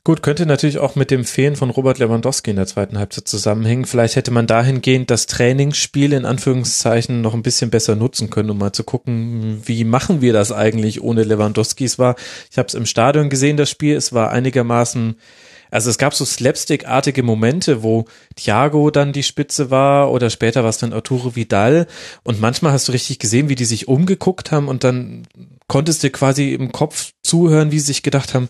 Gut, 0.08 0.24
könnte 0.24 0.46
natürlich 0.46 0.78
auch 0.78 0.96
mit 0.96 1.12
dem 1.12 1.26
Fehlen 1.26 1.58
von 1.58 1.70
Robert 1.70 2.00
Lewandowski 2.00 2.52
in 2.52 2.56
der 2.56 2.66
zweiten 2.66 2.98
Halbzeit 2.98 3.28
zusammenhängen. 3.28 3.84
Vielleicht 3.84 4.16
hätte 4.16 4.32
man 4.32 4.48
dahingehend 4.48 5.12
das 5.12 5.26
Trainingsspiel 5.28 6.14
in 6.14 6.24
Anführungszeichen 6.24 7.20
noch 7.20 7.34
ein 7.34 7.44
bisschen 7.44 7.70
besser 7.70 7.98
nutzen 7.98 8.30
können, 8.30 8.50
um 8.50 8.58
mal 8.58 8.72
zu 8.72 8.86
gucken, 8.86 9.62
wie 9.66 9.84
machen 9.84 10.22
wir 10.22 10.32
das 10.32 10.54
eigentlich 10.54 11.02
ohne 11.02 11.24
Lewandowski. 11.24 11.84
Es 11.84 12.00
war, 12.00 12.16
ich 12.50 12.58
habe 12.58 12.68
es 12.68 12.74
im 12.74 12.86
Stadion 12.86 13.30
gesehen, 13.30 13.58
das 13.58 13.70
Spiel, 13.70 13.98
es 13.98 14.14
war 14.14 14.32
einigermaßen 14.32 15.18
also 15.72 15.90
es 15.90 15.98
gab 15.98 16.14
so 16.14 16.26
slapstick-artige 16.26 17.24
Momente, 17.24 17.84
wo 17.84 18.06
Thiago 18.36 18.92
dann 18.92 19.14
die 19.14 19.24
Spitze 19.24 19.70
war 19.70 20.12
oder 20.12 20.30
später 20.30 20.64
war 20.64 20.70
es 20.70 20.78
dann 20.78 20.94
Arturo 20.94 21.36
Vidal 21.36 21.88
und 22.24 22.40
manchmal 22.40 22.72
hast 22.72 22.88
du 22.88 22.92
richtig 22.92 23.20
gesehen, 23.20 23.50
wie 23.50 23.56
die 23.56 23.66
sich 23.66 23.88
umgeguckt 23.88 24.52
haben 24.52 24.68
und 24.68 24.84
dann 24.84 25.28
konntest 25.68 26.04
du 26.04 26.10
quasi 26.10 26.54
im 26.54 26.72
Kopf 26.72 27.12
zuhören, 27.24 27.72
wie 27.72 27.80
sie 27.80 27.88
sich 27.88 28.04
gedacht 28.04 28.34
haben, 28.34 28.48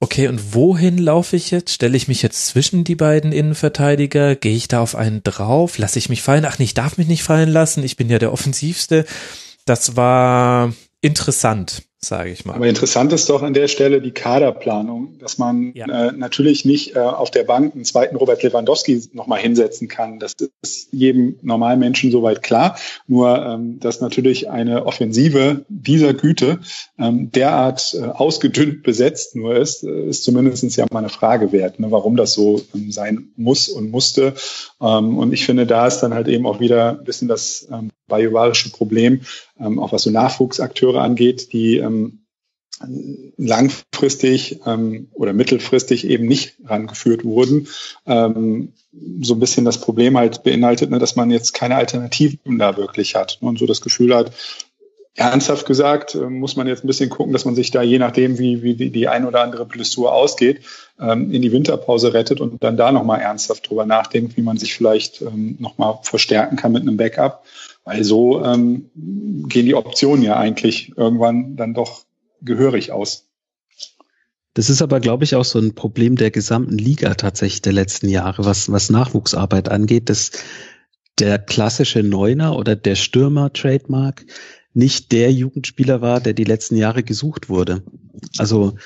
okay, 0.00 0.28
und 0.28 0.54
wohin 0.54 0.98
laufe 0.98 1.36
ich 1.36 1.50
jetzt? 1.50 1.72
Stelle 1.72 1.96
ich 1.96 2.08
mich 2.08 2.22
jetzt 2.22 2.46
zwischen 2.46 2.84
die 2.84 2.94
beiden 2.94 3.32
Innenverteidiger? 3.32 4.36
Gehe 4.36 4.54
ich 4.54 4.68
da 4.68 4.80
auf 4.80 4.94
einen 4.94 5.22
drauf? 5.22 5.78
Lasse 5.78 5.98
ich 5.98 6.08
mich 6.08 6.22
fallen? 6.22 6.44
Ach, 6.44 6.58
ich 6.58 6.74
darf 6.74 6.98
mich 6.98 7.08
nicht 7.08 7.24
fallen 7.24 7.48
lassen. 7.48 7.82
Ich 7.82 7.96
bin 7.96 8.08
ja 8.08 8.18
der 8.18 8.32
Offensivste. 8.32 9.04
Das 9.64 9.96
war 9.96 10.72
interessant 11.00 11.82
sage 12.06 12.30
ich 12.30 12.44
mal. 12.44 12.54
Aber 12.54 12.66
interessant 12.66 13.12
ist 13.12 13.28
doch 13.30 13.42
an 13.42 13.54
der 13.54 13.68
Stelle 13.68 14.00
die 14.00 14.10
Kaderplanung, 14.10 15.18
dass 15.18 15.38
man 15.38 15.72
ja. 15.74 15.86
äh, 15.86 16.12
natürlich 16.12 16.64
nicht 16.64 16.96
äh, 16.96 17.00
auf 17.00 17.30
der 17.30 17.44
Bank 17.44 17.74
einen 17.74 17.84
zweiten 17.84 18.16
Robert 18.16 18.42
Lewandowski 18.42 19.02
nochmal 19.12 19.40
hinsetzen 19.40 19.88
kann. 19.88 20.18
Das 20.18 20.34
ist 20.62 20.88
jedem 20.92 21.36
normalen 21.42 21.80
Menschen 21.80 22.10
soweit 22.10 22.42
klar. 22.42 22.76
Nur, 23.06 23.44
ähm, 23.44 23.80
dass 23.80 24.00
natürlich 24.00 24.50
eine 24.50 24.86
Offensive 24.86 25.64
dieser 25.68 26.14
Güte 26.14 26.60
ähm, 26.98 27.30
derart 27.32 27.94
äh, 27.94 28.04
ausgedünnt 28.04 28.82
besetzt 28.82 29.36
nur 29.36 29.56
ist, 29.56 29.84
äh, 29.84 30.08
ist 30.08 30.24
zumindest 30.24 30.64
ja 30.76 30.86
mal 30.90 31.00
eine 31.00 31.08
Frage 31.08 31.52
wert, 31.52 31.80
ne, 31.80 31.90
warum 31.90 32.16
das 32.16 32.34
so 32.34 32.62
ähm, 32.74 32.90
sein 32.90 33.28
muss 33.36 33.68
und 33.68 33.90
musste. 33.90 34.34
Ähm, 34.80 35.18
und 35.18 35.32
ich 35.32 35.44
finde, 35.44 35.66
da 35.66 35.86
ist 35.86 36.00
dann 36.00 36.14
halt 36.14 36.28
eben 36.28 36.46
auch 36.46 36.60
wieder 36.60 36.98
ein 36.98 37.04
bisschen 37.04 37.28
das 37.28 37.66
ähm, 37.70 37.90
bajuwarische 38.06 38.70
Problem, 38.70 39.22
ähm, 39.58 39.78
auch 39.78 39.92
was 39.92 40.02
so 40.02 40.10
Nachwuchsakteure 40.10 41.00
angeht, 41.00 41.52
die 41.52 41.78
ähm, 41.94 42.20
langfristig 43.36 44.60
ähm, 44.66 45.08
oder 45.12 45.32
mittelfristig 45.32 46.06
eben 46.08 46.26
nicht 46.26 46.56
rangeführt 46.64 47.24
wurden. 47.24 47.68
Ähm, 48.06 48.72
so 49.20 49.34
ein 49.34 49.40
bisschen 49.40 49.64
das 49.64 49.80
Problem 49.80 50.16
halt 50.16 50.42
beinhaltet, 50.42 50.90
ne, 50.90 50.98
dass 50.98 51.16
man 51.16 51.30
jetzt 51.30 51.54
keine 51.54 51.76
Alternativen 51.76 52.58
da 52.58 52.76
wirklich 52.76 53.14
hat 53.14 53.38
und 53.40 53.58
so 53.58 53.66
das 53.66 53.80
Gefühl 53.80 54.14
hat, 54.14 54.32
ernsthaft 55.14 55.66
gesagt, 55.66 56.14
äh, 56.14 56.28
muss 56.28 56.56
man 56.56 56.66
jetzt 56.66 56.84
ein 56.84 56.88
bisschen 56.88 57.10
gucken, 57.10 57.32
dass 57.32 57.44
man 57.44 57.54
sich 57.54 57.70
da 57.70 57.82
je 57.82 57.98
nachdem, 57.98 58.38
wie, 58.38 58.62
wie 58.62 58.74
die, 58.74 58.90
die 58.90 59.08
ein 59.08 59.26
oder 59.26 59.42
andere 59.42 59.64
Blessur 59.64 60.12
ausgeht, 60.12 60.62
ähm, 61.00 61.30
in 61.30 61.42
die 61.42 61.52
Winterpause 61.52 62.12
rettet 62.12 62.40
und 62.40 62.62
dann 62.62 62.76
da 62.76 62.90
nochmal 62.90 63.20
ernsthaft 63.20 63.68
drüber 63.68 63.86
nachdenkt, 63.86 64.36
wie 64.36 64.42
man 64.42 64.58
sich 64.58 64.74
vielleicht 64.74 65.22
ähm, 65.22 65.56
nochmal 65.60 65.98
verstärken 66.02 66.56
kann 66.56 66.72
mit 66.72 66.82
einem 66.82 66.96
Backup. 66.96 67.44
Weil 67.84 68.04
so 68.04 68.42
ähm, 68.44 68.90
gehen 69.48 69.66
die 69.66 69.74
Optionen 69.74 70.24
ja 70.24 70.36
eigentlich 70.36 70.92
irgendwann 70.96 71.56
dann 71.56 71.74
doch 71.74 72.04
gehörig 72.40 72.92
aus. 72.92 73.28
Das 74.54 74.70
ist 74.70 74.82
aber, 74.82 75.00
glaube 75.00 75.24
ich, 75.24 75.34
auch 75.34 75.44
so 75.44 75.58
ein 75.58 75.74
Problem 75.74 76.16
der 76.16 76.30
gesamten 76.30 76.78
Liga 76.78 77.14
tatsächlich 77.14 77.62
der 77.62 77.72
letzten 77.72 78.08
Jahre, 78.08 78.44
was, 78.44 78.70
was 78.70 78.88
Nachwuchsarbeit 78.88 79.68
angeht, 79.68 80.08
dass 80.08 80.30
der 81.18 81.38
klassische 81.38 82.02
Neuner 82.02 82.56
oder 82.56 82.76
der 82.76 82.94
Stürmer-Trademark 82.94 84.24
nicht 84.72 85.12
der 85.12 85.32
Jugendspieler 85.32 86.00
war, 86.00 86.20
der 86.20 86.34
die 86.34 86.44
letzten 86.44 86.76
Jahre 86.76 87.02
gesucht 87.02 87.48
wurde. 87.48 87.82
Also 88.38 88.76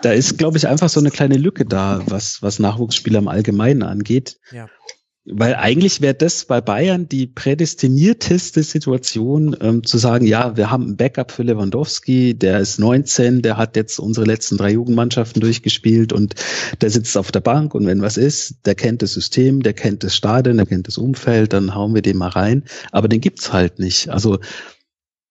da 0.00 0.12
ist, 0.12 0.38
glaube 0.38 0.56
ich, 0.56 0.68
einfach 0.68 0.88
so 0.88 1.00
eine 1.00 1.10
kleine 1.10 1.36
Lücke 1.36 1.64
da, 1.64 2.02
was, 2.06 2.42
was 2.42 2.58
Nachwuchsspieler 2.58 3.18
im 3.18 3.28
Allgemeinen 3.28 3.82
angeht. 3.82 4.38
Ja. 4.52 4.68
Weil 5.28 5.56
eigentlich 5.56 6.00
wäre 6.00 6.14
das 6.14 6.44
bei 6.44 6.60
Bayern 6.60 7.08
die 7.08 7.26
prädestinierteste 7.26 8.62
Situation, 8.62 9.56
ähm, 9.60 9.82
zu 9.82 9.98
sagen, 9.98 10.24
ja, 10.24 10.56
wir 10.56 10.70
haben 10.70 10.90
ein 10.90 10.96
Backup 10.96 11.32
für 11.32 11.42
Lewandowski, 11.42 12.34
der 12.34 12.60
ist 12.60 12.78
19, 12.78 13.42
der 13.42 13.56
hat 13.56 13.74
jetzt 13.74 13.98
unsere 13.98 14.24
letzten 14.24 14.56
drei 14.56 14.70
Jugendmannschaften 14.70 15.40
durchgespielt 15.40 16.12
und 16.12 16.36
der 16.80 16.90
sitzt 16.90 17.16
auf 17.18 17.32
der 17.32 17.40
Bank 17.40 17.74
und 17.74 17.86
wenn 17.86 18.02
was 18.02 18.16
ist, 18.16 18.54
der 18.66 18.76
kennt 18.76 19.02
das 19.02 19.14
System, 19.14 19.64
der 19.64 19.72
kennt 19.72 20.04
das 20.04 20.14
Stadion, 20.14 20.58
der 20.58 20.66
kennt 20.66 20.86
das 20.86 20.96
Umfeld, 20.96 21.52
dann 21.52 21.74
hauen 21.74 21.92
wir 21.92 22.02
den 22.02 22.18
mal 22.18 22.28
rein. 22.28 22.62
Aber 22.92 23.08
den 23.08 23.20
gibt's 23.20 23.52
halt 23.52 23.80
nicht. 23.80 24.08
Also 24.10 24.38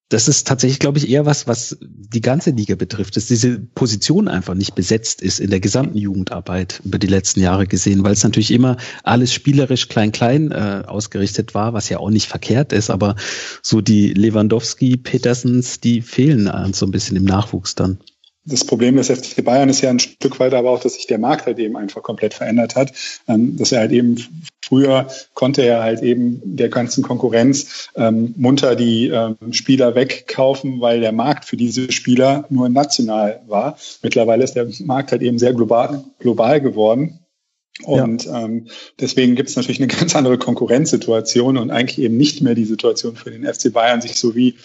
das 0.10 0.28
ist 0.28 0.48
tatsächlich, 0.48 0.80
glaube 0.80 1.00
ich, 1.00 1.10
eher 1.10 1.26
was, 1.26 1.48
was 1.48 1.78
die 1.82 2.22
ganze 2.22 2.52
Liga 2.52 2.76
betrifft, 2.76 3.18
dass 3.18 3.26
diese 3.26 3.60
Position 3.60 4.28
einfach 4.28 4.54
nicht 4.54 4.76
besetzt 4.76 5.22
ist 5.22 5.40
in 5.40 5.50
der 5.50 5.60
gesamten 5.60 5.98
Jugendarbeit 5.98 6.82
über 6.86 7.00
die 7.00 7.08
letzten 7.08 7.40
Jahre 7.40 7.66
gesehen, 7.66 8.04
weil 8.04 8.14
es 8.14 8.24
natürlich 8.24 8.52
immer 8.52 8.78
alles 9.04 9.34
spielerisch 9.34 9.88
klein-klein 9.88 10.52
äh, 10.52 10.84
ausgerichtet 10.86 11.56
war, 11.56 11.74
was 11.74 11.90
ja 11.90 11.98
auch 11.98 12.12
nicht 12.12 12.28
verkehrt 12.28 12.72
ist, 12.72 12.92
aber 12.92 13.16
so 13.64 13.82
die 13.82 14.14
Lewandowski, 14.14 14.98
Petersens, 14.98 15.80
die 15.80 16.02
fehlen 16.02 16.52
so 16.74 16.86
ein 16.86 16.92
bisschen 16.92 17.18
im 17.18 17.26
Nachwuchs 17.26 17.74
dann. 17.74 17.98
Das 18.46 18.64
Problem 18.64 18.96
des 18.96 19.10
FC 19.10 19.44
Bayern 19.44 19.70
ist 19.70 19.82
ja 19.82 19.90
ein 19.90 20.00
Stück 20.00 20.40
weit 20.40 20.54
aber 20.54 20.70
auch, 20.70 20.80
dass 20.80 20.94
sich 20.94 21.08
der 21.08 21.18
Markt 21.18 21.48
halt 21.48 21.58
eben 21.58 21.76
einfach 21.76 22.04
komplett 22.04 22.34
verändert 22.34 22.76
hat. 22.76 22.94
Ähm, 23.28 23.58
dass 23.58 23.72
er 23.72 23.80
halt 23.80 23.92
eben 23.92 24.18
früher 24.64 25.08
konnte 25.34 25.64
er 25.64 25.84
halt 25.84 26.02
eben 26.02 26.42
der 26.44 26.70
ganzen 26.70 27.04
Konkurrenz 27.04 27.90
ähm, 27.96 28.34
munter 28.38 28.76
die 28.76 29.08
ähm, 29.08 29.38
Spieler 29.52 29.96
wegkaufen, 29.96 30.80
weil 30.80 31.02
der 31.02 31.12
Markt 31.12 31.46
für 31.46 31.58
diese 31.58 31.92
Spieler 31.92 32.46
nur 32.50 32.70
national 32.70 33.42
war. 33.48 33.78
Mittlerweile 34.04 34.44
ist 34.44 34.54
der 34.54 34.68
Markt 34.80 35.12
halt 35.12 35.22
eben 35.22 35.40
sehr 35.40 35.54
global, 35.54 36.04
global 36.20 36.62
geworden. 36.62 37.20
Und 37.84 38.26
ja. 38.26 38.46
ähm, 38.46 38.68
deswegen 39.00 39.36
gibt 39.36 39.50
es 39.50 39.56
natürlich 39.56 39.82
eine 39.82 39.88
ganz 39.88 40.16
andere 40.16 40.38
Konkurrenzsituation 40.38 41.58
und 41.58 41.72
eigentlich 41.72 42.00
eben 42.00 42.16
nicht 42.16 42.42
mehr 42.42 42.56
die 42.56 42.66
Situation 42.66 43.16
für 43.16 43.32
den 43.32 43.44
FC 43.44 43.74
Bayern, 43.74 44.02
sich 44.02 44.16
so 44.16 44.36
wie 44.36 44.56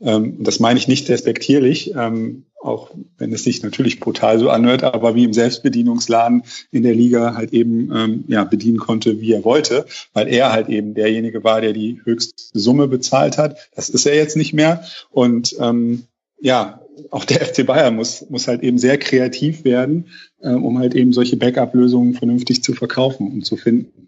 ähm, 0.00 0.42
das 0.42 0.60
meine 0.60 0.78
ich 0.78 0.88
nicht 0.88 1.08
respektierlich, 1.08 1.94
ähm, 1.94 2.46
auch 2.60 2.90
wenn 3.18 3.32
es 3.32 3.44
sich 3.44 3.62
natürlich 3.62 4.00
brutal 4.00 4.38
so 4.38 4.50
anhört, 4.50 4.84
aber 4.84 5.14
wie 5.14 5.24
im 5.24 5.32
Selbstbedienungsladen 5.32 6.44
in 6.70 6.82
der 6.82 6.94
Liga 6.94 7.34
halt 7.34 7.52
eben 7.52 7.90
ähm, 7.94 8.24
ja, 8.28 8.44
bedienen 8.44 8.78
konnte, 8.78 9.20
wie 9.20 9.32
er 9.32 9.44
wollte, 9.44 9.86
weil 10.12 10.28
er 10.28 10.52
halt 10.52 10.68
eben 10.68 10.94
derjenige 10.94 11.42
war, 11.42 11.60
der 11.60 11.72
die 11.72 12.00
höchste 12.04 12.34
Summe 12.58 12.88
bezahlt 12.88 13.38
hat. 13.38 13.56
Das 13.74 13.88
ist 13.88 14.06
er 14.06 14.14
jetzt 14.14 14.36
nicht 14.36 14.52
mehr. 14.52 14.84
Und 15.10 15.56
ähm, 15.58 16.04
ja, 16.40 16.80
auch 17.10 17.24
der 17.24 17.40
FC 17.46 17.64
Bayern 17.66 17.96
muss, 17.96 18.28
muss 18.28 18.48
halt 18.48 18.62
eben 18.62 18.78
sehr 18.78 18.98
kreativ 18.98 19.64
werden, 19.64 20.08
äh, 20.40 20.50
um 20.50 20.78
halt 20.78 20.94
eben 20.94 21.12
solche 21.12 21.36
Backup-Lösungen 21.36 22.14
vernünftig 22.14 22.62
zu 22.62 22.74
verkaufen 22.74 23.28
und 23.32 23.46
zu 23.46 23.56
finden. 23.56 23.99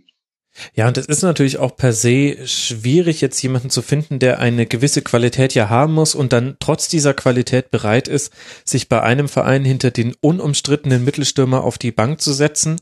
Ja, 0.75 0.87
und 0.87 0.99
es 0.99 1.07
ist 1.07 1.23
natürlich 1.23 1.59
auch 1.59 1.77
per 1.77 1.93
se 1.93 2.47
schwierig, 2.47 3.21
jetzt 3.21 3.43
jemanden 3.43 3.71
zu 3.71 3.81
finden, 3.81 4.19
der 4.19 4.39
eine 4.39 4.67
gewisse 4.67 5.03
Qualität 5.03 5.55
ja 5.55 5.71
haben 5.71 5.95
muss 5.95 6.15
und 6.15 6.33
dann 6.33 6.57
trotz 6.61 6.89
dieser 6.89 7.15
Qualität 7.15 7.71
bereit 7.71 8.07
ist, 8.07 8.33
sich 8.65 8.89
bei 8.89 9.03
einem 9.03 9.29
Verein 9.29 9.65
hinter 9.65 9.91
den 9.91 10.15
unumstrittenen 10.21 11.05
Mittelstürmer 11.05 11.65
auf 11.65 11.79
die 11.79 11.93
Bank 11.93 12.21
zu 12.21 12.33
setzen, 12.33 12.81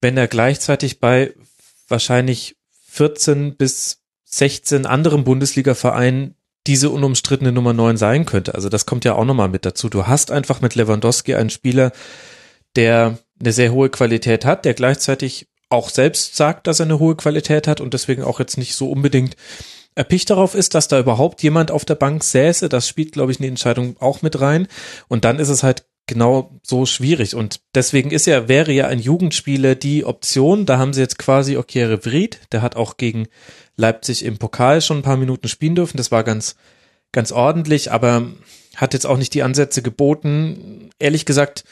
wenn 0.00 0.16
er 0.16 0.28
gleichzeitig 0.28 1.00
bei 1.00 1.34
wahrscheinlich 1.88 2.56
14 2.90 3.56
bis 3.56 4.02
16 4.24 4.86
anderen 4.86 5.24
Bundesliga-Vereinen 5.24 6.36
diese 6.66 6.90
unumstrittene 6.90 7.52
Nummer 7.52 7.72
9 7.72 7.96
sein 7.96 8.24
könnte. 8.24 8.54
Also 8.54 8.68
das 8.68 8.86
kommt 8.86 9.04
ja 9.04 9.14
auch 9.14 9.24
nochmal 9.24 9.48
mit 9.48 9.66
dazu. 9.66 9.88
Du 9.88 10.06
hast 10.06 10.30
einfach 10.30 10.60
mit 10.60 10.74
Lewandowski 10.74 11.34
einen 11.34 11.50
Spieler, 11.50 11.92
der 12.76 13.18
eine 13.40 13.52
sehr 13.52 13.72
hohe 13.72 13.90
Qualität 13.90 14.44
hat, 14.44 14.64
der 14.64 14.74
gleichzeitig 14.74 15.48
auch 15.74 15.90
selbst 15.90 16.36
sagt, 16.36 16.66
dass 16.66 16.80
er 16.80 16.86
eine 16.86 16.98
hohe 16.98 17.16
Qualität 17.16 17.68
hat 17.68 17.80
und 17.80 17.94
deswegen 17.94 18.22
auch 18.22 18.40
jetzt 18.40 18.56
nicht 18.58 18.74
so 18.74 18.90
unbedingt 18.90 19.36
erpicht 19.94 20.30
darauf 20.30 20.54
ist, 20.54 20.74
dass 20.74 20.88
da 20.88 20.98
überhaupt 20.98 21.42
jemand 21.42 21.70
auf 21.70 21.84
der 21.84 21.94
Bank 21.94 22.24
säße. 22.24 22.68
Das 22.68 22.88
spielt, 22.88 23.12
glaube 23.12 23.32
ich, 23.32 23.38
in 23.38 23.46
Entscheidung 23.46 23.96
auch 24.00 24.22
mit 24.22 24.40
rein. 24.40 24.66
Und 25.08 25.24
dann 25.24 25.38
ist 25.38 25.48
es 25.48 25.62
halt 25.62 25.84
genau 26.06 26.58
so 26.62 26.84
schwierig. 26.86 27.34
Und 27.34 27.60
deswegen 27.74 28.10
ist 28.10 28.26
ja, 28.26 28.48
wäre 28.48 28.72
ja 28.72 28.88
ein 28.88 28.98
Jugendspieler 28.98 29.74
die 29.74 30.04
Option. 30.04 30.66
Da 30.66 30.78
haben 30.78 30.92
sie 30.92 31.00
jetzt 31.00 31.18
quasi 31.18 31.56
Okere 31.56 32.04
Vried, 32.04 32.40
der 32.52 32.62
hat 32.62 32.76
auch 32.76 32.96
gegen 32.96 33.28
Leipzig 33.76 34.24
im 34.24 34.38
Pokal 34.38 34.80
schon 34.80 34.98
ein 34.98 35.02
paar 35.02 35.16
Minuten 35.16 35.48
spielen 35.48 35.74
dürfen. 35.74 35.96
Das 35.96 36.10
war 36.10 36.24
ganz, 36.24 36.56
ganz 37.12 37.32
ordentlich, 37.32 37.90
aber 37.92 38.26
hat 38.76 38.94
jetzt 38.94 39.06
auch 39.06 39.16
nicht 39.16 39.34
die 39.34 39.42
Ansätze 39.42 39.82
geboten. 39.82 40.90
Ehrlich 40.98 41.24
gesagt, 41.24 41.64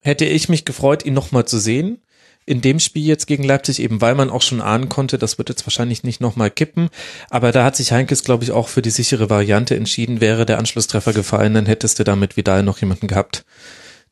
hätte 0.00 0.24
ich 0.24 0.48
mich 0.48 0.64
gefreut, 0.64 1.04
ihn 1.04 1.14
nochmal 1.14 1.44
zu 1.44 1.58
sehen 1.58 2.02
in 2.44 2.60
dem 2.60 2.80
Spiel 2.80 3.04
jetzt 3.04 3.26
gegen 3.26 3.44
Leipzig, 3.44 3.80
eben 3.80 4.00
weil 4.00 4.14
man 4.14 4.30
auch 4.30 4.42
schon 4.42 4.60
ahnen 4.60 4.88
konnte, 4.88 5.18
das 5.18 5.38
wird 5.38 5.48
jetzt 5.48 5.66
wahrscheinlich 5.66 6.02
nicht 6.02 6.20
nochmal 6.20 6.50
kippen. 6.50 6.88
Aber 7.30 7.52
da 7.52 7.64
hat 7.64 7.76
sich 7.76 7.92
Heinkes, 7.92 8.24
glaube 8.24 8.44
ich, 8.44 8.50
auch 8.50 8.68
für 8.68 8.82
die 8.82 8.90
sichere 8.90 9.30
Variante 9.30 9.76
entschieden. 9.76 10.20
Wäre 10.20 10.46
der 10.46 10.58
Anschlusstreffer 10.58 11.12
gefallen, 11.12 11.54
dann 11.54 11.66
hättest 11.66 11.98
du 11.98 12.04
damit 12.04 12.36
Vidal 12.36 12.62
noch 12.62 12.78
jemanden 12.78 13.06
gehabt, 13.06 13.44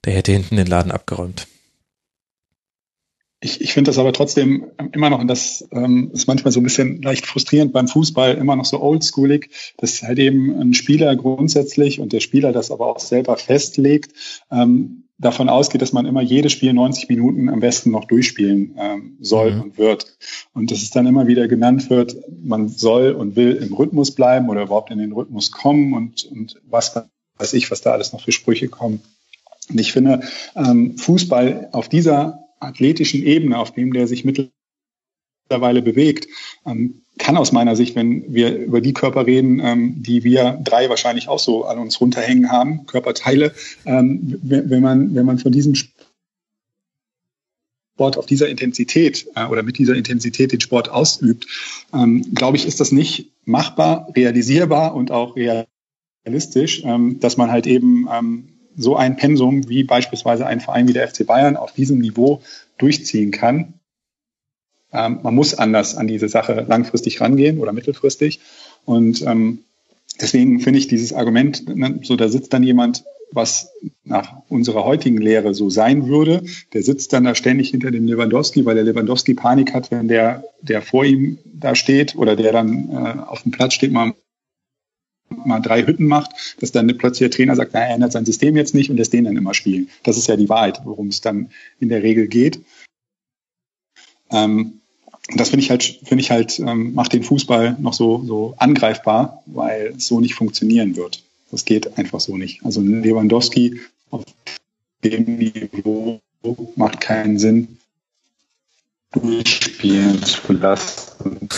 der 0.04 0.14
hätte 0.14 0.32
hinten 0.32 0.56
den 0.56 0.66
Laden 0.66 0.92
abgeräumt. 0.92 1.46
Ich, 3.42 3.62
ich 3.62 3.72
finde 3.72 3.88
das 3.88 3.98
aber 3.98 4.12
trotzdem 4.12 4.66
immer 4.92 5.08
noch, 5.08 5.18
und 5.18 5.28
das 5.28 5.66
ähm, 5.72 6.10
ist 6.12 6.28
manchmal 6.28 6.52
so 6.52 6.60
ein 6.60 6.64
bisschen 6.64 7.00
leicht 7.00 7.24
frustrierend 7.24 7.72
beim 7.72 7.88
Fußball, 7.88 8.34
immer 8.34 8.54
noch 8.54 8.66
so 8.66 8.82
oldschoolig, 8.82 9.48
dass 9.78 10.02
halt 10.02 10.18
eben 10.18 10.54
ein 10.60 10.74
Spieler 10.74 11.16
grundsätzlich 11.16 12.00
und 12.00 12.12
der 12.12 12.20
Spieler 12.20 12.52
das 12.52 12.70
aber 12.70 12.86
auch 12.86 13.00
selber 13.00 13.38
festlegt, 13.38 14.12
ähm, 14.50 15.04
davon 15.20 15.48
ausgeht, 15.48 15.82
dass 15.82 15.92
man 15.92 16.06
immer 16.06 16.22
jedes 16.22 16.52
Spiel 16.52 16.72
90 16.72 17.08
Minuten 17.08 17.48
am 17.48 17.60
besten 17.60 17.90
noch 17.90 18.06
durchspielen 18.06 18.74
ähm, 18.78 19.16
soll 19.20 19.52
mhm. 19.52 19.60
und 19.60 19.78
wird. 19.78 20.16
Und 20.54 20.70
dass 20.70 20.82
es 20.82 20.90
dann 20.90 21.06
immer 21.06 21.26
wieder 21.26 21.46
genannt 21.46 21.90
wird, 21.90 22.16
man 22.42 22.68
soll 22.68 23.12
und 23.12 23.36
will 23.36 23.56
im 23.56 23.74
Rhythmus 23.74 24.14
bleiben 24.14 24.48
oder 24.48 24.62
überhaupt 24.62 24.90
in 24.90 24.98
den 24.98 25.12
Rhythmus 25.12 25.52
kommen 25.52 25.92
und, 25.92 26.24
und 26.24 26.60
was 26.68 26.94
weiß 27.36 27.52
ich, 27.52 27.70
was 27.70 27.82
da 27.82 27.92
alles 27.92 28.12
noch 28.12 28.22
für 28.22 28.32
Sprüche 28.32 28.68
kommen. 28.68 29.02
Und 29.68 29.78
ich 29.78 29.92
finde, 29.92 30.22
ähm, 30.56 30.96
Fußball 30.96 31.68
auf 31.72 31.88
dieser 31.88 32.46
athletischen 32.58 33.22
Ebene, 33.22 33.58
auf 33.58 33.72
dem 33.72 33.92
der 33.92 34.06
sich 34.06 34.24
mittlerweile 34.24 35.82
bewegt, 35.82 36.28
ähm, 36.66 37.02
kann 37.20 37.36
aus 37.36 37.52
meiner 37.52 37.76
Sicht, 37.76 37.94
wenn 37.94 38.34
wir 38.34 38.56
über 38.56 38.80
die 38.80 38.94
Körper 38.94 39.26
reden, 39.26 39.60
ähm, 39.60 40.02
die 40.02 40.24
wir 40.24 40.58
drei 40.64 40.88
wahrscheinlich 40.88 41.28
auch 41.28 41.38
so 41.38 41.66
an 41.66 41.78
uns 41.78 42.00
runterhängen 42.00 42.50
haben, 42.50 42.86
Körperteile, 42.86 43.54
ähm, 43.84 44.40
wenn, 44.42 44.82
man, 44.82 45.14
wenn 45.14 45.26
man 45.26 45.38
von 45.38 45.52
diesem 45.52 45.74
Sport 45.74 45.92
auf 48.16 48.26
dieser 48.26 48.48
Intensität 48.48 49.26
äh, 49.36 49.44
oder 49.44 49.62
mit 49.62 49.78
dieser 49.78 49.94
Intensität 49.94 50.52
den 50.52 50.60
Sport 50.60 50.88
ausübt, 50.88 51.46
ähm, 51.92 52.34
glaube 52.34 52.56
ich, 52.56 52.66
ist 52.66 52.80
das 52.80 52.90
nicht 52.90 53.30
machbar, 53.44 54.08
realisierbar 54.16 54.94
und 54.94 55.12
auch 55.12 55.36
realistisch, 55.36 56.82
ähm, 56.84 57.20
dass 57.20 57.36
man 57.36 57.52
halt 57.52 57.66
eben 57.66 58.08
ähm, 58.10 58.48
so 58.76 58.96
ein 58.96 59.16
Pensum 59.16 59.68
wie 59.68 59.84
beispielsweise 59.84 60.46
ein 60.46 60.60
Verein 60.60 60.88
wie 60.88 60.94
der 60.94 61.06
FC 61.06 61.26
Bayern 61.26 61.56
auf 61.56 61.74
diesem 61.74 61.98
Niveau 61.98 62.40
durchziehen 62.78 63.30
kann 63.30 63.74
ähm, 64.92 65.20
man 65.22 65.34
muss 65.34 65.54
anders 65.54 65.96
an 65.96 66.06
diese 66.06 66.28
Sache 66.28 66.64
langfristig 66.68 67.20
rangehen 67.20 67.58
oder 67.58 67.72
mittelfristig. 67.72 68.40
Und 68.84 69.22
ähm, 69.22 69.60
deswegen 70.20 70.60
finde 70.60 70.78
ich 70.78 70.88
dieses 70.88 71.12
Argument, 71.12 71.68
ne, 71.68 72.00
so 72.02 72.16
da 72.16 72.28
sitzt 72.28 72.52
dann 72.52 72.62
jemand, 72.62 73.04
was 73.32 73.70
nach 74.04 74.42
unserer 74.48 74.84
heutigen 74.84 75.18
Lehre 75.18 75.54
so 75.54 75.70
sein 75.70 76.08
würde, 76.08 76.42
der 76.72 76.82
sitzt 76.82 77.12
dann 77.12 77.24
da 77.24 77.34
ständig 77.34 77.70
hinter 77.70 77.92
dem 77.92 78.06
Lewandowski, 78.06 78.64
weil 78.64 78.74
der 78.74 78.84
Lewandowski 78.84 79.34
Panik 79.34 79.72
hat, 79.72 79.90
wenn 79.92 80.08
der, 80.08 80.44
der 80.62 80.82
vor 80.82 81.04
ihm 81.04 81.38
da 81.44 81.76
steht 81.76 82.16
oder 82.16 82.34
der 82.34 82.52
dann 82.52 82.88
äh, 82.90 83.20
auf 83.20 83.42
dem 83.42 83.52
Platz 83.52 83.74
steht, 83.74 83.92
mal 83.92 84.14
mal 85.44 85.60
drei 85.60 85.86
Hütten 85.86 86.06
macht, 86.06 86.56
dass 86.60 86.72
dann 86.72 86.88
plötzlich 86.98 87.30
der 87.30 87.36
Trainer 87.36 87.54
sagt, 87.54 87.70
na, 87.72 87.80
er 87.80 87.94
ändert 87.94 88.10
sein 88.10 88.24
System 88.24 88.56
jetzt 88.56 88.74
nicht 88.74 88.90
und 88.90 88.96
lässt 88.96 89.12
den 89.12 89.24
dann 89.24 89.36
immer 89.36 89.54
spielen. 89.54 89.88
Das 90.02 90.16
ist 90.16 90.26
ja 90.26 90.36
die 90.36 90.48
Wahrheit, 90.48 90.80
worum 90.84 91.06
es 91.06 91.20
dann 91.20 91.50
in 91.78 91.88
der 91.88 92.02
Regel 92.02 92.26
geht. 92.26 92.60
Ähm, 94.30 94.79
das 95.34 95.50
finde 95.50 95.64
ich 95.64 95.70
halt, 95.70 95.82
finde 96.04 96.22
ich 96.22 96.30
halt, 96.30 96.58
ähm, 96.58 96.94
macht 96.94 97.12
den 97.12 97.22
Fußball 97.22 97.76
noch 97.80 97.94
so, 97.94 98.22
so 98.26 98.54
angreifbar, 98.58 99.42
weil 99.46 99.94
es 99.96 100.06
so 100.06 100.20
nicht 100.20 100.34
funktionieren 100.34 100.96
wird. 100.96 101.22
Das 101.50 101.64
geht 101.64 101.98
einfach 101.98 102.20
so 102.20 102.36
nicht. 102.36 102.64
Also 102.64 102.80
Lewandowski 102.80 103.80
auf 104.10 104.24
dem 105.04 105.38
Niveau 105.38 106.20
macht 106.76 107.00
keinen 107.00 107.38
Sinn, 107.38 107.78
durchspielen 109.12 110.22
zu 110.22 110.52
lassen. 110.52 111.48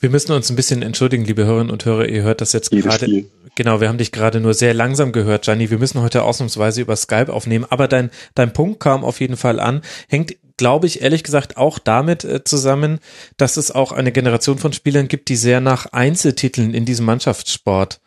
Wir 0.00 0.10
müssen 0.10 0.32
uns 0.32 0.50
ein 0.50 0.56
bisschen 0.56 0.82
entschuldigen, 0.82 1.24
liebe 1.24 1.46
Hörerinnen 1.46 1.70
und 1.70 1.84
Hörer. 1.84 2.08
Ihr 2.08 2.22
hört 2.22 2.40
das 2.40 2.52
jetzt 2.52 2.70
gerade. 2.70 3.24
Genau, 3.54 3.80
wir 3.80 3.88
haben 3.88 3.96
dich 3.96 4.12
gerade 4.12 4.40
nur 4.40 4.52
sehr 4.52 4.74
langsam 4.74 5.12
gehört, 5.12 5.46
Gianni. 5.46 5.70
Wir 5.70 5.78
müssen 5.78 6.02
heute 6.02 6.22
ausnahmsweise 6.22 6.82
über 6.82 6.94
Skype 6.94 7.32
aufnehmen. 7.32 7.64
Aber 7.70 7.88
dein, 7.88 8.10
dein 8.34 8.52
Punkt 8.52 8.80
kam 8.80 9.02
auf 9.02 9.20
jeden 9.20 9.38
Fall 9.38 9.58
an. 9.58 9.80
Hängt, 10.08 10.36
glaube 10.56 10.86
ich, 10.86 11.02
ehrlich 11.02 11.22
gesagt 11.22 11.56
auch 11.56 11.78
damit 11.78 12.24
äh, 12.24 12.44
zusammen, 12.44 12.98
dass 13.36 13.56
es 13.56 13.70
auch 13.70 13.92
eine 13.92 14.12
Generation 14.12 14.58
von 14.58 14.72
Spielern 14.72 15.08
gibt, 15.08 15.28
die 15.28 15.36
sehr 15.36 15.60
nach 15.60 15.86
Einzeltiteln 15.86 16.74
in 16.74 16.84
diesem 16.84 17.06
Mannschaftssport 17.06 18.00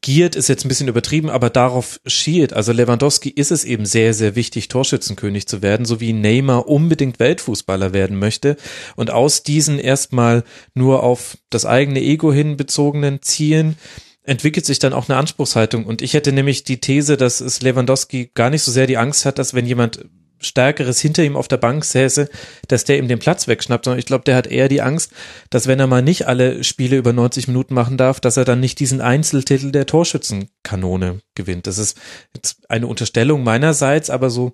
giert 0.00 0.36
ist 0.36 0.48
jetzt 0.48 0.64
ein 0.64 0.68
bisschen 0.68 0.88
übertrieben, 0.88 1.30
aber 1.30 1.50
darauf 1.50 2.00
schielt. 2.06 2.52
Also 2.52 2.72
Lewandowski 2.72 3.30
ist 3.30 3.50
es 3.50 3.64
eben 3.64 3.86
sehr, 3.86 4.14
sehr 4.14 4.36
wichtig, 4.36 4.68
Torschützenkönig 4.68 5.46
zu 5.46 5.62
werden, 5.62 5.86
so 5.86 6.00
wie 6.00 6.12
Neymar 6.12 6.68
unbedingt 6.68 7.18
Weltfußballer 7.18 7.92
werden 7.92 8.18
möchte. 8.18 8.56
Und 8.96 9.10
aus 9.10 9.42
diesen 9.42 9.78
erstmal 9.78 10.44
nur 10.74 11.02
auf 11.02 11.38
das 11.50 11.66
eigene 11.66 12.00
Ego 12.00 12.32
hin 12.32 12.56
bezogenen 12.56 13.22
Zielen 13.22 13.76
entwickelt 14.22 14.66
sich 14.66 14.78
dann 14.78 14.92
auch 14.92 15.08
eine 15.08 15.18
Anspruchshaltung. 15.18 15.86
Und 15.86 16.02
ich 16.02 16.14
hätte 16.14 16.32
nämlich 16.32 16.62
die 16.62 16.80
These, 16.80 17.16
dass 17.16 17.40
es 17.40 17.62
Lewandowski 17.62 18.30
gar 18.34 18.50
nicht 18.50 18.62
so 18.62 18.70
sehr 18.70 18.86
die 18.86 18.98
Angst 18.98 19.24
hat, 19.24 19.38
dass 19.38 19.54
wenn 19.54 19.66
jemand 19.66 20.04
Stärkeres 20.40 21.00
hinter 21.00 21.24
ihm 21.24 21.36
auf 21.36 21.48
der 21.48 21.56
Bank 21.56 21.84
säße, 21.84 22.28
dass 22.68 22.84
der 22.84 22.98
ihm 22.98 23.08
den 23.08 23.18
Platz 23.18 23.48
wegschnappt, 23.48 23.84
sondern 23.84 23.98
ich 23.98 24.06
glaube, 24.06 24.24
der 24.24 24.36
hat 24.36 24.46
eher 24.46 24.68
die 24.68 24.82
Angst, 24.82 25.12
dass 25.50 25.66
wenn 25.66 25.80
er 25.80 25.86
mal 25.86 26.02
nicht 26.02 26.26
alle 26.26 26.64
Spiele 26.64 26.96
über 26.96 27.12
90 27.12 27.48
Minuten 27.48 27.74
machen 27.74 27.96
darf, 27.96 28.20
dass 28.20 28.36
er 28.36 28.44
dann 28.44 28.60
nicht 28.60 28.80
diesen 28.80 29.00
Einzeltitel 29.00 29.72
der 29.72 29.86
Torschützenkanone 29.86 31.20
gewinnt. 31.34 31.66
Das 31.66 31.78
ist 31.78 31.98
jetzt 32.34 32.70
eine 32.70 32.86
Unterstellung 32.86 33.42
meinerseits, 33.42 34.10
aber 34.10 34.30
so 34.30 34.52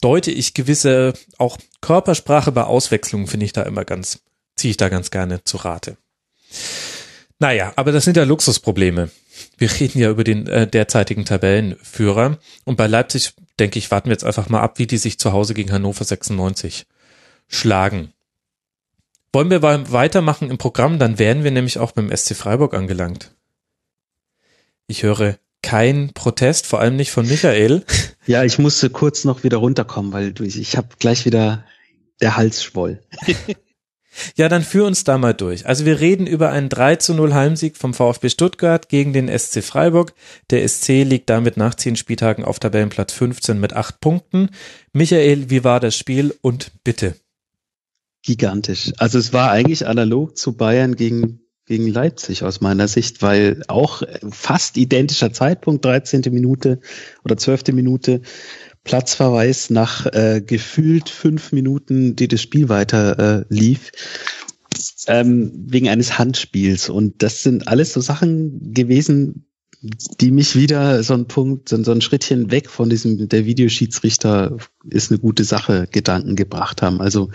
deute 0.00 0.30
ich 0.30 0.54
gewisse 0.54 1.12
auch 1.38 1.58
Körpersprache 1.80 2.52
bei 2.52 2.64
Auswechslungen 2.64 3.26
finde 3.26 3.46
ich 3.46 3.52
da 3.52 3.62
immer 3.62 3.84
ganz, 3.84 4.20
ziehe 4.56 4.70
ich 4.70 4.76
da 4.76 4.88
ganz 4.88 5.10
gerne 5.10 5.44
zu 5.44 5.58
Rate. 5.58 5.96
Naja, 7.40 7.72
aber 7.76 7.90
das 7.90 8.04
sind 8.04 8.18
ja 8.18 8.24
Luxusprobleme. 8.24 9.10
Wir 9.56 9.80
reden 9.80 9.98
ja 9.98 10.10
über 10.10 10.24
den 10.24 10.46
äh, 10.46 10.66
derzeitigen 10.66 11.24
Tabellenführer. 11.24 12.38
Und 12.64 12.76
bei 12.76 12.86
Leipzig, 12.86 13.32
denke 13.58 13.78
ich, 13.78 13.90
warten 13.90 14.10
wir 14.10 14.12
jetzt 14.12 14.24
einfach 14.24 14.50
mal 14.50 14.60
ab, 14.60 14.78
wie 14.78 14.86
die 14.86 14.98
sich 14.98 15.18
zu 15.18 15.32
Hause 15.32 15.54
gegen 15.54 15.72
Hannover 15.72 16.04
96 16.04 16.86
schlagen. 17.48 18.12
Wollen 19.32 19.50
wir 19.50 19.62
weitermachen 19.62 20.50
im 20.50 20.58
Programm, 20.58 20.98
dann 20.98 21.18
wären 21.18 21.42
wir 21.42 21.50
nämlich 21.50 21.78
auch 21.78 21.92
beim 21.92 22.14
SC 22.14 22.36
Freiburg 22.36 22.74
angelangt. 22.74 23.34
Ich 24.86 25.02
höre 25.02 25.38
kein 25.62 26.12
Protest, 26.12 26.66
vor 26.66 26.80
allem 26.80 26.96
nicht 26.96 27.10
von 27.10 27.26
Michael. 27.26 27.84
Ja, 28.26 28.44
ich 28.44 28.60
musste 28.60 28.90
kurz 28.90 29.24
noch 29.24 29.42
wieder 29.42 29.56
runterkommen, 29.56 30.12
weil 30.12 30.32
du, 30.32 30.44
ich 30.44 30.76
habe 30.76 30.88
gleich 31.00 31.24
wieder 31.24 31.64
der 32.20 32.36
Hals 32.36 32.62
schwoll. 32.62 33.02
ja, 34.36 34.48
dann 34.48 34.62
führ 34.62 34.86
uns 34.86 35.04
da 35.04 35.18
mal 35.18 35.34
durch. 35.34 35.66
Also 35.66 35.84
wir 35.84 36.00
reden 36.00 36.26
über 36.26 36.50
einen 36.50 36.68
3 36.68 36.96
zu 36.96 37.14
0 37.14 37.34
Heimsieg 37.34 37.76
vom 37.76 37.94
VfB 37.94 38.28
Stuttgart 38.28 38.88
gegen 38.88 39.12
den 39.12 39.28
SC 39.28 39.62
Freiburg. 39.62 40.14
Der 40.50 40.66
SC 40.66 41.04
liegt 41.04 41.30
damit 41.30 41.56
nach 41.56 41.74
zehn 41.74 41.96
Spieltagen 41.96 42.44
auf 42.44 42.58
Tabellenplatz 42.58 43.12
15 43.12 43.58
mit 43.58 43.72
acht 43.72 44.00
Punkten. 44.00 44.50
Michael, 44.92 45.50
wie 45.50 45.64
war 45.64 45.80
das 45.80 45.96
Spiel 45.96 46.34
und 46.42 46.72
bitte? 46.84 47.14
Gigantisch. 48.22 48.92
Also 48.98 49.18
es 49.18 49.32
war 49.32 49.50
eigentlich 49.50 49.86
analog 49.86 50.36
zu 50.36 50.56
Bayern 50.56 50.96
gegen 50.96 51.40
gegen 51.70 51.86
Leipzig 51.86 52.42
aus 52.42 52.60
meiner 52.60 52.88
Sicht, 52.88 53.22
weil 53.22 53.62
auch 53.68 54.02
fast 54.28 54.76
identischer 54.76 55.32
Zeitpunkt, 55.32 55.84
13. 55.84 56.22
Minute 56.32 56.80
oder 57.24 57.36
12. 57.36 57.68
Minute, 57.68 58.22
Platzverweis 58.84 59.70
nach 59.70 60.06
äh, 60.06 60.42
gefühlt 60.44 61.08
fünf 61.08 61.52
Minuten, 61.52 62.16
die 62.16 62.28
das 62.28 62.40
Spiel 62.40 62.68
weiter 62.68 63.18
äh, 63.18 63.44
lief, 63.48 63.92
ähm, 65.06 65.52
wegen 65.54 65.88
eines 65.88 66.18
Handspiels. 66.18 66.88
Und 66.88 67.22
das 67.22 67.42
sind 67.42 67.68
alles 67.68 67.92
so 67.92 68.00
Sachen 68.00 68.72
gewesen, 68.72 69.46
die 69.82 70.30
mich 70.30 70.56
wieder 70.56 71.02
so 71.02 71.14
ein 71.14 71.26
Punkt, 71.26 71.68
so, 71.68 71.82
so 71.82 71.92
ein 71.92 72.00
Schrittchen 72.00 72.50
weg 72.50 72.68
von 72.68 72.90
diesem, 72.90 73.28
der 73.28 73.46
Videoschiedsrichter 73.46 74.56
ist 74.88 75.10
eine 75.10 75.20
gute 75.20 75.44
Sache, 75.44 75.88
Gedanken 75.90 76.36
gebracht 76.36 76.82
haben. 76.82 77.00
Also 77.00 77.30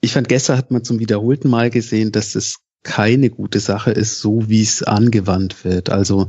ich 0.00 0.12
fand, 0.12 0.28
gestern 0.28 0.56
hat 0.56 0.70
man 0.70 0.84
zum 0.84 0.98
wiederholten 0.98 1.48
Mal 1.48 1.70
gesehen, 1.70 2.12
dass 2.12 2.34
es 2.34 2.60
keine 2.82 3.30
gute 3.30 3.60
Sache 3.60 3.90
ist, 3.90 4.20
so 4.20 4.48
wie 4.48 4.62
es 4.62 4.82
angewandt 4.82 5.64
wird. 5.64 5.90
Also 5.90 6.28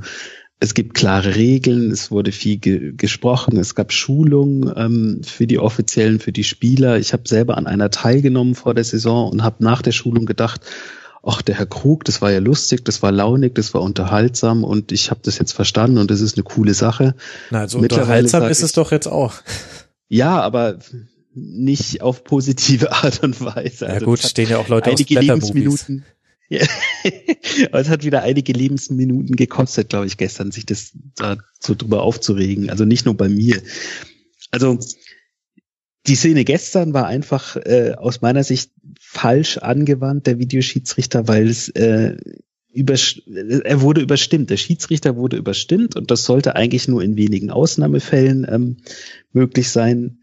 es 0.61 0.73
gibt 0.73 0.93
klare 0.93 1.35
Regeln, 1.35 1.91
es 1.91 2.11
wurde 2.11 2.31
viel 2.31 2.57
ge 2.57 2.93
gesprochen, 2.95 3.57
es 3.57 3.75
gab 3.75 3.93
Schulungen 3.93 4.71
ähm, 4.75 5.21
für 5.23 5.47
die 5.47 5.57
Offiziellen, 5.57 6.19
für 6.19 6.33
die 6.33 6.43
Spieler. 6.43 6.97
Ich 6.97 7.13
habe 7.13 7.27
selber 7.27 7.57
an 7.57 7.65
einer 7.65 7.89
teilgenommen 7.91 8.55
vor 8.55 8.73
der 8.73 8.83
Saison 8.83 9.31
und 9.31 9.43
habe 9.43 9.63
nach 9.63 9.81
der 9.81 9.93
Schulung 9.93 10.25
gedacht, 10.25 10.61
ach, 11.23 11.41
der 11.41 11.55
Herr 11.55 11.65
Krug, 11.65 12.03
das 12.03 12.21
war 12.21 12.31
ja 12.31 12.39
lustig, 12.39 12.83
das 12.83 13.01
war 13.01 13.11
launig, 13.11 13.55
das 13.55 13.73
war 13.73 13.81
unterhaltsam 13.81 14.65
und 14.65 14.91
ich 14.91 15.11
habe 15.11 15.21
das 15.23 15.39
jetzt 15.39 15.53
verstanden 15.53 15.97
und 15.97 16.11
das 16.11 16.19
ist 16.19 16.35
eine 16.35 16.43
coole 16.43 16.73
Sache. 16.73 17.15
Na, 17.51 17.61
also 17.61 17.79
unterhaltsam 17.79 18.43
ist 18.43 18.61
es 18.61 18.73
doch 18.73 18.91
jetzt 18.91 19.07
auch. 19.07 19.35
Ja, 20.09 20.41
aber 20.41 20.79
nicht 21.33 22.01
auf 22.01 22.25
positive 22.25 22.91
Art 22.91 23.23
und 23.23 23.39
Weise. 23.39 23.85
Ja 23.85 23.93
also 23.93 24.05
gut, 24.07 24.19
stehen 24.19 24.49
ja 24.49 24.57
auch 24.57 24.67
Leute 24.67 24.91
aus 24.91 25.07
Lebensminuten. 25.07 26.03
Ja. 26.49 26.65
es 27.71 27.89
hat 27.89 28.03
wieder 28.03 28.23
einige 28.23 28.53
Lebensminuten 28.53 29.35
gekostet, 29.35 29.89
glaube 29.89 30.07
ich, 30.07 30.17
gestern, 30.17 30.51
sich 30.51 30.65
das 30.65 30.91
da 31.15 31.37
so 31.59 31.75
drüber 31.75 32.01
aufzuregen. 32.01 32.69
Also 32.69 32.85
nicht 32.85 33.05
nur 33.05 33.15
bei 33.15 33.29
mir. 33.29 33.61
Also 34.51 34.79
die 36.07 36.15
Szene 36.15 36.43
gestern 36.43 36.93
war 36.93 37.05
einfach 37.05 37.55
äh, 37.55 37.93
aus 37.95 38.21
meiner 38.21 38.43
Sicht 38.43 38.71
falsch 38.99 39.57
angewandt, 39.57 40.25
der 40.27 40.39
Videoschiedsrichter, 40.39 41.27
weil 41.27 41.47
es 41.47 41.69
äh, 41.69 42.17
über, 42.73 42.95
er 43.63 43.81
wurde 43.81 44.01
überstimmt. 44.01 44.49
Der 44.49 44.57
Schiedsrichter 44.57 45.15
wurde 45.15 45.37
überstimmt 45.37 45.95
und 45.95 46.09
das 46.09 46.25
sollte 46.25 46.55
eigentlich 46.55 46.87
nur 46.87 47.03
in 47.03 47.15
wenigen 47.15 47.51
Ausnahmefällen 47.51 48.47
ähm, 48.49 48.77
möglich 49.31 49.69
sein. 49.69 50.19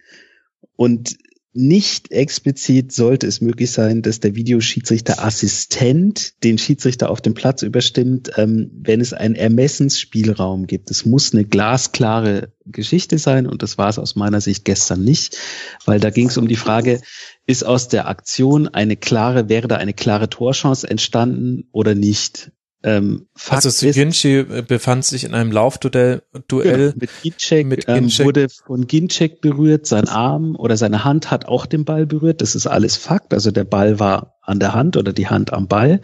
Und 0.74 1.16
nicht 1.56 2.12
explizit 2.12 2.92
sollte 2.92 3.26
es 3.26 3.40
möglich 3.40 3.70
sein, 3.70 4.02
dass 4.02 4.20
der 4.20 4.34
Videoschiedsrichter 4.34 5.24
Assistent 5.24 6.42
den 6.44 6.58
Schiedsrichter 6.58 7.08
auf 7.10 7.22
dem 7.22 7.32
Platz 7.34 7.62
überstimmt, 7.62 8.30
ähm, 8.36 8.70
wenn 8.72 9.00
es 9.00 9.14
einen 9.14 9.34
Ermessensspielraum 9.34 10.66
gibt. 10.66 10.90
Es 10.90 11.06
muss 11.06 11.32
eine 11.32 11.44
glasklare 11.44 12.52
Geschichte 12.66 13.18
sein 13.18 13.46
und 13.46 13.62
das 13.62 13.78
war 13.78 13.88
es 13.88 13.98
aus 13.98 14.16
meiner 14.16 14.40
Sicht 14.40 14.64
gestern 14.64 15.02
nicht, 15.02 15.38
weil 15.86 15.98
da 15.98 16.10
ging 16.10 16.28
es 16.28 16.36
um 16.36 16.46
die 16.46 16.56
Frage, 16.56 17.00
ist 17.46 17.64
aus 17.64 17.88
der 17.88 18.08
Aktion 18.08 18.68
eine 18.68 18.96
klare, 18.96 19.48
wäre 19.48 19.66
da 19.66 19.76
eine 19.76 19.94
klare 19.94 20.28
Torchance 20.28 20.88
entstanden 20.88 21.68
oder 21.72 21.94
nicht? 21.94 22.52
Ähm, 22.82 23.26
Fakt 23.34 23.64
also 23.64 23.90
Ginci 23.90 24.38
äh, 24.38 24.62
befand 24.62 25.04
sich 25.04 25.24
in 25.24 25.34
einem 25.34 25.50
Laufduell 25.50 26.22
Duell 26.46 26.92
genau, 26.92 26.98
mit 27.00 27.10
Ginczek, 27.22 27.66
mit 27.66 27.86
Ginczek. 27.86 28.20
Ähm, 28.20 28.26
wurde 28.26 28.46
von 28.48 28.86
Ginczek 28.86 29.40
berührt, 29.40 29.86
sein 29.86 30.08
Arm 30.08 30.56
oder 30.56 30.76
seine 30.76 31.04
Hand 31.04 31.30
hat 31.30 31.46
auch 31.46 31.66
den 31.66 31.84
Ball 31.84 32.06
berührt. 32.06 32.42
Das 32.42 32.54
ist 32.54 32.66
alles 32.66 32.96
Fakt. 32.96 33.32
Also 33.32 33.50
der 33.50 33.64
Ball 33.64 33.98
war 33.98 34.36
an 34.42 34.60
der 34.60 34.74
Hand 34.74 34.96
oder 34.96 35.12
die 35.12 35.28
Hand 35.28 35.52
am 35.52 35.68
Ball. 35.68 36.00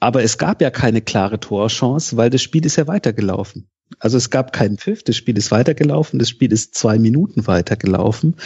Aber 0.00 0.22
es 0.22 0.36
gab 0.36 0.60
ja 0.60 0.70
keine 0.70 1.00
klare 1.00 1.40
Torchance, 1.40 2.16
weil 2.16 2.28
das 2.28 2.42
Spiel 2.42 2.66
ist 2.66 2.76
ja 2.76 2.86
weitergelaufen. 2.86 3.70
Also 3.98 4.16
es 4.16 4.30
gab 4.30 4.52
keinen 4.52 4.78
Pfiff, 4.78 5.02
das 5.02 5.16
Spiel 5.16 5.38
ist 5.38 5.50
weitergelaufen, 5.50 6.18
das 6.18 6.28
Spiel 6.28 6.52
ist 6.52 6.74
zwei 6.74 6.98
Minuten 6.98 7.46
weitergelaufen. 7.46 8.36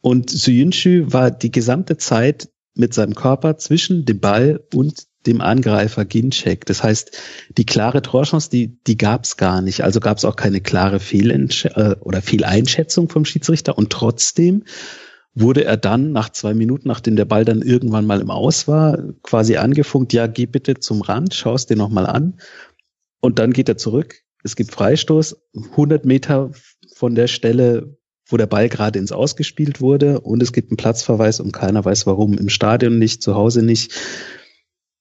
Und 0.00 0.30
Suyunchu 0.30 1.12
war 1.12 1.30
die 1.30 1.50
gesamte 1.50 1.96
Zeit 1.96 2.48
mit 2.74 2.94
seinem 2.94 3.14
Körper 3.14 3.58
zwischen 3.58 4.04
dem 4.04 4.20
Ball 4.20 4.64
und 4.72 5.07
dem 5.28 5.40
Angreifer 5.40 6.04
Ginczek. 6.04 6.66
Das 6.66 6.82
heißt, 6.82 7.16
die 7.56 7.66
klare 7.66 8.02
Torchance, 8.02 8.50
die, 8.50 8.82
die 8.84 8.96
gab 8.96 9.24
es 9.24 9.36
gar 9.36 9.62
nicht. 9.62 9.84
Also 9.84 10.00
gab 10.00 10.18
es 10.18 10.24
auch 10.24 10.36
keine 10.36 10.60
klare 10.60 10.98
Fehlentsch 10.98 11.66
äh, 11.66 11.94
oder 12.00 12.22
Fehleinschätzung 12.22 13.08
vom 13.08 13.24
Schiedsrichter. 13.24 13.78
Und 13.78 13.90
trotzdem 13.90 14.64
wurde 15.34 15.64
er 15.64 15.76
dann 15.76 16.12
nach 16.12 16.30
zwei 16.30 16.54
Minuten, 16.54 16.88
nachdem 16.88 17.16
der 17.16 17.24
Ball 17.24 17.44
dann 17.44 17.62
irgendwann 17.62 18.06
mal 18.06 18.20
im 18.20 18.30
Aus 18.30 18.66
war, 18.66 18.98
quasi 19.22 19.56
angefunkt, 19.56 20.12
ja, 20.12 20.26
geh 20.26 20.46
bitte 20.46 20.80
zum 20.80 21.02
Rand, 21.02 21.34
schaust 21.34 21.70
dir 21.70 21.76
nochmal 21.76 22.06
an. 22.06 22.40
Und 23.20 23.38
dann 23.38 23.52
geht 23.52 23.68
er 23.68 23.76
zurück. 23.76 24.22
Es 24.42 24.56
gibt 24.56 24.72
Freistoß, 24.72 25.36
100 25.72 26.04
Meter 26.04 26.50
von 26.94 27.14
der 27.14 27.26
Stelle, 27.26 27.98
wo 28.26 28.36
der 28.36 28.46
Ball 28.46 28.68
gerade 28.68 28.98
ins 28.98 29.12
Ausgespielt 29.12 29.80
wurde. 29.80 30.20
Und 30.20 30.42
es 30.42 30.52
gibt 30.52 30.70
einen 30.70 30.76
Platzverweis 30.76 31.40
und 31.40 31.52
keiner 31.52 31.84
weiß 31.84 32.06
warum. 32.06 32.34
Im 32.34 32.48
Stadion 32.48 32.98
nicht, 32.98 33.22
zu 33.22 33.34
Hause 33.34 33.62
nicht 33.62 33.92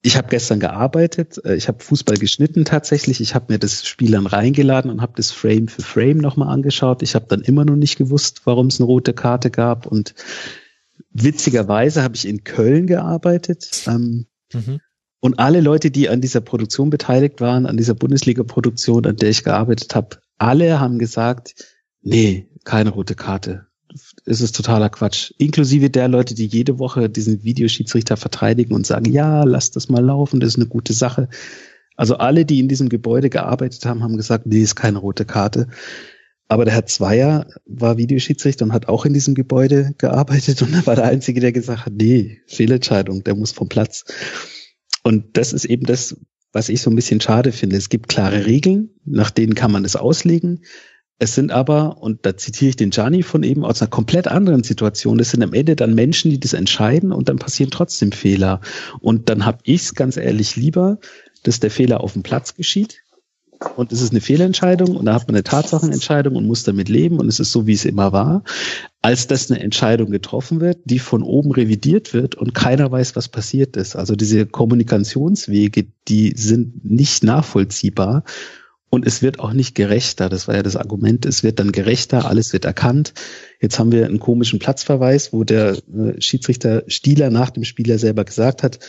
ich 0.08 0.16
habe 0.16 0.30
gestern 0.30 0.62
gearbeitet, 0.62 1.42
äh, 1.44 1.56
ich 1.56 1.68
habe 1.68 1.84
Fußball 1.84 2.16
geschnitten 2.16 2.64
tatsächlich, 2.64 3.20
ich 3.20 3.36
habe 3.36 3.52
mir 3.52 3.60
das 3.60 3.86
Spiel 3.86 4.12
dann 4.12 4.26
reingeladen 4.26 4.90
und 4.90 5.02
habe 5.02 5.12
das 5.18 5.32
Frame 5.32 5.68
für 5.68 5.82
Frame 5.82 6.20
nochmal 6.20 6.48
angeschaut. 6.48 7.02
Ich 7.04 7.14
habe 7.14 7.26
dann 7.28 7.42
immer 7.42 7.66
noch 7.66 7.76
nicht 7.76 7.98
gewusst, 7.98 8.44
warum 8.46 8.68
es 8.68 8.80
eine 8.80 8.86
rote 8.86 9.14
Karte 9.14 9.52
gab 9.52 9.86
und 9.86 10.16
witzigerweise 11.12 12.04
habe 12.04 12.16
ich 12.16 12.26
in 12.26 12.46
Köln 12.46 12.88
gearbeitet 12.88 13.84
ähm, 13.88 14.28
mhm. 14.54 14.80
und 15.20 15.40
alle 15.40 15.60
Leute, 15.60 15.92
die 15.92 16.08
an 16.08 16.22
dieser 16.22 16.40
Produktion 16.42 16.90
beteiligt 16.90 17.42
waren, 17.42 17.66
an 17.66 17.76
dieser 17.76 17.94
Bundesliga-Produktion, 17.94 19.06
an 19.06 19.18
der 19.18 19.30
ich 19.30 19.44
gearbeitet 19.44 19.94
habe, 19.94 20.20
alle 20.38 20.80
haben 20.80 21.00
gesagt, 21.00 21.54
nee, 22.02 22.48
keine 22.64 22.92
rote 22.92 23.16
Karte 23.16 23.67
ist 24.26 24.42
es 24.42 24.52
totaler 24.52 24.90
Quatsch. 24.90 25.32
Inklusive 25.38 25.90
der 25.90 26.08
Leute, 26.08 26.36
die 26.36 26.46
jede 26.46 26.80
Woche 26.80 27.10
diesen 27.10 27.44
Videoschiedsrichter 27.44 28.18
verteidigen 28.18 28.74
und 28.74 28.86
sagen, 28.86 29.12
ja, 29.12 29.44
lass 29.44 29.72
das 29.72 29.90
mal 29.90 30.04
laufen, 30.04 30.40
das 30.40 30.50
ist 30.50 30.56
eine 30.58 30.68
gute 30.68 30.94
Sache. 30.94 31.30
Also 31.96 32.18
alle, 32.18 32.46
die 32.46 32.60
in 32.60 32.68
diesem 32.68 32.90
Gebäude 32.90 33.30
gearbeitet 33.30 33.86
haben, 33.86 34.04
haben 34.04 34.18
gesagt, 34.18 34.46
nee, 34.46 34.62
ist 34.62 34.76
keine 34.76 35.00
rote 35.00 35.26
Karte. 35.26 35.68
Aber 36.48 36.64
der 36.64 36.74
Herr 36.74 36.86
Zweier 36.86 37.48
war 37.66 37.98
Videoschiedsrichter 37.98 38.64
und 38.66 38.74
hat 38.74 38.88
auch 38.88 39.06
in 39.06 39.14
diesem 39.14 39.36
Gebäude 39.36 39.94
gearbeitet 39.98 40.62
und 40.62 40.74
er 40.74 40.86
war 40.86 40.96
der 40.96 41.06
Einzige, 41.06 41.42
der 41.42 41.52
gesagt 41.52 41.86
hat, 41.86 41.94
nee, 41.94 42.40
Fehlentscheidung, 42.48 43.24
der 43.24 43.36
muss 43.36 43.52
vom 43.52 43.68
Platz. 43.68 44.06
Und 45.04 45.38
das 45.38 45.54
ist 45.54 45.66
eben 45.66 45.86
das, 45.86 46.16
was 46.54 46.70
ich 46.70 46.82
so 46.82 46.90
ein 46.90 46.96
bisschen 46.96 47.20
schade 47.20 47.52
finde. 47.52 47.76
Es 47.76 47.90
gibt 47.90 48.08
klare 48.08 48.46
Regeln, 48.46 48.92
nach 49.06 49.32
denen 49.32 49.56
kann 49.56 49.72
man 49.72 49.84
es 49.84 49.96
auslegen. 49.96 50.64
Es 51.20 51.34
sind 51.34 51.52
aber, 51.52 51.98
und 51.98 52.26
da 52.26 52.38
zitiere 52.38 52.70
ich 52.70 52.76
den 52.76 52.92
Gianni 52.92 53.24
von 53.24 53.42
eben, 53.44 53.66
aus 53.66 53.82
einer 53.82 53.90
komplett 53.90 54.28
anderen 54.28 54.64
Situation, 54.64 55.20
es 55.20 55.32
sind 55.32 55.42
am 55.42 55.54
Ende 55.54 55.76
dann 55.76 55.96
Menschen, 55.96 56.30
die 56.30 56.40
das 56.40 56.54
entscheiden 56.54 57.12
und 57.12 57.28
dann 57.28 57.40
passieren 57.40 57.72
trotzdem 57.72 58.12
Fehler. 58.12 58.62
Und 59.00 59.30
dann 59.30 59.46
habe 59.46 59.58
ich 59.64 59.82
es 59.82 59.96
ganz 59.96 60.18
ehrlich 60.18 60.56
lieber, 60.56 61.00
dass 61.44 61.60
der 61.60 61.72
Fehler 61.72 62.02
auf 62.02 62.14
dem 62.14 62.24
Platz 62.24 62.54
geschieht 62.54 63.02
und 63.76 63.92
es 63.92 64.02
ist 64.02 64.12
eine 64.12 64.22
Fehlentscheidung 64.22 64.96
und 64.96 65.06
da 65.06 65.14
hat 65.14 65.28
man 65.28 65.36
eine 65.36 65.44
Tatsachenentscheidung 65.44 66.36
und 66.36 66.46
muss 66.46 66.64
damit 66.64 66.90
leben 66.90 67.20
und 67.20 67.28
es 67.28 67.40
ist 67.40 67.52
so, 67.52 67.66
wie 67.66 67.74
es 67.74 67.86
immer 67.86 68.12
war, 68.12 68.44
als 69.02 69.28
dass 69.28 69.50
eine 69.50 69.60
Entscheidung 69.60 70.12
getroffen 70.12 70.60
wird, 70.60 70.80
die 70.86 71.00
von 71.00 71.24
oben 71.24 71.52
revidiert 71.52 72.14
wird 72.14 72.36
und 72.36 72.54
keiner 72.54 72.92
weiß, 72.92 73.16
was 73.16 73.30
passiert 73.30 73.76
ist. 73.76 73.96
Also 73.96 74.16
diese 74.16 74.46
Kommunikationswege, 74.46 75.88
die 76.08 76.34
sind 76.36 76.86
nicht 76.86 77.24
nachvollziehbar 77.24 78.24
und 78.90 79.06
es 79.06 79.22
wird 79.22 79.40
auch 79.40 79.54
nicht 79.54 79.76
gerechter. 79.76 80.30
Das 80.30 80.48
war 80.48 80.56
ja 80.56 80.64
das 80.64 80.78
Argument. 80.78 81.26
Es 81.26 81.44
wird 81.44 81.60
dann 81.60 81.72
gerechter, 81.72 82.26
alles 82.26 82.54
wird 82.54 82.66
erkannt. 82.66 83.14
Jetzt 83.60 83.80
haben 83.80 83.92
wir 83.92 84.06
einen 84.06 84.20
komischen 84.20 84.60
Platzverweis, 84.60 85.34
wo 85.34 85.44
der 85.44 85.78
äh, 85.94 86.22
Schiedsrichter 86.22 86.84
Stieler 86.88 87.30
nach 87.30 87.50
dem 87.50 87.64
Spieler 87.64 88.00
selber 88.00 88.24
gesagt 88.24 88.64
hat, 88.64 88.80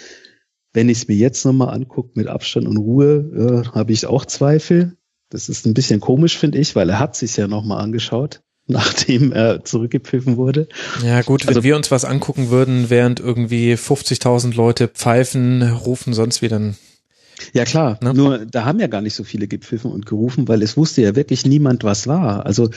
Wenn 0.73 0.89
ich 0.89 0.99
es 0.99 1.09
mir 1.09 1.16
jetzt 1.16 1.45
nochmal 1.45 1.75
angucke 1.75 2.11
mit 2.15 2.29
Abstand 2.29 2.69
und 2.69 2.77
Ruhe, 2.77 3.65
äh, 3.65 3.69
habe 3.75 3.93
ich 3.93 4.07
auch 4.07 4.25
Zweifel. 4.25 4.97
Das 5.31 5.49
ist 5.49 5.66
ein 5.66 5.75
bisschen 5.75 6.01
komisch, 6.01 6.39
finde 6.39 6.59
ich, 6.59 6.77
weil 6.77 6.89
er 6.89 6.99
hat 7.01 7.16
sich 7.16 7.37
ja 7.37 7.49
nochmal 7.49 7.83
angeschaut, 7.83 8.43
nachdem 8.66 9.33
er 9.33 9.65
zurückgepfiffen 9.65 10.37
wurde. 10.37 10.69
Ja 11.05 11.23
gut, 11.23 11.43
wenn 11.43 11.49
also, 11.49 11.65
wir 11.65 11.75
uns 11.75 11.91
was 11.91 12.05
angucken 12.05 12.51
würden, 12.51 12.89
während 12.89 13.19
irgendwie 13.19 13.75
50.000 13.75 14.55
Leute 14.55 14.87
pfeifen, 14.87 15.62
rufen 15.62 16.12
sonst 16.12 16.41
wie, 16.41 16.49
dann 16.49 16.77
ja 17.52 17.65
klar, 17.65 17.98
ne? 18.02 18.15
nur 18.15 18.47
da 18.47 18.65
haben 18.65 18.81
ja 18.81 18.86
gar 18.86 19.01
nicht 19.01 19.15
so 19.15 19.24
viele 19.24 19.48
gepfiffen 19.48 19.90
und 19.90 20.06
gerufen, 20.06 20.48
weil 20.48 20.62
es 20.62 20.77
wusste 20.77 21.02
ja 21.02 21.16
wirklich 21.16 21.47
niemand, 21.47 21.85
was 21.85 22.06
war. 22.06 22.47
Also 22.47 22.70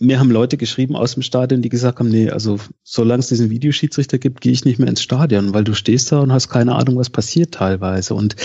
mir 0.00 0.20
haben 0.20 0.30
Leute 0.30 0.56
geschrieben 0.56 0.94
aus 0.94 1.14
dem 1.14 1.22
Stadion, 1.22 1.60
die 1.60 1.68
gesagt 1.68 1.98
haben, 1.98 2.08
nee, 2.08 2.30
also 2.30 2.58
solange 2.84 3.20
es 3.20 3.28
diesen 3.28 3.50
Videoschiedsrichter 3.50 4.18
gibt, 4.18 4.40
gehe 4.40 4.52
ich 4.52 4.64
nicht 4.64 4.78
mehr 4.78 4.88
ins 4.88 5.02
Stadion, 5.02 5.54
weil 5.54 5.64
du 5.64 5.74
stehst 5.74 6.12
da 6.12 6.20
und 6.20 6.32
hast 6.32 6.48
keine 6.48 6.76
Ahnung, 6.76 6.96
was 6.96 7.10
passiert 7.10 7.54
teilweise. 7.54 8.14
Und 8.14 8.36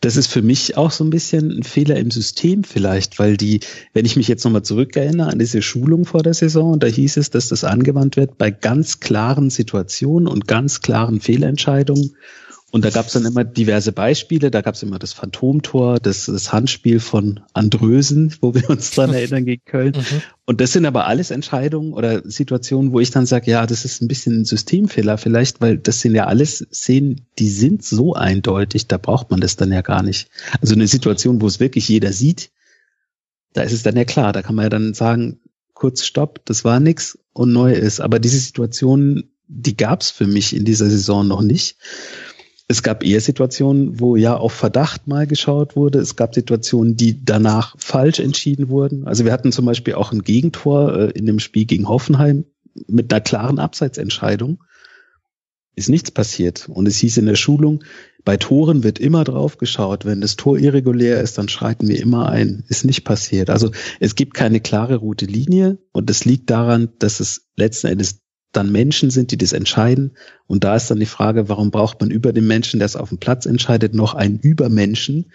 das 0.00 0.16
ist 0.16 0.26
für 0.26 0.42
mich 0.42 0.76
auch 0.76 0.90
so 0.90 1.02
ein 1.02 1.10
bisschen 1.10 1.50
ein 1.50 1.62
Fehler 1.62 1.96
im 1.96 2.10
System 2.10 2.64
vielleicht, 2.64 3.18
weil 3.18 3.38
die, 3.38 3.60
wenn 3.94 4.04
ich 4.04 4.16
mich 4.16 4.28
jetzt 4.28 4.44
nochmal 4.44 4.62
zurückerinnere 4.62 5.30
an 5.30 5.38
diese 5.38 5.62
Schulung 5.62 6.04
vor 6.04 6.22
der 6.22 6.34
Saison, 6.34 6.78
da 6.78 6.86
hieß 6.86 7.16
es, 7.16 7.30
dass 7.30 7.48
das 7.48 7.64
angewandt 7.64 8.16
wird 8.16 8.36
bei 8.36 8.50
ganz 8.50 9.00
klaren 9.00 9.48
Situationen 9.48 10.28
und 10.28 10.46
ganz 10.46 10.82
klaren 10.82 11.20
Fehlentscheidungen 11.20 12.14
und 12.72 12.84
da 12.84 12.90
gab 12.90 13.06
es 13.06 13.14
dann 13.14 13.24
immer 13.24 13.42
diverse 13.42 13.90
Beispiele. 13.90 14.50
Da 14.50 14.60
gab 14.60 14.74
es 14.76 14.82
immer 14.82 15.00
das 15.00 15.12
Phantomtor, 15.12 15.98
das, 15.98 16.26
das 16.26 16.52
Handspiel 16.52 17.00
von 17.00 17.40
Andrösen, 17.52 18.34
wo 18.40 18.54
wir 18.54 18.70
uns 18.70 18.92
dran 18.92 19.12
erinnern 19.14 19.44
gegen 19.44 19.64
Köln. 19.64 19.94
Mhm. 19.96 20.22
Und 20.44 20.60
das 20.60 20.72
sind 20.72 20.86
aber 20.86 21.06
alles 21.06 21.32
Entscheidungen 21.32 21.92
oder 21.92 22.22
Situationen, 22.28 22.92
wo 22.92 23.00
ich 23.00 23.10
dann 23.10 23.26
sage, 23.26 23.50
ja, 23.50 23.66
das 23.66 23.84
ist 23.84 24.02
ein 24.02 24.08
bisschen 24.08 24.40
ein 24.40 24.44
Systemfehler 24.44 25.18
vielleicht, 25.18 25.60
weil 25.60 25.78
das 25.78 26.00
sind 26.00 26.14
ja 26.14 26.26
alles 26.26 26.66
Szenen, 26.72 27.26
die 27.38 27.50
sind 27.50 27.84
so 27.84 28.14
eindeutig, 28.14 28.86
da 28.86 28.98
braucht 28.98 29.30
man 29.30 29.40
das 29.40 29.56
dann 29.56 29.72
ja 29.72 29.82
gar 29.82 30.02
nicht. 30.02 30.28
Also 30.60 30.74
eine 30.74 30.86
Situation, 30.86 31.40
wo 31.40 31.48
es 31.48 31.58
wirklich 31.58 31.88
jeder 31.88 32.12
sieht, 32.12 32.50
da 33.52 33.62
ist 33.62 33.72
es 33.72 33.82
dann 33.82 33.96
ja 33.96 34.04
klar, 34.04 34.32
da 34.32 34.42
kann 34.42 34.54
man 34.54 34.66
ja 34.66 34.70
dann 34.70 34.94
sagen, 34.94 35.40
kurz 35.74 36.04
Stopp, 36.04 36.44
das 36.44 36.64
war 36.64 36.78
nix 36.78 37.18
und 37.32 37.52
neu 37.52 37.72
ist. 37.72 38.00
Aber 38.00 38.20
diese 38.20 38.38
Situation, 38.38 39.24
die 39.48 39.76
gab 39.76 40.02
es 40.02 40.10
für 40.10 40.28
mich 40.28 40.54
in 40.54 40.64
dieser 40.64 40.88
Saison 40.88 41.26
noch 41.26 41.42
nicht 41.42 41.76
es 42.70 42.84
gab 42.84 43.04
eher 43.04 43.20
Situationen, 43.20 43.98
wo 43.98 44.14
ja 44.14 44.36
auf 44.36 44.52
Verdacht 44.52 45.08
mal 45.08 45.26
geschaut 45.26 45.74
wurde. 45.74 45.98
Es 45.98 46.14
gab 46.14 46.36
Situationen, 46.36 46.96
die 46.96 47.24
danach 47.24 47.74
falsch 47.78 48.20
entschieden 48.20 48.68
wurden. 48.68 49.08
Also 49.08 49.24
wir 49.24 49.32
hatten 49.32 49.50
zum 49.50 49.66
Beispiel 49.66 49.94
auch 49.94 50.12
ein 50.12 50.22
Gegentor 50.22 50.96
äh, 50.96 51.10
in 51.10 51.26
dem 51.26 51.40
Spiel 51.40 51.64
gegen 51.64 51.88
Hoffenheim 51.88 52.44
mit 52.86 53.12
einer 53.12 53.20
klaren 53.20 53.58
Abseitsentscheidung. 53.58 54.62
Ist 55.74 55.88
nichts 55.88 56.12
passiert. 56.12 56.68
Und 56.68 56.86
es 56.86 56.98
hieß 56.98 57.16
in 57.16 57.26
der 57.26 57.34
Schulung, 57.34 57.82
bei 58.24 58.36
Toren 58.36 58.84
wird 58.84 59.00
immer 59.00 59.24
drauf 59.24 59.58
geschaut. 59.58 60.04
Wenn 60.04 60.20
das 60.20 60.36
Tor 60.36 60.56
irregulär 60.56 61.20
ist, 61.20 61.38
dann 61.38 61.48
schreiten 61.48 61.88
wir 61.88 62.00
immer 62.00 62.28
ein. 62.28 62.62
Ist 62.68 62.84
nicht 62.84 63.02
passiert. 63.02 63.50
Also 63.50 63.72
es 63.98 64.14
gibt 64.14 64.32
keine 64.32 64.60
klare 64.60 64.94
rote 64.94 65.26
Linie 65.26 65.78
und 65.90 66.08
es 66.08 66.24
liegt 66.24 66.50
daran, 66.50 66.90
dass 67.00 67.18
es 67.18 67.48
letzten 67.56 67.88
Endes 67.88 68.20
dann 68.52 68.72
Menschen 68.72 69.10
sind, 69.10 69.30
die 69.30 69.38
das 69.38 69.52
entscheiden. 69.52 70.16
Und 70.46 70.64
da 70.64 70.76
ist 70.76 70.90
dann 70.90 70.98
die 70.98 71.06
Frage, 71.06 71.48
warum 71.48 71.70
braucht 71.70 72.00
man 72.00 72.10
über 72.10 72.32
den 72.32 72.46
Menschen, 72.46 72.80
der 72.80 72.86
es 72.86 72.96
auf 72.96 73.10
dem 73.10 73.18
Platz 73.18 73.46
entscheidet, 73.46 73.94
noch 73.94 74.14
einen 74.14 74.38
Übermenschen, 74.38 75.30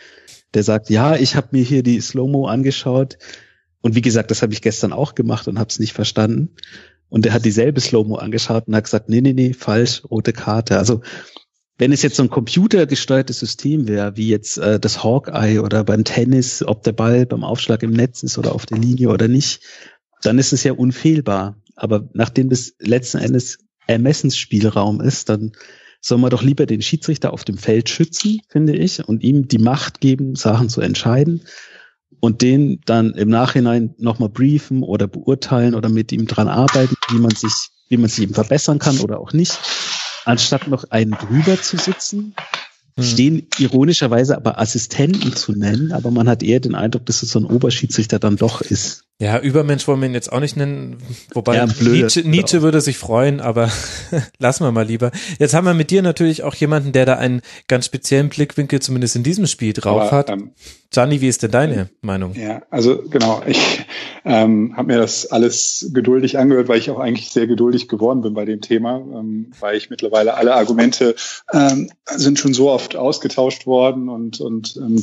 der 0.53 0.63
sagt, 0.63 0.89
ja, 0.89 1.15
ich 1.15 1.35
habe 1.35 1.49
mir 1.51 1.63
hier 1.63 1.83
die 1.83 1.99
Slow-Mo 1.99 2.47
angeschaut. 2.47 3.17
Und 3.81 3.95
wie 3.95 4.01
gesagt, 4.01 4.31
das 4.31 4.41
habe 4.41 4.53
ich 4.53 4.61
gestern 4.61 4.93
auch 4.93 5.15
gemacht 5.15 5.47
und 5.47 5.59
habe 5.59 5.69
es 5.69 5.79
nicht 5.79 5.93
verstanden. 5.93 6.55
Und 7.09 7.25
der 7.25 7.33
hat 7.33 7.45
dieselbe 7.45 7.79
Slow-Mo 7.79 8.15
angeschaut 8.15 8.67
und 8.67 8.75
hat 8.75 8.85
gesagt, 8.85 9.09
nee, 9.09 9.21
nee, 9.21 9.33
nee, 9.33 9.53
falsch, 9.53 10.03
rote 10.09 10.33
Karte. 10.33 10.77
Also 10.77 11.01
wenn 11.77 11.91
es 11.91 12.01
jetzt 12.01 12.15
so 12.15 12.23
ein 12.23 12.29
computergesteuertes 12.29 13.39
System 13.39 13.87
wäre, 13.87 14.15
wie 14.15 14.29
jetzt 14.29 14.57
äh, 14.57 14.79
das 14.79 15.03
Hawkeye 15.03 15.59
oder 15.59 15.83
beim 15.83 16.03
Tennis, 16.03 16.63
ob 16.65 16.83
der 16.83 16.93
Ball 16.93 17.25
beim 17.25 17.43
Aufschlag 17.43 17.83
im 17.83 17.91
Netz 17.91 18.23
ist 18.23 18.37
oder 18.37 18.55
auf 18.55 18.65
der 18.65 18.77
Linie 18.77 19.09
oder 19.09 19.27
nicht, 19.27 19.61
dann 20.21 20.39
ist 20.39 20.53
es 20.53 20.63
ja 20.63 20.73
unfehlbar. 20.73 21.57
Aber 21.75 22.09
nachdem 22.13 22.49
das 22.49 22.73
letzten 22.79 23.19
Endes 23.19 23.59
Ermessensspielraum 23.87 25.01
ist, 25.01 25.29
dann 25.29 25.51
soll 26.01 26.17
man 26.19 26.29
doch 26.29 26.43
lieber 26.43 26.65
den 26.65 26.81
Schiedsrichter 26.81 27.33
auf 27.33 27.43
dem 27.43 27.57
Feld 27.57 27.89
schützen, 27.89 28.41
finde 28.49 28.75
ich, 28.75 29.07
und 29.07 29.23
ihm 29.23 29.47
die 29.47 29.57
Macht 29.57 30.01
geben, 30.01 30.35
Sachen 30.35 30.69
zu 30.69 30.81
entscheiden 30.81 31.41
und 32.19 32.41
den 32.41 32.81
dann 32.85 33.13
im 33.13 33.29
Nachhinein 33.29 33.95
nochmal 33.97 34.29
briefen 34.29 34.83
oder 34.83 35.07
beurteilen 35.07 35.75
oder 35.75 35.89
mit 35.89 36.11
ihm 36.11 36.27
dran 36.27 36.47
arbeiten, 36.47 36.95
wie 37.09 37.17
man 37.17 37.31
sich, 37.31 37.69
wie 37.89 37.97
man 37.97 38.09
sich 38.09 38.23
eben 38.23 38.33
verbessern 38.33 38.79
kann 38.79 38.99
oder 38.99 39.19
auch 39.19 39.33
nicht, 39.33 39.59
anstatt 40.25 40.67
noch 40.67 40.85
einen 40.91 41.11
drüber 41.11 41.61
zu 41.61 41.77
sitzen, 41.77 42.35
hm. 42.97 43.03
stehen 43.03 43.47
ironischerweise 43.57 44.35
aber 44.35 44.59
Assistenten 44.59 45.35
zu 45.35 45.53
nennen, 45.53 45.91
aber 45.91 46.11
man 46.11 46.29
hat 46.29 46.43
eher 46.43 46.59
den 46.59 46.75
Eindruck, 46.75 47.05
dass 47.05 47.23
es 47.23 47.31
so 47.31 47.39
ein 47.39 47.45
Oberschiedsrichter 47.45 48.19
dann 48.19 48.37
doch 48.37 48.61
ist. 48.61 49.04
Ja, 49.17 49.39
Übermensch 49.39 49.87
wollen 49.87 50.01
wir 50.01 50.09
ihn 50.09 50.13
jetzt 50.13 50.29
auch 50.29 50.41
nicht 50.41 50.57
nennen, 50.57 50.97
wobei 51.33 51.55
ja, 51.55 51.67
Nietzsche, 51.67 52.27
Nietzsche 52.27 52.61
würde 52.61 52.81
sich 52.81 52.97
freuen, 52.97 53.39
aber 53.39 53.71
lassen 54.39 54.65
wir 54.65 54.73
mal 54.73 54.85
lieber. 54.85 55.11
Jetzt 55.39 55.53
haben 55.53 55.63
wir 55.63 55.73
mit 55.73 55.89
dir 55.89 56.01
natürlich 56.01 56.43
auch 56.43 56.53
jemanden, 56.53 56.91
der 56.91 57.05
da 57.05 57.15
einen 57.15 57.41
ganz 57.69 57.85
speziellen 57.85 58.27
Blickwinkel 58.27 58.81
zumindest 58.81 59.15
in 59.15 59.23
diesem 59.23 59.47
Spiel 59.47 59.71
drauf 59.71 60.01
aber, 60.01 60.11
hat. 60.11 60.29
Ähm, 60.31 60.51
Gianni, 60.91 61.21
wie 61.21 61.29
ist 61.29 61.43
denn 61.43 61.51
deine 61.51 61.75
äh, 61.75 61.85
Meinung? 62.01 62.33
Ja, 62.33 62.63
also 62.69 63.03
genau, 63.03 63.41
ich 63.47 63.85
ähm, 64.25 64.75
habe 64.75 64.87
mir 64.87 64.97
das 64.97 65.31
alles 65.31 65.91
geduldig 65.93 66.37
angehört, 66.37 66.67
weil 66.67 66.79
ich 66.79 66.91
auch 66.91 66.99
eigentlich 66.99 67.29
sehr 67.29 67.47
geduldig 67.47 67.87
geworden 67.87 68.19
bin 68.19 68.33
bei 68.33 68.43
dem 68.43 68.59
Thema, 68.59 68.97
ähm, 68.97 69.53
weil 69.61 69.77
ich 69.77 69.89
mittlerweile 69.89 70.33
alle 70.33 70.55
Argumente 70.55 71.15
ähm, 71.53 71.89
sind 72.07 72.37
schon 72.37 72.53
so 72.53 72.69
oft 72.69 72.97
ausgetauscht 72.97 73.65
worden 73.65 74.09
und, 74.09 74.41
und 74.41 74.75
ähm, 74.75 75.01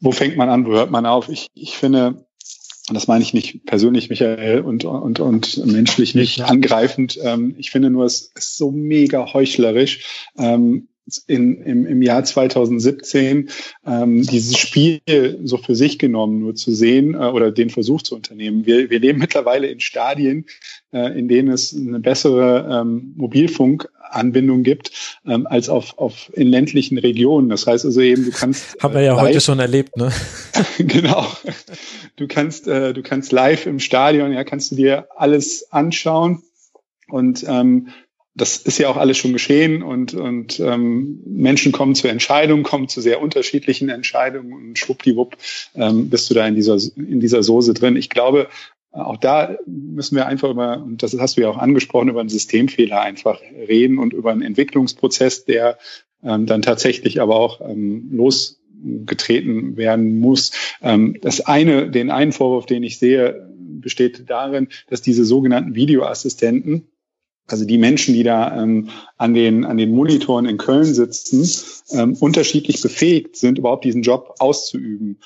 wo 0.00 0.12
fängt 0.12 0.38
man 0.38 0.48
an, 0.48 0.66
wo 0.66 0.72
hört 0.72 0.90
man 0.90 1.04
auf? 1.04 1.28
Ich, 1.28 1.48
ich 1.54 1.76
finde, 1.76 2.25
das 2.92 3.08
meine 3.08 3.22
ich 3.22 3.34
nicht 3.34 3.64
persönlich, 3.66 4.10
Michael, 4.10 4.60
und, 4.60 4.84
und, 4.84 5.18
und 5.18 5.66
menschlich 5.66 6.14
nicht 6.14 6.42
angreifend. 6.42 7.18
Ähm, 7.22 7.54
ich 7.58 7.70
finde 7.70 7.90
nur, 7.90 8.04
es 8.04 8.32
ist 8.34 8.56
so 8.56 8.70
mega 8.70 9.32
heuchlerisch. 9.32 10.24
Ähm, 10.38 10.88
in, 11.26 11.62
im, 11.62 11.86
im 11.86 12.02
Jahr 12.02 12.24
2017 12.24 13.48
ähm, 13.86 14.22
dieses 14.22 14.58
Spiel 14.58 15.00
so 15.44 15.56
für 15.56 15.76
sich 15.76 15.98
genommen 15.98 16.40
nur 16.40 16.54
zu 16.54 16.74
sehen 16.74 17.14
äh, 17.14 17.18
oder 17.18 17.52
den 17.52 17.70
Versuch 17.70 18.02
zu 18.02 18.16
unternehmen. 18.16 18.66
Wir, 18.66 18.90
wir 18.90 18.98
leben 18.98 19.18
mittlerweile 19.20 19.68
in 19.68 19.80
Stadien, 19.80 20.46
äh, 20.92 21.16
in 21.16 21.28
denen 21.28 21.48
es 21.48 21.74
eine 21.74 22.00
bessere 22.00 22.80
ähm, 22.82 23.14
Mobilfunkanbindung 24.06 24.62
gibt 24.62 25.18
ähm, 25.26 25.46
als 25.46 25.68
auf, 25.68 25.98
auf 25.98 26.30
in 26.34 26.48
ländlichen 26.48 26.98
Regionen. 26.98 27.48
Das 27.48 27.66
heißt 27.66 27.84
also 27.84 28.00
eben, 28.00 28.24
du 28.24 28.30
kannst 28.30 28.76
haben 28.82 28.94
wir 28.94 29.02
ja 29.02 29.14
live, 29.14 29.28
heute 29.28 29.40
schon 29.40 29.58
erlebt, 29.58 29.96
ne? 29.96 30.12
genau. 30.78 31.26
Du 32.16 32.26
kannst 32.26 32.66
äh, 32.68 32.94
du 32.94 33.02
kannst 33.02 33.32
live 33.32 33.66
im 33.66 33.80
Stadion, 33.80 34.32
ja, 34.32 34.44
kannst 34.44 34.70
du 34.70 34.76
dir 34.76 35.08
alles 35.16 35.70
anschauen 35.70 36.42
und 37.08 37.44
ähm, 37.46 37.88
das 38.38 38.58
ist 38.58 38.76
ja 38.76 38.90
auch 38.90 38.98
alles 38.98 39.16
schon 39.16 39.32
geschehen 39.32 39.82
und, 39.82 40.12
und 40.12 40.60
ähm, 40.60 41.22
Menschen 41.24 41.72
kommen 41.72 41.94
zu 41.94 42.06
Entscheidungen, 42.06 42.64
kommen 42.64 42.86
zu 42.86 43.00
sehr 43.00 43.22
unterschiedlichen 43.22 43.88
Entscheidungen 43.88 44.52
und 44.52 44.78
schwuppdiwupp 44.78 45.38
ähm, 45.74 46.10
bist 46.10 46.28
du 46.28 46.34
da 46.34 46.46
in 46.46 46.54
dieser, 46.54 46.76
in 46.96 47.18
dieser 47.20 47.42
Soße 47.42 47.72
drin. 47.72 47.96
Ich 47.96 48.10
glaube, 48.10 48.48
auch 48.96 49.18
da 49.18 49.56
müssen 49.66 50.16
wir 50.16 50.26
einfach 50.26 50.50
über, 50.50 50.82
und 50.82 51.02
das 51.02 51.16
hast 51.18 51.36
du 51.36 51.42
ja 51.42 51.48
auch 51.48 51.58
angesprochen, 51.58 52.08
über 52.08 52.20
einen 52.20 52.28
Systemfehler 52.28 53.00
einfach 53.00 53.40
reden 53.40 53.98
und 53.98 54.12
über 54.12 54.32
einen 54.32 54.42
Entwicklungsprozess, 54.42 55.44
der 55.44 55.78
ähm, 56.22 56.46
dann 56.46 56.62
tatsächlich 56.62 57.20
aber 57.20 57.36
auch 57.36 57.60
ähm, 57.60 58.08
losgetreten 58.12 59.76
werden 59.76 60.18
muss. 60.18 60.52
Ähm, 60.82 61.18
das 61.20 61.40
eine, 61.40 61.90
den 61.90 62.10
einen 62.10 62.32
Vorwurf, 62.32 62.66
den 62.66 62.82
ich 62.82 62.98
sehe, 62.98 63.50
besteht 63.58 64.28
darin, 64.28 64.68
dass 64.88 65.02
diese 65.02 65.24
sogenannten 65.24 65.74
Videoassistenten, 65.74 66.88
also 67.48 67.64
die 67.64 67.78
Menschen, 67.78 68.14
die 68.14 68.24
da 68.24 68.60
ähm, 68.62 68.88
an, 69.18 69.34
den, 69.34 69.64
an 69.64 69.76
den 69.76 69.92
Monitoren 69.92 70.46
in 70.46 70.56
Köln 70.56 70.92
sitzen, 70.92 71.48
ähm, 71.90 72.14
unterschiedlich 72.14 72.80
befähigt 72.80 73.36
sind, 73.36 73.58
überhaupt 73.58 73.84
diesen 73.84 74.02
Job 74.02 74.34
auszuüben. 74.38 75.20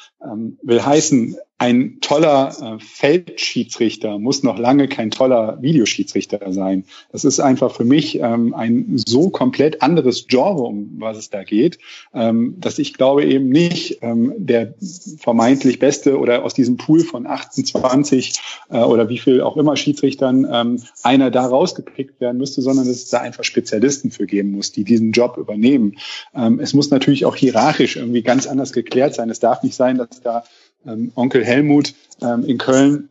Will 0.62 0.84
heißen, 0.84 1.36
ein 1.60 1.98
toller 2.00 2.56
äh, 2.58 2.82
Feldschiedsrichter 2.82 4.18
muss 4.18 4.42
noch 4.42 4.58
lange 4.58 4.88
kein 4.88 5.10
toller 5.10 5.58
Videoschiedsrichter 5.60 6.54
sein. 6.54 6.86
Das 7.12 7.26
ist 7.26 7.38
einfach 7.38 7.74
für 7.76 7.84
mich 7.84 8.18
ähm, 8.18 8.54
ein 8.54 8.96
so 8.96 9.28
komplett 9.28 9.82
anderes 9.82 10.26
Genre, 10.26 10.62
um 10.62 10.94
was 10.96 11.18
es 11.18 11.28
da 11.28 11.44
geht, 11.44 11.78
ähm, 12.14 12.54
dass 12.58 12.78
ich 12.78 12.94
glaube 12.94 13.26
eben 13.26 13.50
nicht 13.50 13.98
ähm, 14.00 14.32
der 14.38 14.72
vermeintlich 15.18 15.78
beste 15.78 16.18
oder 16.18 16.46
aus 16.46 16.54
diesem 16.54 16.78
Pool 16.78 17.00
von 17.00 17.26
28 17.26 18.40
äh, 18.70 18.78
oder 18.78 19.10
wie 19.10 19.18
viel 19.18 19.42
auch 19.42 19.58
immer 19.58 19.76
Schiedsrichtern 19.76 20.48
ähm, 20.50 20.82
einer 21.02 21.30
da 21.30 21.44
rausgepickt 21.44 22.22
werden 22.22 22.38
müsste, 22.38 22.62
sondern 22.62 22.86
dass 22.86 22.96
es 22.96 23.10
da 23.10 23.20
einfach 23.20 23.44
Spezialisten 23.44 24.10
für 24.10 24.24
geben 24.24 24.52
muss, 24.52 24.72
die 24.72 24.84
diesen 24.84 25.12
Job 25.12 25.36
übernehmen. 25.36 25.98
Ähm, 26.34 26.58
es 26.58 26.72
muss 26.72 26.88
natürlich 26.88 27.26
auch 27.26 27.36
hierarchisch 27.36 27.96
irgendwie 27.96 28.22
ganz 28.22 28.46
anders 28.46 28.72
geklärt 28.72 29.14
sein. 29.14 29.28
Es 29.28 29.40
darf 29.40 29.62
nicht 29.62 29.74
sein, 29.74 29.98
dass 29.98 30.22
da 30.22 30.44
ähm, 30.86 31.12
Onkel 31.14 31.44
Helmut 31.44 31.94
ähm, 32.22 32.44
in 32.44 32.58
Köln 32.58 33.10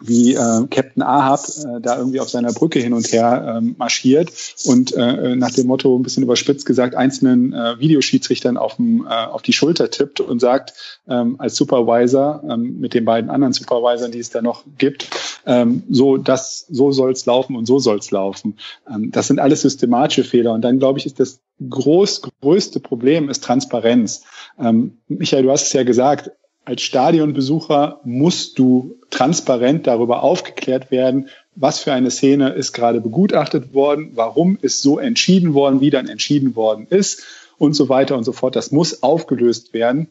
wie 0.00 0.34
äh, 0.34 0.66
Captain 0.70 1.02
Ahab 1.02 1.40
äh, 1.40 1.80
da 1.80 1.98
irgendwie 1.98 2.20
auf 2.20 2.28
seiner 2.28 2.52
Brücke 2.52 2.78
hin 2.78 2.92
und 2.92 3.10
her 3.12 3.56
ähm, 3.58 3.74
marschiert 3.78 4.32
und 4.64 4.94
äh, 4.94 5.36
nach 5.36 5.50
dem 5.50 5.66
Motto 5.66 5.96
ein 5.96 6.02
bisschen 6.02 6.22
überspitzt 6.22 6.66
gesagt 6.66 6.94
einzelnen 6.94 7.52
äh, 7.52 7.78
Videoschiedsrichtern 7.78 8.56
auf, 8.56 8.76
dem, 8.76 9.06
äh, 9.06 9.10
auf 9.10 9.42
die 9.42 9.52
Schulter 9.52 9.90
tippt 9.90 10.20
und 10.20 10.40
sagt 10.40 10.74
ähm, 11.08 11.36
als 11.38 11.56
Supervisor 11.56 12.42
ähm, 12.48 12.80
mit 12.80 12.94
den 12.94 13.04
beiden 13.04 13.30
anderen 13.30 13.52
Supervisoren, 13.52 14.12
die 14.12 14.18
es 14.18 14.30
da 14.30 14.42
noch 14.42 14.64
gibt, 14.78 15.08
ähm, 15.46 15.84
so 15.90 16.16
das 16.16 16.66
so 16.68 16.92
soll's 16.92 17.24
laufen 17.26 17.56
und 17.56 17.66
so 17.66 17.78
soll's 17.78 18.10
laufen. 18.10 18.58
Ähm, 18.90 19.10
das 19.10 19.28
sind 19.28 19.38
alles 19.38 19.62
systematische 19.62 20.24
Fehler 20.24 20.52
und 20.52 20.62
dann 20.62 20.78
glaube 20.78 20.98
ich 20.98 21.06
ist 21.06 21.20
das 21.20 21.40
groß 21.68 22.22
größte 22.42 22.80
Problem 22.80 23.28
ist 23.28 23.44
Transparenz. 23.44 24.24
Ähm, 24.58 24.98
Michael, 25.08 25.44
du 25.44 25.50
hast 25.50 25.66
es 25.66 25.72
ja 25.72 25.84
gesagt, 25.84 26.30
als 26.64 26.82
Stadionbesucher 26.82 28.00
musst 28.04 28.58
du 28.58 28.96
transparent 29.10 29.86
darüber 29.86 30.22
aufgeklärt 30.22 30.90
werden, 30.90 31.28
was 31.54 31.78
für 31.78 31.92
eine 31.92 32.10
Szene 32.10 32.50
ist 32.50 32.72
gerade 32.72 33.00
begutachtet 33.00 33.74
worden, 33.74 34.12
warum 34.14 34.58
ist 34.60 34.82
so 34.82 34.98
entschieden 34.98 35.54
worden, 35.54 35.80
wie 35.80 35.90
dann 35.90 36.08
entschieden 36.08 36.56
worden 36.56 36.86
ist 36.88 37.22
und 37.58 37.74
so 37.74 37.88
weiter 37.88 38.16
und 38.16 38.24
so 38.24 38.32
fort. 38.32 38.56
Das 38.56 38.72
muss 38.72 39.02
aufgelöst 39.02 39.72
werden. 39.72 40.08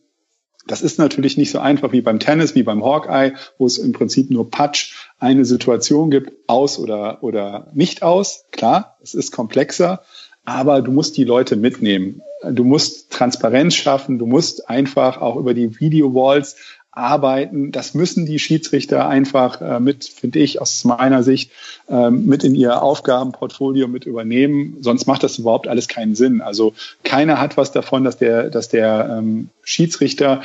Das 0.66 0.82
ist 0.82 0.98
natürlich 0.98 1.38
nicht 1.38 1.52
so 1.52 1.60
einfach 1.60 1.92
wie 1.92 2.02
beim 2.02 2.20
Tennis, 2.20 2.56
wie 2.56 2.64
beim 2.64 2.86
Hawkeye, 2.86 3.34
wo 3.58 3.66
es 3.66 3.78
im 3.78 3.92
Prinzip 3.92 4.32
nur 4.32 4.50
Patsch 4.50 4.94
eine 5.20 5.44
Situation 5.44 6.10
gibt, 6.10 6.32
aus 6.48 6.80
oder, 6.80 7.22
oder 7.22 7.70
nicht 7.74 8.02
aus. 8.02 8.46
Klar, 8.52 8.98
es 9.02 9.14
ist 9.14 9.32
komplexer, 9.32 10.04
aber 10.46 10.82
du 10.82 10.92
musst 10.92 11.18
die 11.18 11.24
Leute 11.24 11.56
mitnehmen. 11.56 12.22
Du 12.44 12.64
musst 12.64 13.12
Transparenz 13.12 13.76
schaffen, 13.76 14.20
du 14.20 14.26
musst 14.26 14.70
einfach 14.70 15.22
auch 15.22 15.38
über 15.38 15.54
die 15.54 15.80
Video-Walls 15.80 16.58
arbeiten. 16.92 17.72
Das 17.72 17.94
müssen 17.94 18.26
die 18.26 18.40
Schiedsrichter 18.40 19.08
einfach 19.08 19.62
äh, 19.62 19.80
mit, 19.80 20.06
finde 20.06 20.40
ich, 20.40 20.62
aus 20.62 20.84
meiner 20.84 21.24
Sicht, 21.24 21.52
äh, 21.90 22.12
mit 22.12 22.44
in 22.44 22.56
ihr 22.56 22.84
Aufgabenportfolio 22.84 23.88
mit 23.88 24.06
übernehmen. 24.06 24.78
Sonst 24.82 25.08
macht 25.08 25.24
das 25.24 25.40
überhaupt 25.40 25.68
alles 25.68 25.88
keinen 25.88 26.16
Sinn. 26.16 26.42
Also 26.42 26.74
keiner 27.04 27.40
hat 27.40 27.58
was 27.58 27.72
davon, 27.72 28.04
dass 28.04 28.18
der, 28.18 28.50
dass 28.50 28.70
der 28.70 29.18
ähm, 29.18 29.50
Schiedsrichter 29.64 30.44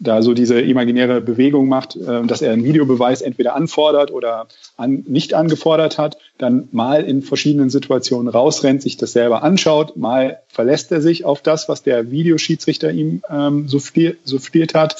da 0.00 0.22
so 0.22 0.34
diese 0.34 0.60
imaginäre 0.60 1.20
Bewegung 1.20 1.68
macht, 1.68 1.96
äh, 1.96 2.24
dass 2.24 2.42
er 2.42 2.52
einen 2.52 2.64
Videobeweis 2.64 3.22
entweder 3.22 3.54
anfordert 3.54 4.10
oder 4.10 4.46
an, 4.76 5.04
nicht 5.06 5.34
angefordert 5.34 5.98
hat, 5.98 6.18
dann 6.38 6.68
mal 6.72 7.04
in 7.04 7.22
verschiedenen 7.22 7.70
Situationen 7.70 8.28
rausrennt, 8.28 8.82
sich 8.82 8.96
das 8.96 9.12
selber 9.12 9.42
anschaut, 9.42 9.96
mal 9.96 10.40
verlässt 10.48 10.92
er 10.92 11.00
sich 11.00 11.24
auf 11.24 11.42
das, 11.42 11.68
was 11.68 11.82
der 11.82 12.10
Videoschiedsrichter 12.10 12.90
ihm 12.92 13.22
ähm, 13.28 13.68
souffliert 13.68 14.74
hat. 14.74 14.96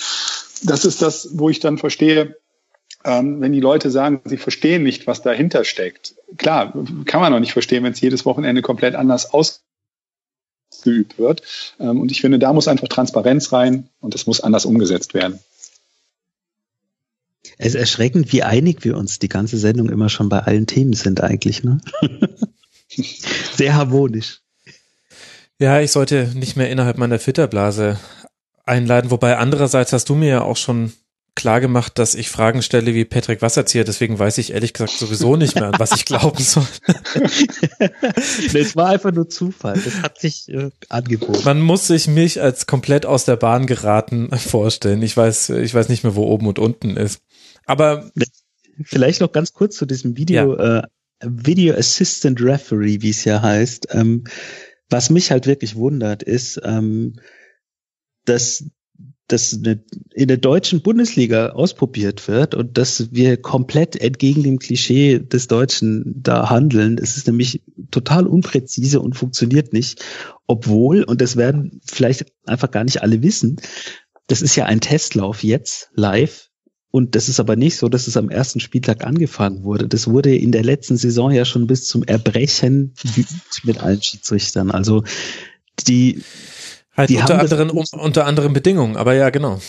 Das 0.64 0.84
ist 0.84 1.02
das, 1.02 1.30
wo 1.34 1.48
ich 1.48 1.60
dann 1.60 1.78
verstehe, 1.78 2.36
ähm, 3.04 3.40
wenn 3.40 3.52
die 3.52 3.60
Leute 3.60 3.90
sagen, 3.90 4.20
sie 4.24 4.36
verstehen 4.36 4.82
nicht, 4.82 5.06
was 5.06 5.22
dahinter 5.22 5.64
steckt. 5.64 6.14
Klar, 6.36 6.72
kann 7.04 7.20
man 7.20 7.32
auch 7.32 7.40
nicht 7.40 7.52
verstehen, 7.52 7.84
wenn 7.84 7.92
es 7.92 8.00
jedes 8.00 8.26
Wochenende 8.26 8.62
komplett 8.62 8.96
anders 8.96 9.32
aus 9.32 9.62
geübt 10.82 11.18
wird. 11.18 11.42
Ähm, 11.80 12.00
und 12.00 12.10
ich 12.10 12.20
finde, 12.20 12.38
da 12.38 12.52
muss 12.52 12.68
einfach 12.68 12.88
Transparenz 12.88 13.52
rein 13.52 13.88
und 14.00 14.14
das 14.14 14.26
muss 14.26 14.40
anders 14.40 14.64
umgesetzt 14.64 15.14
werden. 15.14 15.38
Es 17.58 17.68
ist 17.68 17.74
erschreckend, 17.74 18.32
wie 18.32 18.42
einig 18.42 18.84
wir 18.84 18.96
uns 18.96 19.18
die 19.18 19.28
ganze 19.28 19.58
Sendung 19.58 19.88
immer 19.88 20.08
schon 20.08 20.28
bei 20.28 20.40
allen 20.40 20.66
Themen 20.66 20.92
sind 20.92 21.20
eigentlich, 21.22 21.64
ne? 21.64 21.80
Sehr 22.88 23.74
harmonisch. 23.74 24.40
Ja, 25.58 25.80
ich 25.80 25.90
sollte 25.90 26.30
nicht 26.34 26.56
mehr 26.56 26.70
innerhalb 26.70 26.98
meiner 26.98 27.18
Filterblase 27.18 27.98
einleiten, 28.64 29.10
wobei 29.10 29.38
andererseits 29.38 29.92
hast 29.92 30.08
du 30.08 30.14
mir 30.14 30.28
ja 30.28 30.42
auch 30.42 30.56
schon 30.56 30.92
klar 31.38 31.60
gemacht, 31.60 31.98
dass 31.98 32.14
ich 32.14 32.28
Fragen 32.28 32.62
stelle 32.62 32.94
wie 32.94 33.04
Patrick 33.04 33.40
Wasserzieher, 33.40 33.84
deswegen 33.84 34.18
weiß 34.18 34.38
ich 34.38 34.52
ehrlich 34.52 34.72
gesagt 34.72 34.92
sowieso 34.92 35.36
nicht 35.36 35.54
mehr, 35.54 35.68
an 35.68 35.78
was 35.78 35.92
ich 35.92 36.04
glauben 36.04 36.42
soll. 36.42 36.66
das 38.52 38.74
war 38.74 38.88
einfach 38.88 39.12
nur 39.12 39.28
Zufall. 39.28 39.80
Das 39.82 40.02
hat 40.02 40.20
sich 40.20 40.48
äh, 40.48 40.70
angeboten. 40.88 41.44
Man 41.44 41.60
muss 41.60 41.86
sich 41.86 42.08
mich 42.08 42.42
als 42.42 42.66
komplett 42.66 43.06
aus 43.06 43.24
der 43.24 43.36
Bahn 43.36 43.66
geraten 43.66 44.36
vorstellen. 44.36 45.00
Ich 45.02 45.16
weiß, 45.16 45.50
ich 45.50 45.72
weiß 45.72 45.88
nicht 45.88 46.02
mehr, 46.02 46.16
wo 46.16 46.24
oben 46.24 46.48
und 46.48 46.58
unten 46.58 46.96
ist. 46.96 47.20
Aber 47.66 48.10
vielleicht 48.82 49.20
noch 49.20 49.30
ganz 49.30 49.52
kurz 49.52 49.76
zu 49.76 49.86
diesem 49.86 50.16
Video, 50.16 50.58
ja. 50.58 50.80
äh, 50.80 50.82
Video 51.24 51.74
Assistant 51.76 52.40
Referee, 52.42 53.00
wie 53.00 53.10
es 53.10 53.24
ja 53.24 53.40
heißt. 53.40 53.88
Ähm, 53.92 54.24
was 54.90 55.08
mich 55.08 55.30
halt 55.30 55.46
wirklich 55.46 55.76
wundert, 55.76 56.24
ist, 56.24 56.60
ähm, 56.64 57.20
dass 58.24 58.64
das 59.28 59.52
in 59.52 60.28
der 60.28 60.36
deutschen 60.38 60.80
Bundesliga 60.80 61.50
ausprobiert 61.50 62.26
wird 62.28 62.54
und 62.54 62.78
dass 62.78 63.12
wir 63.12 63.36
komplett 63.36 63.94
entgegen 64.00 64.42
dem 64.42 64.58
Klischee 64.58 65.18
des 65.18 65.48
Deutschen 65.48 66.14
da 66.22 66.48
handeln. 66.48 66.98
Es 66.98 67.16
ist 67.16 67.26
nämlich 67.26 67.62
total 67.90 68.26
unpräzise 68.26 69.00
und 69.00 69.16
funktioniert 69.16 69.74
nicht, 69.74 70.02
obwohl, 70.46 71.04
und 71.04 71.20
das 71.20 71.36
werden 71.36 71.80
vielleicht 71.84 72.32
einfach 72.46 72.70
gar 72.70 72.84
nicht 72.84 73.02
alle 73.02 73.22
wissen, 73.22 73.60
das 74.28 74.42
ist 74.42 74.56
ja 74.56 74.64
ein 74.64 74.80
Testlauf 74.80 75.44
jetzt 75.44 75.90
live. 75.94 76.48
Und 76.90 77.14
das 77.14 77.28
ist 77.28 77.38
aber 77.38 77.54
nicht 77.54 77.76
so, 77.76 77.90
dass 77.90 78.06
es 78.06 78.16
am 78.16 78.30
ersten 78.30 78.60
Spieltag 78.60 79.04
angefangen 79.04 79.62
wurde. 79.62 79.88
Das 79.88 80.08
wurde 80.08 80.34
in 80.34 80.52
der 80.52 80.64
letzten 80.64 80.96
Saison 80.96 81.30
ja 81.30 81.44
schon 81.44 81.66
bis 81.66 81.86
zum 81.86 82.02
Erbrechen 82.02 82.94
mit 83.62 83.78
allen 83.82 84.00
Schiedsrichtern. 84.00 84.70
Also 84.70 85.04
die 85.86 86.22
Halt 86.98 87.10
unter 87.12 87.38
anderen, 87.38 87.70
um, 87.70 87.84
unter 87.92 88.26
anderen 88.26 88.52
Bedingungen, 88.52 88.96
aber 88.96 89.14
ja, 89.14 89.30
genau. 89.30 89.60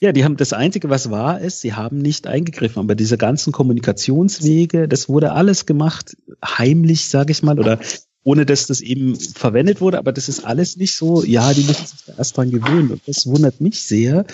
Ja, 0.00 0.12
die 0.12 0.24
haben 0.24 0.38
das 0.38 0.54
Einzige, 0.54 0.88
was 0.88 1.10
wahr 1.10 1.42
ist, 1.42 1.60
sie 1.60 1.74
haben 1.74 1.98
nicht 1.98 2.26
eingegriffen. 2.26 2.80
Aber 2.80 2.94
diese 2.94 3.18
ganzen 3.18 3.52
Kommunikationswege, 3.52 4.88
das 4.88 5.10
wurde 5.10 5.32
alles 5.32 5.66
gemacht, 5.66 6.16
heimlich, 6.42 7.10
sage 7.10 7.32
ich 7.32 7.42
mal, 7.42 7.60
oder 7.60 7.78
ohne 8.22 8.46
dass 8.46 8.66
das 8.66 8.80
eben 8.80 9.14
verwendet 9.16 9.82
wurde. 9.82 9.98
Aber 9.98 10.12
das 10.12 10.30
ist 10.30 10.42
alles 10.46 10.78
nicht 10.78 10.94
so, 10.94 11.22
ja, 11.22 11.52
die 11.52 11.64
müssen 11.64 11.84
sich 11.84 12.04
da 12.06 12.14
erst 12.16 12.34
dran 12.38 12.50
gewöhnen. 12.50 12.92
Und 12.92 13.02
das 13.06 13.26
wundert 13.26 13.60
mich 13.60 13.82
sehr, 13.82 14.24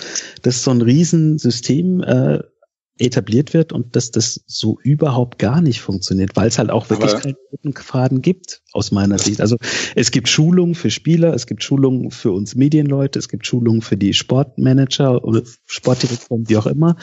dass 0.43 0.63
so 0.63 0.71
ein 0.71 0.83
Riesensystem 0.83 2.01
äh, 2.03 2.39
etabliert 2.99 3.53
wird 3.55 3.73
und 3.73 3.95
dass 3.95 4.11
das 4.11 4.41
so 4.47 4.79
überhaupt 4.83 5.39
gar 5.39 5.61
nicht 5.61 5.81
funktioniert, 5.81 6.35
weil 6.35 6.49
es 6.49 6.59
halt 6.59 6.71
auch 6.71 6.89
wirklich 6.89 7.13
Aber 7.13 7.21
keinen 7.21 7.37
roten 7.53 7.75
Faden 7.75 8.23
gibt, 8.23 8.63
aus 8.73 8.91
meiner 8.91 9.19
Sicht. 9.19 9.41
Also 9.41 9.57
es 9.95 10.11
gibt 10.11 10.29
Schulungen 10.29 10.75
für 10.75 10.91
Spieler, 10.91 11.35
es 11.35 11.47
gibt 11.47 11.63
Schulungen 11.63 12.11
für 12.11 12.33
uns 12.33 12.55
Medienleute, 12.55 13.19
es 13.19 13.29
gibt 13.29 13.47
Schulungen 13.47 13.83
für 13.83 13.97
die 13.97 14.15
Sportmanager 14.15 15.25
oder 15.25 15.43
Sportdirektoren, 15.67 16.49
wie 16.49 16.57
auch 16.57 16.67
immer, 16.67 16.97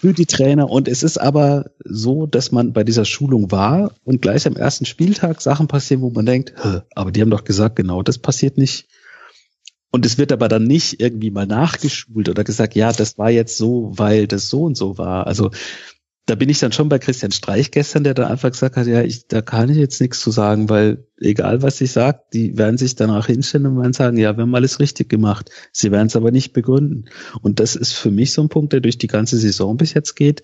für 0.00 0.14
die 0.14 0.26
Trainer. 0.26 0.70
Und 0.70 0.88
es 0.88 1.02
ist 1.02 1.18
aber 1.18 1.70
so, 1.84 2.26
dass 2.26 2.52
man 2.52 2.72
bei 2.72 2.84
dieser 2.84 3.04
Schulung 3.04 3.50
war 3.50 3.92
und 4.04 4.22
gleich 4.22 4.46
am 4.46 4.56
ersten 4.56 4.86
Spieltag 4.86 5.42
Sachen 5.42 5.68
passieren, 5.68 6.02
wo 6.02 6.10
man 6.10 6.24
denkt, 6.24 6.54
aber 6.94 7.12
die 7.12 7.20
haben 7.20 7.30
doch 7.30 7.44
gesagt, 7.44 7.76
genau 7.76 8.02
das 8.02 8.18
passiert 8.18 8.56
nicht. 8.56 8.86
Und 9.90 10.06
es 10.06 10.18
wird 10.18 10.32
aber 10.32 10.48
dann 10.48 10.64
nicht 10.64 11.00
irgendwie 11.00 11.30
mal 11.30 11.46
nachgeschult 11.46 12.28
oder 12.28 12.44
gesagt, 12.44 12.74
ja, 12.74 12.92
das 12.92 13.18
war 13.18 13.30
jetzt 13.30 13.56
so, 13.56 13.92
weil 13.94 14.26
das 14.26 14.48
so 14.48 14.62
und 14.62 14.76
so 14.76 14.98
war. 14.98 15.26
Also 15.26 15.50
da 16.26 16.36
bin 16.36 16.48
ich 16.48 16.60
dann 16.60 16.70
schon 16.70 16.88
bei 16.88 17.00
Christian 17.00 17.32
Streich 17.32 17.72
gestern, 17.72 18.04
der 18.04 18.14
dann 18.14 18.30
einfach 18.30 18.52
gesagt 18.52 18.76
hat, 18.76 18.86
ja, 18.86 19.02
ich, 19.02 19.26
da 19.26 19.42
kann 19.42 19.68
ich 19.68 19.76
jetzt 19.76 20.00
nichts 20.00 20.20
zu 20.20 20.30
sagen, 20.30 20.68
weil 20.68 21.08
egal 21.18 21.62
was 21.62 21.80
ich 21.80 21.90
sage, 21.90 22.20
die 22.32 22.56
werden 22.56 22.78
sich 22.78 22.94
danach 22.94 23.26
hinstellen 23.26 23.66
und 23.66 23.78
werden 23.78 23.92
sagen, 23.92 24.16
ja, 24.16 24.36
wir 24.36 24.42
haben 24.42 24.54
alles 24.54 24.78
richtig 24.78 25.08
gemacht. 25.08 25.50
Sie 25.72 25.90
werden 25.90 26.06
es 26.06 26.14
aber 26.14 26.30
nicht 26.30 26.52
begründen. 26.52 27.06
Und 27.42 27.58
das 27.58 27.74
ist 27.74 27.94
für 27.94 28.12
mich 28.12 28.32
so 28.32 28.42
ein 28.42 28.48
Punkt, 28.48 28.72
der 28.72 28.80
durch 28.80 28.96
die 28.96 29.08
ganze 29.08 29.38
Saison 29.38 29.76
bis 29.76 29.92
jetzt 29.92 30.14
geht. 30.14 30.42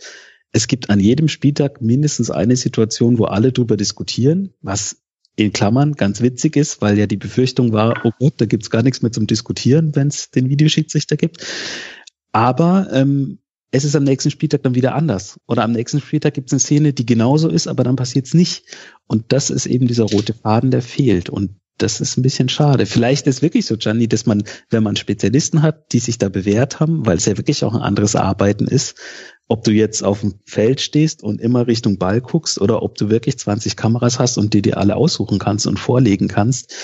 Es 0.51 0.67
gibt 0.67 0.91
an 0.91 0.99
jedem 0.99 1.29
Spieltag 1.29 1.81
mindestens 1.81 2.33
eine 2.33 2.57
Situation, 2.57 3.19
wo 3.19 3.27
alle 3.27 3.53
drüber 3.53 3.77
diskutieren, 3.77 4.55
was 4.63 5.06
in 5.37 5.53
Klammern 5.53 5.93
ganz 5.93 6.23
witzig 6.23 6.57
ist, 6.57 6.81
weil 6.81 6.99
ja 6.99 7.07
die 7.07 7.19
Befürchtung 7.19 7.73
war, 7.73 8.01
oh 8.05 8.11
Gott, 8.19 8.35
da 8.39 8.47
gibt's 8.47 8.71
gar 8.71 8.83
nichts 8.83 9.03
mehr 9.03 9.13
zum 9.13 9.27
Diskutieren, 9.27 9.95
wenn 9.95 10.09
es 10.09 10.31
den 10.31 10.49
Videoschiedsrichter 10.49 11.17
gibt. 11.17 11.47
Aber 12.33 12.89
ähm, 12.93 13.39
es 13.71 13.85
ist 13.85 13.95
am 13.95 14.05
nächsten 14.05 14.31
Spieltag 14.31 14.63
dann 14.63 14.75
wieder 14.75 14.95
anders. 14.95 15.39
Oder 15.47 15.63
am 15.65 15.73
nächsten 15.73 16.01
Spieltag 16.01 16.35
gibt 16.35 16.49
es 16.49 16.53
eine 16.55 16.61
Szene, 16.61 16.93
die 16.95 17.05
genauso 17.05 17.49
ist, 17.49 17.67
aber 17.67 17.85
dann 17.85 17.97
passiert's 17.97 18.33
nicht. 18.33 18.65
Und 19.07 19.33
das 19.33 19.51
ist 19.51 19.67
eben 19.67 19.87
dieser 19.87 20.05
rote 20.05 20.33
Faden, 20.33 20.71
der 20.71 20.83
fehlt. 20.83 21.29
Und 21.29 21.57
das 21.77 22.01
ist 22.01 22.17
ein 22.17 22.23
bisschen 22.23 22.49
schade. 22.49 22.87
Vielleicht 22.87 23.27
ist 23.27 23.43
wirklich 23.43 23.67
so, 23.67 23.77
Gianni, 23.77 24.09
dass 24.09 24.25
man, 24.25 24.45
wenn 24.71 24.83
man 24.83 24.97
Spezialisten 24.97 25.61
hat, 25.61 25.93
die 25.93 25.99
sich 25.99 26.17
da 26.17 26.31
bewährt 26.31 26.81
haben, 26.81 27.05
weil 27.05 27.19
es 27.19 27.27
ja 27.27 27.37
wirklich 27.37 27.63
auch 27.65 27.75
ein 27.75 27.83
anderes 27.83 28.17
Arbeiten 28.17 28.67
ist, 28.67 28.97
ob 29.49 29.65
du 29.65 29.71
jetzt 29.71 30.03
auf 30.03 30.21
dem 30.21 30.35
Feld 30.45 30.81
stehst 30.81 31.23
und 31.23 31.41
immer 31.41 31.67
Richtung 31.67 31.99
Ball 31.99 32.21
guckst 32.21 32.61
oder 32.61 32.83
ob 32.83 32.97
du 32.97 33.11
wirklich 33.11 33.39
20 33.39 33.77
Kameras 33.77 34.19
hast 34.19 34.39
und 34.39 34.55
die 34.55 34.63
dir 34.63 34.79
alle 34.79 34.97
aussuchen 34.97 35.39
kannst 35.39 35.67
und 35.67 35.79
vorlegen 35.79 36.29
kannst. 36.29 36.75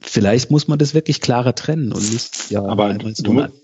Vielleicht 0.00 0.50
muss 0.50 0.68
man 0.68 0.78
das 0.78 0.94
wirklich 0.94 1.20
klarer 1.20 1.54
trennen 1.54 1.92
und 1.92 2.10
nicht, 2.12 2.50
ja, 2.50 2.64
aber 2.64 2.94
du, 2.94 3.12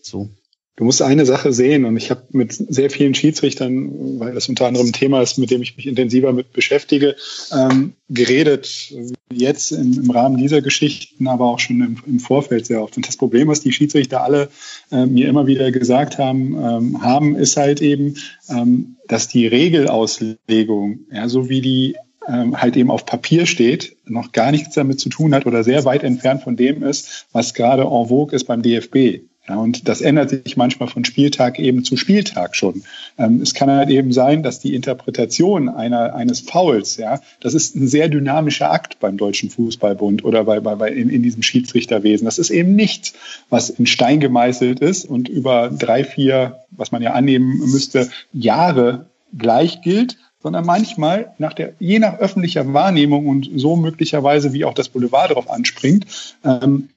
so. 0.03 0.29
Du 0.77 0.85
musst 0.85 1.01
eine 1.01 1.25
Sache 1.25 1.55
sehen 1.55 1.87
und 1.87 1.97
ich 1.97 2.11
habe 2.11 2.23
mit 2.33 2.53
sehr 2.53 2.91
vielen 2.91 3.15
Schiedsrichtern, 3.15 4.21
weil 4.21 4.35
das 4.35 4.51
unter 4.51 4.67
anderem 4.67 4.89
ein 4.89 4.93
Thema 4.93 5.23
ist, 5.23 5.39
mit 5.39 5.51
dem 5.51 5.63
ich 5.63 5.75
mich 5.79 5.87
intensiver 5.87 6.35
mit 6.35 6.53
beschäftige, 6.53 7.17
ähm, 7.51 7.95
geredet, 8.11 8.93
jetzt 9.33 9.73
im, 9.73 10.05
im, 10.05 10.11
Rahmen 10.11 10.37
dieser 10.37 10.61
Geschichten, 10.61 11.29
aber 11.29 11.47
auch 11.47 11.61
schon 11.61 11.81
im, 11.81 11.97
im, 12.07 12.21
Vorfeld 12.21 12.67
sehr 12.67 12.83
oft. 12.83 12.95
Und 12.99 13.09
das 13.09 13.17
Problem, 13.17 13.49
was 13.49 13.63
die 13.63 13.73
Schiedsrichter 13.73 14.23
alle 14.23 14.51
äh, 14.93 15.07
mir 15.07 15.29
immer 15.29 15.47
wieder 15.47 15.73
gesagt 15.73 16.19
haben, 16.19 16.55
ähm, 16.59 17.03
haben, 17.03 17.37
ist 17.37 17.57
halt 17.57 17.81
eben, 17.81 18.17
ähm, 18.51 18.97
dass 19.09 19.29
die 19.29 19.47
Regelauslegung, 19.47 21.07
ja, 21.11 21.27
so 21.31 21.49
wie 21.49 21.63
die 21.63 21.97
ähm, 22.29 22.61
halt 22.61 22.77
eben 22.77 22.91
auf 22.91 23.07
Papier 23.07 23.47
steht, 23.47 23.97
noch 24.05 24.33
gar 24.33 24.51
nichts 24.51 24.75
damit 24.75 25.01
zu 25.01 25.09
tun 25.09 25.35
hat 25.35 25.47
oder 25.47 25.65
sehr 25.65 25.87
weit 25.87 26.05
entfernt 26.05 26.43
von 26.43 26.57
dem 26.57 26.83
ist, 26.83 27.27
was 27.33 27.55
gerade 27.55 27.85
en 27.85 28.09
vogue 28.09 28.35
ist 28.35 28.45
beim 28.45 28.61
DFB. 28.61 29.23
Ja, 29.49 29.57
und 29.57 29.89
das 29.89 30.01
ändert 30.01 30.31
sich 30.31 30.57
manchmal 30.57 30.89
von 30.89 31.05
Spieltag 31.05 31.59
eben 31.59 31.85
zu 31.85 31.97
Spieltag 31.97 32.57
schon. 32.57 32.83
Ähm, 33.17 33.41
es 33.41 33.55
kann 33.55 33.71
halt 33.71 33.91
eben 33.91 34.13
sein, 34.13 34.43
dass 34.43 34.59
die 34.59 34.75
Interpretation 34.75 35.69
einer, 35.69 36.15
eines 36.15 36.41
Fouls, 36.41 36.97
ja, 36.97 37.21
das 37.41 37.55
ist 37.55 37.77
ein 37.77 37.87
sehr 37.87 38.09
dynamischer 38.09 38.71
Akt 38.73 38.99
beim 38.99 39.17
Deutschen 39.17 39.51
Fußballbund 39.51 40.25
oder 40.25 40.45
bei, 40.45 40.59
bei, 40.61 40.75
bei 40.75 40.91
in, 40.91 41.11
in 41.11 41.23
diesem 41.23 41.43
Schiedsrichterwesen. 41.43 42.25
Das 42.25 42.39
ist 42.39 42.51
eben 42.51 42.75
nichts, 42.75 43.13
was 43.49 43.71
in 43.71 43.87
Stein 43.87 44.19
gemeißelt 44.19 44.81
ist 44.81 45.05
und 45.05 45.29
über 45.29 45.71
drei, 45.71 46.03
vier, 46.03 46.65
was 46.71 46.91
man 46.91 47.03
ja 47.03 47.13
annehmen 47.13 47.59
müsste, 47.59 48.11
Jahre 48.33 49.07
gleich 49.37 49.81
gilt, 49.83 50.17
sondern 50.43 50.67
manchmal 50.67 51.35
nach 51.39 51.55
der, 51.55 51.75
je 51.79 51.99
nach 51.99 52.19
öffentlicher 52.19 52.73
Wahrnehmung 52.73 53.27
und 53.27 53.49
so 53.57 53.77
möglicherweise, 53.77 54.53
wie 54.53 54.65
auch 54.65 54.75
das 54.75 54.89
Boulevard 54.89 55.31
darauf 55.31 55.51
anspringt, 55.51 56.07
ähm, 56.45 56.89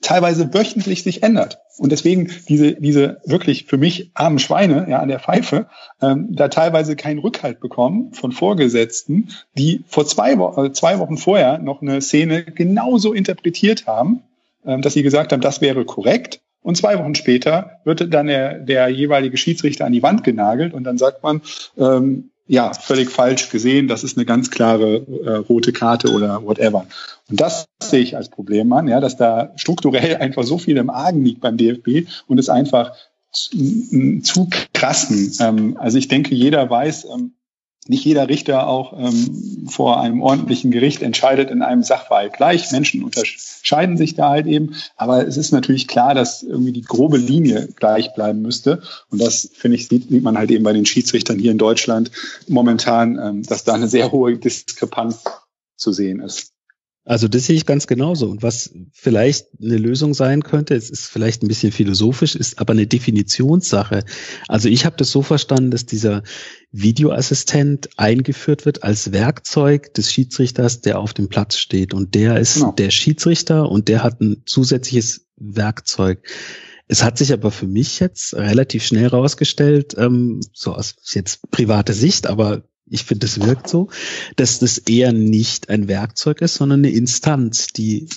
teilweise 0.00 0.52
wöchentlich 0.54 1.02
sich 1.02 1.22
ändert. 1.22 1.58
Und 1.78 1.92
deswegen 1.92 2.30
diese, 2.48 2.74
diese 2.74 3.20
wirklich 3.24 3.66
für 3.66 3.78
mich 3.78 4.10
armen 4.14 4.38
Schweine 4.38 4.86
ja, 4.88 4.98
an 4.98 5.08
der 5.08 5.20
Pfeife 5.20 5.68
ähm, 6.02 6.28
da 6.30 6.48
teilweise 6.48 6.96
keinen 6.96 7.18
Rückhalt 7.18 7.60
bekommen 7.60 8.12
von 8.12 8.32
Vorgesetzten, 8.32 9.30
die 9.56 9.84
vor 9.86 10.06
zwei, 10.06 10.38
Wo 10.38 10.62
äh, 10.62 10.72
zwei 10.72 10.98
Wochen 10.98 11.16
vorher 11.16 11.58
noch 11.58 11.82
eine 11.82 12.00
Szene 12.00 12.44
genauso 12.44 13.12
interpretiert 13.12 13.86
haben, 13.86 14.22
ähm, 14.64 14.82
dass 14.82 14.94
sie 14.94 15.02
gesagt 15.02 15.32
haben, 15.32 15.40
das 15.40 15.60
wäre 15.60 15.84
korrekt. 15.84 16.40
Und 16.62 16.76
zwei 16.76 16.98
Wochen 16.98 17.14
später 17.14 17.80
wird 17.84 18.12
dann 18.12 18.26
der, 18.26 18.58
der 18.58 18.88
jeweilige 18.88 19.36
Schiedsrichter 19.36 19.86
an 19.86 19.92
die 19.92 20.02
Wand 20.02 20.24
genagelt 20.24 20.74
und 20.74 20.84
dann 20.84 20.98
sagt 20.98 21.22
man, 21.22 21.42
ähm, 21.78 22.30
ja, 22.48 22.72
völlig 22.72 23.10
falsch 23.10 23.50
gesehen, 23.50 23.88
das 23.88 24.02
ist 24.02 24.16
eine 24.16 24.24
ganz 24.24 24.50
klare 24.50 25.06
äh, 25.24 25.36
rote 25.36 25.72
Karte 25.72 26.10
oder 26.10 26.42
whatever. 26.42 26.86
Und 27.28 27.40
das 27.40 27.66
sehe 27.82 28.00
ich 28.00 28.16
als 28.16 28.30
Problem 28.30 28.72
an, 28.72 28.88
ja, 28.88 29.00
dass 29.00 29.16
da 29.16 29.52
strukturell 29.56 30.16
einfach 30.20 30.44
so 30.44 30.58
viel 30.58 30.78
im 30.78 30.90
Argen 30.90 31.24
liegt 31.24 31.42
beim 31.42 31.58
DFB 31.58 32.08
und 32.26 32.38
es 32.38 32.48
einfach 32.48 32.92
zu, 33.32 34.20
zu 34.22 34.48
krassen. 34.72 35.32
Ähm, 35.40 35.76
also 35.78 35.98
ich 35.98 36.08
denke, 36.08 36.34
jeder 36.34 36.68
weiß, 36.68 37.06
ähm, 37.14 37.34
nicht 37.88 38.04
jeder 38.04 38.28
Richter 38.28 38.68
auch 38.68 38.92
ähm, 38.92 39.66
vor 39.68 40.00
einem 40.00 40.22
ordentlichen 40.22 40.70
Gericht 40.70 41.02
entscheidet 41.02 41.50
in 41.50 41.62
einem 41.62 41.82
Sachverhalt 41.82 42.34
gleich. 42.34 42.70
Menschen 42.70 43.02
unterscheiden 43.02 43.96
sich 43.96 44.14
da 44.14 44.28
halt 44.28 44.46
eben. 44.46 44.74
Aber 44.96 45.26
es 45.26 45.36
ist 45.36 45.52
natürlich 45.52 45.88
klar, 45.88 46.14
dass 46.14 46.42
irgendwie 46.42 46.72
die 46.72 46.82
grobe 46.82 47.16
Linie 47.16 47.68
gleich 47.76 48.14
bleiben 48.14 48.42
müsste. 48.42 48.82
Und 49.10 49.20
das, 49.20 49.50
finde 49.54 49.76
ich, 49.76 49.88
sieht, 49.88 50.10
sieht 50.10 50.22
man 50.22 50.36
halt 50.36 50.50
eben 50.50 50.64
bei 50.64 50.72
den 50.72 50.86
Schiedsrichtern 50.86 51.38
hier 51.38 51.50
in 51.50 51.58
Deutschland 51.58 52.10
momentan, 52.46 53.18
ähm, 53.18 53.42
dass 53.42 53.64
da 53.64 53.74
eine 53.74 53.88
sehr 53.88 54.12
hohe 54.12 54.36
Diskrepanz 54.36 55.24
zu 55.76 55.92
sehen 55.92 56.20
ist. 56.20 56.52
Also 57.08 57.26
das 57.26 57.46
sehe 57.46 57.56
ich 57.56 57.64
ganz 57.64 57.86
genauso. 57.86 58.28
Und 58.28 58.42
was 58.42 58.70
vielleicht 58.92 59.46
eine 59.62 59.78
Lösung 59.78 60.12
sein 60.12 60.42
könnte, 60.42 60.74
es 60.74 60.90
ist 60.90 61.06
vielleicht 61.06 61.42
ein 61.42 61.48
bisschen 61.48 61.72
philosophisch, 61.72 62.34
ist 62.34 62.58
aber 62.58 62.74
eine 62.74 62.86
Definitionssache. 62.86 64.04
Also 64.46 64.68
ich 64.68 64.84
habe 64.84 64.96
das 64.98 65.10
so 65.10 65.22
verstanden, 65.22 65.70
dass 65.70 65.86
dieser 65.86 66.22
Videoassistent 66.70 67.88
eingeführt 67.96 68.66
wird 68.66 68.82
als 68.82 69.10
Werkzeug 69.10 69.94
des 69.94 70.12
Schiedsrichters, 70.12 70.82
der 70.82 70.98
auf 70.98 71.14
dem 71.14 71.30
Platz 71.30 71.56
steht. 71.56 71.94
Und 71.94 72.14
der 72.14 72.38
ist 72.38 72.56
genau. 72.56 72.72
der 72.72 72.90
Schiedsrichter 72.90 73.70
und 73.70 73.88
der 73.88 74.02
hat 74.02 74.20
ein 74.20 74.42
zusätzliches 74.44 75.28
Werkzeug. 75.36 76.28
Es 76.88 77.02
hat 77.02 77.16
sich 77.16 77.32
aber 77.32 77.50
für 77.50 77.66
mich 77.66 78.00
jetzt 78.00 78.34
relativ 78.34 78.84
schnell 78.84 79.06
rausgestellt, 79.06 79.94
ähm, 79.96 80.40
so 80.52 80.74
aus 80.74 80.96
jetzt 81.14 81.50
private 81.50 81.94
Sicht, 81.94 82.26
aber 82.26 82.64
ich 82.90 83.04
finde, 83.04 83.26
es 83.26 83.40
wirkt 83.40 83.68
so, 83.68 83.88
dass 84.36 84.58
das 84.58 84.78
eher 84.78 85.12
nicht 85.12 85.68
ein 85.68 85.88
Werkzeug 85.88 86.40
ist, 86.40 86.54
sondern 86.54 86.80
eine 86.80 86.90
Instanz, 86.90 87.68
die 87.68 88.08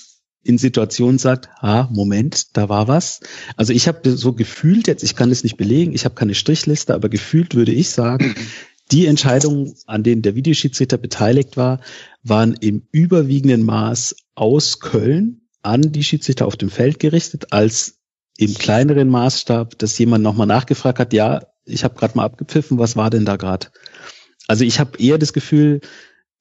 in 0.44 0.58
Situationen 0.58 1.20
sagt, 1.20 1.50
ah, 1.60 1.88
Moment, 1.92 2.58
da 2.58 2.68
war 2.68 2.88
was. 2.88 3.20
Also 3.58 3.74
ich 3.74 3.88
habe 3.88 4.18
so 4.18 4.34
gefühlt 4.34 4.88
jetzt, 4.88 5.04
ich 5.04 5.16
kann 5.16 5.32
es 5.32 5.44
nicht 5.44 5.58
belegen, 5.58 5.94
ich 5.94 6.06
habe 6.06 6.16
keine 6.16 6.34
Strichliste, 6.34 6.96
aber 6.96 7.10
gefühlt 7.10 7.54
würde 7.54 7.72
ich 7.72 7.90
sagen, 7.90 8.36
die 8.92 9.06
Entscheidungen, 9.06 9.76
an 9.86 10.04
denen 10.04 10.22
der 10.22 10.36
Videoschiedsrichter 10.36 10.98
beteiligt 10.98 11.58
war, 11.58 11.80
waren 12.24 12.56
im 12.60 12.88
überwiegenden 12.92 13.64
Maß 13.64 14.16
aus 14.36 14.80
Köln 14.80 15.42
an 15.62 15.92
die 15.92 16.04
Schiedsrichter 16.04 16.48
auf 16.48 16.58
dem 16.58 16.70
Feld 16.70 17.00
gerichtet, 17.00 17.54
als 17.54 18.00
im 18.38 18.56
kleineren 18.56 19.10
Maßstab, 19.10 19.78
dass 19.78 19.98
jemand 20.00 20.24
nochmal 20.24 20.48
nachgefragt 20.48 21.00
hat, 21.00 21.14
ja, 21.14 21.44
ich 21.66 21.84
habe 21.84 21.96
gerade 21.96 22.18
mal 22.18 22.26
abgepfiffen, 22.26 22.80
was 22.80 22.96
war 22.96 23.10
denn 23.10 23.26
da 23.26 23.36
gerade? 23.36 23.68
Also 24.52 24.66
ich 24.66 24.82
habe 24.82 25.00
eher 25.00 25.18
das 25.18 25.32
Gefühl, 25.32 25.80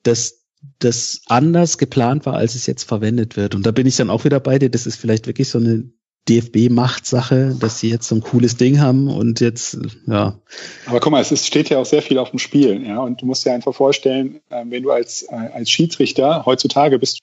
dass 0.03 0.45
das 0.81 1.23
anders 1.27 1.79
geplant 1.79 2.27
war, 2.27 2.35
als 2.35 2.57
es 2.57 2.67
jetzt 2.67 2.83
verwendet 2.83 3.37
wird. 3.37 3.55
Und 3.55 3.65
da 3.65 3.71
bin 3.71 3.87
ich 3.87 3.95
dann 3.95 4.11
auch 4.11 4.25
wieder 4.25 4.41
bei 4.41 4.59
dir. 4.59 4.69
Das 4.69 4.85
ist 4.85 4.97
vielleicht 4.97 5.29
wirklich 5.29 5.49
so 5.49 5.59
eine 5.59 5.89
DFB-Machtsache, 6.29 7.55
dass 7.61 7.79
sie 7.79 7.89
jetzt 7.89 8.09
so 8.09 8.17
ein 8.17 8.21
cooles 8.21 8.57
Ding 8.57 8.81
haben 8.81 9.07
und 9.07 9.39
jetzt, 9.39 9.79
ja. 10.09 10.41
Aber 10.87 10.99
guck 10.99 11.13
mal, 11.13 11.21
es 11.21 11.31
ist, 11.31 11.47
steht 11.47 11.71
ja 11.71 11.79
auch 11.79 11.87
sehr 11.87 12.03
viel 12.03 12.19
auf 12.19 12.31
dem 12.31 12.41
Spiel, 12.41 12.85
ja. 12.85 12.99
Und 12.99 13.23
du 13.23 13.27
musst 13.27 13.47
dir 13.47 13.53
einfach 13.53 13.75
vorstellen, 13.77 14.41
äh, 14.51 14.65
wenn 14.67 14.83
du 14.83 14.91
als, 14.91 15.23
äh, 15.23 15.35
als 15.35 15.71
Schiedsrichter 15.71 16.45
heutzutage 16.47 16.99
bist, 16.99 17.21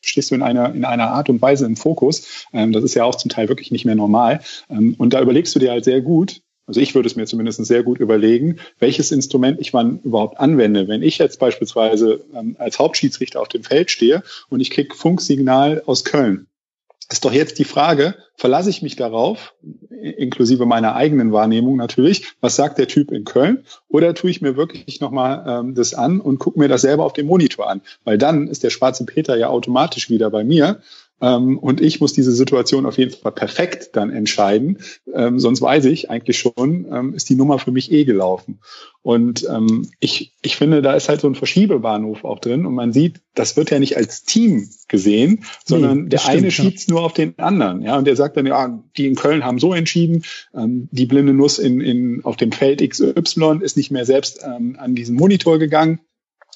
stehst 0.00 0.32
du 0.32 0.34
in 0.34 0.42
einer, 0.42 0.74
in 0.74 0.84
einer 0.84 1.12
Art 1.12 1.30
und 1.30 1.40
Weise 1.40 1.66
im 1.66 1.76
Fokus. 1.76 2.46
Ähm, 2.52 2.72
das 2.72 2.82
ist 2.82 2.94
ja 2.94 3.04
auch 3.04 3.14
zum 3.14 3.30
Teil 3.30 3.48
wirklich 3.48 3.70
nicht 3.70 3.84
mehr 3.84 3.94
normal. 3.94 4.40
Ähm, 4.68 4.96
und 4.98 5.12
da 5.12 5.22
überlegst 5.22 5.54
du 5.54 5.60
dir 5.60 5.70
halt 5.70 5.84
sehr 5.84 6.00
gut, 6.00 6.42
also 6.68 6.80
ich 6.80 6.94
würde 6.94 7.08
es 7.08 7.16
mir 7.16 7.26
zumindest 7.26 7.64
sehr 7.64 7.82
gut 7.82 7.98
überlegen, 7.98 8.58
welches 8.78 9.10
Instrument 9.10 9.58
ich 9.60 9.72
wann 9.72 10.00
überhaupt 10.04 10.38
anwende. 10.38 10.86
Wenn 10.86 11.02
ich 11.02 11.18
jetzt 11.18 11.40
beispielsweise 11.40 12.20
ähm, 12.34 12.56
als 12.58 12.78
Hauptschiedsrichter 12.78 13.40
auf 13.40 13.48
dem 13.48 13.64
Feld 13.64 13.90
stehe 13.90 14.22
und 14.50 14.60
ich 14.60 14.70
kriege 14.70 14.94
Funksignal 14.94 15.82
aus 15.86 16.04
Köln, 16.04 16.46
ist 17.10 17.24
doch 17.24 17.32
jetzt 17.32 17.58
die 17.58 17.64
Frage, 17.64 18.16
verlasse 18.36 18.68
ich 18.68 18.82
mich 18.82 18.94
darauf, 18.94 19.54
inklusive 19.90 20.66
meiner 20.66 20.94
eigenen 20.94 21.32
Wahrnehmung 21.32 21.76
natürlich, 21.76 22.34
was 22.42 22.54
sagt 22.54 22.76
der 22.76 22.86
Typ 22.86 23.10
in 23.10 23.24
Köln, 23.24 23.64
oder 23.88 24.14
tue 24.14 24.30
ich 24.30 24.42
mir 24.42 24.56
wirklich 24.56 25.00
nochmal 25.00 25.44
ähm, 25.48 25.74
das 25.74 25.94
an 25.94 26.20
und 26.20 26.38
gucke 26.38 26.58
mir 26.58 26.68
das 26.68 26.82
selber 26.82 27.04
auf 27.04 27.14
dem 27.14 27.26
Monitor 27.26 27.70
an, 27.70 27.80
weil 28.04 28.18
dann 28.18 28.46
ist 28.46 28.62
der 28.62 28.70
schwarze 28.70 29.06
Peter 29.06 29.36
ja 29.36 29.48
automatisch 29.48 30.10
wieder 30.10 30.28
bei 30.30 30.44
mir 30.44 30.82
und 31.20 31.80
ich 31.80 32.00
muss 32.00 32.12
diese 32.12 32.32
Situation 32.32 32.86
auf 32.86 32.96
jeden 32.96 33.10
Fall 33.10 33.32
perfekt 33.32 33.90
dann 33.94 34.10
entscheiden. 34.10 34.78
Ähm, 35.12 35.40
sonst 35.40 35.60
weiß 35.60 35.86
ich 35.86 36.10
eigentlich 36.10 36.38
schon, 36.38 36.86
ähm, 36.92 37.14
ist 37.14 37.28
die 37.28 37.34
Nummer 37.34 37.58
für 37.58 37.72
mich 37.72 37.90
eh 37.90 38.04
gelaufen. 38.04 38.60
Und 39.02 39.48
ähm, 39.48 39.88
ich, 40.00 40.34
ich 40.42 40.56
finde, 40.56 40.82
da 40.82 40.94
ist 40.94 41.08
halt 41.08 41.20
so 41.20 41.28
ein 41.28 41.34
Verschiebebahnhof 41.34 42.24
auch 42.24 42.38
drin. 42.38 42.66
Und 42.66 42.74
man 42.74 42.92
sieht, 42.92 43.20
das 43.34 43.56
wird 43.56 43.70
ja 43.70 43.78
nicht 43.78 43.96
als 43.96 44.24
Team 44.24 44.68
gesehen, 44.86 45.44
sondern 45.64 46.04
nee, 46.04 46.08
der 46.10 46.18
stimmt, 46.18 46.36
eine 46.36 46.50
schiebt 46.50 46.86
ja. 46.86 46.94
nur 46.94 47.02
auf 47.02 47.14
den 47.14 47.38
anderen. 47.38 47.82
Ja, 47.82 47.96
und 47.96 48.06
der 48.06 48.16
sagt 48.16 48.36
dann, 48.36 48.46
ja, 48.46 48.82
die 48.96 49.06
in 49.06 49.14
Köln 49.14 49.44
haben 49.44 49.58
so 49.58 49.72
entschieden, 49.72 50.24
ähm, 50.54 50.88
die 50.92 51.06
blinde 51.06 51.32
Nuss 51.32 51.58
in, 51.58 51.80
in, 51.80 52.24
auf 52.24 52.36
dem 52.36 52.52
Feld 52.52 52.88
XY 52.88 53.58
ist 53.60 53.76
nicht 53.76 53.90
mehr 53.90 54.04
selbst 54.04 54.44
ähm, 54.44 54.76
an 54.78 54.94
diesen 54.94 55.16
Monitor 55.16 55.58
gegangen 55.58 56.00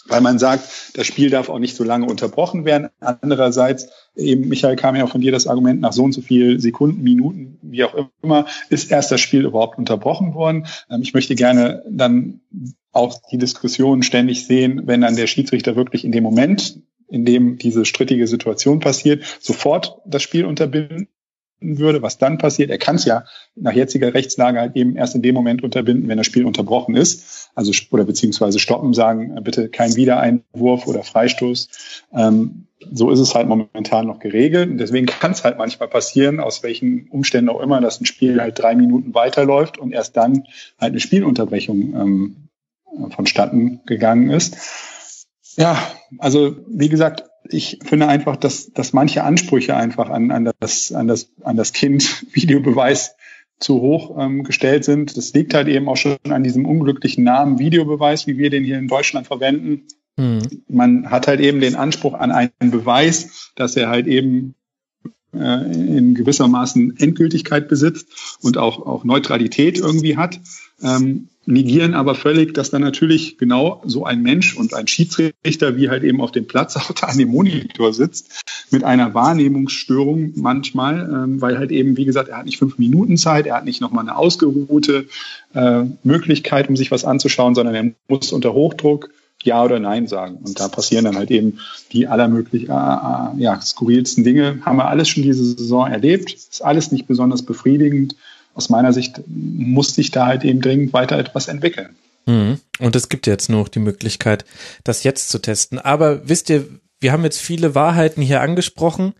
weil 0.07 0.21
man 0.21 0.39
sagt, 0.39 0.69
das 0.95 1.07
Spiel 1.07 1.31
darf 1.31 1.49
auch 1.49 1.59
nicht 1.59 1.77
so 1.77 1.85
lange 1.85 2.07
unterbrochen 2.07 2.65
werden. 2.65 2.89
Andererseits, 3.01 3.89
eben, 4.17 4.49
Michael, 4.49 4.77
kam 4.77 4.97
ja 4.97 5.05
auch 5.05 5.11
von 5.11 5.21
dir 5.21 5.33
das 5.33 5.47
Argument, 5.47 5.81
nach 5.81 5.93
so 5.93 6.05
und 6.05 6.13
so 6.13 6.21
viel 6.21 6.61
Sekunden, 6.61 7.03
Minuten, 7.03 7.59
wie 7.63 7.85
auch 7.85 8.09
immer, 8.23 8.47
ist 8.69 8.91
erst 8.91 9.13
das 9.13 9.21
Spiel 9.21 9.45
überhaupt 9.45 9.79
unterbrochen 9.79 10.35
worden. 10.35 10.67
Ähm, 10.91 11.03
ich 11.03 11.15
möchte 11.15 11.35
gerne 11.35 11.83
dann 11.89 12.41
auch 12.93 13.21
die 13.31 13.39
Diskussion 13.39 14.03
ständig 14.03 14.47
sehen, 14.47 14.83
wenn 14.87 15.01
dann 15.01 15.17
der 15.17 15.27
Schiedsrichter 15.27 15.77
wirklich 15.77 16.05
in 16.05 16.13
dem 16.13 16.23
Moment, 16.23 16.81
in 17.09 17.25
dem 17.25 17.59
diese 17.59 17.85
strittige 17.85 18.27
Situation 18.27 18.81
passiert, 18.81 19.25
sofort 19.41 19.99
das 20.05 20.23
Spiel 20.23 20.45
unterbinden 20.45 21.09
würde, 21.63 22.03
was 22.03 22.19
dann 22.19 22.39
passiert. 22.39 22.71
Er 22.71 22.79
kann 22.79 22.97
es 22.97 23.05
ja 23.05 23.25
nach 23.55 23.73
jetziger 23.73 24.15
Rechtslage 24.15 24.61
halt 24.61 24.77
eben 24.77 24.97
erst 24.97 25.15
in 25.15 25.23
dem 25.23 25.35
Moment 25.35 25.63
unterbinden, 25.63 26.09
wenn 26.09 26.19
das 26.19 26.27
Spiel 26.27 26.45
unterbrochen 26.45 26.97
ist. 26.97 27.51
Also 27.55 27.73
oder 27.91 28.05
beziehungsweise 28.05 28.59
stoppen, 28.59 28.95
sagen, 28.95 29.37
äh, 29.37 29.41
bitte 29.41 29.69
kein 29.69 29.97
Wiedereinwurf 29.97 30.87
oder 30.87 31.03
Freistoß. 31.03 31.69
Ähm, 32.15 32.67
so 32.91 33.11
ist 33.11 33.21
es 33.21 33.35
halt 33.35 33.49
momentan 33.49 34.07
noch 34.07 34.19
geregelt. 34.19 34.71
Und 34.71 34.79
deswegen 34.79 35.07
kann 35.07 35.33
es 35.33 35.45
halt 35.45 35.59
manchmal 35.59 35.89
passieren, 35.89 36.41
aus 36.41 36.63
welchen 36.63 37.09
Umständen 37.09 37.51
auch 37.51 37.61
immer, 37.61 37.81
dass 37.81 38.01
ein 38.01 38.07
Spiel 38.07 38.41
halt 38.41 38.59
drei 38.59 38.75
Minuten 38.75 39.15
weiterläuft 39.15 39.79
und 39.79 39.93
erst 39.93 40.17
dann 40.17 40.45
halt 40.79 40.93
eine 40.93 41.01
Spielunterbrechung 41.01 41.95
ähm, 41.95 42.37
vonstatten 43.11 43.81
gegangen 43.87 44.31
ist. 44.31 44.57
Ja, 45.57 45.79
also 46.19 46.57
wie 46.69 46.89
gesagt, 46.89 47.25
ich 47.49 47.79
finde 47.85 48.09
einfach, 48.09 48.37
dass, 48.37 48.73
dass 48.73 48.93
manche 48.93 49.25
Ansprüche 49.25 49.77
einfach 49.77 50.11
an, 50.11 50.31
an, 50.31 50.51
das, 50.61 50.93
an, 50.93 51.09
das, 51.09 51.31
an 51.43 51.57
das 51.57 51.73
Kind 51.73 52.27
Videobeweis 52.35 53.17
zu 53.59 53.81
hoch 53.81 54.17
ähm, 54.19 54.43
gestellt 54.43 54.85
sind. 54.85 55.17
Das 55.17 55.33
liegt 55.33 55.55
halt 55.55 55.69
eben 55.69 55.89
auch 55.89 55.97
schon 55.97 56.17
an 56.29 56.43
diesem 56.43 56.67
unglücklichen 56.67 57.25
Namen 57.25 57.59
Videobeweis, 57.59 58.27
wie 58.27 58.39
wir 58.39 58.51
den 58.51 58.65
hier 58.65 58.79
in 58.79 58.89
Deutschland 58.89 59.27
verwenden. 59.27 59.87
Mhm. 60.17 60.63
Man 60.69 61.11
hat 61.11 61.29
halt 61.29 61.41
eben 61.41 61.61
den 61.61 61.77
Anspruch 61.77 62.15
an 62.15 62.33
einen 62.33 62.71
Beweis, 62.71 63.53
dass 63.55 63.77
er 63.77 63.89
halt 63.89 64.07
eben 64.07 64.55
in 65.33 66.15
gewissermaßen 66.15 66.99
Endgültigkeit 66.99 67.69
besitzt 67.69 68.07
und 68.43 68.59
auch, 68.59 68.87
auch 68.87 69.05
Neutralität 69.05 69.79
irgendwie 69.79 70.17
hat. 70.17 70.41
Ähm, 70.83 71.29
negieren 71.47 71.95
aber 71.95 72.15
völlig, 72.15 72.55
dass 72.55 72.71
dann 72.71 72.83
natürlich 72.83 73.39
genau 73.39 73.83
so 73.85 74.05
ein 74.05 74.23
Mensch 74.23 74.57
und 74.57 74.75
ein 74.75 74.87
Schiedsrichter, 74.87 75.77
wie 75.77 75.89
halt 75.89 76.05
eben 76.05 76.21
auf 76.21 76.33
dem 76.33 76.47
Platz 76.47 76.77
auch 76.77 76.93
da 76.93 77.09
an 77.09 77.19
dem 77.19 77.31
Monitor 77.31 77.93
sitzt, 77.93 78.43
mit 78.71 78.85
einer 78.85 79.15
Wahrnehmungsstörung 79.15 80.33
manchmal, 80.37 81.09
ähm, 81.13 81.41
weil 81.41 81.59
halt 81.59 81.71
eben, 81.71 81.97
wie 81.97 82.05
gesagt, 82.05 82.29
er 82.29 82.39
hat 82.39 82.47
nicht 82.47 82.59
fünf 82.59 82.79
Minuten 82.79 83.17
Zeit, 83.17 83.47
er 83.47 83.57
hat 83.57 83.65
nicht 83.65 83.81
nochmal 83.81 84.05
eine 84.07 84.17
ausgeruhte 84.17 85.07
äh, 85.55 85.85
Möglichkeit, 86.05 86.69
um 86.69 86.77
sich 86.77 86.91
was 86.91 87.05
anzuschauen, 87.05 87.55
sondern 87.55 87.75
er 87.75 87.91
muss 88.09 88.33
unter 88.33 88.53
Hochdruck 88.53 89.11
ja 89.45 89.63
oder 89.63 89.79
Nein 89.79 90.07
sagen. 90.07 90.37
Und 90.43 90.59
da 90.61 90.69
passieren 90.69 91.05
dann 91.05 91.17
halt 91.17 91.31
eben 91.31 91.59
die 91.93 92.07
allermöglich 92.07 92.69
äh, 92.69 92.73
äh, 92.73 93.39
ja, 93.39 93.61
skurrilsten 93.61 94.25
Dinge. 94.25 94.61
Haben 94.65 94.77
wir 94.77 94.89
alles 94.89 95.09
schon 95.09 95.23
diese 95.23 95.45
Saison 95.45 95.91
erlebt. 95.91 96.33
Ist 96.33 96.65
alles 96.65 96.93
nicht 96.93 97.07
besonders 97.07 97.43
befriedigend 97.43 98.17
aus 98.55 98.69
meiner 98.69 98.93
Sicht 98.93 99.23
muss 99.27 99.95
sich 99.95 100.11
da 100.11 100.27
halt 100.27 100.45
eben 100.45 100.61
dringend 100.61 100.93
weiter 100.93 101.19
etwas 101.19 101.49
entwickeln. 101.49 101.97
Mhm. 102.27 102.61
Und 102.79 102.97
es 102.97 103.09
gibt 103.09 103.27
jetzt 103.27 103.49
noch 103.49 103.69
die 103.69 103.79
Möglichkeit, 103.79 104.45
das 104.85 105.05
jetzt 105.05 105.31
zu 105.31 105.39
testen. 105.39 105.79
Aber 105.79 106.29
wisst 106.29 106.51
ihr, 106.51 106.69
wir 107.01 107.13
haben 107.13 107.25
jetzt 107.25 107.41
viele 107.41 107.75
Wahrheiten 107.75 108.23
hier 108.23 108.41
angesprochen. 108.41 109.15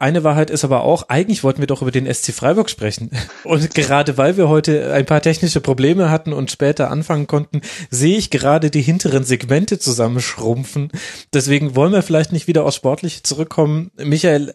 Eine 0.00 0.22
Wahrheit 0.22 0.50
ist 0.50 0.64
aber 0.64 0.82
auch, 0.82 1.08
eigentlich 1.08 1.42
wollten 1.42 1.58
wir 1.58 1.66
doch 1.66 1.82
über 1.82 1.90
den 1.90 2.12
SC 2.12 2.32
Freiburg 2.32 2.70
sprechen. 2.70 3.10
Und 3.42 3.74
gerade 3.74 4.16
weil 4.16 4.36
wir 4.36 4.48
heute 4.48 4.92
ein 4.92 5.06
paar 5.06 5.20
technische 5.20 5.60
Probleme 5.60 6.08
hatten 6.08 6.32
und 6.32 6.52
später 6.52 6.90
anfangen 6.90 7.26
konnten, 7.26 7.62
sehe 7.90 8.16
ich 8.16 8.30
gerade 8.30 8.70
die 8.70 8.80
hinteren 8.80 9.24
Segmente 9.24 9.80
zusammenschrumpfen. 9.80 10.92
Deswegen 11.34 11.74
wollen 11.74 11.92
wir 11.92 12.02
vielleicht 12.02 12.32
nicht 12.32 12.46
wieder 12.46 12.64
aufs 12.64 12.76
Sportliche 12.76 13.24
zurückkommen. 13.24 13.90
Michael, 13.96 14.54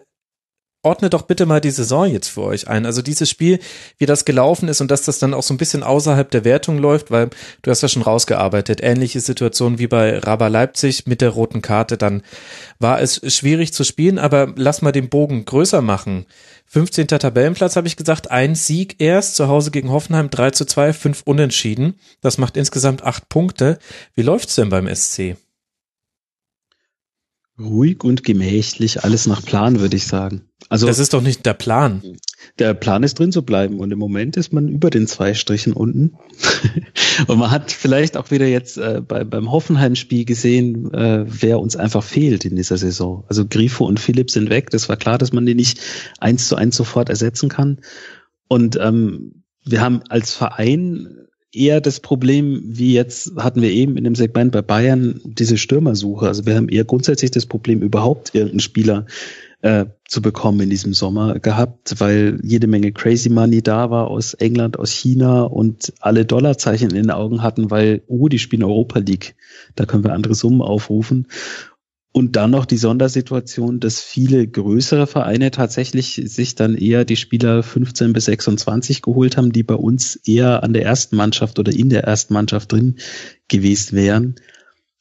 ordne 0.83 1.09
doch 1.09 1.23
bitte 1.23 1.45
mal 1.45 1.61
die 1.61 1.71
Saison 1.71 2.05
jetzt 2.05 2.27
für 2.27 2.43
euch 2.43 2.67
ein. 2.67 2.85
Also 2.85 3.01
dieses 3.01 3.29
Spiel, 3.29 3.59
wie 3.97 4.05
das 4.05 4.25
gelaufen 4.25 4.67
ist 4.67 4.81
und 4.81 4.91
dass 4.91 5.03
das 5.03 5.17
dann 5.17 5.33
auch 5.33 5.41
so 5.41 5.53
ein 5.53 5.57
bisschen 5.57 5.81
außerhalb 5.81 6.29
der 6.29 6.43
Wertung 6.43 6.77
läuft, 6.77 7.09
weil 7.09 7.29
du 7.61 7.71
hast 7.71 7.81
ja 7.81 7.87
schon 7.87 8.01
rausgearbeitet. 8.01 8.83
Ähnliche 8.83 9.21
Situation 9.21 9.79
wie 9.79 9.87
bei 9.87 10.19
Raba 10.19 10.47
Leipzig 10.47 11.07
mit 11.07 11.21
der 11.21 11.29
roten 11.29 11.61
Karte. 11.61 11.97
Dann 11.97 12.21
war 12.79 13.01
es 13.01 13.21
schwierig 13.33 13.73
zu 13.73 13.83
spielen, 13.83 14.19
aber 14.19 14.53
lass 14.55 14.81
mal 14.81 14.91
den 14.91 15.09
Bogen 15.09 15.45
größer 15.45 15.81
machen. 15.81 16.25
15. 16.67 17.07
Tabellenplatz 17.07 17.75
habe 17.75 17.87
ich 17.87 17.95
gesagt, 17.95 18.31
ein 18.31 18.55
Sieg 18.55 18.95
erst, 18.99 19.35
zu 19.35 19.47
Hause 19.47 19.71
gegen 19.71 19.91
Hoffenheim 19.91 20.29
3 20.29 20.51
zu 20.51 20.65
2, 20.65 20.93
fünf 20.93 21.21
Unentschieden. 21.23 21.99
Das 22.21 22.37
macht 22.37 22.57
insgesamt 22.57 23.03
acht 23.03 23.29
Punkte. 23.29 23.77
Wie 24.15 24.23
läuft's 24.23 24.55
denn 24.55 24.69
beim 24.69 24.93
SC? 24.93 25.37
Ruhig 27.59 28.03
und 28.03 28.23
gemächlich, 28.23 29.03
alles 29.03 29.27
nach 29.27 29.43
Plan, 29.45 29.79
würde 29.79 29.95
ich 29.95 30.07
sagen. 30.07 30.49
Also 30.69 30.87
das 30.87 30.97
ist 30.97 31.13
doch 31.13 31.21
nicht 31.21 31.45
der 31.45 31.53
Plan. 31.53 32.01
Der 32.57 32.73
Plan 32.73 33.03
ist 33.03 33.19
drin 33.19 33.31
zu 33.31 33.43
bleiben 33.43 33.79
und 33.79 33.91
im 33.91 33.99
Moment 33.99 34.37
ist 34.37 34.51
man 34.53 34.67
über 34.67 34.89
den 34.89 35.05
zwei 35.05 35.35
Strichen 35.35 35.73
unten. 35.73 36.17
und 37.27 37.37
man 37.37 37.51
hat 37.51 37.71
vielleicht 37.71 38.17
auch 38.17 38.31
wieder 38.31 38.47
jetzt 38.47 38.77
äh, 38.77 39.01
bei, 39.07 39.23
beim 39.23 39.51
Hoffenheim-Spiel 39.51 40.25
gesehen, 40.25 40.91
äh, 40.93 41.25
wer 41.27 41.59
uns 41.59 41.75
einfach 41.75 42.03
fehlt 42.03 42.43
in 42.45 42.55
dieser 42.55 42.77
Saison. 42.77 43.23
Also 43.27 43.45
Grifo 43.45 43.85
und 43.85 43.99
Philipp 43.99 44.31
sind 44.31 44.49
weg. 44.49 44.71
Das 44.71 44.89
war 44.89 44.97
klar, 44.97 45.19
dass 45.19 45.31
man 45.31 45.45
die 45.45 45.55
nicht 45.55 45.79
eins 46.19 46.47
zu 46.47 46.55
eins 46.55 46.75
sofort 46.75 47.09
ersetzen 47.09 47.49
kann. 47.49 47.81
Und 48.47 48.77
ähm, 48.81 49.43
wir 49.63 49.81
haben 49.81 50.01
als 50.09 50.33
Verein 50.33 51.22
eher 51.53 51.81
das 51.81 51.99
Problem, 51.99 52.61
wie 52.65 52.93
jetzt 52.93 53.35
hatten 53.37 53.61
wir 53.61 53.69
eben 53.69 53.95
in 53.95 54.03
dem 54.03 54.15
Segment 54.15 54.51
bei 54.51 54.61
Bayern 54.61 55.21
diese 55.23 55.57
Stürmersuche. 55.57 56.27
Also 56.27 56.45
wir 56.45 56.55
haben 56.55 56.69
eher 56.69 56.83
grundsätzlich 56.83 57.31
das 57.31 57.45
Problem, 57.45 57.81
überhaupt 57.81 58.33
irgendeinen 58.33 58.59
Spieler 58.59 59.05
äh, 59.61 59.85
zu 60.05 60.21
bekommen 60.21 60.59
in 60.59 60.69
diesem 60.69 60.93
Sommer 60.93 61.39
gehabt, 61.39 61.99
weil 61.99 62.39
jede 62.43 62.67
Menge 62.67 62.91
Crazy 62.91 63.29
Money 63.29 63.61
da 63.61 63.89
war 63.89 64.07
aus 64.07 64.33
England, 64.33 64.77
aus 64.77 64.91
China 64.91 65.43
und 65.43 65.93
alle 66.01 66.25
Dollarzeichen 66.25 66.89
in 66.89 66.95
den 66.95 67.11
Augen 67.11 67.41
hatten, 67.41 67.71
weil, 67.71 68.01
oh, 68.07 68.27
die 68.27 68.39
spielen 68.39 68.63
Europa 68.63 68.99
League. 68.99 69.35
Da 69.75 69.85
können 69.85 70.03
wir 70.03 70.13
andere 70.13 70.35
Summen 70.35 70.61
aufrufen. 70.61 71.27
Und 72.15 72.35
dann 72.35 72.51
noch 72.51 72.67
die 72.67 72.77
Sondersituation, 72.77 73.79
dass 73.79 73.99
viele 73.99 74.47
größere 74.47 75.07
Vereine 75.07 75.49
tatsächlich 75.49 76.21
sich 76.25 76.53
dann 76.53 76.75
eher 76.75 77.05
die 77.05 77.15
Spieler 77.15 77.63
15 77.63 78.13
bis 78.13 78.25
26 78.25 79.01
geholt 79.01 79.35
haben, 79.35 79.51
die 79.51 79.63
bei 79.63 79.73
uns 79.73 80.15
eher 80.17 80.61
an 80.61 80.73
der 80.73 80.85
ersten 80.85 81.15
Mannschaft 81.15 81.57
oder 81.57 81.73
in 81.73 81.89
der 81.89 82.03
ersten 82.03 82.35
Mannschaft 82.35 82.71
drin 82.71 82.97
gewesen 83.47 83.95
wären. 83.95 84.35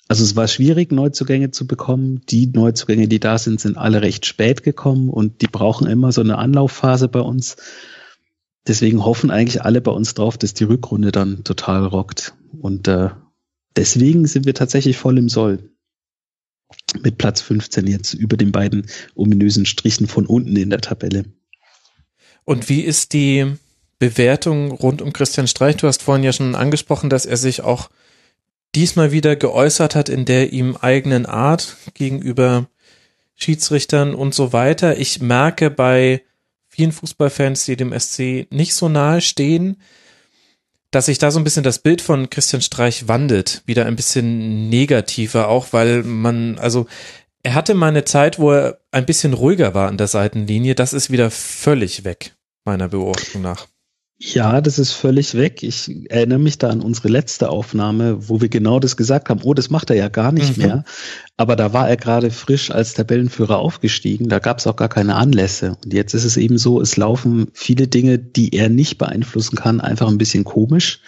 Also 0.08 0.24
es 0.24 0.36
war 0.36 0.48
schwierig, 0.48 0.90
Neuzugänge 0.90 1.50
zu 1.50 1.66
bekommen. 1.66 2.22
Die 2.30 2.46
Neuzugänge, 2.46 3.08
die 3.08 3.20
da 3.20 3.36
sind, 3.36 3.60
sind 3.60 3.76
alle 3.76 4.00
recht 4.00 4.24
spät 4.24 4.62
gekommen 4.62 5.10
und 5.10 5.42
die 5.42 5.48
brauchen 5.48 5.86
immer 5.86 6.12
so 6.12 6.22
eine 6.22 6.38
Anlaufphase 6.38 7.08
bei 7.08 7.20
uns. 7.20 7.56
Deswegen 8.66 9.04
hoffen 9.04 9.30
eigentlich 9.30 9.60
alle 9.60 9.82
bei 9.82 9.92
uns 9.92 10.14
drauf, 10.14 10.38
dass 10.38 10.54
die 10.54 10.64
Rückrunde 10.64 11.12
dann 11.12 11.44
total 11.44 11.84
rockt. 11.84 12.32
Und 12.58 12.88
äh, 12.88 13.10
deswegen 13.76 14.26
sind 14.26 14.46
wir 14.46 14.54
tatsächlich 14.54 14.96
voll 14.96 15.18
im 15.18 15.28
Soll 15.28 15.71
mit 17.02 17.18
Platz 17.18 17.40
15 17.40 17.86
jetzt 17.86 18.14
über 18.14 18.36
den 18.36 18.52
beiden 18.52 18.86
ominösen 19.14 19.66
Strichen 19.66 20.06
von 20.06 20.26
unten 20.26 20.56
in 20.56 20.70
der 20.70 20.80
Tabelle. 20.80 21.24
Und 22.44 22.68
wie 22.68 22.80
ist 22.80 23.12
die 23.12 23.54
Bewertung 23.98 24.72
rund 24.72 25.00
um 25.00 25.12
Christian 25.12 25.46
Streich? 25.46 25.76
Du 25.76 25.86
hast 25.86 26.02
vorhin 26.02 26.24
ja 26.24 26.32
schon 26.32 26.54
angesprochen, 26.54 27.10
dass 27.10 27.26
er 27.26 27.36
sich 27.36 27.62
auch 27.62 27.88
diesmal 28.74 29.12
wieder 29.12 29.36
geäußert 29.36 29.94
hat 29.94 30.08
in 30.08 30.24
der 30.24 30.52
ihm 30.52 30.76
eigenen 30.76 31.26
Art 31.26 31.76
gegenüber 31.94 32.68
Schiedsrichtern 33.34 34.14
und 34.14 34.34
so 34.34 34.52
weiter. 34.52 34.98
Ich 34.98 35.20
merke 35.20 35.70
bei 35.70 36.22
vielen 36.68 36.92
Fußballfans, 36.92 37.64
die 37.64 37.76
dem 37.76 37.98
SC 37.98 38.46
nicht 38.50 38.74
so 38.74 38.88
nahe 38.88 39.20
stehen, 39.20 39.76
dass 40.92 41.06
sich 41.06 41.18
da 41.18 41.32
so 41.32 41.40
ein 41.40 41.44
bisschen 41.44 41.64
das 41.64 41.80
Bild 41.80 42.00
von 42.00 42.30
Christian 42.30 42.62
Streich 42.62 43.08
wandelt, 43.08 43.62
wieder 43.66 43.86
ein 43.86 43.96
bisschen 43.96 44.68
negativer, 44.68 45.48
auch 45.48 45.72
weil 45.72 46.04
man, 46.04 46.58
also 46.58 46.86
er 47.42 47.54
hatte 47.54 47.74
mal 47.74 47.88
eine 47.88 48.04
Zeit, 48.04 48.38
wo 48.38 48.52
er 48.52 48.78
ein 48.92 49.06
bisschen 49.06 49.32
ruhiger 49.32 49.74
war 49.74 49.88
an 49.88 49.98
der 49.98 50.06
Seitenlinie. 50.06 50.76
Das 50.76 50.92
ist 50.92 51.10
wieder 51.10 51.30
völlig 51.30 52.04
weg, 52.04 52.36
meiner 52.64 52.88
Beobachtung 52.88 53.42
nach. 53.42 53.66
Ja, 54.24 54.60
das 54.60 54.78
ist 54.78 54.92
völlig 54.92 55.34
weg. 55.34 55.64
Ich 55.64 55.90
erinnere 56.08 56.38
mich 56.38 56.56
da 56.56 56.68
an 56.68 56.80
unsere 56.80 57.08
letzte 57.08 57.48
Aufnahme, 57.48 58.28
wo 58.28 58.40
wir 58.40 58.48
genau 58.48 58.78
das 58.78 58.96
gesagt 58.96 59.28
haben. 59.28 59.40
Oh, 59.42 59.52
das 59.52 59.68
macht 59.68 59.90
er 59.90 59.96
ja 59.96 60.08
gar 60.08 60.30
nicht 60.30 60.56
mhm. 60.56 60.62
mehr. 60.62 60.84
Aber 61.36 61.56
da 61.56 61.72
war 61.72 61.88
er 61.88 61.96
gerade 61.96 62.30
frisch 62.30 62.70
als 62.70 62.94
Tabellenführer 62.94 63.58
aufgestiegen. 63.58 64.28
Da 64.28 64.38
gab 64.38 64.58
es 64.58 64.68
auch 64.68 64.76
gar 64.76 64.88
keine 64.88 65.16
Anlässe. 65.16 65.76
Und 65.84 65.92
jetzt 65.92 66.14
ist 66.14 66.22
es 66.22 66.36
eben 66.36 66.56
so, 66.56 66.80
es 66.80 66.96
laufen 66.96 67.48
viele 67.52 67.88
Dinge, 67.88 68.16
die 68.16 68.54
er 68.54 68.68
nicht 68.68 68.96
beeinflussen 68.96 69.56
kann, 69.56 69.80
einfach 69.80 70.06
ein 70.06 70.18
bisschen 70.18 70.44
komisch. 70.44 71.00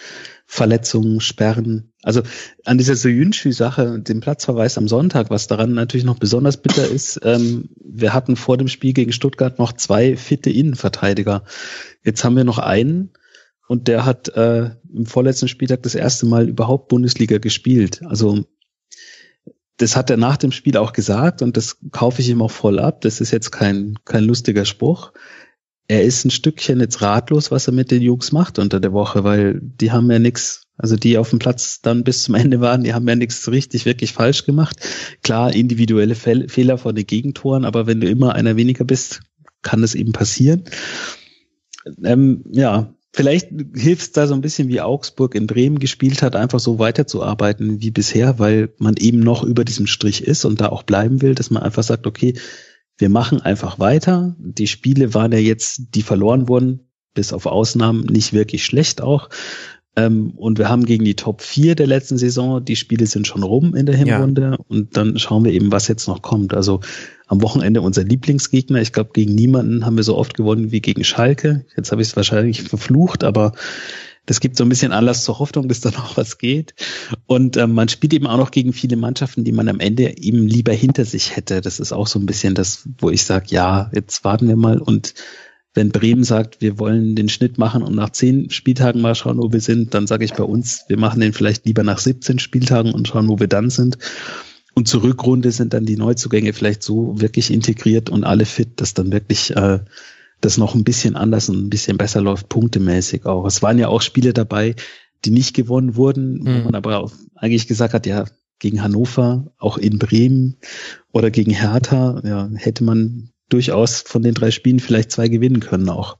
Verletzungen, 0.45 1.21
Sperren. 1.21 1.91
Also 2.03 2.21
an 2.65 2.77
dieser 2.77 2.95
Soyuncu-Sache, 2.95 3.99
dem 3.99 4.19
Platzverweis 4.19 4.77
am 4.77 4.87
Sonntag, 4.87 5.29
was 5.29 5.47
daran 5.47 5.73
natürlich 5.73 6.05
noch 6.05 6.19
besonders 6.19 6.57
bitter 6.57 6.87
ist, 6.87 7.19
ähm, 7.23 7.69
wir 7.83 8.13
hatten 8.13 8.35
vor 8.35 8.57
dem 8.57 8.67
Spiel 8.67 8.93
gegen 8.93 9.11
Stuttgart 9.11 9.57
noch 9.57 9.73
zwei 9.73 10.15
fitte 10.15 10.51
Innenverteidiger. 10.51 11.43
Jetzt 12.03 12.23
haben 12.23 12.37
wir 12.37 12.43
noch 12.43 12.59
einen 12.59 13.11
und 13.67 13.87
der 13.87 14.05
hat 14.05 14.29
äh, 14.29 14.71
im 14.93 15.07
vorletzten 15.07 15.47
Spieltag 15.47 15.81
das 15.83 15.95
erste 15.95 16.27
Mal 16.27 16.47
überhaupt 16.47 16.89
Bundesliga 16.89 17.39
gespielt. 17.39 18.03
Also 18.05 18.45
das 19.77 19.95
hat 19.95 20.09
er 20.09 20.17
nach 20.17 20.37
dem 20.37 20.51
Spiel 20.51 20.77
auch 20.77 20.93
gesagt 20.93 21.41
und 21.41 21.57
das 21.57 21.77
kaufe 21.91 22.21
ich 22.21 22.29
ihm 22.29 22.41
auch 22.41 22.51
voll 22.51 22.79
ab. 22.79 23.01
Das 23.01 23.19
ist 23.19 23.31
jetzt 23.31 23.51
kein, 23.51 23.95
kein 24.05 24.23
lustiger 24.23 24.63
Spruch 24.63 25.11
er 25.87 26.03
ist 26.03 26.25
ein 26.25 26.31
Stückchen 26.31 26.79
jetzt 26.79 27.01
ratlos, 27.01 27.51
was 27.51 27.67
er 27.67 27.73
mit 27.73 27.91
den 27.91 28.01
Jungs 28.01 28.31
macht 28.31 28.57
unter 28.59 28.79
der 28.79 28.93
Woche, 28.93 29.23
weil 29.23 29.59
die 29.61 29.91
haben 29.91 30.09
ja 30.09 30.19
nichts, 30.19 30.67
also 30.77 30.95
die 30.95 31.17
auf 31.17 31.29
dem 31.29 31.39
Platz 31.39 31.81
dann 31.81 32.03
bis 32.03 32.23
zum 32.23 32.35
Ende 32.35 32.59
waren, 32.59 32.83
die 32.83 32.93
haben 32.93 33.07
ja 33.07 33.15
nichts 33.15 33.49
richtig, 33.51 33.85
wirklich 33.85 34.13
falsch 34.13 34.45
gemacht. 34.45 34.77
Klar, 35.23 35.53
individuelle 35.53 36.15
Fe 36.15 36.47
Fehler 36.47 36.77
von 36.77 36.95
den 36.95 37.05
Gegentoren, 37.05 37.65
aber 37.65 37.85
wenn 37.85 38.01
du 38.01 38.09
immer 38.09 38.33
einer 38.33 38.55
weniger 38.55 38.83
bist, 38.83 39.21
kann 39.61 39.81
das 39.81 39.95
eben 39.95 40.11
passieren. 40.11 40.63
Ähm, 42.03 42.43
ja, 42.51 42.95
vielleicht 43.13 43.49
hilft 43.75 44.01
es 44.01 44.11
da 44.11 44.27
so 44.27 44.33
ein 44.33 44.41
bisschen 44.41 44.67
wie 44.67 44.81
Augsburg 44.81 45.35
in 45.35 45.47
Bremen 45.47 45.79
gespielt 45.79 46.23
hat, 46.23 46.35
einfach 46.35 46.59
so 46.59 46.79
weiterzuarbeiten 46.79 47.81
wie 47.81 47.91
bisher, 47.91 48.39
weil 48.39 48.73
man 48.79 48.95
eben 48.97 49.19
noch 49.19 49.43
über 49.43 49.63
diesem 49.63 49.87
Strich 49.87 50.23
ist 50.23 50.45
und 50.45 50.61
da 50.61 50.69
auch 50.69 50.83
bleiben 50.83 51.21
will, 51.21 51.35
dass 51.35 51.51
man 51.51 51.63
einfach 51.63 51.83
sagt, 51.83 52.07
okay, 52.07 52.33
wir 52.97 53.09
machen 53.09 53.41
einfach 53.41 53.79
weiter. 53.79 54.35
Die 54.39 54.67
Spiele 54.67 55.13
waren 55.13 55.31
ja 55.31 55.39
jetzt, 55.39 55.95
die 55.95 56.01
verloren 56.01 56.47
wurden, 56.47 56.79
bis 57.13 57.33
auf 57.33 57.45
Ausnahmen, 57.45 58.05
nicht 58.05 58.33
wirklich 58.33 58.65
schlecht 58.65 59.01
auch. 59.01 59.29
Ähm, 59.97 60.31
und 60.35 60.57
wir 60.57 60.67
haben 60.67 60.85
gegen 60.85 61.05
die 61.05 61.15
Top 61.15 61.41
4 61.41 61.75
der 61.75 61.87
letzten 61.87 62.17
Saison, 62.17 62.63
die 62.63 62.75
Spiele 62.75 63.07
sind 63.07 63.27
schon 63.27 63.43
rum 63.43 63.75
in 63.75 63.85
der 63.85 63.95
Hinrunde 63.95 64.41
ja. 64.41 64.57
und 64.67 64.97
dann 64.97 65.17
schauen 65.17 65.45
wir 65.45 65.53
eben, 65.53 65.71
was 65.71 65.87
jetzt 65.87 66.07
noch 66.07 66.21
kommt. 66.21 66.53
Also 66.53 66.81
am 67.27 67.41
Wochenende 67.41 67.81
unser 67.81 68.03
Lieblingsgegner. 68.03 68.81
Ich 68.81 68.91
glaube, 68.91 69.11
gegen 69.13 69.35
niemanden 69.35 69.85
haben 69.85 69.95
wir 69.95 70.03
so 70.03 70.17
oft 70.17 70.35
gewonnen 70.35 70.71
wie 70.71 70.81
gegen 70.81 71.03
Schalke. 71.03 71.65
Jetzt 71.77 71.91
habe 71.91 72.01
ich 72.01 72.09
es 72.09 72.15
wahrscheinlich 72.15 72.63
verflucht, 72.63 73.23
aber 73.23 73.53
das 74.25 74.39
gibt 74.39 74.57
so 74.57 74.63
ein 74.63 74.69
bisschen 74.69 74.91
Anlass 74.91 75.23
zur 75.23 75.39
Hoffnung, 75.39 75.67
dass 75.67 75.81
da 75.81 75.91
noch 75.91 76.17
was 76.17 76.37
geht. 76.37 76.73
Und 77.27 77.57
ähm, 77.57 77.73
man 77.73 77.89
spielt 77.89 78.13
eben 78.13 78.27
auch 78.27 78.37
noch 78.37 78.51
gegen 78.51 78.73
viele 78.73 78.97
Mannschaften, 78.97 79.43
die 79.43 79.51
man 79.51 79.67
am 79.69 79.79
Ende 79.79 80.17
eben 80.17 80.47
lieber 80.47 80.73
hinter 80.73 81.05
sich 81.05 81.35
hätte. 81.35 81.61
Das 81.61 81.79
ist 81.79 81.91
auch 81.91 82.07
so 82.07 82.19
ein 82.19 82.25
bisschen 82.25 82.55
das, 82.55 82.87
wo 82.99 83.09
ich 83.09 83.23
sage, 83.23 83.47
ja, 83.49 83.91
jetzt 83.93 84.23
warten 84.23 84.47
wir 84.47 84.55
mal 84.55 84.79
und 84.79 85.13
wenn 85.75 85.89
Bremen 85.89 86.23
sagt, 86.23 86.61
wir 86.61 86.79
wollen 86.79 87.15
den 87.15 87.27
Schnitt 87.27 87.57
machen 87.57 87.83
und 87.83 87.95
nach 87.95 88.09
zehn 88.09 88.49
Spieltagen 88.49 89.01
mal 89.01 89.13
schauen, 89.13 89.37
wo 89.37 89.51
wir 89.51 89.59
sind, 89.59 89.93
dann 89.93 90.07
sage 90.07 90.23
ich 90.23 90.33
bei 90.33 90.43
uns, 90.43 90.85
wir 90.87 90.97
machen 90.97 91.19
den 91.19 91.33
vielleicht 91.33 91.65
lieber 91.65 91.83
nach 91.83 91.99
17 91.99 92.39
Spieltagen 92.39 92.93
und 92.93 93.07
schauen, 93.09 93.27
wo 93.27 93.39
wir 93.39 93.47
dann 93.47 93.69
sind. 93.69 93.97
Und 94.73 94.87
zur 94.87 95.03
Rückrunde 95.03 95.51
sind 95.51 95.73
dann 95.73 95.85
die 95.85 95.97
Neuzugänge 95.97 96.53
vielleicht 96.53 96.81
so 96.81 97.19
wirklich 97.19 97.51
integriert 97.51 98.09
und 98.09 98.23
alle 98.23 98.45
fit, 98.45 98.79
dass 98.79 98.93
dann 98.93 99.11
wirklich 99.11 99.55
äh, 99.55 99.79
das 100.45 100.57
noch 100.57 100.75
ein 100.75 100.83
bisschen 100.83 101.15
anders 101.15 101.49
und 101.49 101.57
ein 101.57 101.69
bisschen 101.69 101.97
besser 101.97 102.21
läuft, 102.21 102.49
punktemäßig 102.49 103.25
auch. 103.25 103.45
Es 103.45 103.61
waren 103.61 103.79
ja 103.79 103.87
auch 103.87 104.01
Spiele 104.01 104.31
dabei, 104.31 104.75
die 105.25 105.31
nicht 105.31 105.55
gewonnen 105.55 105.95
wurden, 105.95 106.39
mhm. 106.39 106.45
wo 106.45 106.63
man 106.65 106.75
aber 106.75 106.99
auch 106.99 107.11
eigentlich 107.35 107.67
gesagt 107.67 107.93
hat, 107.93 108.05
ja, 108.05 108.25
gegen 108.59 108.81
Hannover, 108.81 109.51
auch 109.57 109.77
in 109.77 109.99
Bremen 109.99 110.57
oder 111.11 111.31
gegen 111.31 111.51
Hertha, 111.51 112.21
ja, 112.23 112.49
hätte 112.55 112.83
man 112.83 113.31
durchaus 113.49 114.01
von 114.01 114.21
den 114.21 114.33
drei 114.33 114.51
Spielen 114.51 114.79
vielleicht 114.79 115.11
zwei 115.11 115.27
gewinnen 115.27 115.59
können 115.59 115.89
auch. 115.89 116.17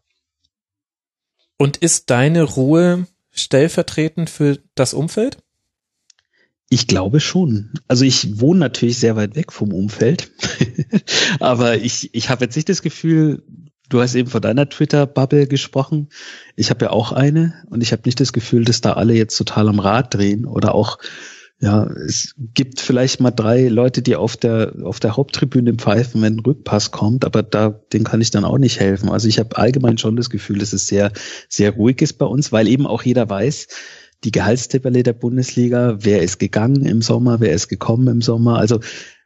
Und 1.58 1.78
ist 1.78 2.10
deine 2.10 2.44
Ruhe 2.44 3.08
stellvertretend 3.32 4.30
für 4.30 4.60
das 4.76 4.94
Umfeld? 4.94 5.38
Ich 6.68 6.88
glaube 6.88 7.20
schon. 7.20 7.74
Also 7.88 8.06
ich 8.06 8.40
wohne 8.40 8.60
natürlich 8.60 8.98
sehr 8.98 9.16
weit 9.16 9.36
weg 9.36 9.54
vom 9.54 9.72
Umfeld, 9.72 10.32
aber 11.40 11.78
ich, 11.78 12.14
ich 12.14 12.30
habe 12.30 12.46
jetzt 12.46 12.56
nicht 12.56 12.70
das 12.70 12.82
Gefühl, 12.82 13.44
du 13.90 14.02
hast 14.02 14.16
eben 14.16 14.30
von 14.30 14.42
deiner 14.42 14.70
Twitter-Bubble 14.70 15.48
gesprochen. 15.48 16.10
Ich 16.56 16.70
habe 16.70 16.86
ja 16.86 16.92
auch 16.92 17.12
eine 17.12 17.54
und 17.70 17.82
ich 17.82 17.92
habe 17.92 18.04
nicht 18.06 18.20
das 18.20 18.34
Gefühl, 18.34 18.66
dass 18.66 18.82
da 18.82 18.94
alle 18.94 19.14
jetzt 19.14 19.38
total 19.38 19.70
am 19.70 19.80
Rad 19.80 20.14
drehen 20.14 20.46
oder 20.46 20.76
auch 20.76 20.98
ja, 21.62 21.86
es 21.86 22.36
gibt 22.54 22.82
vielleicht 22.82 23.22
mal 23.22 23.32
drei 23.32 23.70
Leute, 23.70 24.02
die 24.02 24.18
auf 24.18 24.36
der 24.36 24.74
auf 24.84 25.00
der 25.00 25.16
Haupttribüne 25.16 25.74
pfeifen, 25.76 26.22
wenn 26.22 26.36
ein 26.36 26.40
Rückpass 26.40 26.92
kommt, 26.92 27.24
aber 27.24 27.44
da 27.44 27.70
den 27.70 28.04
kann 28.04 28.20
ich 28.20 28.30
dann 28.30 28.44
auch 28.44 28.58
nicht 28.58 28.82
helfen. 28.82 29.10
Also 29.10 29.30
ich 29.30 29.40
habe 29.40 29.58
allgemein 29.58 29.98
schon 29.98 30.18
das 30.18 30.30
Gefühl, 30.30 30.60
dass 30.60 30.74
es 30.74 30.88
sehr 30.88 31.14
sehr 31.48 31.72
ruhig 31.72 32.02
ist 32.02 32.18
bei 32.18 32.26
uns, 32.26 32.52
weil 32.52 32.68
eben 32.68 32.86
auch 32.86 33.04
jeder 33.04 33.30
weiß, 33.30 33.68
die 34.26 34.32
Gehaltstabelle 34.32 35.04
der 35.04 35.14
Bundesliga, 35.14 35.98
wer 36.02 36.22
ist 36.22 36.40
gegangen 36.40 36.86
im 36.86 37.02
Sommer, 37.02 37.40
wer 37.40 37.54
ist 37.54 37.70
gekommen 37.70 38.08
im 38.08 38.22
Sommer. 38.22 38.58
Also 38.58 38.80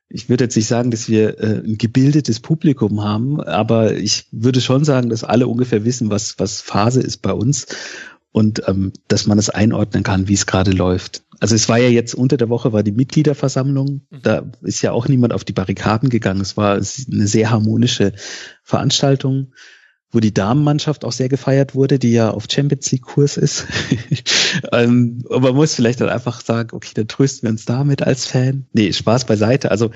ich 0.10 0.28
würde 0.28 0.46
jetzt 0.46 0.56
nicht 0.56 0.68
sagen, 0.68 0.92
dass 0.92 1.08
wir 1.08 1.40
äh, 1.40 1.62
ein 1.64 1.78
gebildetes 1.78 2.40
Publikum 2.40 3.04
haben, 3.04 3.40
aber 3.42 3.96
ich 3.96 4.28
würde 4.32 4.60
schon 4.60 4.84
sagen, 4.84 5.10
dass 5.10 5.24
alle 5.24 5.48
ungefähr 5.48 5.86
wissen, 5.86 6.10
was 6.10 6.40
was 6.40 6.62
Phase 6.62 7.02
ist 7.02 7.18
bei 7.22 7.32
uns 7.32 7.68
und 8.32 8.68
ähm, 8.68 8.92
dass 9.08 9.28
man 9.28 9.38
es 9.38 9.50
einordnen 9.50 10.04
kann, 10.04 10.28
wie 10.28 10.34
es 10.34 10.46
gerade 10.46 10.72
läuft. 10.72 11.24
Also 11.40 11.56
es 11.56 11.70
war 11.70 11.78
ja 11.78 11.90
jetzt 11.90 12.16
unter 12.16 12.38
der 12.38 12.50
Woche 12.50 12.74
war 12.74 12.84
die 12.84 12.92
Mitgliederversammlung, 12.92 14.02
mhm. 14.10 14.22
da 14.24 14.52
ist 14.62 14.82
ja 14.82 14.92
auch 14.92 15.08
niemand 15.08 15.34
auf 15.34 15.44
die 15.44 15.54
Barrikaden 15.54 16.10
gegangen. 16.10 16.42
Es 16.42 16.58
war 16.58 16.74
eine 16.74 17.28
sehr 17.28 17.52
harmonische 17.52 18.14
Veranstaltung 18.64 19.54
wo 20.12 20.20
die 20.20 20.34
Damenmannschaft 20.34 21.06
auch 21.06 21.12
sehr 21.12 21.30
gefeiert 21.30 21.76
wurde, 21.76 22.00
die 22.00 22.12
ja 22.12 22.32
auf 22.32 22.48
Champions 22.50 22.92
League 22.92 23.04
Kurs 23.04 23.38
ist. 23.38 23.68
ähm, 24.72 25.24
und 25.28 25.44
man 25.44 25.54
muss 25.54 25.76
vielleicht 25.76 26.02
dann 26.02 26.10
einfach 26.10 26.42
sagen, 26.42 26.70
okay, 26.76 26.92
dann 26.96 27.08
trösten 27.08 27.44
wir 27.44 27.52
uns 27.52 27.66
damit 27.66 28.02
als 28.02 28.26
Fan. 28.26 28.66
Nee, 28.74 28.92
Spaß 28.92 29.26
beiseite. 29.26 29.70
Also 29.70 29.92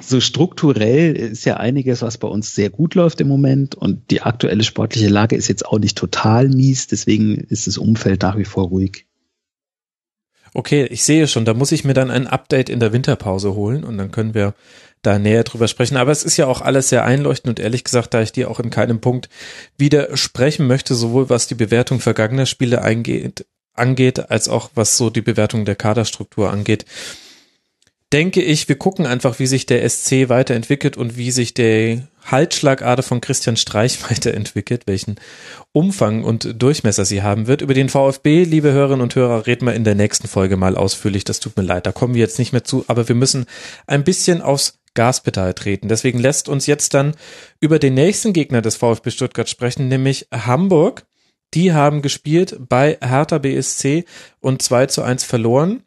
so 0.00 0.20
strukturell 0.20 1.16
ist 1.16 1.46
ja 1.46 1.56
einiges, 1.56 2.02
was 2.02 2.18
bei 2.18 2.28
uns 2.28 2.54
sehr 2.54 2.68
gut 2.68 2.94
läuft 2.94 3.20
im 3.22 3.28
Moment 3.28 3.74
und 3.74 4.10
die 4.10 4.20
aktuelle 4.20 4.64
sportliche 4.64 5.08
Lage 5.08 5.36
ist 5.36 5.48
jetzt 5.48 5.64
auch 5.64 5.78
nicht 5.78 5.96
total 5.96 6.48
mies, 6.48 6.86
deswegen 6.86 7.36
ist 7.36 7.66
das 7.66 7.78
Umfeld 7.78 8.22
nach 8.22 8.36
wie 8.36 8.44
vor 8.44 8.68
ruhig. 8.68 9.06
Okay, 10.56 10.84
ich 10.84 11.02
sehe 11.02 11.26
schon, 11.26 11.44
da 11.44 11.52
muss 11.52 11.72
ich 11.72 11.84
mir 11.84 11.94
dann 11.94 12.12
ein 12.12 12.28
Update 12.28 12.68
in 12.68 12.78
der 12.78 12.92
Winterpause 12.92 13.54
holen 13.54 13.82
und 13.82 13.98
dann 13.98 14.12
können 14.12 14.34
wir 14.34 14.54
da 15.06 15.18
näher 15.18 15.44
drüber 15.44 15.68
sprechen. 15.68 15.96
Aber 15.96 16.10
es 16.10 16.24
ist 16.24 16.36
ja 16.36 16.46
auch 16.46 16.60
alles 16.60 16.88
sehr 16.88 17.04
einleuchtend 17.04 17.48
und 17.48 17.60
ehrlich 17.60 17.84
gesagt, 17.84 18.14
da 18.14 18.22
ich 18.22 18.32
dir 18.32 18.50
auch 18.50 18.60
in 18.60 18.70
keinem 18.70 19.00
Punkt 19.00 19.28
widersprechen 19.78 20.66
möchte, 20.66 20.94
sowohl 20.94 21.30
was 21.30 21.46
die 21.46 21.54
Bewertung 21.54 22.00
vergangener 22.00 22.46
Spiele 22.46 22.82
eingeht, 22.82 23.46
angeht, 23.74 24.30
als 24.30 24.48
auch 24.48 24.70
was 24.74 24.96
so 24.96 25.10
die 25.10 25.22
Bewertung 25.22 25.64
der 25.64 25.76
Kaderstruktur 25.76 26.50
angeht, 26.50 26.84
denke 28.14 28.40
ich, 28.42 28.68
wir 28.68 28.76
gucken 28.76 29.06
einfach, 29.06 29.40
wie 29.40 29.46
sich 29.48 29.66
der 29.66 29.88
SC 29.88 30.28
weiterentwickelt 30.28 30.96
und 30.96 31.16
wie 31.16 31.32
sich 31.32 31.52
der 31.52 32.06
Halsschlagader 32.24 33.02
von 33.02 33.20
Christian 33.20 33.56
Streich 33.56 33.98
weiterentwickelt, 34.10 34.86
welchen 34.86 35.16
Umfang 35.72 36.22
und 36.22 36.62
Durchmesser 36.62 37.04
sie 37.04 37.22
haben 37.22 37.48
wird. 37.48 37.60
Über 37.60 37.74
den 37.74 37.88
VfB, 37.88 38.44
liebe 38.44 38.70
Hörerinnen 38.70 39.02
und 39.02 39.16
Hörer, 39.16 39.48
reden 39.48 39.66
wir 39.66 39.74
in 39.74 39.82
der 39.82 39.96
nächsten 39.96 40.28
Folge 40.28 40.56
mal 40.56 40.76
ausführlich. 40.76 41.24
Das 41.24 41.40
tut 41.40 41.56
mir 41.56 41.64
leid, 41.64 41.86
da 41.86 41.92
kommen 41.92 42.14
wir 42.14 42.20
jetzt 42.20 42.38
nicht 42.38 42.52
mehr 42.52 42.62
zu, 42.62 42.84
aber 42.86 43.08
wir 43.08 43.16
müssen 43.16 43.46
ein 43.88 44.04
bisschen 44.04 44.42
aufs 44.42 44.78
Gaspedal 44.94 45.54
treten. 45.54 45.88
Deswegen 45.88 46.18
lässt 46.18 46.48
uns 46.48 46.66
jetzt 46.66 46.94
dann 46.94 47.14
über 47.60 47.78
den 47.78 47.94
nächsten 47.94 48.32
Gegner 48.32 48.62
des 48.62 48.76
VfB 48.76 49.10
Stuttgart 49.10 49.48
sprechen, 49.48 49.88
nämlich 49.88 50.28
Hamburg. 50.32 51.06
Die 51.52 51.72
haben 51.72 52.02
gespielt 52.02 52.56
bei 52.68 52.98
Hertha 53.00 53.38
BSC 53.38 54.04
und 54.40 54.62
2 54.62 54.86
zu 54.86 55.02
1 55.02 55.24
verloren. 55.24 55.82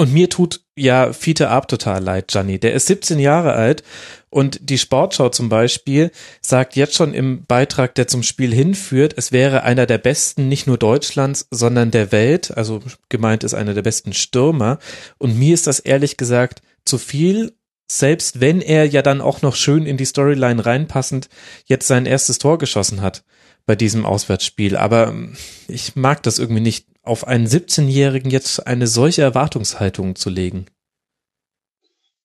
Und 0.00 0.12
mir 0.12 0.30
tut 0.30 0.60
ja 0.76 1.12
Fiete 1.12 1.48
Ab 1.48 1.66
total 1.66 2.02
leid, 2.02 2.28
Gianni. 2.28 2.60
Der 2.60 2.72
ist 2.72 2.86
17 2.86 3.18
Jahre 3.18 3.54
alt 3.54 3.82
und 4.30 4.70
die 4.70 4.78
Sportschau 4.78 5.28
zum 5.30 5.48
Beispiel 5.48 6.12
sagt 6.40 6.76
jetzt 6.76 6.94
schon 6.94 7.14
im 7.14 7.44
Beitrag, 7.46 7.96
der 7.96 8.06
zum 8.06 8.22
Spiel 8.22 8.54
hinführt, 8.54 9.14
es 9.16 9.32
wäre 9.32 9.64
einer 9.64 9.86
der 9.86 9.98
besten, 9.98 10.48
nicht 10.48 10.68
nur 10.68 10.78
Deutschlands, 10.78 11.48
sondern 11.50 11.90
der 11.90 12.12
Welt. 12.12 12.56
Also 12.56 12.80
gemeint 13.08 13.42
ist 13.42 13.54
einer 13.54 13.74
der 13.74 13.82
besten 13.82 14.12
Stürmer. 14.12 14.78
Und 15.18 15.36
mir 15.36 15.52
ist 15.52 15.66
das 15.66 15.80
ehrlich 15.80 16.16
gesagt 16.16 16.62
zu 16.84 16.98
viel 16.98 17.56
selbst 17.90 18.40
wenn 18.40 18.60
er 18.60 18.84
ja 18.86 19.02
dann 19.02 19.20
auch 19.20 19.42
noch 19.42 19.56
schön 19.56 19.86
in 19.86 19.96
die 19.96 20.04
Storyline 20.04 20.64
reinpassend 20.64 21.28
jetzt 21.64 21.86
sein 21.86 22.06
erstes 22.06 22.38
Tor 22.38 22.58
geschossen 22.58 23.00
hat 23.00 23.24
bei 23.66 23.76
diesem 23.76 24.06
Auswärtsspiel. 24.06 24.76
Aber 24.76 25.08
ähm, 25.08 25.36
ich 25.68 25.96
mag 25.96 26.22
das 26.22 26.38
irgendwie 26.38 26.62
nicht, 26.62 26.86
auf 27.02 27.26
einen 27.26 27.46
17-Jährigen 27.46 28.30
jetzt 28.30 28.66
eine 28.66 28.86
solche 28.86 29.22
Erwartungshaltung 29.22 30.14
zu 30.14 30.28
legen. 30.28 30.66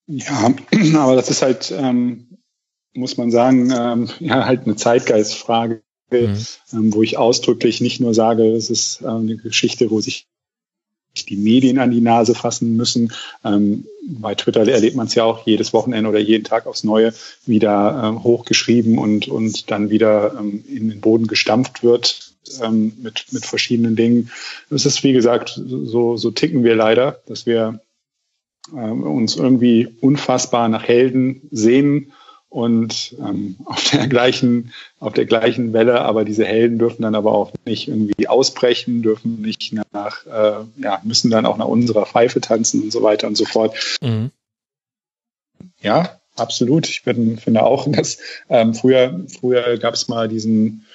Ja, 0.08 0.54
aber 0.98 1.16
das 1.16 1.30
ist 1.30 1.42
halt, 1.42 1.74
ähm, 1.76 2.38
muss 2.94 3.18
man 3.18 3.32
sagen, 3.32 3.72
ähm, 3.72 4.10
ja, 4.20 4.46
halt 4.46 4.66
eine 4.66 4.76
Zeitgeistfrage, 4.76 5.82
mhm. 6.12 6.46
ähm, 6.74 6.94
wo 6.94 7.02
ich 7.02 7.18
ausdrücklich 7.18 7.80
nicht 7.80 8.02
nur 8.02 8.14
sage, 8.14 8.44
es 8.52 8.70
ist 8.70 9.02
äh, 9.02 9.08
eine 9.08 9.38
Geschichte, 9.38 9.90
wo 9.90 10.02
sich 10.02 10.28
die 11.30 11.38
Medien 11.38 11.80
an 11.80 11.92
die 11.92 12.02
Nase 12.02 12.34
fassen 12.34 12.76
müssen. 12.76 13.14
Ähm, 13.44 13.86
bei 14.08 14.36
Twitter 14.36 14.68
erlebt 14.68 14.96
man 14.96 15.08
es 15.08 15.16
ja 15.16 15.24
auch 15.24 15.46
jedes 15.46 15.74
Wochenende 15.74 16.10
oder 16.10 16.20
jeden 16.20 16.44
Tag 16.44 16.66
aufs 16.66 16.84
Neue 16.84 17.14
wieder 17.46 18.02
ähm, 18.04 18.24
hochgeschrieben 18.24 18.98
und, 18.98 19.28
und 19.28 19.70
dann 19.70 19.90
wieder 19.90 20.36
ähm, 20.40 20.64
in 20.68 20.90
den 20.90 21.02
Boden 21.02 21.28
gestampft 21.28 21.84
wird 21.84 22.34
ähm, 22.62 22.94
mit, 23.02 23.26
mit 23.32 23.46
verschiedenen 23.46 23.96
Dingen. 23.96 24.32
Es 24.70 24.86
ist, 24.86 25.04
wie 25.04 25.14
gesagt, 25.14 25.62
so, 25.66 26.18
so 26.18 26.32
ticken 26.32 26.64
wir 26.64 26.76
leider, 26.76 27.20
dass 27.28 27.46
wir 27.46 27.80
ähm, 28.72 29.04
uns 29.04 29.36
irgendwie 29.36 29.90
unfassbar 30.02 30.68
nach 30.68 30.84
Helden 30.84 31.42
sehen 31.52 32.12
und 32.54 33.16
ähm, 33.20 33.58
auf 33.66 33.90
der 33.90 34.08
gleichen 34.08 34.74
auf 35.00 35.14
der 35.14 35.26
gleichen 35.26 35.74
Welle, 35.74 36.02
aber 36.02 36.24
diese 36.24 36.46
Helden 36.46 36.78
dürfen 36.78 37.02
dann 37.02 37.16
aber 37.16 37.34
auch 37.34 37.52
nicht 37.66 37.88
irgendwie 37.88 38.28
ausbrechen, 38.28 39.02
dürfen 39.02 39.42
nicht 39.42 39.74
nach 39.92 40.26
äh, 40.28 40.64
ja 40.78 41.02
müssen 41.04 41.32
dann 41.32 41.48
auch 41.48 41.58
nach 41.58 41.68
unserer 41.68 42.06
Pfeife 42.06 42.42
tanzen 42.42 42.84
und 42.84 42.92
so 42.92 43.02
weiter 43.02 43.28
und 43.28 43.36
so 43.36 43.46
fort. 43.46 43.76
Mhm. 44.02 44.30
Ja, 45.82 46.20
absolut. 46.36 46.88
Ich 46.88 47.04
bin, 47.04 47.38
finde 47.40 47.64
auch, 47.64 47.88
dass 47.92 48.20
ähm, 48.50 48.76
früher 48.76 49.26
früher 49.40 49.78
gab 49.78 49.96
es 49.96 50.08
mal 50.08 50.28
diesen 50.28 50.86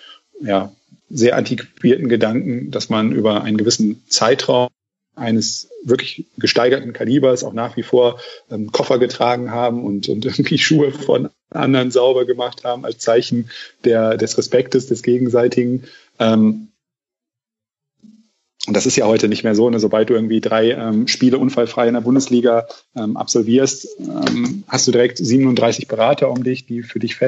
ja 0.41 0.73
sehr 1.11 1.37
antiquierten 1.37 2.09
Gedanken, 2.09 2.71
dass 2.71 2.89
man 2.89 3.11
über 3.13 3.43
einen 3.43 3.57
gewissen 3.57 4.05
Zeitraum 4.09 4.69
eines 5.17 5.71
wirklich 5.83 6.27
gesteigerten 6.37 6.93
Kalibers 6.93 7.43
auch 7.43 7.53
nach 7.53 7.77
wie 7.77 7.83
vor 7.83 8.21
ähm, 8.49 8.71
Koffer 8.71 9.01
getragen 9.01 9.51
haben 9.51 9.85
und, 9.85 10.09
und 10.09 10.25
irgendwie 10.25 10.59
Schuhe 10.59 10.93
von 10.93 11.31
anderen 11.51 11.91
sauber 11.91 12.25
gemacht 12.25 12.65
haben 12.65 12.85
als 12.85 12.99
Zeichen 12.99 13.51
der, 13.85 14.17
des 14.17 14.37
Respektes, 14.37 14.87
des 14.87 15.03
Gegenseitigen. 15.03 15.85
Ähm, 16.19 16.69
und 18.67 18.77
das 18.77 18.85
ist 18.85 18.97
ja 18.97 19.07
heute 19.07 19.29
nicht 19.29 19.45
mehr 19.45 19.55
so. 19.55 19.71
Ne? 19.71 19.81
Sobald 19.81 20.11
du 20.11 20.15
irgendwie 20.15 20.43
drei 20.43 20.73
ähm, 20.73 21.09
Spiele 21.09 21.39
unfallfrei 21.39 21.89
in 21.89 21.95
der 21.95 22.03
Bundesliga 22.03 22.67
ähm, 22.95 23.17
absolvierst, 23.17 23.89
ähm, 23.99 24.65
hast 24.69 24.87
du 24.87 24.93
direkt 24.93 25.17
37 25.17 25.89
Berater 25.89 26.31
um 26.31 26.45
dich, 26.45 26.67
die 26.67 26.83
für 26.83 26.99
dich 26.99 27.19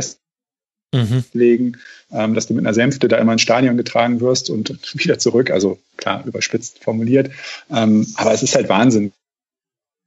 mhm. 0.93 1.25
legen, 1.33 1.79
ähm, 2.13 2.35
dass 2.35 2.47
du 2.47 2.55
mit 2.55 2.67
einer 2.67 2.75
Sänfte 2.75 3.09
da 3.09 3.17
immer 3.17 3.33
ins 3.33 3.43
Stadion 3.43 3.79
getragen 3.79 4.21
wirst 4.21 4.51
und 4.51 4.79
wieder 4.95 5.19
zurück. 5.19 5.51
Also 5.51 5.79
klar, 5.97 6.25
überspitzt 6.27 6.85
formuliert. 6.85 7.31
Ähm, 7.71 8.07
aber 8.17 8.35
es 8.35 8.43
ist 8.43 8.55
halt 8.55 8.69
Wahnsinn, 8.69 9.13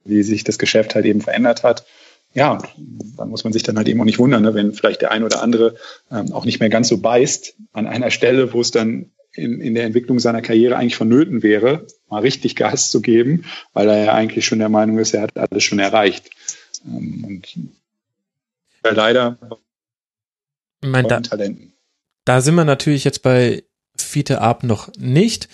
wie 0.05 0.21
sich 0.21 0.43
das 0.43 0.59
Geschäft 0.59 0.93
halt 0.93 1.05
eben 1.05 1.21
verändert 1.21 1.63
hat. 1.63 1.85
Ja, 2.33 2.57
dann 3.17 3.29
muss 3.29 3.43
man 3.43 3.53
sich 3.53 3.63
dann 3.63 3.77
halt 3.77 3.87
eben 3.87 4.01
auch 4.01 4.05
nicht 4.05 4.19
wundern, 4.19 4.41
ne, 4.41 4.55
wenn 4.55 4.73
vielleicht 4.73 5.01
der 5.01 5.11
ein 5.11 5.23
oder 5.23 5.43
andere 5.43 5.75
ähm, 6.11 6.33
auch 6.33 6.45
nicht 6.45 6.59
mehr 6.59 6.69
ganz 6.69 6.87
so 6.87 6.97
beißt 6.97 7.55
an 7.73 7.85
einer 7.85 8.09
Stelle, 8.09 8.53
wo 8.53 8.61
es 8.61 8.71
dann 8.71 9.11
in, 9.33 9.61
in 9.61 9.75
der 9.75 9.85
Entwicklung 9.85 10.19
seiner 10.19 10.41
Karriere 10.41 10.75
eigentlich 10.75 10.95
vonnöten 10.95 11.43
wäre, 11.43 11.87
mal 12.09 12.21
richtig 12.21 12.55
Gas 12.55 12.89
zu 12.89 13.01
geben, 13.01 13.45
weil 13.73 13.87
er 13.87 14.05
ja 14.05 14.13
eigentlich 14.13 14.45
schon 14.45 14.59
der 14.59 14.69
Meinung 14.69 14.99
ist, 14.99 15.13
er 15.13 15.23
hat 15.23 15.37
alles 15.37 15.63
schon 15.63 15.79
erreicht. 15.79 16.29
Ähm, 16.85 17.23
und 17.27 17.55
ja, 18.83 18.91
leider 18.91 19.37
ich 20.83 20.89
meine, 20.89 21.07
da, 21.07 21.19
Talenten. 21.21 21.73
Da 22.25 22.41
sind 22.41 22.55
wir 22.55 22.65
natürlich 22.65 23.03
jetzt 23.03 23.21
bei 23.21 23.63
Fiete 23.97 24.41
Ab 24.41 24.63
noch 24.63 24.89
nicht. 24.97 25.49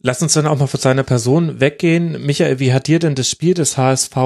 Lass 0.00 0.22
uns 0.22 0.32
dann 0.32 0.46
auch 0.46 0.58
mal 0.58 0.66
von 0.66 0.80
seiner 0.80 1.04
Person 1.04 1.60
weggehen. 1.60 2.24
Michael, 2.26 2.58
wie 2.58 2.72
hat 2.72 2.88
dir 2.88 2.98
denn 2.98 3.14
das 3.14 3.30
Spiel 3.30 3.54
des 3.54 3.76
HSV 3.76 4.16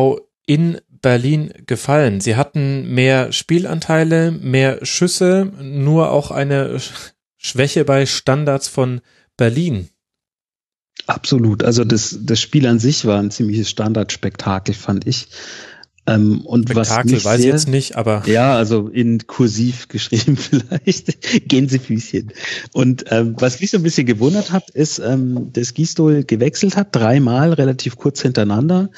in 0.46 0.80
Berlin 1.00 1.52
gefallen? 1.66 2.20
Sie 2.20 2.36
hatten 2.36 2.92
mehr 2.94 3.32
Spielanteile, 3.32 4.30
mehr 4.30 4.84
Schüsse, 4.84 5.52
nur 5.60 6.10
auch 6.10 6.30
eine 6.30 6.78
Schwäche 7.36 7.84
bei 7.84 8.06
Standards 8.06 8.68
von 8.68 9.00
Berlin. 9.36 9.88
Absolut. 11.06 11.62
Also 11.62 11.84
das, 11.84 12.18
das 12.22 12.40
Spiel 12.40 12.66
an 12.66 12.78
sich 12.78 13.04
war 13.04 13.20
ein 13.20 13.30
ziemliches 13.30 13.70
Standardspektakel, 13.70 14.74
fand 14.74 15.06
ich. 15.06 15.28
Ähm, 16.08 16.42
und 16.42 16.70
Spektakel 16.70 17.12
was 17.12 17.24
weiß 17.24 17.40
ich 17.40 17.46
jetzt 17.46 17.68
nicht, 17.68 17.96
aber. 17.96 18.22
Ja, 18.26 18.56
also 18.56 18.88
in 18.88 19.26
kursiv 19.26 19.88
geschrieben 19.88 20.36
vielleicht. 20.36 21.48
Gänsefüßchen. 21.48 22.32
Und 22.72 23.06
ähm, 23.10 23.34
was 23.38 23.60
mich 23.60 23.70
so 23.70 23.78
ein 23.78 23.82
bisschen 23.82 24.06
gewundert 24.06 24.52
hat, 24.52 24.70
ist, 24.70 25.00
ähm, 25.00 25.52
dass 25.52 25.74
Gistol 25.74 26.22
gewechselt 26.22 26.76
hat, 26.76 26.94
dreimal 26.94 27.52
relativ 27.52 27.96
kurz 27.96 28.22
hintereinander 28.22 28.90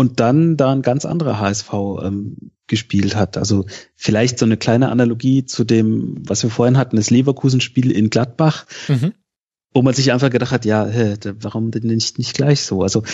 und 0.00 0.18
dann 0.18 0.56
da 0.56 0.72
ein 0.72 0.82
ganz 0.82 1.04
anderer 1.04 1.38
HSV 1.38 1.72
ähm, 2.02 2.36
gespielt 2.66 3.14
hat. 3.14 3.36
Also 3.36 3.66
vielleicht 3.94 4.38
so 4.38 4.46
eine 4.46 4.56
kleine 4.56 4.88
Analogie 4.88 5.44
zu 5.44 5.64
dem, 5.64 6.16
was 6.26 6.42
wir 6.42 6.50
vorhin 6.50 6.78
hatten, 6.78 6.96
das 6.96 7.10
Leverkusen-Spiel 7.10 7.90
in 7.90 8.10
Gladbach. 8.10 8.66
Mhm 8.88 9.12
wo 9.72 9.82
man 9.82 9.94
sich 9.94 10.10
einfach 10.10 10.30
gedacht 10.30 10.50
hat, 10.50 10.64
ja, 10.64 10.84
hä, 10.84 11.14
warum 11.38 11.70
denn 11.70 11.86
nicht, 11.86 12.18
nicht 12.18 12.34
gleich 12.34 12.62
so? 12.62 12.82
Also 12.82 13.04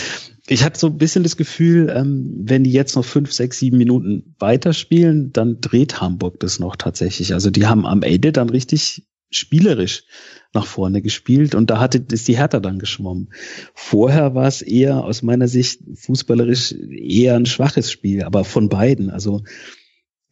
ich 0.47 0.65
hatte 0.65 0.79
so 0.79 0.87
ein 0.87 0.97
bisschen 0.97 1.23
das 1.23 1.37
Gefühl, 1.37 1.93
ähm, 1.95 2.33
wenn 2.45 2.65
die 2.65 2.73
jetzt 2.73 2.97
noch 2.97 3.05
fünf, 3.05 3.31
sechs, 3.33 3.59
sieben 3.59 3.77
Minuten 3.77 4.35
weiterspielen, 4.39 5.33
dann 5.33 5.61
dreht 5.61 6.01
Hamburg 6.01 6.41
das 6.41 6.59
noch 6.59 6.77
tatsächlich. 6.77 7.35
Also 7.35 7.51
die 7.51 7.67
haben 7.67 7.85
am 7.85 8.03
Ende 8.03 8.33
dann 8.33 8.49
richtig 8.49 9.07
spielerisch 9.31 10.05
nach 10.53 10.67
vorne 10.67 11.03
gespielt 11.03 11.55
und 11.55 11.71
da 11.71 11.81
hatte 11.81 12.05
ist 12.11 12.29
die 12.29 12.37
Hertha 12.37 12.61
dann 12.61 12.79
geschwommen. 12.79 13.31
Vorher 13.75 14.35
war 14.35 14.47
es 14.47 14.63
eher 14.63 15.05
aus 15.05 15.23
meiner 15.23 15.49
Sicht 15.49 15.81
fußballerisch 15.95 16.73
eher 16.73 17.37
ein 17.37 17.47
schwaches 17.47 17.91
Spiel, 17.91 18.23
aber 18.23 18.45
von 18.45 18.69
beiden. 18.69 19.11
Also 19.11 19.43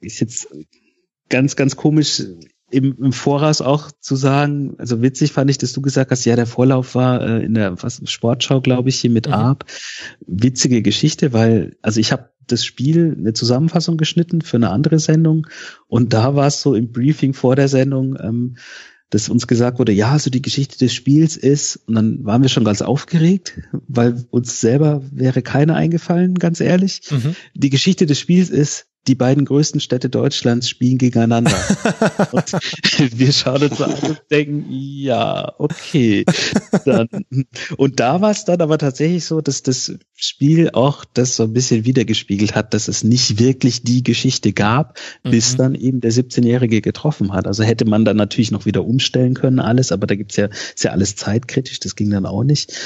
ist 0.01 0.20
jetzt 0.20 0.49
ganz, 1.28 1.57
ganz 1.57 1.77
komisch 1.77 2.23
im, 2.70 2.97
im 2.99 3.12
Voraus 3.12 3.61
auch 3.61 3.93
zu 4.01 4.16
sagen, 4.16 4.74
also 4.78 5.01
witzig 5.01 5.32
fand 5.32 5.51
ich, 5.51 5.59
dass 5.59 5.73
du 5.73 5.81
gesagt 5.81 6.11
hast, 6.11 6.24
ja, 6.24 6.35
der 6.35 6.47
Vorlauf 6.47 6.95
war 6.95 7.23
äh, 7.23 7.45
in 7.45 7.55
der 7.55 7.82
was, 7.82 8.01
Sportschau, 8.05 8.61
glaube 8.61 8.89
ich, 8.89 8.97
hier 8.97 9.11
mit 9.11 9.28
mhm. 9.28 9.35
Arp. 9.35 9.65
Witzige 10.27 10.82
Geschichte, 10.82 11.32
weil, 11.32 11.77
also 11.82 12.01
ich 12.01 12.11
habe 12.11 12.31
das 12.47 12.65
Spiel 12.65 13.15
eine 13.16 13.32
Zusammenfassung 13.32 13.97
geschnitten 13.97 14.43
für 14.43 14.57
eine 14.57 14.70
andere 14.70 14.99
Sendung 14.99 15.47
und 15.86 16.12
da 16.12 16.35
war 16.35 16.49
es 16.49 16.61
so 16.61 16.74
im 16.74 16.93
Briefing 16.93 17.32
vor 17.32 17.57
der 17.57 17.69
Sendung, 17.69 18.19
ähm, 18.20 18.57
dass 19.11 19.29
uns 19.29 19.47
gesagt 19.47 19.79
wurde, 19.79 19.93
ja, 19.93 20.19
so 20.19 20.31
die 20.31 20.43
Geschichte 20.43 20.79
des 20.79 20.93
Spiels 20.95 21.37
ist, 21.37 21.81
und 21.87 21.95
dann 21.95 22.25
waren 22.25 22.43
wir 22.43 22.49
schon 22.49 22.65
ganz 22.65 22.83
aufgeregt, 22.83 23.61
weil 23.87 24.25
uns 24.31 24.61
selber 24.61 25.03
wäre 25.13 25.43
keine 25.43 25.75
eingefallen, 25.75 26.35
ganz 26.35 26.61
ehrlich. 26.61 27.03
Mhm. 27.11 27.37
Die 27.55 27.71
Geschichte 27.71 28.07
des 28.07 28.19
Spiels 28.19 28.51
ist, 28.51 28.87
die 29.07 29.15
beiden 29.15 29.45
größten 29.45 29.81
Städte 29.81 30.09
Deutschlands 30.09 30.69
spielen 30.69 30.99
gegeneinander. 30.99 31.53
und 32.33 32.53
wir 33.19 33.33
schauen 33.33 33.63
uns 33.63 33.81
an 33.81 33.93
und 33.93 34.23
denken, 34.31 34.67
ja, 34.69 35.53
okay. 35.59 36.25
Dann, 36.85 37.09
und 37.77 38.01
da 38.01 38.21
war 38.21 38.31
es 38.31 38.45
dann 38.45 38.61
aber 38.61 38.79
tatsächlich 38.79 39.25
so, 39.25 39.41
dass 39.41 39.63
das 39.63 39.95
Spiel 40.15 40.71
auch 40.71 41.05
das 41.05 41.37
so 41.37 41.45
ein 41.45 41.53
bisschen 41.53 41.85
wiedergespiegelt 41.85 42.55
hat, 42.55 42.73
dass 42.75 42.89
es 42.89 43.05
nicht 43.05 43.39
wirklich 43.39 43.83
die 43.83 44.03
Geschichte 44.03 44.53
gab, 44.53 44.99
bis 45.23 45.53
mhm. 45.53 45.57
dann 45.59 45.75
eben 45.75 46.01
der 46.01 46.13
17-Jährige 46.13 46.81
getroffen 46.81 47.33
hat. 47.33 47.47
Also 47.47 47.63
hätte 47.63 47.85
man 47.85 48.05
dann 48.05 48.17
natürlich 48.17 48.51
noch 48.51 48.67
wieder 48.67 48.85
umstellen 48.85 49.35
können, 49.35 49.59
alles, 49.59 49.93
aber 49.93 50.07
da 50.07 50.15
gibt's 50.15 50.37
ja, 50.37 50.47
ist 50.47 50.85
ja 50.85 50.93
alles 50.93 51.17
zeitkritisch, 51.17 51.81
das 51.81 51.97
ging 51.97 52.11
dann 52.11 52.27
auch 52.27 52.45
nicht. 52.45 52.79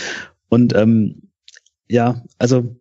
Und 0.48 0.74
ähm, 0.74 1.22
ja, 1.88 2.22
also 2.38 2.76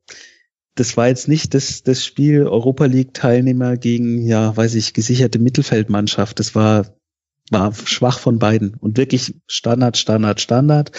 das 0.77 0.95
war 0.95 1.07
jetzt 1.07 1.27
nicht 1.27 1.53
das, 1.53 1.83
das 1.83 2.05
Spiel 2.05 2.43
Europa 2.43 2.85
League 2.85 3.13
Teilnehmer 3.13 3.77
gegen, 3.77 4.25
ja, 4.25 4.55
weiß 4.55 4.75
ich, 4.75 4.93
gesicherte 4.93 5.39
Mittelfeldmannschaft. 5.39 6.39
Das 6.39 6.53
war, 6.53 6.95
war 7.49 7.73
schwach 7.73 8.19
von 8.19 8.37
beiden 8.37 8.75
und 8.75 8.97
wirklich 8.97 9.35
Standard, 9.47 9.97
Standard, 9.97 10.39
Standard. 10.39 10.91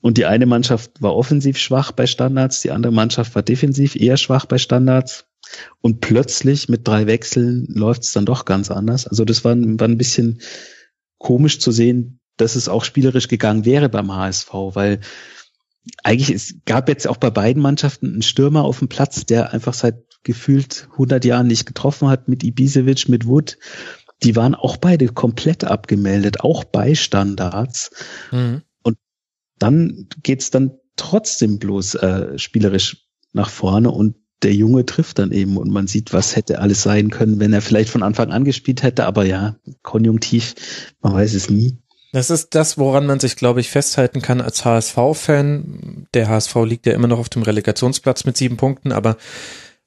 Und 0.00 0.18
die 0.18 0.26
eine 0.26 0.46
Mannschaft 0.46 1.00
war 1.00 1.14
offensiv 1.14 1.56
schwach 1.56 1.92
bei 1.92 2.08
Standards, 2.08 2.60
die 2.60 2.72
andere 2.72 2.92
Mannschaft 2.92 3.36
war 3.36 3.42
defensiv 3.42 3.94
eher 3.94 4.16
schwach 4.16 4.46
bei 4.46 4.58
Standards. 4.58 5.26
Und 5.80 6.00
plötzlich 6.00 6.68
mit 6.68 6.88
drei 6.88 7.06
Wechseln 7.06 7.66
läuft 7.68 8.02
es 8.02 8.12
dann 8.12 8.26
doch 8.26 8.44
ganz 8.44 8.70
anders. 8.70 9.06
Also 9.06 9.24
das 9.24 9.44
war, 9.44 9.54
war 9.56 9.88
ein 9.88 9.98
bisschen 9.98 10.40
komisch 11.18 11.60
zu 11.60 11.70
sehen, 11.70 12.18
dass 12.36 12.56
es 12.56 12.68
auch 12.68 12.84
spielerisch 12.84 13.28
gegangen 13.28 13.64
wäre 13.64 13.88
beim 13.88 14.12
HSV, 14.12 14.52
weil 14.52 15.00
eigentlich, 16.04 16.30
es 16.30 16.54
gab 16.64 16.88
jetzt 16.88 17.08
auch 17.08 17.16
bei 17.16 17.30
beiden 17.30 17.62
Mannschaften 17.62 18.12
einen 18.12 18.22
Stürmer 18.22 18.64
auf 18.64 18.78
dem 18.78 18.88
Platz, 18.88 19.26
der 19.26 19.52
einfach 19.52 19.74
seit 19.74 20.04
gefühlt 20.22 20.88
100 20.92 21.24
Jahren 21.24 21.48
nicht 21.48 21.66
getroffen 21.66 22.08
hat 22.08 22.28
mit 22.28 22.44
Ibisevic, 22.44 23.08
mit 23.08 23.26
Wood. 23.26 23.58
Die 24.22 24.36
waren 24.36 24.54
auch 24.54 24.76
beide 24.76 25.08
komplett 25.08 25.64
abgemeldet, 25.64 26.40
auch 26.40 26.64
bei 26.64 26.94
Standards. 26.94 27.90
Mhm. 28.30 28.62
Und 28.82 28.98
dann 29.58 30.06
geht's 30.22 30.50
dann 30.50 30.78
trotzdem 30.96 31.58
bloß 31.58 31.96
äh, 31.96 32.38
spielerisch 32.38 33.08
nach 33.32 33.50
vorne 33.50 33.90
und 33.90 34.16
der 34.42 34.54
Junge 34.54 34.84
trifft 34.84 35.18
dann 35.18 35.32
eben 35.32 35.56
und 35.56 35.70
man 35.70 35.86
sieht, 35.86 36.12
was 36.12 36.34
hätte 36.34 36.58
alles 36.58 36.82
sein 36.82 37.10
können, 37.10 37.38
wenn 37.38 37.52
er 37.52 37.62
vielleicht 37.62 37.90
von 37.90 38.02
Anfang 38.02 38.32
an 38.32 38.44
gespielt 38.44 38.82
hätte. 38.82 39.06
Aber 39.06 39.24
ja, 39.24 39.56
konjunktiv, 39.82 40.54
man 41.00 41.14
weiß 41.14 41.34
es 41.34 41.48
nie. 41.48 41.78
Das 42.12 42.28
ist 42.28 42.54
das, 42.54 42.76
woran 42.76 43.06
man 43.06 43.20
sich, 43.20 43.36
glaube 43.36 43.60
ich, 43.60 43.70
festhalten 43.70 44.20
kann 44.20 44.42
als 44.42 44.66
HSV-Fan. 44.66 46.06
Der 46.12 46.28
HSV 46.28 46.54
liegt 46.64 46.84
ja 46.84 46.92
immer 46.92 47.08
noch 47.08 47.18
auf 47.18 47.30
dem 47.30 47.42
Relegationsplatz 47.42 48.24
mit 48.24 48.36
sieben 48.36 48.58
Punkten, 48.58 48.92
aber 48.92 49.16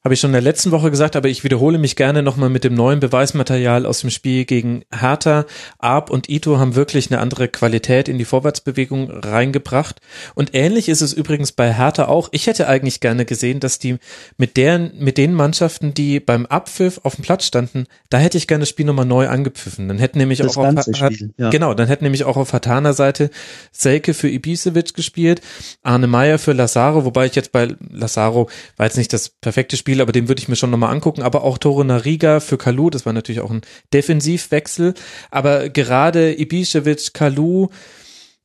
habe 0.06 0.14
ich 0.14 0.20
schon 0.20 0.30
in 0.30 0.34
der 0.34 0.42
letzten 0.42 0.70
Woche 0.70 0.92
gesagt, 0.92 1.16
aber 1.16 1.28
ich 1.28 1.42
wiederhole 1.42 1.78
mich 1.78 1.96
gerne 1.96 2.22
nochmal 2.22 2.48
mit 2.48 2.62
dem 2.62 2.74
neuen 2.74 3.00
Beweismaterial 3.00 3.86
aus 3.86 4.02
dem 4.02 4.10
Spiel 4.10 4.44
gegen 4.44 4.84
Hertha. 4.96 5.46
Arp 5.80 6.10
und 6.10 6.28
Ito 6.28 6.58
haben 6.58 6.76
wirklich 6.76 7.10
eine 7.10 7.20
andere 7.20 7.48
Qualität 7.48 8.06
in 8.06 8.16
die 8.16 8.24
Vorwärtsbewegung 8.24 9.10
reingebracht. 9.10 10.00
Und 10.36 10.54
ähnlich 10.54 10.88
ist 10.88 11.00
es 11.00 11.12
übrigens 11.12 11.50
bei 11.50 11.74
Hertha 11.74 12.06
auch. 12.06 12.28
Ich 12.30 12.46
hätte 12.46 12.68
eigentlich 12.68 13.00
gerne 13.00 13.24
gesehen, 13.24 13.58
dass 13.58 13.80
die 13.80 13.96
mit 14.36 14.56
deren, 14.56 14.92
mit 14.96 15.18
den 15.18 15.34
Mannschaften, 15.34 15.92
die 15.92 16.20
beim 16.20 16.46
Abpfiff 16.46 17.00
auf 17.02 17.16
dem 17.16 17.24
Platz 17.24 17.44
standen, 17.44 17.86
da 18.08 18.18
hätte 18.18 18.38
ich 18.38 18.46
gerne 18.46 18.62
das 18.62 18.68
Spiel 18.68 18.86
nochmal 18.86 19.06
neu 19.06 19.26
angepfiffen. 19.26 19.88
Dann 19.88 19.98
hätten 19.98 20.18
nämlich 20.18 20.38
das 20.38 20.56
auch 20.56 20.64
auf, 20.64 20.84
Spiel, 20.84 21.34
ja. 21.36 21.50
genau, 21.50 21.74
dann 21.74 21.88
hätten 21.88 22.04
nämlich 22.04 22.22
auch 22.22 22.36
auf 22.36 22.52
Hatana 22.52 22.92
Seite 22.92 23.28
Selke 23.72 24.14
für 24.14 24.28
Ibisevic 24.28 24.94
gespielt, 24.94 25.40
Arne 25.82 26.06
Meyer 26.06 26.38
für 26.38 26.52
Lazaro, 26.52 27.04
wobei 27.04 27.26
ich 27.26 27.34
jetzt 27.34 27.50
bei 27.50 27.74
Lazaro 27.90 28.48
war 28.76 28.86
jetzt 28.86 28.98
nicht 28.98 29.12
das 29.12 29.30
perfekte 29.30 29.76
Spiel 29.76 29.95
Spiel, 29.96 30.02
aber 30.02 30.12
den 30.12 30.28
würde 30.28 30.40
ich 30.40 30.48
mir 30.48 30.56
schon 30.56 30.70
nochmal 30.70 30.92
angucken. 30.92 31.22
Aber 31.22 31.42
auch 31.42 31.58
Toro 31.58 31.82
Nariga 31.82 32.40
für 32.40 32.58
Kalu, 32.58 32.90
das 32.90 33.06
war 33.06 33.12
natürlich 33.12 33.40
auch 33.40 33.50
ein 33.50 33.62
Defensivwechsel. 33.92 34.94
Aber 35.30 35.70
gerade 35.70 36.32
Ibišević, 36.32 37.12
Kalu, 37.14 37.68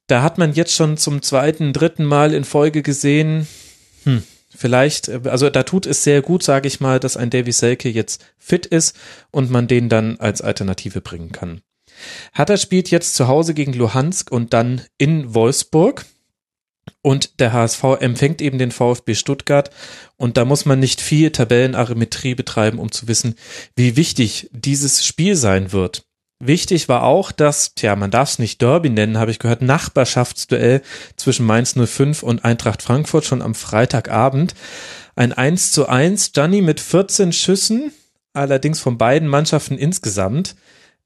da 0.07 0.21
hat 0.21 0.37
man 0.37 0.53
jetzt 0.53 0.73
schon 0.73 0.97
zum 0.97 1.21
zweiten, 1.21 1.73
dritten 1.73 2.05
Mal 2.05 2.33
in 2.33 2.45
Folge 2.45 2.81
gesehen, 2.81 3.47
hm, 4.03 4.23
vielleicht, 4.55 5.09
also 5.27 5.49
da 5.49 5.63
tut 5.63 5.85
es 5.85 6.03
sehr 6.03 6.21
gut, 6.21 6.43
sage 6.43 6.67
ich 6.67 6.79
mal, 6.79 6.99
dass 6.99 7.17
ein 7.17 7.29
Davy 7.29 7.51
Selke 7.51 7.89
jetzt 7.89 8.25
fit 8.37 8.65
ist 8.65 8.95
und 9.31 9.51
man 9.51 9.67
den 9.67 9.89
dann 9.89 10.19
als 10.19 10.41
Alternative 10.41 11.01
bringen 11.01 11.31
kann. 11.31 11.61
Hatter 12.33 12.57
spielt 12.57 12.89
jetzt 12.91 13.15
zu 13.15 13.27
Hause 13.27 13.53
gegen 13.53 13.73
Luhansk 13.73 14.31
und 14.31 14.53
dann 14.53 14.81
in 14.97 15.33
Wolfsburg. 15.33 16.05
Und 17.01 17.39
der 17.39 17.53
HSV 17.53 17.83
empfängt 17.99 18.41
eben 18.41 18.57
den 18.57 18.71
VfB 18.71 19.15
Stuttgart. 19.15 19.71
Und 20.17 20.37
da 20.37 20.45
muss 20.45 20.65
man 20.65 20.79
nicht 20.79 21.01
viel 21.01 21.31
Tabellenarithmetie 21.31 22.35
betreiben, 22.35 22.79
um 22.79 22.91
zu 22.91 23.07
wissen, 23.07 23.35
wie 23.75 23.95
wichtig 23.95 24.49
dieses 24.51 25.05
Spiel 25.05 25.35
sein 25.35 25.71
wird. 25.71 26.03
Wichtig 26.43 26.89
war 26.89 27.03
auch, 27.03 27.31
dass, 27.31 27.75
tja, 27.75 27.95
man 27.95 28.09
darf 28.09 28.31
es 28.31 28.39
nicht 28.39 28.61
Derby 28.63 28.89
nennen, 28.89 29.19
habe 29.19 29.29
ich 29.29 29.37
gehört, 29.37 29.61
Nachbarschaftsduell 29.61 30.81
zwischen 31.15 31.45
Mainz 31.45 31.75
05 31.75 32.23
und 32.23 32.43
Eintracht 32.43 32.81
Frankfurt 32.81 33.25
schon 33.25 33.43
am 33.43 33.53
Freitagabend. 33.53 34.55
Ein 35.15 35.33
1 35.33 35.71
zu 35.71 35.87
1, 35.87 36.31
Gianni 36.31 36.61
mit 36.61 36.79
14 36.79 37.31
Schüssen, 37.31 37.91
allerdings 38.33 38.79
von 38.79 38.97
beiden 38.97 39.27
Mannschaften 39.27 39.77
insgesamt. 39.77 40.55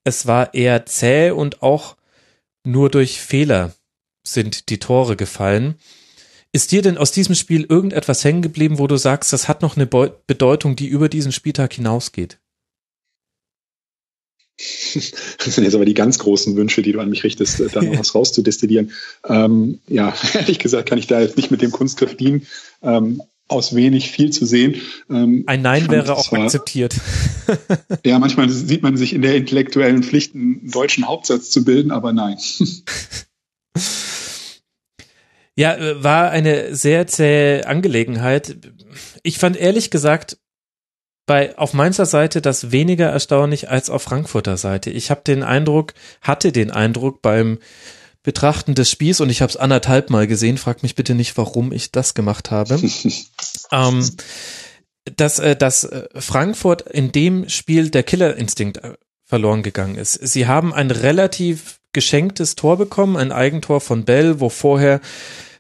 es 0.06 0.26
war 0.26 0.53
eher 0.53 0.85
zäh 0.85 1.31
und 1.31 1.61
auch 1.61 1.97
nur 2.64 2.89
durch 2.89 3.19
Fehler 3.19 3.73
sind 4.27 4.69
die 4.69 4.80
Tore 4.80 5.15
gefallen. 5.15 5.76
Ist 6.52 6.72
dir 6.72 6.81
denn 6.81 6.97
aus 6.97 7.11
diesem 7.11 7.35
Spiel 7.35 7.65
irgendetwas 7.68 8.23
hängen 8.23 8.41
geblieben, 8.41 8.80
wo 8.80 8.88
du 8.88 8.97
sagst, 8.97 9.34
das 9.34 9.47
hat 9.47 9.61
noch 9.61 9.76
eine 9.76 9.88
Bedeutung, 9.88 10.76
die 10.76 10.88
über 10.88 11.10
diesen 11.10 11.31
Spieltag 11.31 11.73
hinausgeht? 11.73 12.39
Das 15.38 15.53
sind 15.53 15.65
jetzt 15.65 15.76
aber 15.76 15.85
die 15.85 15.93
ganz 15.93 16.18
großen 16.18 16.56
Wünsche, 16.56 16.81
die 16.81 16.93
du 16.93 16.99
an 16.99 17.10
mich 17.10 17.23
richtest, 17.23 17.61
da 17.73 17.81
noch 17.81 17.99
was 17.99 18.15
rauszudestillieren. 18.15 18.93
Ähm, 19.27 19.80
ja, 19.88 20.15
ehrlich 20.34 20.60
gesagt 20.60 20.88
kann 20.88 20.97
ich 20.97 21.07
da 21.07 21.19
jetzt 21.19 21.38
nicht 21.38 21.52
mit 21.52 21.61
dem 21.61 21.72
Kunstgriff 21.72 22.15
dienen. 22.15 22.47
Ähm, 22.81 23.22
aus 23.47 23.76
wenig 23.76 24.10
viel 24.10 24.31
zu 24.31 24.45
sehen. 24.45 24.81
Ähm, 25.10 25.43
Ein 25.45 25.61
Nein 25.61 25.89
wäre 25.89 26.15
auch 26.15 26.31
war, 26.31 26.43
akzeptiert. 26.43 26.95
ja, 28.03 28.18
manchmal 28.18 28.49
sieht 28.49 28.81
man 28.81 28.97
sich 28.97 29.14
in 29.14 29.22
der 29.22 29.35
intellektuellen 29.35 30.02
Pflicht, 30.02 30.34
einen 30.34 30.72
deutschen 30.72 31.07
Hauptsatz 31.07 31.52
zu 31.52 31.64
bilden, 31.64 31.91
aber 31.91 32.11
nein. 32.11 32.38
Ja, 35.56 35.76
äh, 35.76 36.03
war 36.03 36.31
eine 36.31 36.76
sehr 36.76 37.07
zähe 37.07 37.68
Angelegenheit. 37.68 38.57
Ich 39.23 39.38
fand 39.39 39.57
ehrlich 39.57 39.91
gesagt 39.91 40.38
bei 41.26 41.57
auf 41.57 41.73
Mainzer 41.73 42.06
Seite 42.06 42.41
das 42.41 42.72
weniger 42.72 43.10
erstaunlich 43.10 43.69
als 43.69 43.89
auf 43.89 44.03
Frankfurter 44.03 44.57
Seite. 44.57 44.91
Ich 44.91 45.10
habe 45.10 45.22
den 45.26 45.43
Eindruck, 45.43 45.93
hatte 46.22 46.52
den 46.52 46.72
Eindruck 46.72 47.22
beim 47.22 47.60
Betrachten 48.22 48.76
des 48.76 48.89
Spiels 48.89 49.22
und 49.22 49.30
ich 49.30 49.41
habe 49.41 49.49
es 49.49 49.57
anderthalb 49.57 50.10
Mal 50.10 50.27
gesehen. 50.27 50.57
Frag 50.57 50.84
mich 50.84 50.95
bitte 50.95 51.15
nicht, 51.15 51.38
warum 51.38 51.72
ich 51.72 51.91
das 51.91 52.14
gemacht 52.14 52.52
habe. 52.52 52.80
ähm, 53.72 54.10
dass, 55.15 55.39
äh, 55.39 55.56
dass 55.56 55.84
äh, 55.84 56.07
Frankfurt 56.15 56.81
in 56.81 57.11
dem 57.11 57.49
Spiel 57.49 57.89
der 57.89 58.03
Killerinstinkt 58.03 58.81
verloren 59.23 59.64
gegangen 59.64 59.95
ist. 59.95 60.14
Sie 60.14 60.47
haben 60.47 60.73
ein 60.73 60.91
relativ 60.91 61.80
geschenktes 61.96 62.54
Tor 62.54 62.78
bekommen, 62.78 63.18
ein 63.18 63.32
Eigentor 63.32 63.82
von 63.82 64.06
Bell, 64.06 64.40
wo 64.40 64.50
vorher 64.50 65.02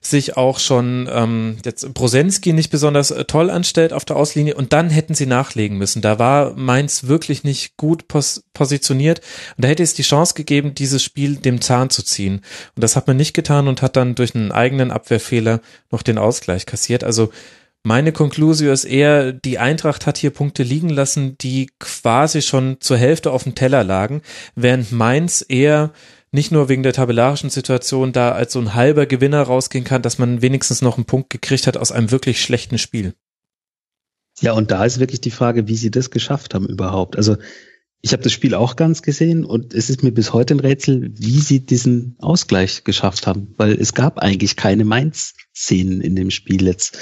sich 0.01 0.37
auch 0.37 0.59
schon 0.59 1.09
ähm, 1.11 1.57
jetzt 1.65 1.93
Brosensky 1.93 2.53
nicht 2.53 2.69
besonders 2.69 3.09
äh, 3.11 3.25
toll 3.25 3.49
anstellt 3.49 3.91
auf 3.91 4.05
der 4.05 4.15
Auslinie 4.15 4.55
und 4.55 4.71
dann 4.71 4.89
hätten 4.89 5.15
sie 5.15 5.25
nachlegen 5.25 5.77
müssen. 5.77 6.03
Da 6.03 6.19
war 6.19 6.53
Mainz 6.55 7.05
wirklich 7.05 7.43
nicht 7.43 7.75
gut 7.77 8.07
pos 8.07 8.43
positioniert 8.53 9.21
und 9.57 9.63
da 9.63 9.67
hätte 9.67 9.81
es 9.81 9.95
die 9.95 10.03
Chance 10.03 10.35
gegeben, 10.35 10.75
dieses 10.75 11.03
Spiel 11.03 11.37
dem 11.37 11.59
Zahn 11.59 11.89
zu 11.89 12.03
ziehen. 12.03 12.41
Und 12.75 12.83
das 12.83 12.95
hat 12.95 13.07
man 13.07 13.17
nicht 13.17 13.33
getan 13.33 13.67
und 13.67 13.81
hat 13.81 13.95
dann 13.95 14.13
durch 14.13 14.35
einen 14.35 14.51
eigenen 14.51 14.91
Abwehrfehler 14.91 15.61
noch 15.89 16.03
den 16.03 16.19
Ausgleich 16.19 16.67
kassiert. 16.67 17.03
Also 17.03 17.31
meine 17.83 18.11
Konklusion 18.11 18.73
ist 18.73 18.85
eher, 18.85 19.31
die 19.31 19.59
Eintracht 19.59 20.07
hat 20.07 20.17
hier 20.17 20.31
Punkte 20.31 20.63
liegen 20.63 20.89
lassen, 20.89 21.37
die 21.37 21.69
quasi 21.79 22.41
schon 22.41 22.77
zur 22.79 22.97
Hälfte 22.97 23.29
auf 23.29 23.43
dem 23.43 23.53
Teller 23.53 23.83
lagen, 23.83 24.23
während 24.55 24.91
Mainz 24.91 25.45
eher 25.47 25.91
nicht 26.35 26.51
nur 26.51 26.69
wegen 26.69 26.83
der 26.83 26.93
tabellarischen 26.93 27.49
Situation 27.49 28.13
da 28.13 28.33
als 28.33 28.53
so 28.53 28.59
ein 28.59 28.75
halber 28.75 29.07
Gewinner 29.07 29.41
rausgehen 29.41 29.83
kann, 29.83 30.03
dass 30.03 30.19
man 30.19 30.43
wenigstens 30.43 30.83
noch 30.83 30.97
einen 30.97 31.05
Punkt 31.05 31.31
gekriegt 31.31 31.65
hat 31.65 31.77
aus 31.77 31.91
einem 31.91 32.11
wirklich 32.11 32.41
schlechten 32.41 32.77
Spiel. 32.77 33.15
Ja, 34.41 34.51
und 34.53 34.69
da 34.69 34.85
ist 34.85 34.99
wirklich 34.99 35.21
die 35.21 35.31
Frage, 35.31 35.67
wie 35.67 35.75
sie 35.75 35.89
das 35.89 36.11
geschafft 36.11 36.53
haben 36.53 36.67
überhaupt. 36.67 37.15
Also 37.15 37.37
ich 38.05 38.13
habe 38.13 38.21
das 38.21 38.33
Spiel 38.33 38.53
auch 38.53 38.75
ganz 38.75 39.01
gesehen 39.01 39.43
und 39.43 39.73
es 39.73 39.89
ist 39.89 40.03
mir 40.03 40.11
bis 40.11 40.31
heute 40.31 40.53
ein 40.53 40.59
Rätsel, 40.59 41.09
wie 41.15 41.39
sie 41.39 41.65
diesen 41.65 42.15
Ausgleich 42.19 42.83
geschafft 42.83 43.25
haben, 43.25 43.55
weil 43.57 43.71
es 43.71 43.95
gab 43.95 44.19
eigentlich 44.19 44.55
keine 44.55 44.85
Mainz-Szenen 44.85 46.01
in 46.01 46.15
dem 46.15 46.29
Spiel 46.29 46.67
jetzt. 46.67 46.99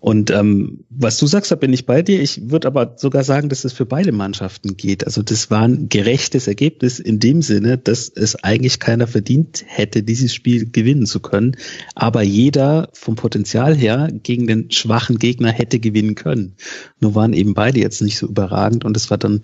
Und 0.00 0.30
ähm, 0.30 0.84
was 0.90 1.16
du 1.16 1.26
sagst, 1.26 1.50
da 1.50 1.54
bin 1.54 1.72
ich 1.72 1.86
bei 1.86 2.02
dir. 2.02 2.20
Ich 2.20 2.50
würde 2.50 2.68
aber 2.68 2.96
sogar 2.98 3.24
sagen, 3.24 3.48
dass 3.48 3.64
es 3.64 3.72
für 3.72 3.86
beide 3.86 4.12
Mannschaften 4.12 4.76
geht. 4.76 5.06
Also 5.06 5.22
das 5.22 5.50
war 5.50 5.62
ein 5.62 5.88
gerechtes 5.88 6.46
Ergebnis 6.46 6.98
in 6.98 7.20
dem 7.20 7.40
Sinne, 7.40 7.78
dass 7.78 8.12
es 8.14 8.36
eigentlich 8.44 8.80
keiner 8.80 9.06
verdient 9.06 9.64
hätte, 9.66 10.02
dieses 10.02 10.34
Spiel 10.34 10.70
gewinnen 10.70 11.06
zu 11.06 11.20
können. 11.20 11.56
Aber 11.94 12.20
jeder 12.20 12.90
vom 12.92 13.16
Potenzial 13.16 13.74
her 13.74 14.10
gegen 14.12 14.46
den 14.46 14.70
schwachen 14.70 15.18
Gegner 15.18 15.52
hätte 15.52 15.80
gewinnen 15.80 16.16
können. 16.16 16.56
Nur 17.00 17.14
waren 17.14 17.32
eben 17.32 17.54
beide 17.54 17.80
jetzt 17.80 18.02
nicht 18.02 18.18
so 18.18 18.26
überragend 18.26 18.84
und 18.84 18.94
es 18.94 19.10
war 19.10 19.16
dann 19.16 19.40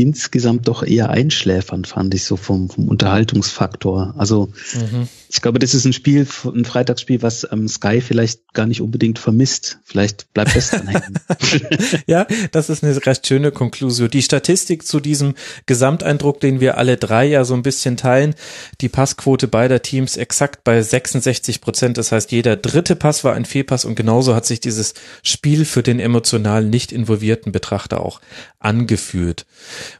insgesamt 0.00 0.68
doch 0.68 0.82
eher 0.82 1.10
einschläfernd, 1.10 1.86
fand 1.86 2.14
ich 2.14 2.24
so 2.24 2.36
vom, 2.36 2.70
vom 2.70 2.88
Unterhaltungsfaktor. 2.88 4.14
Also 4.16 4.52
mhm. 4.74 5.08
ich 5.28 5.40
glaube, 5.42 5.58
das 5.58 5.74
ist 5.74 5.84
ein 5.84 5.92
Spiel, 5.92 6.26
ein 6.44 6.64
Freitagsspiel, 6.64 7.22
was 7.22 7.46
ähm, 7.50 7.68
Sky 7.68 8.00
vielleicht 8.00 8.52
gar 8.54 8.66
nicht 8.66 8.80
unbedingt 8.80 9.18
vermisst. 9.18 9.78
Vielleicht 9.84 10.32
bleibt 10.32 10.56
das 10.56 10.70
dann 10.70 10.88
hängen. 10.88 11.14
ja, 12.06 12.26
das 12.52 12.70
ist 12.70 12.82
eine 12.82 12.94
recht 13.04 13.26
schöne 13.26 13.52
Konklusion. 13.52 14.10
Die 14.10 14.22
Statistik 14.22 14.86
zu 14.86 15.00
diesem 15.00 15.34
Gesamteindruck, 15.66 16.40
den 16.40 16.60
wir 16.60 16.78
alle 16.78 16.96
drei 16.96 17.26
ja 17.26 17.44
so 17.44 17.54
ein 17.54 17.62
bisschen 17.62 17.96
teilen, 17.96 18.34
die 18.80 18.88
Passquote 18.88 19.48
beider 19.48 19.82
Teams 19.82 20.16
exakt 20.16 20.64
bei 20.64 20.82
66 20.82 21.60
Prozent. 21.60 21.98
Das 21.98 22.12
heißt, 22.12 22.32
jeder 22.32 22.56
dritte 22.56 22.96
Pass 22.96 23.24
war 23.24 23.34
ein 23.34 23.44
Fehlpass 23.44 23.84
und 23.84 23.94
genauso 23.94 24.34
hat 24.34 24.46
sich 24.46 24.60
dieses 24.60 24.94
Spiel 25.22 25.64
für 25.64 25.82
den 25.82 26.00
emotional 26.00 26.64
nicht 26.64 26.92
involvierten 26.92 27.52
Betrachter 27.52 28.00
auch 28.00 28.20
angefühlt. 28.58 29.46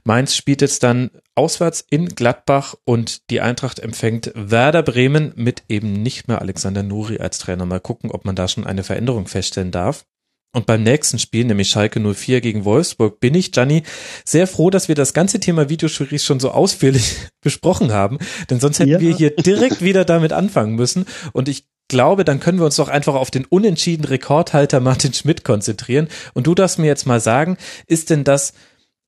Mainz 0.05 0.37
spielt 0.37 0.63
jetzt 0.63 0.83
dann 0.83 1.11
auswärts 1.35 1.85
in 1.89 2.09
Gladbach 2.09 2.75
und 2.85 3.31
die 3.31 3.41
Eintracht 3.41 3.79
empfängt 3.79 4.33
Werder 4.35 4.83
Bremen 4.83 5.33
mit 5.37 5.65
eben 5.69 5.93
nicht 5.93 6.29
mehr 6.29 6.41
Alexander 6.41 6.83
Nuri 6.83 7.19
als 7.19 7.39
Trainer. 7.39 7.67
Mal 7.67 7.81
gucken, 7.81 8.11
ob 8.11 8.25
man 8.25 8.37
da 8.37 8.49
schon 8.49 8.67
eine 8.67 8.83
Veränderung 8.83 9.27
feststellen 9.27 9.71
darf. 9.71 10.05
Und 10.53 10.67
beim 10.67 10.83
nächsten 10.83 11.21
Spiel, 11.21 11.45
nämlich 11.45 11.71
Schalke 11.71 12.01
04 12.01 12.41
gegen 12.41 12.65
Wolfsburg, 12.65 13.21
bin 13.21 13.37
ich, 13.37 13.53
Gianni, 13.53 13.85
sehr 14.25 14.49
froh, 14.49 14.71
dass 14.71 14.89
wir 14.89 14.97
das 14.97 15.15
ganze 15.15 15.39
Thema 15.39 15.69
Videojuries 15.69 16.25
schon 16.25 16.41
so 16.41 16.51
ausführlich 16.51 17.15
besprochen 17.41 17.93
haben, 17.93 18.19
denn 18.51 18.59
sonst 18.59 18.81
hätten 18.81 18.91
ja. 18.91 19.01
wir 19.01 19.17
hier 19.17 19.31
direkt 19.31 19.81
wieder 19.81 20.05
damit 20.05 20.33
anfangen 20.33 20.75
müssen. 20.75 21.07
Und 21.33 21.49
ich 21.49 21.69
glaube, 21.91 22.25
dann 22.25 22.41
können 22.41 22.59
wir 22.59 22.65
uns 22.65 22.77
doch 22.77 22.89
einfach 22.89 23.15
auf 23.15 23.31
den 23.31 23.45
unentschieden 23.45 24.05
Rekordhalter 24.05 24.81
Martin 24.81 25.13
Schmidt 25.13 25.45
konzentrieren. 25.45 26.09
Und 26.35 26.47
du 26.47 26.55
darfst 26.55 26.79
mir 26.79 26.87
jetzt 26.87 27.07
mal 27.07 27.21
sagen, 27.21 27.57
ist 27.87 28.11
denn 28.11 28.25
das 28.25 28.53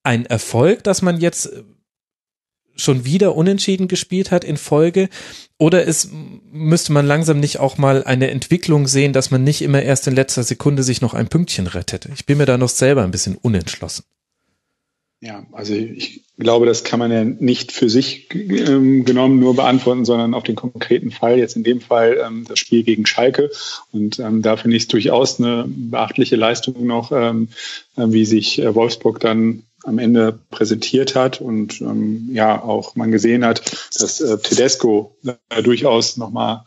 ein 0.02 0.26
Erfolg, 0.26 0.84
dass 0.84 1.02
man 1.02 1.20
jetzt 1.20 1.46
äh, 1.46 1.62
schon 2.74 3.04
wieder 3.04 3.36
unentschieden 3.36 3.88
gespielt 3.88 4.30
hat 4.30 4.44
in 4.44 4.56
Folge? 4.56 5.08
Oder 5.58 5.84
ist, 5.84 6.10
müsste 6.50 6.92
man 6.92 7.06
langsam 7.06 7.38
nicht 7.38 7.60
auch 7.60 7.78
mal 7.78 8.04
eine 8.04 8.30
Entwicklung 8.30 8.86
sehen, 8.86 9.12
dass 9.12 9.30
man 9.30 9.44
nicht 9.44 9.62
immer 9.62 9.82
erst 9.82 10.06
in 10.06 10.14
letzter 10.14 10.42
Sekunde 10.42 10.82
sich 10.82 11.00
noch 11.00 11.14
ein 11.14 11.28
Pünktchen 11.28 11.66
rettet? 11.66 12.08
Ich 12.14 12.26
bin 12.26 12.38
mir 12.38 12.46
da 12.46 12.58
noch 12.58 12.68
selber 12.68 13.04
ein 13.04 13.10
bisschen 13.10 13.36
unentschlossen. 13.36 14.04
Ja, 15.20 15.46
also 15.52 15.72
ich 15.74 16.24
glaube, 16.36 16.66
das 16.66 16.82
kann 16.82 16.98
man 16.98 17.12
ja 17.12 17.22
nicht 17.22 17.70
für 17.70 17.88
sich 17.88 18.26
ähm, 18.34 19.04
genommen 19.04 19.38
nur 19.38 19.54
beantworten, 19.54 20.04
sondern 20.04 20.34
auf 20.34 20.42
den 20.42 20.56
konkreten 20.56 21.12
Fall, 21.12 21.38
jetzt 21.38 21.54
in 21.54 21.62
dem 21.62 21.80
Fall 21.80 22.20
ähm, 22.26 22.44
das 22.48 22.58
Spiel 22.58 22.82
gegen 22.82 23.06
Schalke. 23.06 23.48
Und 23.92 24.18
ähm, 24.18 24.42
da 24.42 24.56
finde 24.56 24.76
ich 24.76 24.82
es 24.82 24.88
durchaus 24.88 25.38
eine 25.38 25.64
beachtliche 25.68 26.34
Leistung 26.34 26.84
noch, 26.86 27.12
ähm, 27.12 27.50
äh, 27.96 28.06
wie 28.08 28.24
sich 28.24 28.58
äh, 28.58 28.74
Wolfsburg 28.74 29.20
dann 29.20 29.62
am 29.84 29.98
Ende 29.98 30.38
präsentiert 30.50 31.14
hat 31.14 31.40
und 31.40 31.80
ähm, 31.80 32.28
ja 32.32 32.62
auch 32.62 32.94
man 32.96 33.10
gesehen 33.10 33.44
hat, 33.44 33.62
dass 33.98 34.20
äh, 34.20 34.38
Tedesco 34.38 35.16
äh, 35.48 35.62
durchaus 35.62 36.16
nochmal 36.16 36.64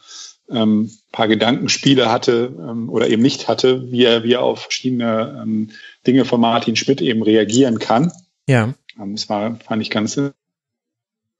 ähm, 0.50 0.92
paar 1.12 1.28
Gedankenspiele 1.28 2.12
hatte 2.12 2.54
ähm, 2.58 2.90
oder 2.90 3.10
eben 3.10 3.22
nicht 3.22 3.48
hatte, 3.48 3.92
wie 3.92 4.04
er, 4.04 4.24
wie 4.24 4.34
er 4.34 4.44
auf 4.44 4.64
verschiedene 4.64 5.42
ähm, 5.42 5.72
Dinge 6.06 6.26
von 6.26 6.42
Martin 6.42 6.76
Schmidt 6.76 7.02
eben 7.02 7.24
reagieren 7.24 7.80
kann. 7.80 8.12
Ja. 8.48 8.74
Ähm, 9.00 9.16
das 9.16 9.30
war, 9.30 9.58
fand 9.66 9.82
ich 9.82 9.90
ganz 9.90 10.20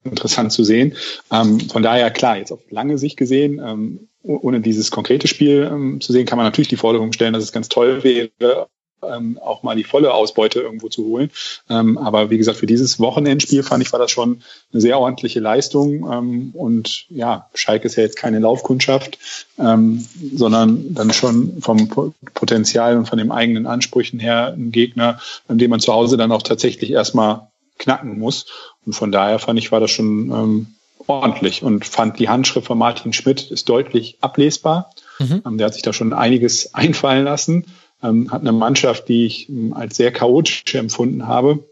interessant 0.02 0.52
zu 0.52 0.64
sehen. 0.64 0.94
Ähm, 1.30 1.60
von 1.60 1.82
daher, 1.82 2.10
klar, 2.10 2.38
jetzt 2.38 2.52
auf 2.52 2.60
lange 2.70 2.98
Sicht 2.98 3.16
gesehen, 3.16 3.60
ähm, 3.64 4.08
ohne 4.22 4.60
dieses 4.60 4.90
konkrete 4.90 5.28
Spiel 5.28 5.68
ähm, 5.70 6.00
zu 6.00 6.12
sehen, 6.12 6.26
kann 6.26 6.36
man 6.36 6.46
natürlich 6.46 6.68
die 6.68 6.76
Forderung 6.76 7.12
stellen, 7.12 7.32
dass 7.32 7.44
es 7.44 7.52
ganz 7.52 7.68
toll 7.68 8.02
wäre, 8.02 8.68
ähm, 9.02 9.38
auch 9.38 9.62
mal 9.62 9.76
die 9.76 9.84
volle 9.84 10.12
Ausbeute 10.12 10.60
irgendwo 10.60 10.88
zu 10.88 11.04
holen. 11.04 11.30
Ähm, 11.68 11.98
aber 11.98 12.30
wie 12.30 12.38
gesagt, 12.38 12.58
für 12.58 12.66
dieses 12.66 12.98
Wochenendspiel 12.98 13.62
fand 13.62 13.82
ich, 13.82 13.92
war 13.92 14.00
das 14.00 14.10
schon 14.10 14.42
eine 14.72 14.80
sehr 14.80 14.98
ordentliche 14.98 15.40
Leistung. 15.40 16.10
Ähm, 16.10 16.50
und 16.54 17.06
ja, 17.08 17.48
Schalke 17.54 17.86
ist 17.86 17.96
ja 17.96 18.02
jetzt 18.02 18.16
keine 18.16 18.38
Laufkundschaft, 18.38 19.18
ähm, 19.58 20.06
sondern 20.34 20.94
dann 20.94 21.12
schon 21.12 21.60
vom 21.60 21.88
Potenzial 22.34 22.96
und 22.96 23.06
von 23.06 23.18
den 23.18 23.30
eigenen 23.30 23.66
Ansprüchen 23.66 24.18
her 24.18 24.54
ein 24.56 24.72
Gegner, 24.72 25.20
an 25.48 25.58
dem 25.58 25.70
man 25.70 25.80
zu 25.80 25.92
Hause 25.92 26.16
dann 26.16 26.32
auch 26.32 26.42
tatsächlich 26.42 26.90
erstmal 26.90 27.48
knacken 27.78 28.18
muss. 28.18 28.46
Und 28.84 28.94
von 28.94 29.12
daher 29.12 29.38
fand 29.38 29.58
ich, 29.58 29.72
war 29.72 29.80
das 29.80 29.90
schon 29.90 30.30
ähm, 30.30 30.66
ordentlich 31.06 31.62
und 31.62 31.84
fand 31.84 32.18
die 32.18 32.28
Handschrift 32.28 32.66
von 32.66 32.78
Martin 32.78 33.12
Schmidt 33.12 33.50
ist 33.50 33.68
deutlich 33.68 34.18
ablesbar. 34.20 34.90
Mhm. 35.18 35.42
Ähm, 35.46 35.58
der 35.58 35.66
hat 35.66 35.74
sich 35.74 35.82
da 35.82 35.92
schon 35.92 36.12
einiges 36.12 36.74
einfallen 36.74 37.24
lassen 37.24 37.66
ähm, 38.02 38.30
hat 38.30 38.42
eine 38.42 38.52
Mannschaft, 38.52 39.08
die 39.08 39.26
ich 39.26 39.48
ähm, 39.48 39.72
als 39.72 39.96
sehr 39.96 40.12
chaotisch 40.12 40.74
empfunden 40.74 41.26
habe, 41.26 41.64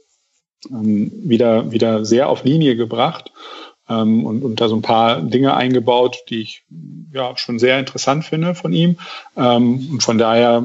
ähm, 0.70 1.12
wieder, 1.14 1.70
wieder 1.72 2.04
sehr 2.04 2.28
auf 2.28 2.44
Linie 2.44 2.76
gebracht 2.76 3.32
ähm, 3.88 4.24
und, 4.24 4.42
und 4.42 4.60
da 4.60 4.68
so 4.68 4.76
ein 4.76 4.82
paar 4.82 5.20
Dinge 5.20 5.54
eingebaut, 5.54 6.18
die 6.28 6.40
ich 6.40 6.64
ja 7.12 7.36
schon 7.36 7.58
sehr 7.58 7.78
interessant 7.78 8.24
finde 8.24 8.54
von 8.54 8.72
ihm. 8.72 8.96
Ähm, 9.36 9.88
und 9.92 10.02
von 10.02 10.18
daher 10.18 10.64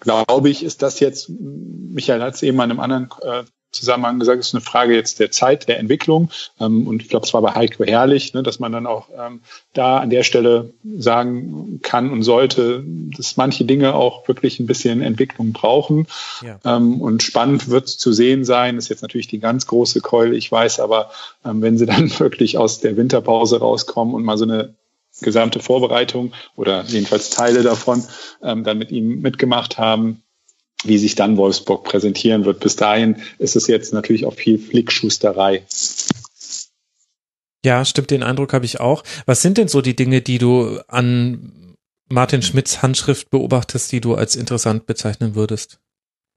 glaube 0.00 0.48
ich, 0.48 0.62
ist 0.62 0.82
das 0.82 1.00
jetzt, 1.00 1.28
Michael 1.28 2.22
hat 2.22 2.34
es 2.34 2.42
eben 2.42 2.60
an 2.60 2.70
einem 2.70 2.80
anderen 2.80 3.08
äh, 3.22 3.44
Zusammenhang 3.78 4.18
gesagt, 4.18 4.40
es 4.40 4.48
ist 4.48 4.54
eine 4.54 4.60
Frage 4.60 4.94
jetzt 4.94 5.20
der 5.20 5.30
Zeit, 5.30 5.68
der 5.68 5.78
Entwicklung. 5.78 6.30
Ähm, 6.60 6.86
und 6.86 7.02
ich 7.02 7.08
glaube, 7.08 7.26
es 7.26 7.34
war 7.34 7.42
bei 7.42 7.54
Heiko 7.54 7.84
herrlich, 7.84 8.34
ne, 8.34 8.42
dass 8.42 8.58
man 8.58 8.72
dann 8.72 8.86
auch 8.86 9.08
ähm, 9.16 9.40
da 9.72 9.98
an 9.98 10.10
der 10.10 10.24
Stelle 10.24 10.72
sagen 10.98 11.80
kann 11.82 12.10
und 12.10 12.22
sollte, 12.22 12.82
dass 13.16 13.36
manche 13.36 13.64
Dinge 13.64 13.94
auch 13.94 14.26
wirklich 14.28 14.58
ein 14.60 14.66
bisschen 14.66 15.02
Entwicklung 15.02 15.52
brauchen. 15.52 16.06
Ja. 16.42 16.58
Ähm, 16.64 17.00
und 17.00 17.22
spannend 17.22 17.68
wird 17.68 17.88
zu 17.88 18.12
sehen 18.12 18.44
sein, 18.44 18.76
ist 18.76 18.88
jetzt 18.88 19.02
natürlich 19.02 19.28
die 19.28 19.40
ganz 19.40 19.66
große 19.66 20.00
Keule, 20.00 20.36
ich 20.36 20.50
weiß, 20.50 20.80
aber 20.80 21.10
wenn 21.42 21.78
sie 21.78 21.86
dann 21.86 22.10
wirklich 22.18 22.58
aus 22.58 22.80
der 22.80 22.96
Winterpause 22.96 23.60
rauskommen 23.60 24.14
und 24.14 24.24
mal 24.24 24.38
so 24.38 24.44
eine 24.44 24.74
gesamte 25.20 25.60
Vorbereitung 25.60 26.32
oder 26.56 26.84
jedenfalls 26.84 27.30
Teile 27.30 27.62
davon 27.62 28.04
dann 28.40 28.78
mit 28.78 28.92
ihm 28.92 29.20
mitgemacht 29.20 29.78
haben, 29.78 30.22
wie 30.84 30.98
sich 30.98 31.14
dann 31.14 31.36
Wolfsburg 31.36 31.84
präsentieren 31.84 32.44
wird. 32.44 32.60
Bis 32.60 32.76
dahin 32.76 33.16
ist 33.38 33.56
es 33.56 33.66
jetzt 33.66 33.92
natürlich 33.92 34.24
auch 34.24 34.34
viel 34.34 34.58
Flickschusterei. 34.58 35.64
Ja, 37.64 37.84
stimmt, 37.84 38.10
den 38.10 38.22
Eindruck 38.22 38.52
habe 38.52 38.64
ich 38.64 38.80
auch. 38.80 39.02
Was 39.26 39.42
sind 39.42 39.58
denn 39.58 39.68
so 39.68 39.80
die 39.80 39.96
Dinge, 39.96 40.22
die 40.22 40.38
du 40.38 40.80
an 40.86 41.74
Martin 42.08 42.42
Schmidts 42.42 42.82
Handschrift 42.82 43.30
beobachtest, 43.30 43.90
die 43.92 44.00
du 44.00 44.14
als 44.14 44.36
interessant 44.36 44.86
bezeichnen 44.86 45.34
würdest? 45.34 45.80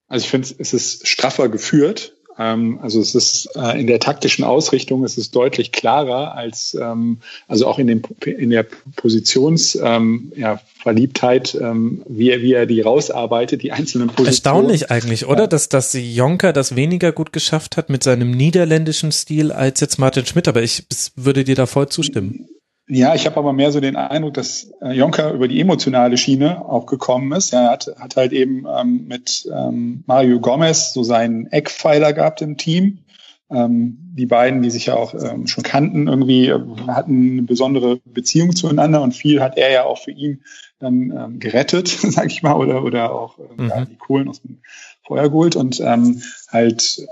Also 0.08 0.26
ich 0.26 0.30
finde, 0.30 0.50
es 0.58 0.74
ist 0.74 1.08
straffer 1.08 1.48
geführt. 1.48 2.18
Ähm, 2.38 2.80
also 2.82 3.02
es 3.02 3.16
ist 3.16 3.50
äh, 3.56 3.80
in 3.80 3.88
der 3.88 4.00
taktischen 4.00 4.44
Ausrichtung 4.44 5.04
es 5.04 5.18
ist 5.18 5.36
deutlich 5.36 5.72
klarer 5.72 6.36
als 6.36 6.78
ähm, 6.80 7.18
also 7.48 7.66
auch 7.68 7.80
in 7.80 7.88
dem 7.88 8.02
in 8.26 8.50
der 8.50 8.66
Positionsverliebtheit, 8.96 11.56
ähm, 11.56 12.04
wie 12.08 12.30
er 12.30 12.42
wie 12.42 12.54
er 12.54 12.66
die 12.66 12.82
rausarbeitet, 12.82 13.64
die 13.64 13.72
einzelnen 13.72 14.08
Positionen. 14.08 14.28
Erstaunlich 14.28 14.92
eigentlich, 14.92 15.28
oder, 15.28 15.48
dass 15.48 15.70
dass 15.70 15.94
Jonker 15.94 16.52
das 16.54 16.76
weniger 16.76 17.12
gut 17.12 17.34
geschafft 17.34 17.78
hat 17.78 17.90
mit 17.90 18.04
seinem 18.04 18.32
niederländischen 18.32 19.12
Stil 19.12 19.52
als 19.52 19.80
jetzt 19.80 20.00
Martin 20.00 20.26
Schmidt. 20.26 20.48
Aber 20.48 20.64
ich 20.64 20.86
würde 21.16 21.44
dir 21.44 21.56
da 21.56 21.66
voll 21.66 21.90
zustimmen. 21.90 22.48
Ja, 22.94 23.16
ich 23.16 23.26
habe 23.26 23.38
aber 23.38 23.54
mehr 23.54 23.72
so 23.72 23.80
den 23.80 23.96
Eindruck, 23.96 24.34
dass 24.34 24.70
äh, 24.82 24.92
Jonker 24.92 25.32
über 25.32 25.48
die 25.48 25.62
emotionale 25.62 26.18
Schiene 26.18 26.66
auch 26.66 26.86
gekommen 26.86 27.32
ist. 27.32 27.54
Er 27.54 27.70
hat, 27.70 27.90
hat 27.98 28.18
halt 28.18 28.34
eben 28.34 28.66
ähm, 28.68 29.08
mit 29.08 29.50
ähm, 29.50 30.04
Mario 30.08 30.42
Gomez 30.42 30.92
so 30.92 31.02
seinen 31.02 31.48
Eckpfeiler 31.48 32.12
gehabt 32.12 32.42
im 32.42 32.58
Team. 32.58 33.00
Ähm, 33.50 33.98
die 34.14 34.26
beiden, 34.26 34.62
die 34.62 34.70
sich 34.70 34.88
ja 34.88 34.98
auch 34.98 35.14
ähm, 35.14 35.48
schon 35.48 35.64
kannten, 35.64 36.10
irgendwie 36.10 36.48
äh, 36.48 36.60
hatten 36.88 37.32
eine 37.32 37.44
besondere 37.44 38.02
Beziehung 38.04 38.58
zueinander 38.58 39.02
und 39.02 39.16
viel 39.16 39.42
hat 39.42 39.58
er 39.58 39.72
ja 39.72 39.86
auch 39.86 40.00
für 40.00 40.12
ihn 40.12 40.44
dann 40.80 41.14
ähm, 41.18 41.40
gerettet, 41.40 41.88
sag 42.02 42.26
ich 42.26 42.44
mal, 42.44 42.56
oder, 42.56 42.84
oder 42.84 43.14
auch 43.14 43.40
ähm, 43.40 43.68
mhm. 43.68 43.70
ja, 43.70 43.86
die 43.86 43.96
Kohlen 43.96 44.28
aus 44.28 44.42
dem 44.42 44.58
Feuer 45.08 45.30
geholt 45.30 45.56
und 45.56 45.80
ähm, 45.80 46.22
halt 46.50 47.08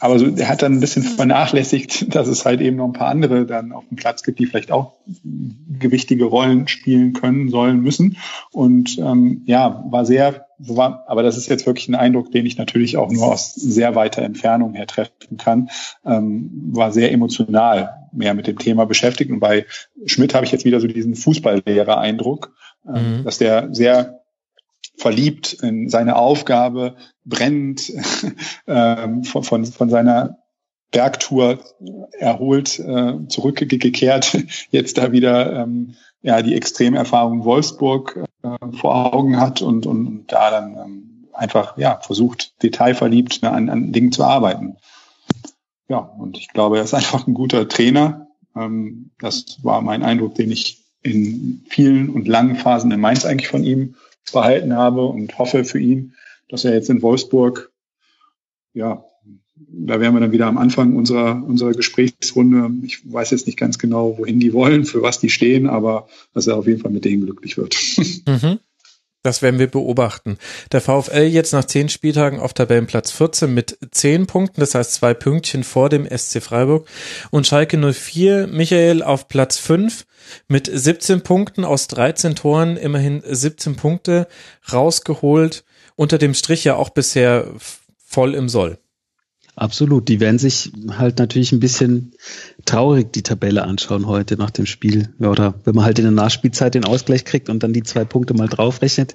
aber 0.00 0.18
so, 0.18 0.26
er 0.26 0.48
hat 0.48 0.62
dann 0.62 0.72
ein 0.74 0.80
bisschen 0.80 1.02
vernachlässigt, 1.02 2.06
dass 2.14 2.26
es 2.26 2.44
halt 2.44 2.60
eben 2.60 2.76
noch 2.76 2.86
ein 2.86 2.92
paar 2.92 3.08
andere 3.08 3.46
dann 3.46 3.72
auf 3.72 3.86
dem 3.88 3.96
Platz 3.96 4.22
gibt, 4.22 4.38
die 4.38 4.46
vielleicht 4.46 4.72
auch 4.72 4.94
gewichtige 5.78 6.24
Rollen 6.24 6.66
spielen 6.68 7.12
können, 7.12 7.48
sollen, 7.48 7.80
müssen. 7.80 8.16
Und 8.50 8.98
ähm, 8.98 9.42
ja, 9.46 9.84
war 9.88 10.04
sehr, 10.04 10.46
war, 10.58 11.04
aber 11.06 11.22
das 11.22 11.36
ist 11.36 11.48
jetzt 11.48 11.66
wirklich 11.66 11.88
ein 11.88 11.94
Eindruck, 11.94 12.32
den 12.32 12.44
ich 12.44 12.58
natürlich 12.58 12.96
auch 12.96 13.10
nur 13.10 13.32
aus 13.32 13.54
sehr 13.54 13.94
weiter 13.94 14.22
Entfernung 14.22 14.74
her 14.74 14.86
treffen 14.86 15.36
kann, 15.38 15.70
ähm, 16.04 16.50
war 16.72 16.90
sehr 16.90 17.12
emotional 17.12 18.08
mehr 18.12 18.34
mit 18.34 18.46
dem 18.46 18.58
Thema 18.58 18.86
beschäftigt. 18.86 19.30
Und 19.30 19.40
bei 19.40 19.64
Schmidt 20.06 20.34
habe 20.34 20.44
ich 20.44 20.52
jetzt 20.52 20.64
wieder 20.64 20.80
so 20.80 20.86
diesen 20.86 21.14
Fußballlehrer-Eindruck, 21.14 22.52
ähm, 22.86 23.18
mhm. 23.18 23.24
dass 23.24 23.38
der 23.38 23.72
sehr 23.72 24.23
verliebt 24.96 25.52
in 25.54 25.88
seine 25.88 26.16
Aufgabe, 26.16 26.96
brennt 27.24 27.92
ähm, 28.66 29.24
von, 29.24 29.42
von, 29.42 29.64
von 29.64 29.90
seiner 29.90 30.38
Bergtour 30.90 31.58
erholt, 32.18 32.78
äh, 32.78 33.26
zurückgekehrt, 33.28 34.38
jetzt 34.70 34.96
da 34.96 35.12
wieder 35.12 35.62
ähm, 35.62 35.96
ja, 36.22 36.40
die 36.40 36.54
Extremerfahrung 36.54 37.44
Wolfsburg 37.44 38.24
äh, 38.42 38.76
vor 38.76 39.12
Augen 39.12 39.40
hat 39.40 39.60
und, 39.60 39.86
und, 39.86 40.06
und 40.06 40.32
da 40.32 40.50
dann 40.50 40.76
ähm, 40.76 41.28
einfach 41.32 41.76
ja, 41.76 41.98
versucht, 42.00 42.62
detailverliebt 42.62 43.42
ne, 43.42 43.50
an, 43.50 43.68
an 43.68 43.92
Dingen 43.92 44.12
zu 44.12 44.24
arbeiten. 44.24 44.76
Ja, 45.88 45.98
und 45.98 46.38
ich 46.38 46.48
glaube, 46.48 46.78
er 46.78 46.84
ist 46.84 46.94
einfach 46.94 47.26
ein 47.26 47.34
guter 47.34 47.68
Trainer. 47.68 48.28
Ähm, 48.56 49.10
das 49.18 49.58
war 49.62 49.82
mein 49.82 50.02
Eindruck, 50.02 50.34
den 50.36 50.50
ich 50.50 50.84
in 51.02 51.62
vielen 51.68 52.08
und 52.08 52.26
langen 52.26 52.56
Phasen 52.56 52.90
in 52.90 53.00
Mainz 53.00 53.26
eigentlich 53.26 53.48
von 53.48 53.64
ihm 53.64 53.96
behalten 54.32 54.74
habe 54.74 55.04
und 55.04 55.38
hoffe 55.38 55.64
für 55.64 55.78
ihn, 55.78 56.14
dass 56.48 56.64
er 56.64 56.74
jetzt 56.74 56.90
in 56.90 57.02
Wolfsburg, 57.02 57.72
ja, 58.72 59.04
da 59.56 60.00
wären 60.00 60.14
wir 60.14 60.20
dann 60.20 60.32
wieder 60.32 60.46
am 60.46 60.58
Anfang 60.58 60.96
unserer, 60.96 61.42
unserer 61.44 61.72
Gesprächsrunde. 61.72 62.70
Ich 62.84 63.00
weiß 63.10 63.30
jetzt 63.30 63.46
nicht 63.46 63.58
ganz 63.58 63.78
genau, 63.78 64.18
wohin 64.18 64.40
die 64.40 64.52
wollen, 64.52 64.84
für 64.84 65.02
was 65.02 65.20
die 65.20 65.30
stehen, 65.30 65.68
aber 65.68 66.08
dass 66.32 66.46
er 66.46 66.56
auf 66.56 66.66
jeden 66.66 66.80
Fall 66.80 66.90
mit 66.90 67.04
denen 67.04 67.24
glücklich 67.24 67.56
wird. 67.56 67.76
Mhm. 68.26 68.58
Das 69.24 69.40
werden 69.40 69.58
wir 69.58 69.70
beobachten. 69.70 70.36
Der 70.70 70.82
VfL 70.82 71.22
jetzt 71.22 71.54
nach 71.54 71.64
zehn 71.64 71.88
Spieltagen 71.88 72.40
auf 72.40 72.52
Tabellenplatz 72.52 73.10
14 73.10 73.54
mit 73.54 73.78
zehn 73.90 74.26
Punkten, 74.26 74.60
das 74.60 74.74
heißt 74.74 74.92
zwei 74.92 75.14
Pünktchen 75.14 75.64
vor 75.64 75.88
dem 75.88 76.06
SC 76.06 76.42
Freiburg. 76.42 76.86
Und 77.30 77.46
Schalke 77.46 77.78
04, 77.78 78.48
Michael 78.48 79.02
auf 79.02 79.26
Platz 79.28 79.56
5 79.56 80.04
mit 80.46 80.70
17 80.70 81.22
Punkten 81.22 81.64
aus 81.64 81.88
13 81.88 82.34
Toren, 82.34 82.76
immerhin 82.76 83.22
17 83.26 83.76
Punkte 83.76 84.28
rausgeholt. 84.70 85.64
Unter 85.96 86.18
dem 86.18 86.34
Strich 86.34 86.64
ja 86.64 86.76
auch 86.76 86.90
bisher 86.90 87.46
voll 88.04 88.34
im 88.34 88.50
Soll. 88.50 88.78
Absolut. 89.56 90.08
Die 90.08 90.18
werden 90.18 90.38
sich 90.38 90.72
halt 90.98 91.18
natürlich 91.18 91.52
ein 91.52 91.60
bisschen 91.60 92.14
traurig 92.64 93.12
die 93.12 93.22
Tabelle 93.22 93.62
anschauen 93.62 94.06
heute 94.06 94.36
nach 94.36 94.50
dem 94.50 94.66
Spiel. 94.66 95.10
Ja, 95.20 95.30
oder 95.30 95.54
wenn 95.64 95.76
man 95.76 95.84
halt 95.84 95.98
in 95.98 96.04
der 96.04 96.12
Nachspielzeit 96.12 96.74
den 96.74 96.84
Ausgleich 96.84 97.24
kriegt 97.24 97.48
und 97.48 97.62
dann 97.62 97.72
die 97.72 97.84
zwei 97.84 98.04
Punkte 98.04 98.34
mal 98.34 98.48
draufrechnet, 98.48 99.14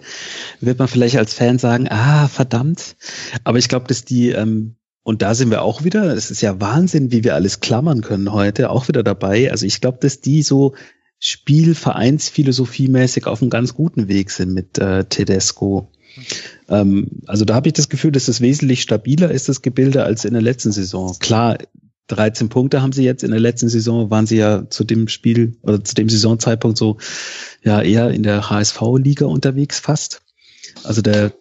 wird 0.62 0.80
man 0.80 0.88
vielleicht 0.88 1.18
als 1.18 1.34
Fan 1.34 1.60
sagen, 1.60 1.88
ah, 1.90 2.30
verdammt. 2.30 2.96
Aber 3.44 3.58
ich 3.58 3.68
glaube, 3.68 3.88
dass 3.88 4.06
die, 4.06 4.30
ähm, 4.30 4.76
und 5.04 5.22
da 5.22 5.36
sind 5.36 5.50
wir 5.50 5.62
auch 5.62 5.84
wieder, 5.84 6.14
es 6.14 6.32
ist 6.32 6.42
ja 6.42 6.62
Wahnsinn, 6.62 7.12
wie 7.12 7.26
wir 7.26 7.36
alles 7.36 7.60
klammern 7.60 8.02
können 8.02 8.32
heute, 8.32 8.70
auch 8.70 8.88
wieder 8.88 9.04
dabei. 9.04 9.52
Also 9.52 9.66
ich 9.66 9.82
glaube, 9.82 9.98
dass 10.00 10.22
die 10.22 10.42
so 10.42 10.74
Spielvereinsphilosophiemäßig 11.20 13.28
auf 13.28 13.42
einem 13.42 13.50
ganz 13.50 13.74
guten 13.74 14.08
Weg 14.08 14.32
sind 14.32 14.54
mit 14.54 14.78
äh, 14.78 15.04
Tedesco. 15.04 15.92
Ähm, 16.70 17.08
also 17.26 17.46
da 17.46 17.56
habe 17.56 17.68
ich 17.68 17.74
das 17.74 17.90
Gefühl, 17.90 18.12
dass 18.12 18.28
es 18.28 18.42
wesentlich 18.42 18.82
stabiler 18.82 19.32
ist, 19.32 19.50
das 19.50 19.62
Gebilde, 19.62 20.04
als 20.04 20.26
in 20.26 20.34
der 20.34 20.42
letzten 20.42 20.72
Saison. 20.72 21.16
Klar, 21.20 21.58
13 22.08 22.50
Punkte 22.50 22.82
haben 22.82 22.92
sie 22.92 23.04
jetzt. 23.04 23.24
In 23.24 23.32
der 23.32 23.40
letzten 23.40 23.70
Saison 23.70 24.10
waren 24.10 24.26
sie 24.26 24.38
ja 24.38 24.70
zu 24.70 24.84
dem 24.84 25.08
Spiel 25.08 25.58
oder 25.62 25.84
zu 25.84 25.96
dem 25.96 26.10
Saisonzeitpunkt 26.10 26.78
so 26.78 26.98
ja 27.64 27.82
eher 27.82 28.10
in 28.12 28.24
der 28.24 28.50
HSV-Liga 28.50 29.26
unterwegs 29.26 29.80
fast. 29.80 30.22
Also 30.84 31.02
der 31.02 31.34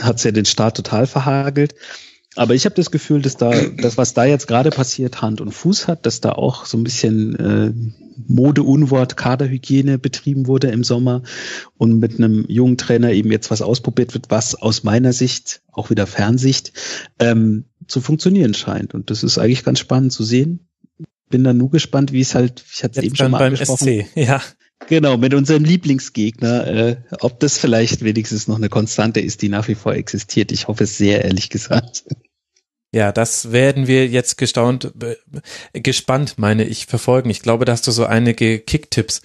hat 0.00 0.22
ja 0.24 0.30
den 0.30 0.44
Start 0.44 0.76
total 0.76 1.06
verhagelt. 1.06 1.74
Aber 2.36 2.54
ich 2.54 2.66
habe 2.66 2.74
das 2.74 2.90
Gefühl, 2.90 3.22
dass 3.22 3.36
da 3.36 3.50
das, 3.78 3.96
was 3.96 4.12
da 4.12 4.24
jetzt 4.24 4.46
gerade 4.46 4.70
passiert, 4.70 5.22
Hand 5.22 5.40
und 5.40 5.52
Fuß 5.52 5.88
hat, 5.88 6.04
dass 6.04 6.20
da 6.20 6.32
auch 6.32 6.66
so 6.66 6.76
ein 6.76 6.84
bisschen 6.84 7.34
äh, 7.36 7.72
Modeunwort 8.28 9.16
Kaderhygiene 9.16 9.98
betrieben 9.98 10.46
wurde 10.46 10.68
im 10.68 10.84
Sommer 10.84 11.22
und 11.78 11.98
mit 11.98 12.18
einem 12.18 12.44
jungen 12.48 12.76
Trainer 12.76 13.12
eben 13.12 13.32
jetzt 13.32 13.50
was 13.50 13.62
ausprobiert 13.62 14.14
wird, 14.14 14.26
was 14.30 14.54
aus 14.54 14.84
meiner 14.84 15.12
Sicht, 15.12 15.62
auch 15.72 15.90
wieder 15.90 16.06
Fernsicht, 16.06 16.72
ähm, 17.18 17.64
zu 17.86 18.00
funktionieren 18.00 18.54
scheint. 18.54 18.94
Und 18.94 19.10
das 19.10 19.22
ist 19.22 19.38
eigentlich 19.38 19.64
ganz 19.64 19.78
spannend 19.78 20.12
zu 20.12 20.22
sehen. 20.22 20.68
Bin 21.28 21.42
dann 21.42 21.56
nur 21.56 21.70
gespannt, 21.70 22.12
wie 22.12 22.20
es 22.20 22.34
halt, 22.34 22.62
ich 22.70 22.84
hatte 22.84 23.00
es 23.00 23.06
eben 23.06 23.16
schon 23.16 23.30
mal 23.30 23.38
beim 23.38 23.52
angesprochen. 23.54 24.04
SC, 24.04 24.16
ja. 24.16 24.42
Genau, 24.88 25.16
mit 25.16 25.32
unserem 25.32 25.64
Lieblingsgegner, 25.64 26.66
äh, 26.66 26.96
ob 27.20 27.40
das 27.40 27.56
vielleicht 27.58 28.04
wenigstens 28.04 28.46
noch 28.46 28.56
eine 28.56 28.68
Konstante 28.68 29.20
ist, 29.20 29.40
die 29.40 29.48
nach 29.48 29.68
wie 29.68 29.74
vor 29.74 29.94
existiert. 29.94 30.52
Ich 30.52 30.68
hoffe 30.68 30.84
es 30.84 30.98
sehr, 30.98 31.24
ehrlich 31.24 31.48
gesagt. 31.48 32.04
Ja, 32.92 33.12
das 33.12 33.52
werden 33.52 33.88
wir 33.88 34.06
jetzt 34.06 34.38
gestaunt, 34.38 34.92
gespannt, 35.72 36.34
meine 36.38 36.64
ich, 36.64 36.86
verfolgen. 36.86 37.28
Ich 37.30 37.42
glaube, 37.42 37.64
da 37.64 37.72
hast 37.72 37.86
du 37.86 37.90
so 37.90 38.06
einige 38.06 38.60
Kicktipps 38.60 39.22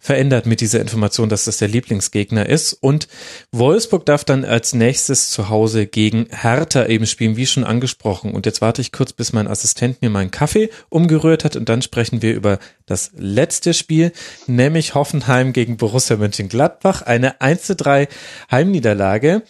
verändert 0.00 0.46
mit 0.46 0.60
dieser 0.60 0.80
Information, 0.80 1.28
dass 1.28 1.44
das 1.44 1.58
der 1.58 1.68
Lieblingsgegner 1.68 2.48
ist. 2.48 2.72
Und 2.72 3.08
Wolfsburg 3.52 4.06
darf 4.06 4.24
dann 4.24 4.44
als 4.44 4.72
nächstes 4.72 5.30
zu 5.30 5.50
Hause 5.50 5.86
gegen 5.86 6.26
Hertha 6.30 6.86
eben 6.86 7.06
spielen, 7.06 7.36
wie 7.36 7.46
schon 7.46 7.64
angesprochen. 7.64 8.32
Und 8.32 8.46
jetzt 8.46 8.62
warte 8.62 8.80
ich 8.80 8.92
kurz, 8.92 9.12
bis 9.12 9.32
mein 9.32 9.46
Assistent 9.46 10.00
mir 10.00 10.10
meinen 10.10 10.30
Kaffee 10.30 10.70
umgerührt 10.88 11.44
hat 11.44 11.54
und 11.54 11.68
dann 11.68 11.82
sprechen 11.82 12.22
wir 12.22 12.34
über 12.34 12.58
das 12.86 13.12
letzte 13.14 13.74
Spiel, 13.74 14.12
nämlich 14.46 14.94
Hoffenheim 14.94 15.52
gegen 15.52 15.76
Borussia 15.76 16.16
Mönchengladbach. 16.16 17.02
Eine 17.02 17.40
1 17.40 17.62
zu 17.62 17.76
3 17.76 18.08
Heimniederlage. 18.50 19.42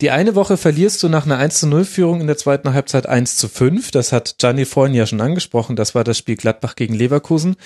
Die 0.00 0.10
eine 0.10 0.34
Woche 0.34 0.56
verlierst 0.56 1.02
du 1.02 1.08
nach 1.08 1.24
einer 1.24 1.38
1 1.38 1.60
zu 1.60 1.66
0 1.68 1.84
Führung 1.84 2.20
in 2.20 2.26
der 2.26 2.36
zweiten 2.36 2.74
Halbzeit 2.74 3.06
1 3.06 3.36
zu 3.36 3.48
5. 3.48 3.92
Das 3.92 4.10
hat 4.12 4.36
Gianni 4.38 4.64
vorhin 4.64 4.94
ja 4.94 5.06
schon 5.06 5.20
angesprochen. 5.20 5.76
Das 5.76 5.94
war 5.94 6.02
das 6.02 6.18
Spiel 6.18 6.36
Gladbach 6.36 6.74
gegen 6.74 6.94
Leverkusen. 6.94 7.56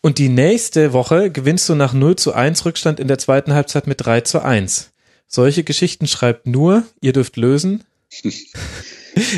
Und 0.00 0.18
die 0.18 0.28
nächste 0.28 0.92
Woche 0.92 1.30
gewinnst 1.30 1.68
du 1.68 1.76
nach 1.76 1.92
0 1.92 2.16
zu 2.16 2.34
1 2.34 2.64
Rückstand 2.64 2.98
in 2.98 3.06
der 3.06 3.18
zweiten 3.18 3.54
Halbzeit 3.54 3.86
mit 3.86 4.04
3 4.04 4.22
zu 4.22 4.42
1. 4.42 4.90
Solche 5.28 5.62
Geschichten 5.62 6.08
schreibt 6.08 6.46
nur, 6.46 6.82
ihr 7.00 7.12
dürft 7.12 7.36
lösen. 7.36 7.84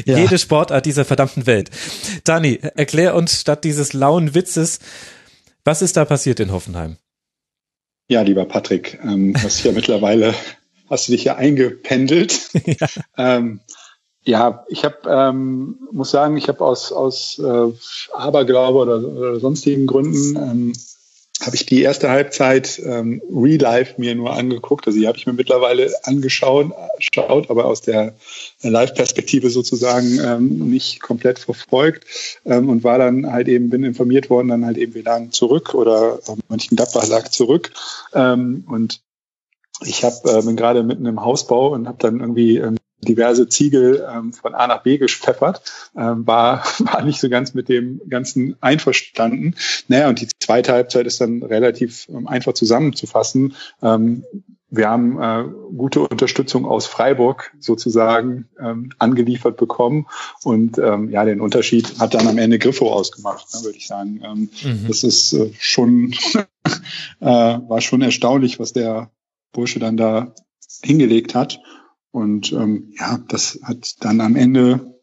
ja. 0.04 0.18
jede 0.18 0.38
Sportart 0.38 0.86
dieser 0.86 1.04
verdammten 1.04 1.46
Welt. 1.46 1.70
Dani, 2.24 2.58
erklär 2.74 3.16
uns 3.16 3.40
statt 3.40 3.64
dieses 3.64 3.92
lauen 3.92 4.34
Witzes, 4.34 4.78
was 5.64 5.82
ist 5.82 5.96
da 5.96 6.04
passiert 6.04 6.40
in 6.40 6.52
Hoffenheim? 6.52 6.96
Ja, 8.08 8.22
lieber 8.22 8.44
Patrick, 8.46 8.98
ähm, 9.02 9.34
hast 9.40 9.62
ja 9.62 9.72
mittlerweile, 9.72 10.34
hast 10.90 11.08
du 11.08 11.12
dich 11.12 11.24
ja 11.24 11.36
eingependelt. 11.36 12.50
ja. 12.66 12.88
Ähm, 13.16 13.60
ja, 14.22 14.66
ich 14.68 14.84
habe, 14.84 14.96
ähm, 15.08 15.78
muss 15.92 16.10
sagen, 16.10 16.36
ich 16.36 16.48
habe 16.48 16.62
aus, 16.62 16.92
aus 16.92 17.38
äh, 17.38 17.72
Aberglaube 18.12 18.78
oder, 18.78 18.98
oder 19.02 19.40
sonstigen 19.40 19.86
Gründen 19.86 20.36
ähm, 20.36 20.72
habe 21.40 21.56
ich 21.56 21.64
die 21.64 21.82
erste 21.82 22.10
Halbzeit 22.10 22.80
ähm, 22.84 23.22
Real 23.32 23.58
Life 23.58 23.94
mir 23.96 24.14
nur 24.14 24.32
angeguckt. 24.34 24.86
Also 24.86 24.98
die 24.98 25.08
habe 25.08 25.16
ich 25.16 25.26
mir 25.26 25.32
mittlerweile 25.32 25.90
angeschaut, 26.02 26.72
schaut, 26.98 27.48
aber 27.48 27.64
aus 27.64 27.80
der 27.80 28.14
Live-Perspektive 28.62 29.48
sozusagen 29.48 30.20
ähm, 30.20 30.70
nicht 30.70 31.00
komplett 31.00 31.38
verfolgt 31.38 32.04
ähm, 32.44 32.68
und 32.68 32.84
war 32.84 32.98
dann 32.98 33.32
halt 33.32 33.48
eben, 33.48 33.70
bin 33.70 33.84
informiert 33.84 34.28
worden, 34.28 34.48
dann 34.48 34.66
halt 34.66 34.76
eben, 34.76 34.94
wir 34.94 35.02
lagen 35.02 35.32
zurück 35.32 35.74
oder 35.74 36.18
äh, 36.28 36.32
Mönchengladbach 36.48 37.08
lag 37.08 37.28
zurück 37.30 37.72
ähm, 38.14 38.64
und 38.68 39.00
ich 39.82 40.04
hab, 40.04 40.24
äh, 40.26 40.42
bin 40.42 40.56
gerade 40.56 40.82
mitten 40.82 41.06
im 41.06 41.22
Hausbau 41.22 41.72
und 41.72 41.88
habe 41.88 41.98
dann 41.98 42.20
irgendwie 42.20 42.56
ähm, 42.58 42.76
diverse 43.02 43.48
Ziegel 43.48 44.06
ähm, 44.10 44.32
von 44.32 44.54
A 44.54 44.66
nach 44.66 44.82
B 44.82 44.98
gespfeffert, 44.98 45.62
ähm, 45.96 46.26
war, 46.26 46.64
war 46.80 47.02
nicht 47.02 47.20
so 47.20 47.28
ganz 47.28 47.54
mit 47.54 47.68
dem 47.68 48.00
Ganzen 48.08 48.56
einverstanden. 48.60 49.54
Naja, 49.88 50.08
und 50.08 50.20
die 50.20 50.28
zweite 50.38 50.72
Halbzeit 50.72 51.06
ist 51.06 51.20
dann 51.20 51.42
relativ 51.42 52.08
ähm, 52.08 52.26
einfach 52.28 52.52
zusammenzufassen. 52.52 53.54
Ähm, 53.82 54.24
wir 54.72 54.88
haben 54.88 55.20
äh, 55.20 55.44
gute 55.76 56.00
Unterstützung 56.00 56.64
aus 56.64 56.86
Freiburg 56.86 57.52
sozusagen 57.58 58.48
ähm, 58.60 58.92
angeliefert 58.98 59.56
bekommen 59.56 60.06
und 60.44 60.78
ähm, 60.78 61.10
ja, 61.10 61.24
den 61.24 61.40
Unterschied 61.40 61.98
hat 61.98 62.14
dann 62.14 62.28
am 62.28 62.38
Ende 62.38 62.60
Griffo 62.60 62.92
ausgemacht, 62.92 63.52
ne, 63.52 63.64
würde 63.64 63.76
ich 63.76 63.88
sagen. 63.88 64.22
Ähm, 64.24 64.48
mhm. 64.62 64.86
Das 64.86 65.02
ist 65.02 65.32
äh, 65.32 65.50
schon 65.58 66.14
äh, 67.20 67.24
war 67.24 67.80
schon 67.80 68.02
erstaunlich, 68.02 68.60
was 68.60 68.72
der 68.72 69.10
Bursche 69.52 69.78
dann 69.78 69.96
da 69.96 70.34
hingelegt 70.82 71.34
hat. 71.34 71.60
Und 72.10 72.52
ähm, 72.52 72.92
ja, 72.98 73.18
das 73.28 73.60
hat 73.62 73.96
dann 74.00 74.20
am 74.20 74.36
Ende, 74.36 74.98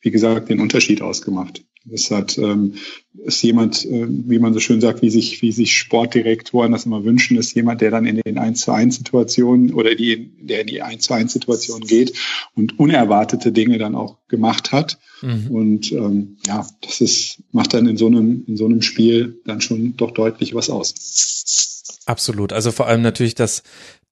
wie 0.00 0.10
gesagt, 0.10 0.48
den 0.48 0.60
Unterschied 0.60 1.02
ausgemacht. 1.02 1.64
Das 1.86 2.10
hat 2.10 2.38
ähm, 2.38 2.74
ist 3.12 3.42
jemand, 3.42 3.84
äh, 3.84 4.06
wie 4.08 4.38
man 4.38 4.54
so 4.54 4.60
schön 4.60 4.80
sagt, 4.80 5.02
wie 5.02 5.10
sich 5.10 5.42
wie 5.42 5.52
sich 5.52 5.76
Sportdirektoren 5.76 6.72
das 6.72 6.86
immer 6.86 7.04
wünschen, 7.04 7.36
ist 7.36 7.54
jemand, 7.54 7.82
der 7.82 7.90
dann 7.90 8.06
in 8.06 8.20
den 8.24 8.38
1 8.38 8.62
zu 8.62 8.72
1 8.72 8.96
Situationen 8.96 9.74
oder 9.74 9.94
die, 9.94 10.32
der 10.40 10.62
in 10.62 10.66
die 10.66 10.80
1 10.80 11.04
zu 11.04 11.12
1 11.12 11.32
Situation 11.34 11.82
geht 11.82 12.14
und 12.54 12.78
unerwartete 12.78 13.52
Dinge 13.52 13.76
dann 13.76 13.94
auch 13.94 14.16
gemacht 14.28 14.72
hat. 14.72 14.98
Mhm. 15.20 15.50
Und 15.50 15.92
ähm, 15.92 16.38
ja, 16.46 16.66
das 16.80 17.02
ist 17.02 17.42
macht 17.52 17.74
dann 17.74 17.86
in 17.86 17.98
so 17.98 18.06
einem 18.06 18.44
in 18.46 18.56
so 18.56 18.64
einem 18.64 18.80
Spiel 18.80 19.42
dann 19.44 19.60
schon 19.60 19.94
doch 19.96 20.12
deutlich 20.12 20.54
was 20.54 20.70
aus. 20.70 21.73
Absolut. 22.06 22.52
Also 22.52 22.70
vor 22.70 22.86
allem 22.86 23.02
natürlich 23.02 23.34
das 23.34 23.62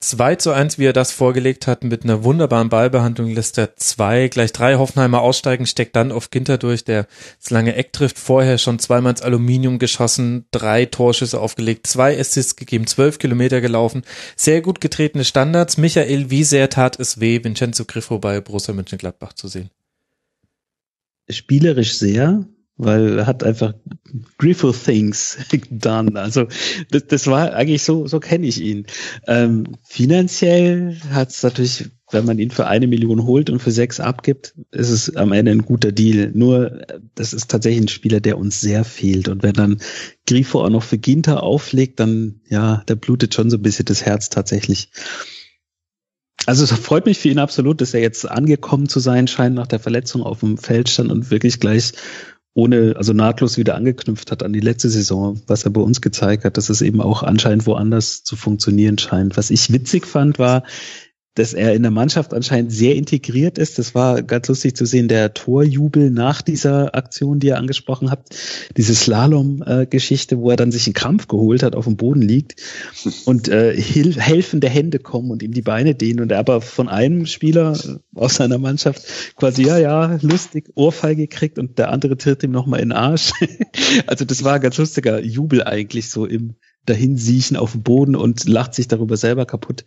2 0.02 0.36
zu 0.36 0.50
1, 0.50 0.78
wie 0.78 0.86
er 0.86 0.92
das 0.92 1.12
vorgelegt 1.12 1.66
hat, 1.66 1.84
mit 1.84 2.02
einer 2.02 2.24
wunderbaren 2.24 2.68
Ballbehandlung 2.68 3.30
lässt 3.30 3.56
er 3.56 3.76
zwei, 3.76 4.28
gleich 4.28 4.52
drei 4.52 4.74
Hoffenheimer 4.74 5.20
aussteigen, 5.20 5.64
steckt 5.64 5.94
dann 5.94 6.10
auf 6.10 6.30
Ginter 6.30 6.58
durch, 6.58 6.84
der 6.84 7.06
das 7.40 7.50
lange 7.50 7.76
Eck 7.76 7.92
trifft, 7.92 8.18
vorher 8.18 8.58
schon 8.58 8.80
zweimal 8.80 9.12
ins 9.12 9.22
Aluminium 9.22 9.78
geschossen, 9.78 10.46
drei 10.50 10.86
Torschüsse 10.86 11.38
aufgelegt, 11.38 11.86
zwei 11.86 12.18
Assists 12.18 12.56
gegeben, 12.56 12.88
zwölf 12.88 13.18
Kilometer 13.18 13.60
gelaufen, 13.60 14.02
sehr 14.34 14.60
gut 14.60 14.80
getretene 14.80 15.24
Standards. 15.24 15.76
Michael, 15.76 16.30
wie 16.30 16.44
sehr 16.44 16.68
tat 16.68 16.98
es 16.98 17.20
weh, 17.20 17.44
Vincenzo 17.44 17.84
Griffo 17.84 18.18
bei 18.18 18.40
Borussia 18.40 18.74
Mönchengladbach 18.74 19.34
zu 19.34 19.46
sehen? 19.46 19.70
Spielerisch 21.28 21.94
sehr, 21.96 22.44
weil 22.84 23.18
er 23.18 23.26
hat 23.26 23.44
einfach 23.44 23.74
Griffo 24.38 24.72
Things 24.72 25.38
done. 25.70 26.18
Also 26.20 26.46
das, 26.90 27.06
das 27.06 27.26
war 27.26 27.54
eigentlich 27.54 27.82
so, 27.82 28.06
so 28.06 28.20
kenne 28.20 28.46
ich 28.46 28.60
ihn. 28.60 28.86
Ähm, 29.26 29.76
finanziell 29.84 30.98
hat 31.10 31.30
es 31.30 31.42
natürlich, 31.42 31.90
wenn 32.10 32.24
man 32.24 32.38
ihn 32.38 32.50
für 32.50 32.66
eine 32.66 32.86
Million 32.86 33.24
holt 33.24 33.50
und 33.50 33.60
für 33.60 33.70
sechs 33.70 34.00
abgibt, 34.00 34.54
ist 34.70 34.90
es 34.90 35.16
am 35.16 35.32
Ende 35.32 35.52
ein 35.52 35.62
guter 35.62 35.92
Deal. 35.92 36.30
Nur 36.34 36.82
das 37.14 37.32
ist 37.32 37.50
tatsächlich 37.50 37.84
ein 37.84 37.88
Spieler, 37.88 38.20
der 38.20 38.38
uns 38.38 38.60
sehr 38.60 38.84
fehlt. 38.84 39.28
Und 39.28 39.42
wenn 39.42 39.54
dann 39.54 39.80
Grifo 40.26 40.64
auch 40.64 40.70
noch 40.70 40.82
für 40.82 40.98
Ginter 40.98 41.42
auflegt, 41.42 42.00
dann 42.00 42.40
ja, 42.48 42.82
da 42.86 42.94
blutet 42.94 43.34
schon 43.34 43.50
so 43.50 43.56
ein 43.56 43.62
bisschen 43.62 43.86
das 43.86 44.02
Herz 44.02 44.28
tatsächlich. 44.28 44.90
Also 46.46 46.64
es 46.64 46.72
freut 46.72 47.06
mich 47.06 47.18
für 47.18 47.28
ihn 47.28 47.38
absolut, 47.38 47.80
dass 47.80 47.94
er 47.94 48.00
jetzt 48.00 48.28
angekommen 48.28 48.88
zu 48.88 48.98
sein 48.98 49.28
scheint 49.28 49.54
nach 49.54 49.68
der 49.68 49.78
Verletzung 49.78 50.22
auf 50.22 50.40
dem 50.40 50.58
Feld 50.58 50.88
stand 50.88 51.12
und 51.12 51.30
wirklich 51.30 51.60
gleich 51.60 51.92
ohne, 52.54 52.94
also 52.96 53.12
nahtlos 53.12 53.56
wieder 53.56 53.74
angeknüpft 53.74 54.30
hat 54.30 54.42
an 54.42 54.52
die 54.52 54.60
letzte 54.60 54.90
Saison, 54.90 55.40
was 55.46 55.64
er 55.64 55.70
bei 55.70 55.80
uns 55.80 56.00
gezeigt 56.00 56.44
hat, 56.44 56.56
dass 56.56 56.68
es 56.68 56.82
eben 56.82 57.00
auch 57.00 57.22
anscheinend 57.22 57.66
woanders 57.66 58.24
zu 58.24 58.36
funktionieren 58.36 58.98
scheint. 58.98 59.36
Was 59.36 59.50
ich 59.50 59.72
witzig 59.72 60.06
fand, 60.06 60.38
war, 60.38 60.64
dass 61.34 61.54
er 61.54 61.74
in 61.74 61.82
der 61.82 61.90
Mannschaft 61.90 62.34
anscheinend 62.34 62.72
sehr 62.72 62.94
integriert 62.94 63.56
ist. 63.56 63.78
Das 63.78 63.94
war 63.94 64.22
ganz 64.22 64.48
lustig 64.48 64.76
zu 64.76 64.84
sehen, 64.84 65.08
der 65.08 65.32
Torjubel 65.32 66.10
nach 66.10 66.42
dieser 66.42 66.94
Aktion, 66.94 67.40
die 67.40 67.48
ihr 67.48 67.56
angesprochen 67.56 68.10
habt, 68.10 68.36
diese 68.76 68.94
Slalom-Geschichte, 68.94 70.38
wo 70.38 70.50
er 70.50 70.56
dann 70.56 70.72
sich 70.72 70.86
einen 70.86 70.94
Krampf 70.94 71.28
geholt 71.28 71.62
hat, 71.62 71.74
auf 71.74 71.86
dem 71.86 71.96
Boden 71.96 72.20
liegt 72.20 72.56
und 73.24 73.48
äh, 73.48 73.74
helfende 73.80 74.68
Hände 74.68 74.98
kommen 74.98 75.30
und 75.30 75.42
ihm 75.42 75.52
die 75.52 75.62
Beine 75.62 75.94
dehnen 75.94 76.20
und 76.20 76.32
er 76.32 76.38
aber 76.38 76.60
von 76.60 76.88
einem 76.88 77.24
Spieler 77.24 77.78
aus 78.14 78.34
seiner 78.34 78.58
Mannschaft 78.58 79.02
quasi, 79.36 79.64
ja, 79.64 79.78
ja, 79.78 80.18
lustig, 80.20 80.70
Ohrfeige 80.74 81.28
kriegt 81.28 81.58
und 81.58 81.78
der 81.78 81.90
andere 81.90 82.18
tritt 82.18 82.42
ihm 82.42 82.50
nochmal 82.50 82.80
in 82.80 82.90
den 82.90 82.98
Arsch. 82.98 83.32
also 84.06 84.24
das 84.26 84.44
war 84.44 84.54
ein 84.54 84.60
ganz 84.60 84.76
lustiger 84.76 85.22
Jubel 85.22 85.62
eigentlich 85.64 86.10
so 86.10 86.26
im 86.26 86.56
dahin 86.86 87.16
siechen 87.16 87.56
auf 87.56 87.72
dem 87.72 87.82
Boden 87.82 88.16
und 88.16 88.48
lacht 88.48 88.74
sich 88.74 88.88
darüber 88.88 89.16
selber 89.16 89.46
kaputt. 89.46 89.84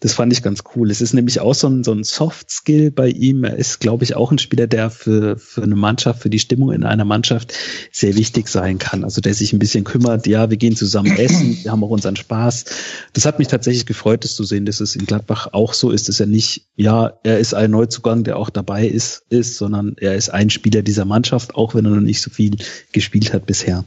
Das 0.00 0.14
fand 0.14 0.32
ich 0.32 0.42
ganz 0.42 0.64
cool. 0.74 0.90
Es 0.90 1.00
ist 1.00 1.14
nämlich 1.14 1.40
auch 1.40 1.54
so 1.54 1.68
ein, 1.68 1.84
so 1.84 1.92
ein 1.92 2.02
Soft-Skill 2.02 2.90
bei 2.90 3.08
ihm. 3.08 3.44
Er 3.44 3.56
ist, 3.56 3.78
glaube 3.78 4.02
ich, 4.02 4.16
auch 4.16 4.32
ein 4.32 4.38
Spieler, 4.38 4.66
der 4.66 4.90
für, 4.90 5.38
für 5.38 5.62
eine 5.62 5.76
Mannschaft, 5.76 6.22
für 6.22 6.30
die 6.30 6.40
Stimmung 6.40 6.72
in 6.72 6.84
einer 6.84 7.04
Mannschaft 7.04 7.54
sehr 7.92 8.16
wichtig 8.16 8.48
sein 8.48 8.78
kann. 8.78 9.04
Also 9.04 9.20
der 9.20 9.34
sich 9.34 9.52
ein 9.52 9.60
bisschen 9.60 9.84
kümmert, 9.84 10.26
ja, 10.26 10.50
wir 10.50 10.56
gehen 10.56 10.74
zusammen 10.74 11.16
essen, 11.16 11.58
wir 11.62 11.70
haben 11.70 11.84
auch 11.84 11.90
unseren 11.90 12.16
Spaß. 12.16 12.64
Das 13.12 13.24
hat 13.24 13.38
mich 13.38 13.48
tatsächlich 13.48 13.86
gefreut, 13.86 14.24
das 14.24 14.34
zu 14.34 14.42
sehen, 14.42 14.66
dass 14.66 14.80
es 14.80 14.96
in 14.96 15.06
Gladbach 15.06 15.48
auch 15.52 15.74
so 15.74 15.90
ist, 15.90 16.08
dass 16.08 16.18
er 16.18 16.26
nicht, 16.26 16.66
ja, 16.74 17.12
er 17.22 17.38
ist 17.38 17.54
ein 17.54 17.70
Neuzugang, 17.70 18.24
der 18.24 18.36
auch 18.36 18.50
dabei 18.50 18.86
ist, 18.86 19.22
ist, 19.30 19.56
sondern 19.56 19.94
er 19.98 20.16
ist 20.16 20.30
ein 20.30 20.50
Spieler 20.50 20.82
dieser 20.82 21.04
Mannschaft, 21.04 21.54
auch 21.54 21.74
wenn 21.74 21.84
er 21.84 21.92
noch 21.92 22.00
nicht 22.00 22.20
so 22.20 22.30
viel 22.30 22.56
gespielt 22.92 23.32
hat 23.32 23.46
bisher. 23.46 23.84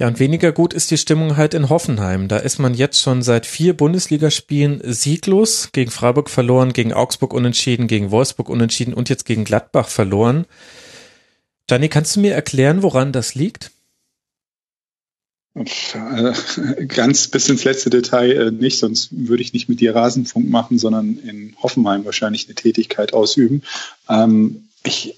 Ja, 0.00 0.08
und 0.08 0.18
weniger 0.18 0.50
gut 0.50 0.74
ist 0.74 0.90
die 0.90 0.98
Stimmung 0.98 1.36
halt 1.36 1.54
in 1.54 1.68
Hoffenheim. 1.68 2.26
Da 2.26 2.38
ist 2.38 2.58
man 2.58 2.74
jetzt 2.74 3.00
schon 3.00 3.22
seit 3.22 3.46
vier 3.46 3.76
Bundesligaspielen 3.76 4.80
sieglos, 4.92 5.70
gegen 5.72 5.92
Freiburg 5.92 6.28
verloren, 6.28 6.72
gegen 6.72 6.92
Augsburg 6.92 7.32
unentschieden, 7.32 7.86
gegen 7.86 8.10
Wolfsburg 8.10 8.48
unentschieden 8.48 8.92
und 8.92 9.08
jetzt 9.08 9.24
gegen 9.24 9.44
Gladbach 9.44 9.88
verloren. 9.88 10.46
Gianni, 11.68 11.88
kannst 11.88 12.16
du 12.16 12.20
mir 12.20 12.34
erklären, 12.34 12.82
woran 12.82 13.12
das 13.12 13.36
liegt? 13.36 13.70
Ganz 16.88 17.28
bis 17.28 17.48
ins 17.48 17.62
letzte 17.62 17.88
Detail 17.88 18.32
äh, 18.32 18.50
nicht, 18.50 18.80
sonst 18.80 19.10
würde 19.12 19.42
ich 19.42 19.52
nicht 19.52 19.68
mit 19.68 19.78
dir 19.78 19.94
Rasenfunk 19.94 20.50
machen, 20.50 20.78
sondern 20.80 21.16
in 21.18 21.54
Hoffenheim 21.62 22.04
wahrscheinlich 22.04 22.46
eine 22.46 22.56
Tätigkeit 22.56 23.14
ausüben. 23.14 23.62
Ähm, 24.08 24.68
ich 24.82 25.14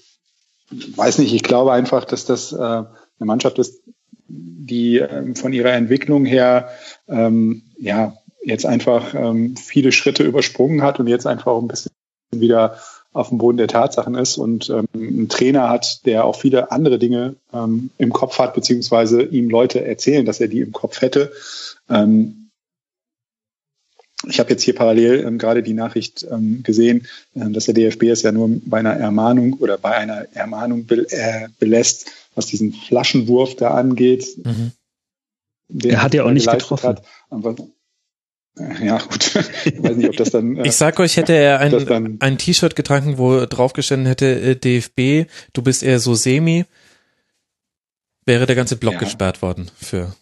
weiß 0.69 1.17
nicht, 1.17 1.33
ich 1.33 1.41
glaube 1.41 1.73
einfach, 1.73 2.05
dass 2.05 2.25
das 2.25 2.53
äh, 2.53 2.55
eine 2.55 2.85
Mannschaft 3.19 3.57
ist, 3.57 3.79
die 4.27 4.97
ähm, 4.97 5.35
von 5.35 5.53
ihrer 5.53 5.73
Entwicklung 5.73 6.25
her 6.25 6.69
ähm, 7.07 7.63
ja 7.77 8.17
jetzt 8.43 8.65
einfach 8.65 9.13
ähm, 9.13 9.55
viele 9.57 9.91
Schritte 9.91 10.23
übersprungen 10.23 10.81
hat 10.81 10.99
und 10.99 11.07
jetzt 11.07 11.27
einfach 11.27 11.47
auch 11.47 11.61
ein 11.61 11.67
bisschen 11.67 11.91
wieder 12.31 12.77
auf 13.13 13.29
dem 13.29 13.39
Boden 13.39 13.57
der 13.57 13.67
Tatsachen 13.67 14.15
ist 14.15 14.37
und 14.37 14.69
ähm, 14.69 14.87
einen 14.93 15.29
Trainer 15.29 15.69
hat, 15.69 16.05
der 16.05 16.25
auch 16.25 16.39
viele 16.39 16.71
andere 16.71 16.99
Dinge 16.99 17.35
ähm, 17.53 17.89
im 17.97 18.13
Kopf 18.13 18.37
hat, 18.37 18.53
beziehungsweise 18.53 19.23
ihm 19.23 19.49
Leute 19.49 19.83
erzählen, 19.83 20.25
dass 20.25 20.39
er 20.39 20.47
die 20.47 20.59
im 20.59 20.71
Kopf 20.71 21.01
hätte. 21.01 21.31
Ähm, 21.89 22.49
ich 24.27 24.39
habe 24.39 24.49
jetzt 24.49 24.63
hier 24.63 24.75
parallel 24.75 25.25
ähm, 25.25 25.37
gerade 25.37 25.63
die 25.63 25.73
Nachricht 25.73 26.25
ähm, 26.29 26.63
gesehen, 26.63 27.07
äh, 27.35 27.49
dass 27.49 27.65
der 27.65 27.73
DFB 27.73 28.03
es 28.03 28.23
ja 28.23 28.31
nur 28.31 28.49
bei 28.65 28.79
einer 28.79 28.93
Ermahnung 28.93 29.53
oder 29.59 29.77
bei 29.77 29.95
einer 29.95 30.25
Ermahnung 30.33 30.85
be 30.85 31.07
äh, 31.11 31.47
belässt, 31.59 32.09
was 32.37 32.45
diesen 32.45 32.71
Flaschenwurf 32.71 33.55
da 33.55 33.71
angeht. 33.71 34.25
Mhm. 34.45 34.71
Er 35.83 36.01
hat 36.01 36.13
ja 36.13 36.23
auch 36.23 36.31
nicht 36.31 36.49
getroffen. 36.49 36.87
Hat. 36.87 37.03
Ja, 38.81 38.99
gut. 38.99 39.35
Ich 39.65 39.83
weiß 39.83 39.97
nicht, 39.97 40.09
ob 40.09 40.15
das 40.15 40.29
dann. 40.29 40.55
Äh, 40.57 40.67
ich 40.67 40.75
sag 40.75 40.99
euch, 40.99 41.17
hätte 41.17 41.33
er 41.33 41.59
ein, 41.59 42.17
ein 42.21 42.37
T-Shirt 42.37 42.75
getragen, 42.75 43.17
wo 43.17 43.45
draufgestanden 43.45 44.07
hätte, 44.07 44.39
äh, 44.39 44.55
DFB, 44.55 45.29
du 45.53 45.61
bist 45.61 45.83
eher 45.83 45.99
so 45.99 46.15
semi, 46.15 46.65
wäre 48.25 48.45
der 48.45 48.55
ganze 48.55 48.77
Block 48.77 48.93
ja. 48.93 48.99
gesperrt 48.99 49.41
worden 49.41 49.69
für. 49.77 50.15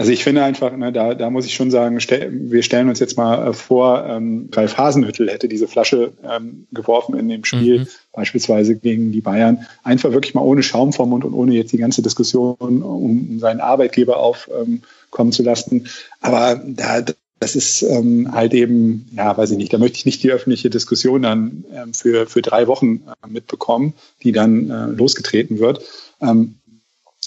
Also 0.00 0.12
ich 0.12 0.24
finde 0.24 0.42
einfach, 0.42 0.74
ne, 0.74 0.92
da, 0.92 1.12
da 1.12 1.28
muss 1.28 1.44
ich 1.44 1.52
schon 1.52 1.70
sagen, 1.70 2.00
stell, 2.00 2.30
wir 2.32 2.62
stellen 2.62 2.88
uns 2.88 3.00
jetzt 3.00 3.18
mal 3.18 3.48
äh, 3.48 3.52
vor, 3.52 4.06
ähm, 4.08 4.48
Ralf 4.50 4.78
Hasenhüttel 4.78 5.28
hätte 5.28 5.46
diese 5.46 5.68
Flasche 5.68 6.14
ähm, 6.24 6.66
geworfen 6.72 7.18
in 7.18 7.28
dem 7.28 7.44
Spiel, 7.44 7.80
mhm. 7.80 7.86
beispielsweise 8.10 8.76
gegen 8.76 9.12
die 9.12 9.20
Bayern. 9.20 9.66
Einfach 9.82 10.12
wirklich 10.12 10.32
mal 10.32 10.40
ohne 10.40 10.62
Schaum 10.62 10.94
vom 10.94 11.10
Mund 11.10 11.26
und 11.26 11.34
ohne 11.34 11.52
jetzt 11.52 11.72
die 11.72 11.76
ganze 11.76 12.00
Diskussion 12.00 12.56
um 12.80 13.40
seinen 13.40 13.60
Arbeitgeber 13.60 14.16
aufkommen 14.20 14.82
ähm, 15.18 15.32
zu 15.32 15.42
lassen. 15.42 15.86
Aber 16.22 16.58
da, 16.64 17.04
das 17.38 17.54
ist 17.54 17.82
ähm, 17.82 18.32
halt 18.32 18.54
eben, 18.54 19.06
ja, 19.14 19.36
weiß 19.36 19.50
ich 19.50 19.58
nicht, 19.58 19.70
da 19.70 19.76
möchte 19.76 19.98
ich 19.98 20.06
nicht 20.06 20.22
die 20.22 20.30
öffentliche 20.30 20.70
Diskussion 20.70 21.20
dann 21.20 21.64
ähm, 21.74 21.92
für, 21.92 22.26
für 22.26 22.40
drei 22.40 22.68
Wochen 22.68 23.02
äh, 23.22 23.28
mitbekommen, 23.28 23.92
die 24.22 24.32
dann 24.32 24.70
äh, 24.70 24.86
losgetreten 24.96 25.58
wird. 25.58 25.84
Ähm, 26.22 26.54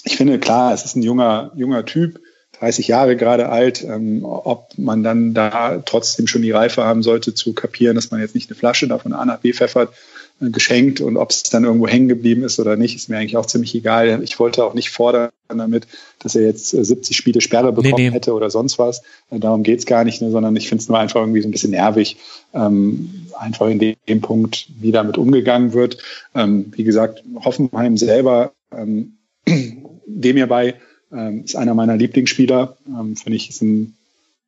ich 0.02 0.16
finde, 0.16 0.40
klar, 0.40 0.74
es 0.74 0.84
ist 0.84 0.96
ein 0.96 1.04
junger, 1.04 1.52
junger 1.54 1.84
Typ, 1.84 2.18
30 2.64 2.88
Jahre 2.88 3.16
gerade 3.16 3.50
alt, 3.50 3.84
ähm, 3.84 4.24
ob 4.24 4.70
man 4.78 5.02
dann 5.02 5.34
da 5.34 5.82
trotzdem 5.84 6.26
schon 6.26 6.42
die 6.42 6.50
Reife 6.50 6.84
haben 6.84 7.02
sollte, 7.02 7.34
zu 7.34 7.52
kapieren, 7.52 7.94
dass 7.94 8.10
man 8.10 8.20
jetzt 8.20 8.34
nicht 8.34 8.50
eine 8.50 8.56
Flasche 8.56 8.88
da 8.88 8.98
von 8.98 9.12
A 9.12 9.24
nach 9.24 9.38
B 9.38 9.52
pfeffert, 9.52 9.92
äh, 10.40 10.48
geschenkt 10.48 11.02
und 11.02 11.18
ob 11.18 11.30
es 11.30 11.42
dann 11.44 11.64
irgendwo 11.64 11.86
hängen 11.86 12.08
geblieben 12.08 12.42
ist 12.42 12.58
oder 12.58 12.76
nicht, 12.76 12.96
ist 12.96 13.10
mir 13.10 13.18
eigentlich 13.18 13.36
auch 13.36 13.44
ziemlich 13.44 13.74
egal. 13.74 14.22
Ich 14.22 14.38
wollte 14.38 14.64
auch 14.64 14.72
nicht 14.72 14.90
fordern 14.90 15.30
damit, 15.48 15.86
dass 16.20 16.34
er 16.34 16.42
jetzt 16.42 16.70
70 16.70 17.10
äh, 17.10 17.14
Spiele 17.14 17.40
Sperre 17.42 17.72
bekommen 17.72 17.94
nee, 17.96 18.08
nee. 18.08 18.14
hätte 18.14 18.32
oder 18.32 18.48
sonst 18.48 18.78
was. 18.78 19.02
Äh, 19.30 19.40
darum 19.40 19.62
geht's 19.62 19.84
gar 19.84 20.04
nicht, 20.04 20.22
ne, 20.22 20.30
sondern 20.30 20.56
ich 20.56 20.68
finde 20.68 20.80
es 20.80 20.88
nur 20.88 20.98
einfach 20.98 21.20
irgendwie 21.20 21.42
so 21.42 21.48
ein 21.48 21.52
bisschen 21.52 21.72
nervig, 21.72 22.16
ähm, 22.54 23.28
einfach 23.38 23.68
in 23.68 23.78
dem, 23.78 23.96
dem, 24.08 24.22
Punkt, 24.22 24.68
wie 24.80 24.90
damit 24.90 25.18
umgegangen 25.18 25.74
wird. 25.74 25.98
Ähm, 26.34 26.72
wie 26.74 26.84
gesagt, 26.84 27.22
Hoffenheim 27.44 27.98
selber, 27.98 28.52
ähm, 28.72 29.18
dem 29.46 30.36
hierbei 30.36 30.76
ähm, 31.14 31.44
ist 31.44 31.56
einer 31.56 31.74
meiner 31.74 31.96
Lieblingsspieler. 31.96 32.76
Ähm, 32.88 33.16
Finde 33.16 33.36
ich, 33.36 33.48
ist 33.48 33.62
ein 33.62 33.96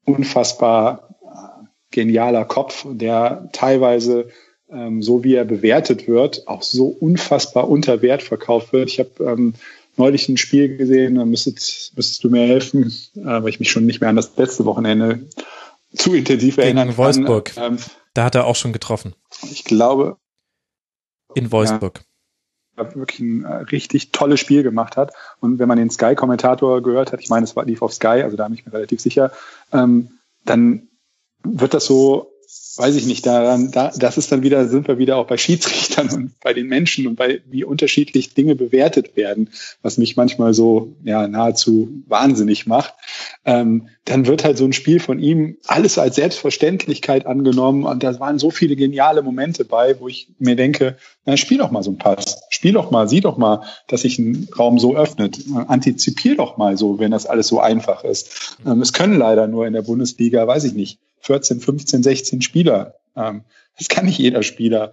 unfassbar 0.05 1.09
äh, 1.23 1.65
genialer 1.91 2.45
Kopf, 2.45 2.87
der 2.89 3.49
teilweise 3.53 4.29
ähm, 4.71 5.03
so 5.03 5.23
wie 5.25 5.35
er 5.35 5.45
bewertet 5.45 6.09
wird, 6.09 6.49
auch 6.49 6.63
so 6.63 6.87
unfassbar 6.87 7.69
unter 7.69 8.03
Wert 8.03 8.23
verkauft 8.23 8.73
wird. 8.73 8.91
Ich 8.91 8.99
habe 8.99 9.11
ähm, 9.21 9.55
neulich 9.97 10.29
ein 10.29 10.37
Spiel 10.37 10.77
gesehen, 10.77 11.17
da 11.17 11.25
müsstest, 11.25 11.97
müsstest 11.97 12.25
du 12.25 12.31
mir 12.31 12.47
helfen, 12.47 12.93
äh, 13.15 13.25
weil 13.25 13.49
ich 13.49 13.61
mich 13.61 13.71
schon 13.71 13.87
nicht 13.87 14.01
mehr 14.01 14.11
an 14.11 14.17
das 14.17 14.37
letzte 14.37 14.65
Wochenende 14.65 15.27
zu 15.95 16.15
intensiv 16.15 16.57
Gegen 16.57 16.67
erinnern 16.67 16.97
Wolfsburg. 16.97 17.53
Ähm, 17.57 17.79
da 18.15 18.25
hat 18.25 18.35
er 18.35 18.47
auch 18.47 18.57
schon 18.57 18.73
getroffen. 18.73 19.15
Ich 19.51 19.65
glaube. 19.65 20.17
In 21.35 21.53
Wolfsburg. 21.53 21.99
Ja, 21.99 22.05
wirklich 22.77 23.21
ein 23.21 23.45
äh, 23.45 23.55
richtig 23.57 24.13
tolles 24.13 24.41
Spiel 24.41 24.63
gemacht 24.63 24.97
hat. 24.97 25.13
Und 25.41 25.59
wenn 25.59 25.69
man 25.69 25.79
den 25.79 25.91
Sky-Kommentator 25.91 26.83
gehört 26.83 27.13
hat, 27.13 27.21
ich 27.21 27.29
meine, 27.29 27.45
es 27.45 27.55
lief 27.65 27.83
auf 27.83 27.93
Sky, 27.93 28.23
also 28.23 28.37
da 28.37 28.47
bin 28.47 28.55
ich 28.55 28.67
mir 28.67 28.73
relativ 28.73 29.01
sicher, 29.01 29.33
ähm, 29.73 30.11
dann 30.45 30.89
wird 31.43 31.75
das 31.75 31.87
so 31.87 32.33
weiß 32.77 32.95
ich 32.97 33.07
nicht, 33.07 33.27
daran, 33.27 33.71
da, 33.71 33.91
das 33.97 34.19
ist 34.19 34.31
dann 34.31 34.43
wieder, 34.43 34.69
sind 34.69 34.87
wir 34.87 34.99
wieder 34.99 35.17
auch 35.17 35.27
bei 35.27 35.37
Schiedsrichtern 35.37 36.11
und 36.11 36.41
bei 36.41 36.53
den 36.53 36.69
Menschen 36.69 37.07
und 37.07 37.17
bei 37.17 37.41
wie 37.47 37.65
unterschiedlich 37.65 38.35
Dinge 38.35 38.55
bewertet 38.55 39.17
werden, 39.17 39.51
was 39.83 39.99
mich 39.99 40.17
manchmal 40.17 40.55
so 40.55 40.95
ja 41.03 41.27
nahezu 41.27 42.03
wahnsinnig 42.07 42.67
macht. 42.67 42.95
Ähm, 43.45 43.89
dann 44.07 44.27
wird 44.27 44.45
halt 44.45 44.57
so 44.57 44.65
ein 44.65 44.73
Spiel 44.73 45.01
von 45.01 45.19
ihm 45.19 45.59
alles 45.67 45.99
als 45.99 46.15
Selbstverständlichkeit 46.15 47.27
angenommen 47.27 47.85
und 47.85 48.03
da 48.03 48.19
waren 48.21 48.39
so 48.39 48.51
viele 48.51 48.77
geniale 48.77 49.21
Momente 49.21 49.65
bei, 49.65 49.99
wo 50.01 50.07
ich 50.09 50.29
mir 50.39 50.55
denke, 50.55 50.97
na, 51.25 51.37
spiel 51.37 51.59
doch 51.59 51.73
mal 51.73 51.83
so 51.83 51.91
ein 51.91 51.99
Pass, 51.99 52.41
spiel 52.51 52.73
doch 52.73 52.93
mal, 52.93 53.09
sieh 53.09 53.21
doch 53.21 53.37
mal, 53.37 53.63
dass 53.89 54.03
sich 54.03 54.19
ein 54.19 54.49
Raum 54.57 54.79
so 54.79 54.97
öffnet, 54.97 55.41
antizipier 55.67 56.37
doch 56.37 56.57
mal 56.57 56.77
so, 56.77 57.01
wenn 57.01 57.11
das 57.11 57.27
alles 57.27 57.49
so 57.49 57.59
einfach 57.59 58.05
ist. 58.05 58.57
Ähm, 58.65 58.81
es 58.81 58.93
können 58.93 59.19
leider 59.19 59.49
nur 59.49 59.67
in 59.67 59.73
der 59.73 59.83
Bundesliga, 59.83 60.47
weiß 60.47 60.65
ich 60.65 60.75
nicht, 60.75 61.01
14, 61.23 61.59
15, 61.59 62.05
16 62.05 62.43
Spieler. 62.43 62.95
Ähm, 63.17 63.43
das 63.77 63.89
kann 63.89 64.07
nicht 64.07 64.19
jeder 64.19 64.45
Spieler. 64.45 64.93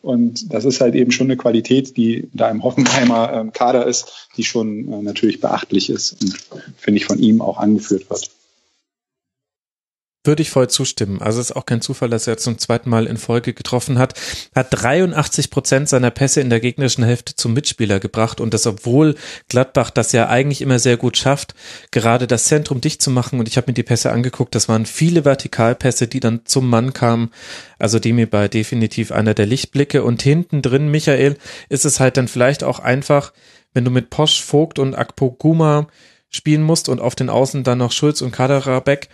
Und 0.00 0.52
das 0.52 0.64
ist 0.64 0.80
halt 0.80 0.94
eben 0.94 1.10
schon 1.10 1.26
eine 1.26 1.36
Qualität, 1.36 1.96
die 1.96 2.28
da 2.32 2.48
im 2.48 2.62
Hoffenheimer 2.62 3.32
ähm, 3.34 3.52
Kader 3.52 3.86
ist, 3.86 4.28
die 4.36 4.44
schon 4.44 4.92
äh, 4.92 5.02
natürlich 5.02 5.40
beachtlich 5.40 5.90
ist 5.90 6.22
und 6.22 6.36
finde 6.76 6.98
ich 6.98 7.04
von 7.04 7.18
ihm 7.18 7.42
auch 7.42 7.58
angeführt 7.58 8.08
wird. 8.08 8.30
Würde 10.26 10.42
ich 10.42 10.50
voll 10.50 10.68
zustimmen. 10.68 11.22
Also 11.22 11.40
es 11.40 11.50
ist 11.50 11.56
auch 11.56 11.66
kein 11.66 11.80
Zufall, 11.80 12.10
dass 12.10 12.26
er 12.26 12.36
zum 12.36 12.58
zweiten 12.58 12.90
Mal 12.90 13.06
in 13.06 13.16
Folge 13.16 13.54
getroffen 13.54 13.98
hat. 13.98 14.14
Hat 14.54 14.68
83 14.70 15.50
Prozent 15.50 15.88
seiner 15.88 16.10
Pässe 16.10 16.40
in 16.40 16.50
der 16.50 16.60
gegnerischen 16.60 17.04
Hälfte 17.04 17.36
zum 17.36 17.54
Mitspieler 17.54 18.00
gebracht 18.00 18.40
und 18.40 18.52
das, 18.52 18.66
obwohl 18.66 19.14
Gladbach 19.48 19.90
das 19.90 20.12
ja 20.12 20.28
eigentlich 20.28 20.62
immer 20.62 20.78
sehr 20.78 20.96
gut 20.96 21.16
schafft, 21.16 21.54
gerade 21.92 22.26
das 22.26 22.44
Zentrum 22.44 22.80
dicht 22.80 23.00
zu 23.00 23.10
machen. 23.10 23.38
Und 23.38 23.48
ich 23.48 23.56
habe 23.56 23.70
mir 23.70 23.74
die 23.74 23.82
Pässe 23.82 24.10
angeguckt. 24.10 24.54
Das 24.54 24.68
waren 24.68 24.84
viele 24.84 25.24
Vertikalpässe, 25.24 26.08
die 26.08 26.20
dann 26.20 26.40
zum 26.44 26.68
Mann 26.68 26.92
kamen. 26.92 27.30
Also 27.78 27.98
die 27.98 28.12
mir 28.12 28.28
bei 28.28 28.48
definitiv 28.48 29.12
einer 29.12 29.34
der 29.34 29.46
Lichtblicke. 29.46 30.02
Und 30.02 30.22
hinten 30.22 30.60
drin, 30.60 30.90
Michael, 30.90 31.36
ist 31.68 31.84
es 31.84 32.00
halt 32.00 32.16
dann 32.16 32.28
vielleicht 32.28 32.64
auch 32.64 32.80
einfach, 32.80 33.32
wenn 33.74 33.84
du 33.84 33.90
mit 33.90 34.10
Posch, 34.10 34.42
Vogt 34.42 34.78
und 34.78 34.94
Akpo 34.94 35.30
Guma 35.30 35.86
spielen 36.30 36.62
musst 36.62 36.88
und 36.88 37.00
auf 37.00 37.14
den 37.14 37.30
Außen 37.30 37.64
dann 37.64 37.78
noch 37.78 37.92
Schulz 37.92 38.20
und 38.20 38.32
Kaderabek 38.32 39.08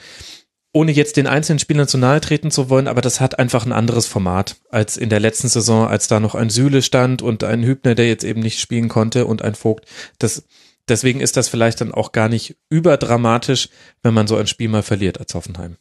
ohne 0.72 0.92
jetzt 0.92 1.16
den 1.16 1.26
einzelnen 1.26 1.58
Spielern 1.58 1.86
zu 1.86 1.98
nahe 1.98 2.20
treten 2.20 2.50
zu 2.50 2.70
wollen, 2.70 2.88
aber 2.88 3.02
das 3.02 3.20
hat 3.20 3.38
einfach 3.38 3.66
ein 3.66 3.72
anderes 3.72 4.06
Format 4.06 4.56
als 4.70 4.96
in 4.96 5.10
der 5.10 5.20
letzten 5.20 5.48
Saison, 5.48 5.86
als 5.86 6.08
da 6.08 6.18
noch 6.18 6.34
ein 6.34 6.50
Sühle 6.50 6.82
stand 6.82 7.20
und 7.20 7.44
ein 7.44 7.62
Hübner, 7.62 7.94
der 7.94 8.08
jetzt 8.08 8.24
eben 8.24 8.40
nicht 8.40 8.58
spielen 8.58 8.88
konnte 8.88 9.26
und 9.26 9.42
ein 9.42 9.54
Vogt. 9.54 9.86
Das, 10.18 10.44
deswegen 10.88 11.20
ist 11.20 11.36
das 11.36 11.48
vielleicht 11.48 11.82
dann 11.82 11.92
auch 11.92 12.12
gar 12.12 12.28
nicht 12.28 12.56
überdramatisch, 12.70 13.68
wenn 14.02 14.14
man 14.14 14.26
so 14.26 14.36
ein 14.36 14.46
Spiel 14.46 14.68
mal 14.68 14.82
verliert 14.82 15.20
als 15.20 15.34
Hoffenheim. 15.34 15.76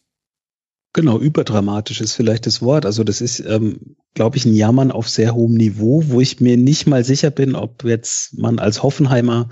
Genau, 0.94 1.18
überdramatisch 1.18 2.02
ist 2.02 2.14
vielleicht 2.14 2.46
das 2.46 2.62
Wort. 2.62 2.86
Also 2.86 3.06
das 3.06 3.22
ist, 3.22 3.40
ähm, 3.40 3.96
glaube 4.14 4.36
ich, 4.36 4.46
ein 4.46 4.54
Jammern 4.54 4.92
auf 4.92 5.08
sehr 5.08 5.34
hohem 5.34 5.54
Niveau, 5.54 6.04
wo 6.08 6.20
ich 6.20 6.42
mir 6.42 6.58
nicht 6.58 6.86
mal 6.86 7.06
sicher 7.06 7.32
bin, 7.32 7.56
ob 7.56 7.86
jetzt 7.86 8.38
man 8.38 8.60
als 8.60 8.84
Hoffenheimer 8.84 9.48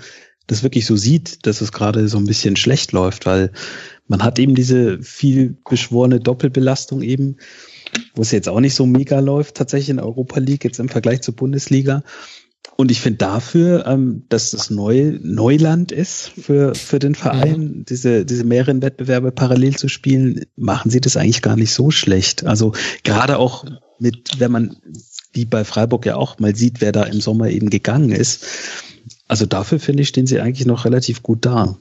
das 0.46 0.62
wirklich 0.62 0.84
so 0.84 0.96
sieht, 0.96 1.46
dass 1.46 1.62
es 1.62 1.72
gerade 1.72 2.08
so 2.08 2.18
ein 2.18 2.26
bisschen 2.26 2.56
schlecht 2.56 2.92
läuft, 2.92 3.24
weil 3.24 3.52
man 4.10 4.24
hat 4.24 4.40
eben 4.40 4.56
diese 4.56 5.00
viel 5.02 5.56
beschworene 5.68 6.18
Doppelbelastung 6.18 7.00
eben, 7.00 7.36
wo 8.16 8.22
es 8.22 8.32
jetzt 8.32 8.48
auch 8.48 8.58
nicht 8.58 8.74
so 8.74 8.84
mega 8.84 9.20
läuft, 9.20 9.54
tatsächlich 9.54 9.90
in 9.90 10.00
Europa 10.00 10.40
League, 10.40 10.64
jetzt 10.64 10.80
im 10.80 10.88
Vergleich 10.88 11.22
zur 11.22 11.36
Bundesliga. 11.36 12.02
Und 12.74 12.90
ich 12.90 13.00
finde 13.00 13.18
dafür, 13.18 13.86
ähm, 13.86 14.24
dass 14.28 14.50
das 14.50 14.68
neu, 14.68 15.16
Neuland 15.22 15.92
ist 15.92 16.32
für, 16.36 16.74
für 16.74 16.98
den 16.98 17.14
Verein, 17.14 17.60
mhm. 17.60 17.84
diese, 17.84 18.24
diese 18.24 18.42
mehreren 18.42 18.82
Wettbewerbe 18.82 19.30
parallel 19.30 19.76
zu 19.76 19.86
spielen, 19.86 20.44
machen 20.56 20.90
sie 20.90 21.00
das 21.00 21.16
eigentlich 21.16 21.40
gar 21.40 21.54
nicht 21.54 21.72
so 21.72 21.92
schlecht. 21.92 22.44
Also 22.44 22.72
gerade 23.04 23.38
auch 23.38 23.64
mit, 24.00 24.40
wenn 24.40 24.50
man, 24.50 24.76
wie 25.32 25.44
bei 25.44 25.62
Freiburg 25.62 26.04
ja 26.04 26.16
auch 26.16 26.40
mal 26.40 26.56
sieht, 26.56 26.80
wer 26.80 26.90
da 26.90 27.04
im 27.04 27.20
Sommer 27.20 27.48
eben 27.48 27.70
gegangen 27.70 28.10
ist. 28.10 28.44
Also 29.28 29.46
dafür 29.46 29.78
finde 29.78 30.02
ich, 30.02 30.08
stehen 30.08 30.26
sie 30.26 30.40
eigentlich 30.40 30.66
noch 30.66 30.84
relativ 30.84 31.22
gut 31.22 31.46
da. 31.46 31.78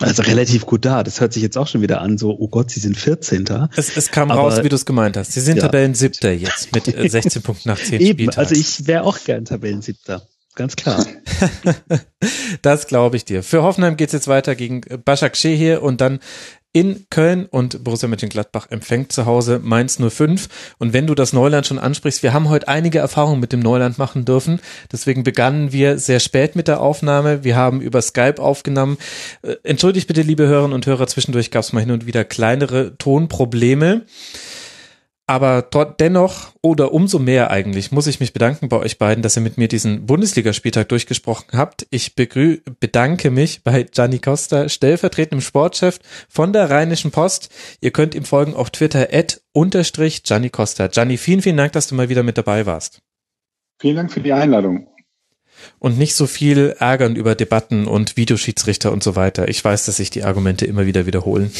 Also 0.00 0.22
relativ 0.22 0.66
gut 0.66 0.84
da. 0.84 1.02
Das 1.02 1.20
hört 1.20 1.32
sich 1.32 1.42
jetzt 1.42 1.58
auch 1.58 1.66
schon 1.66 1.82
wieder 1.82 2.00
an, 2.00 2.18
so, 2.18 2.36
oh 2.38 2.48
Gott, 2.48 2.70
sie 2.70 2.80
sind 2.80 2.96
14. 2.96 3.44
Es, 3.76 3.96
es 3.96 4.10
kam 4.10 4.30
Aber, 4.30 4.40
raus, 4.40 4.62
wie 4.62 4.68
du 4.68 4.76
es 4.76 4.86
gemeint 4.86 5.16
hast. 5.16 5.32
Sie 5.32 5.40
sind 5.40 5.56
ja. 5.56 5.64
Tabellensiebter 5.64 6.32
jetzt 6.32 6.74
mit 6.74 6.84
16 6.84 7.40
äh, 7.40 7.44
Punkten 7.44 7.68
nach 7.68 7.78
10 7.78 8.00
Eben. 8.00 8.30
Also 8.30 8.54
ich 8.54 8.86
wäre 8.86 9.04
auch 9.04 9.18
gern 9.22 9.44
Tabellensiebter. 9.44 10.26
Ganz 10.60 10.76
klar. 10.76 11.06
das 12.60 12.86
glaube 12.86 13.16
ich 13.16 13.24
dir. 13.24 13.42
Für 13.42 13.62
Hoffenheim 13.62 13.96
geht 13.96 14.08
es 14.08 14.12
jetzt 14.12 14.28
weiter 14.28 14.54
gegen 14.54 14.82
Başak 15.06 15.34
hier 15.34 15.82
und 15.82 16.02
dann 16.02 16.20
in 16.74 17.06
Köln 17.08 17.46
und 17.46 17.82
Borussia 17.82 18.10
Mönchengladbach 18.10 18.66
empfängt 18.68 19.10
zu 19.10 19.24
Hause 19.24 19.58
Mainz 19.58 19.98
05. 19.98 20.74
Und 20.76 20.92
wenn 20.92 21.06
du 21.06 21.14
das 21.14 21.32
Neuland 21.32 21.66
schon 21.66 21.78
ansprichst, 21.78 22.22
wir 22.22 22.34
haben 22.34 22.50
heute 22.50 22.68
einige 22.68 22.98
Erfahrungen 22.98 23.40
mit 23.40 23.54
dem 23.54 23.60
Neuland 23.60 23.96
machen 23.96 24.26
dürfen. 24.26 24.60
Deswegen 24.92 25.22
begannen 25.24 25.72
wir 25.72 25.98
sehr 25.98 26.20
spät 26.20 26.56
mit 26.56 26.68
der 26.68 26.82
Aufnahme. 26.82 27.42
Wir 27.42 27.56
haben 27.56 27.80
über 27.80 28.02
Skype 28.02 28.38
aufgenommen. 28.38 28.98
Äh, 29.40 29.54
entschuldigt 29.62 30.08
bitte, 30.08 30.20
liebe 30.20 30.46
Hörerinnen 30.46 30.74
und 30.74 30.84
Hörer, 30.84 31.06
zwischendurch 31.06 31.50
gab 31.50 31.62
es 31.62 31.72
mal 31.72 31.80
hin 31.80 31.90
und 31.90 32.04
wieder 32.04 32.24
kleinere 32.24 32.98
Tonprobleme. 32.98 34.02
Aber 35.30 35.62
dennoch 36.00 36.50
oder 36.60 36.92
umso 36.92 37.20
mehr 37.20 37.52
eigentlich 37.52 37.92
muss 37.92 38.08
ich 38.08 38.18
mich 38.18 38.32
bedanken 38.32 38.68
bei 38.68 38.78
euch 38.78 38.98
beiden, 38.98 39.22
dass 39.22 39.36
ihr 39.36 39.42
mit 39.42 39.58
mir 39.58 39.68
diesen 39.68 40.04
Bundesligaspieltag 40.04 40.88
durchgesprochen 40.88 41.56
habt. 41.56 41.86
Ich 41.90 42.16
bedanke 42.16 43.30
mich 43.30 43.62
bei 43.62 43.84
Gianni 43.84 44.18
Costa, 44.18 44.68
stellvertretendem 44.68 45.40
Sportchef 45.40 46.00
von 46.28 46.52
der 46.52 46.68
Rheinischen 46.68 47.12
Post. 47.12 47.48
Ihr 47.80 47.92
könnt 47.92 48.16
ihm 48.16 48.24
folgen 48.24 48.54
auf 48.54 48.70
Twitter 48.70 49.06
at 49.12 49.40
unterstrich 49.52 50.24
Gianni 50.24 50.50
Costa. 50.50 50.88
Gianni, 50.88 51.16
vielen, 51.16 51.42
vielen 51.42 51.58
Dank, 51.58 51.74
dass 51.74 51.86
du 51.86 51.94
mal 51.94 52.08
wieder 52.08 52.24
mit 52.24 52.36
dabei 52.36 52.66
warst. 52.66 53.00
Vielen 53.78 53.94
Dank 53.94 54.12
für 54.12 54.22
die 54.22 54.32
Einladung. 54.32 54.88
Und 55.78 55.96
nicht 55.96 56.16
so 56.16 56.26
viel 56.26 56.74
ärgern 56.80 57.14
über 57.14 57.36
Debatten 57.36 57.86
und 57.86 58.16
Videoschiedsrichter 58.16 58.90
und 58.90 59.04
so 59.04 59.14
weiter. 59.14 59.46
Ich 59.46 59.64
weiß, 59.64 59.84
dass 59.84 59.98
sich 59.98 60.10
die 60.10 60.24
Argumente 60.24 60.66
immer 60.66 60.86
wieder 60.86 61.06
wiederholen 61.06 61.52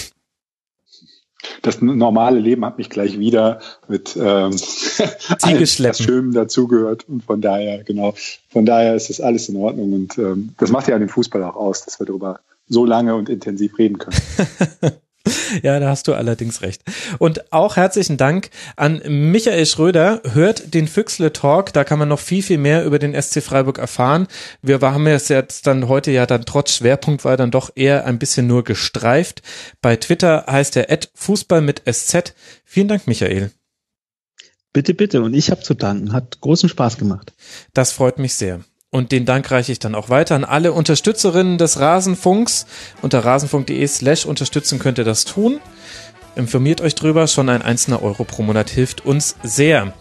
das 1.62 1.80
normale 1.80 2.38
Leben 2.38 2.64
hat 2.64 2.78
mich 2.78 2.90
gleich 2.90 3.18
wieder 3.18 3.60
mit 3.88 4.16
ähm, 4.20 4.56
Schönem 6.02 6.32
dazugehört. 6.32 7.08
Und 7.08 7.24
von 7.24 7.40
daher, 7.40 7.84
genau, 7.84 8.14
von 8.48 8.66
daher 8.66 8.94
ist 8.94 9.10
das 9.10 9.20
alles 9.20 9.48
in 9.48 9.56
Ordnung. 9.56 9.92
Und 9.92 10.18
ähm, 10.18 10.54
das 10.58 10.70
macht 10.70 10.88
ja 10.88 10.98
den 10.98 11.08
Fußball 11.08 11.42
auch 11.44 11.56
aus, 11.56 11.84
dass 11.84 12.00
wir 12.00 12.06
darüber 12.06 12.40
so 12.68 12.84
lange 12.84 13.14
und 13.14 13.28
intensiv 13.28 13.78
reden 13.78 13.98
können. 13.98 14.16
Ja, 15.62 15.78
da 15.80 15.88
hast 15.88 16.08
du 16.08 16.14
allerdings 16.14 16.62
recht. 16.62 16.82
Und 17.18 17.52
auch 17.52 17.76
herzlichen 17.76 18.16
Dank 18.16 18.50
an 18.76 19.02
Michael 19.06 19.66
Schröder. 19.66 20.22
Hört 20.32 20.74
den 20.74 20.88
Füchsle 20.88 21.32
Talk, 21.32 21.72
da 21.72 21.84
kann 21.84 21.98
man 21.98 22.08
noch 22.08 22.20
viel, 22.20 22.42
viel 22.42 22.58
mehr 22.58 22.84
über 22.84 22.98
den 22.98 23.20
SC 23.20 23.42
Freiburg 23.42 23.78
erfahren. 23.78 24.26
Wir 24.62 24.80
haben 24.80 25.06
es 25.06 25.28
jetzt 25.28 25.66
dann 25.66 25.88
heute 25.88 26.10
ja 26.10 26.26
dann 26.26 26.44
trotz 26.44 26.74
Schwerpunkt 26.74 27.24
war 27.24 27.36
dann 27.36 27.50
doch 27.50 27.70
eher 27.74 28.06
ein 28.06 28.18
bisschen 28.18 28.46
nur 28.46 28.64
gestreift. 28.64 29.42
Bei 29.82 29.96
Twitter 29.96 30.44
heißt 30.48 30.76
er 30.76 30.98
Fußball 31.14 31.60
mit 31.60 31.82
SZ. 31.90 32.34
Vielen 32.64 32.88
Dank, 32.88 33.06
Michael. 33.06 33.50
Bitte, 34.72 34.94
bitte. 34.94 35.22
Und 35.22 35.34
ich 35.34 35.50
habe 35.50 35.62
zu 35.62 35.74
danken. 35.74 36.12
Hat 36.12 36.40
großen 36.40 36.68
Spaß 36.68 36.96
gemacht. 36.98 37.32
Das 37.74 37.92
freut 37.92 38.18
mich 38.18 38.34
sehr. 38.34 38.60
Und 38.92 39.12
den 39.12 39.24
Dank 39.24 39.50
reiche 39.50 39.70
ich 39.70 39.78
dann 39.78 39.94
auch 39.94 40.08
weiter 40.08 40.34
an 40.34 40.44
alle 40.44 40.72
Unterstützerinnen 40.72 41.58
des 41.58 41.78
Rasenfunks. 41.78 42.66
Unter 43.02 43.24
rasenfunk.de 43.24 43.86
slash 43.86 44.26
unterstützen 44.26 44.80
könnt 44.80 44.98
ihr 44.98 45.04
das 45.04 45.24
tun. 45.24 45.60
Informiert 46.34 46.80
euch 46.80 46.94
drüber, 46.94 47.26
schon 47.26 47.48
ein 47.48 47.62
einzelner 47.62 48.02
Euro 48.02 48.24
pro 48.24 48.42
Monat 48.42 48.70
hilft 48.70 49.04
uns 49.04 49.36
sehr. 49.42 49.92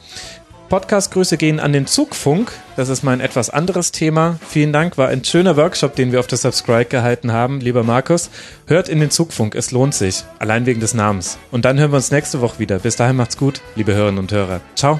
Podcast-Grüße 0.69 1.37
gehen 1.37 1.59
an 1.59 1.73
den 1.73 1.87
Zugfunk. 1.87 2.51
Das 2.75 2.89
ist 2.89 3.03
mal 3.03 3.11
ein 3.11 3.21
etwas 3.21 3.49
anderes 3.49 3.91
Thema. 3.91 4.39
Vielen 4.47 4.71
Dank, 4.71 4.97
war 4.97 5.09
ein 5.09 5.23
schöner 5.23 5.57
Workshop, 5.57 5.95
den 5.95 6.11
wir 6.11 6.19
auf 6.19 6.27
der 6.27 6.37
Subscribe 6.37 6.85
gehalten 6.85 7.31
haben. 7.31 7.59
Lieber 7.59 7.83
Markus, 7.83 8.29
hört 8.67 8.87
in 8.87 8.99
den 8.99 9.09
Zugfunk, 9.09 9.55
es 9.55 9.71
lohnt 9.71 9.95
sich. 9.95 10.23
Allein 10.37 10.67
wegen 10.67 10.79
des 10.79 10.93
Namens. 10.93 11.39
Und 11.51 11.65
dann 11.65 11.79
hören 11.79 11.91
wir 11.91 11.97
uns 11.97 12.11
nächste 12.11 12.41
Woche 12.41 12.59
wieder. 12.59 12.79
Bis 12.79 12.95
dahin 12.95 13.15
macht's 13.15 13.37
gut, 13.37 13.61
liebe 13.75 13.93
Hörerinnen 13.93 14.19
und 14.19 14.31
Hörer. 14.31 14.61
Ciao. 14.75 14.99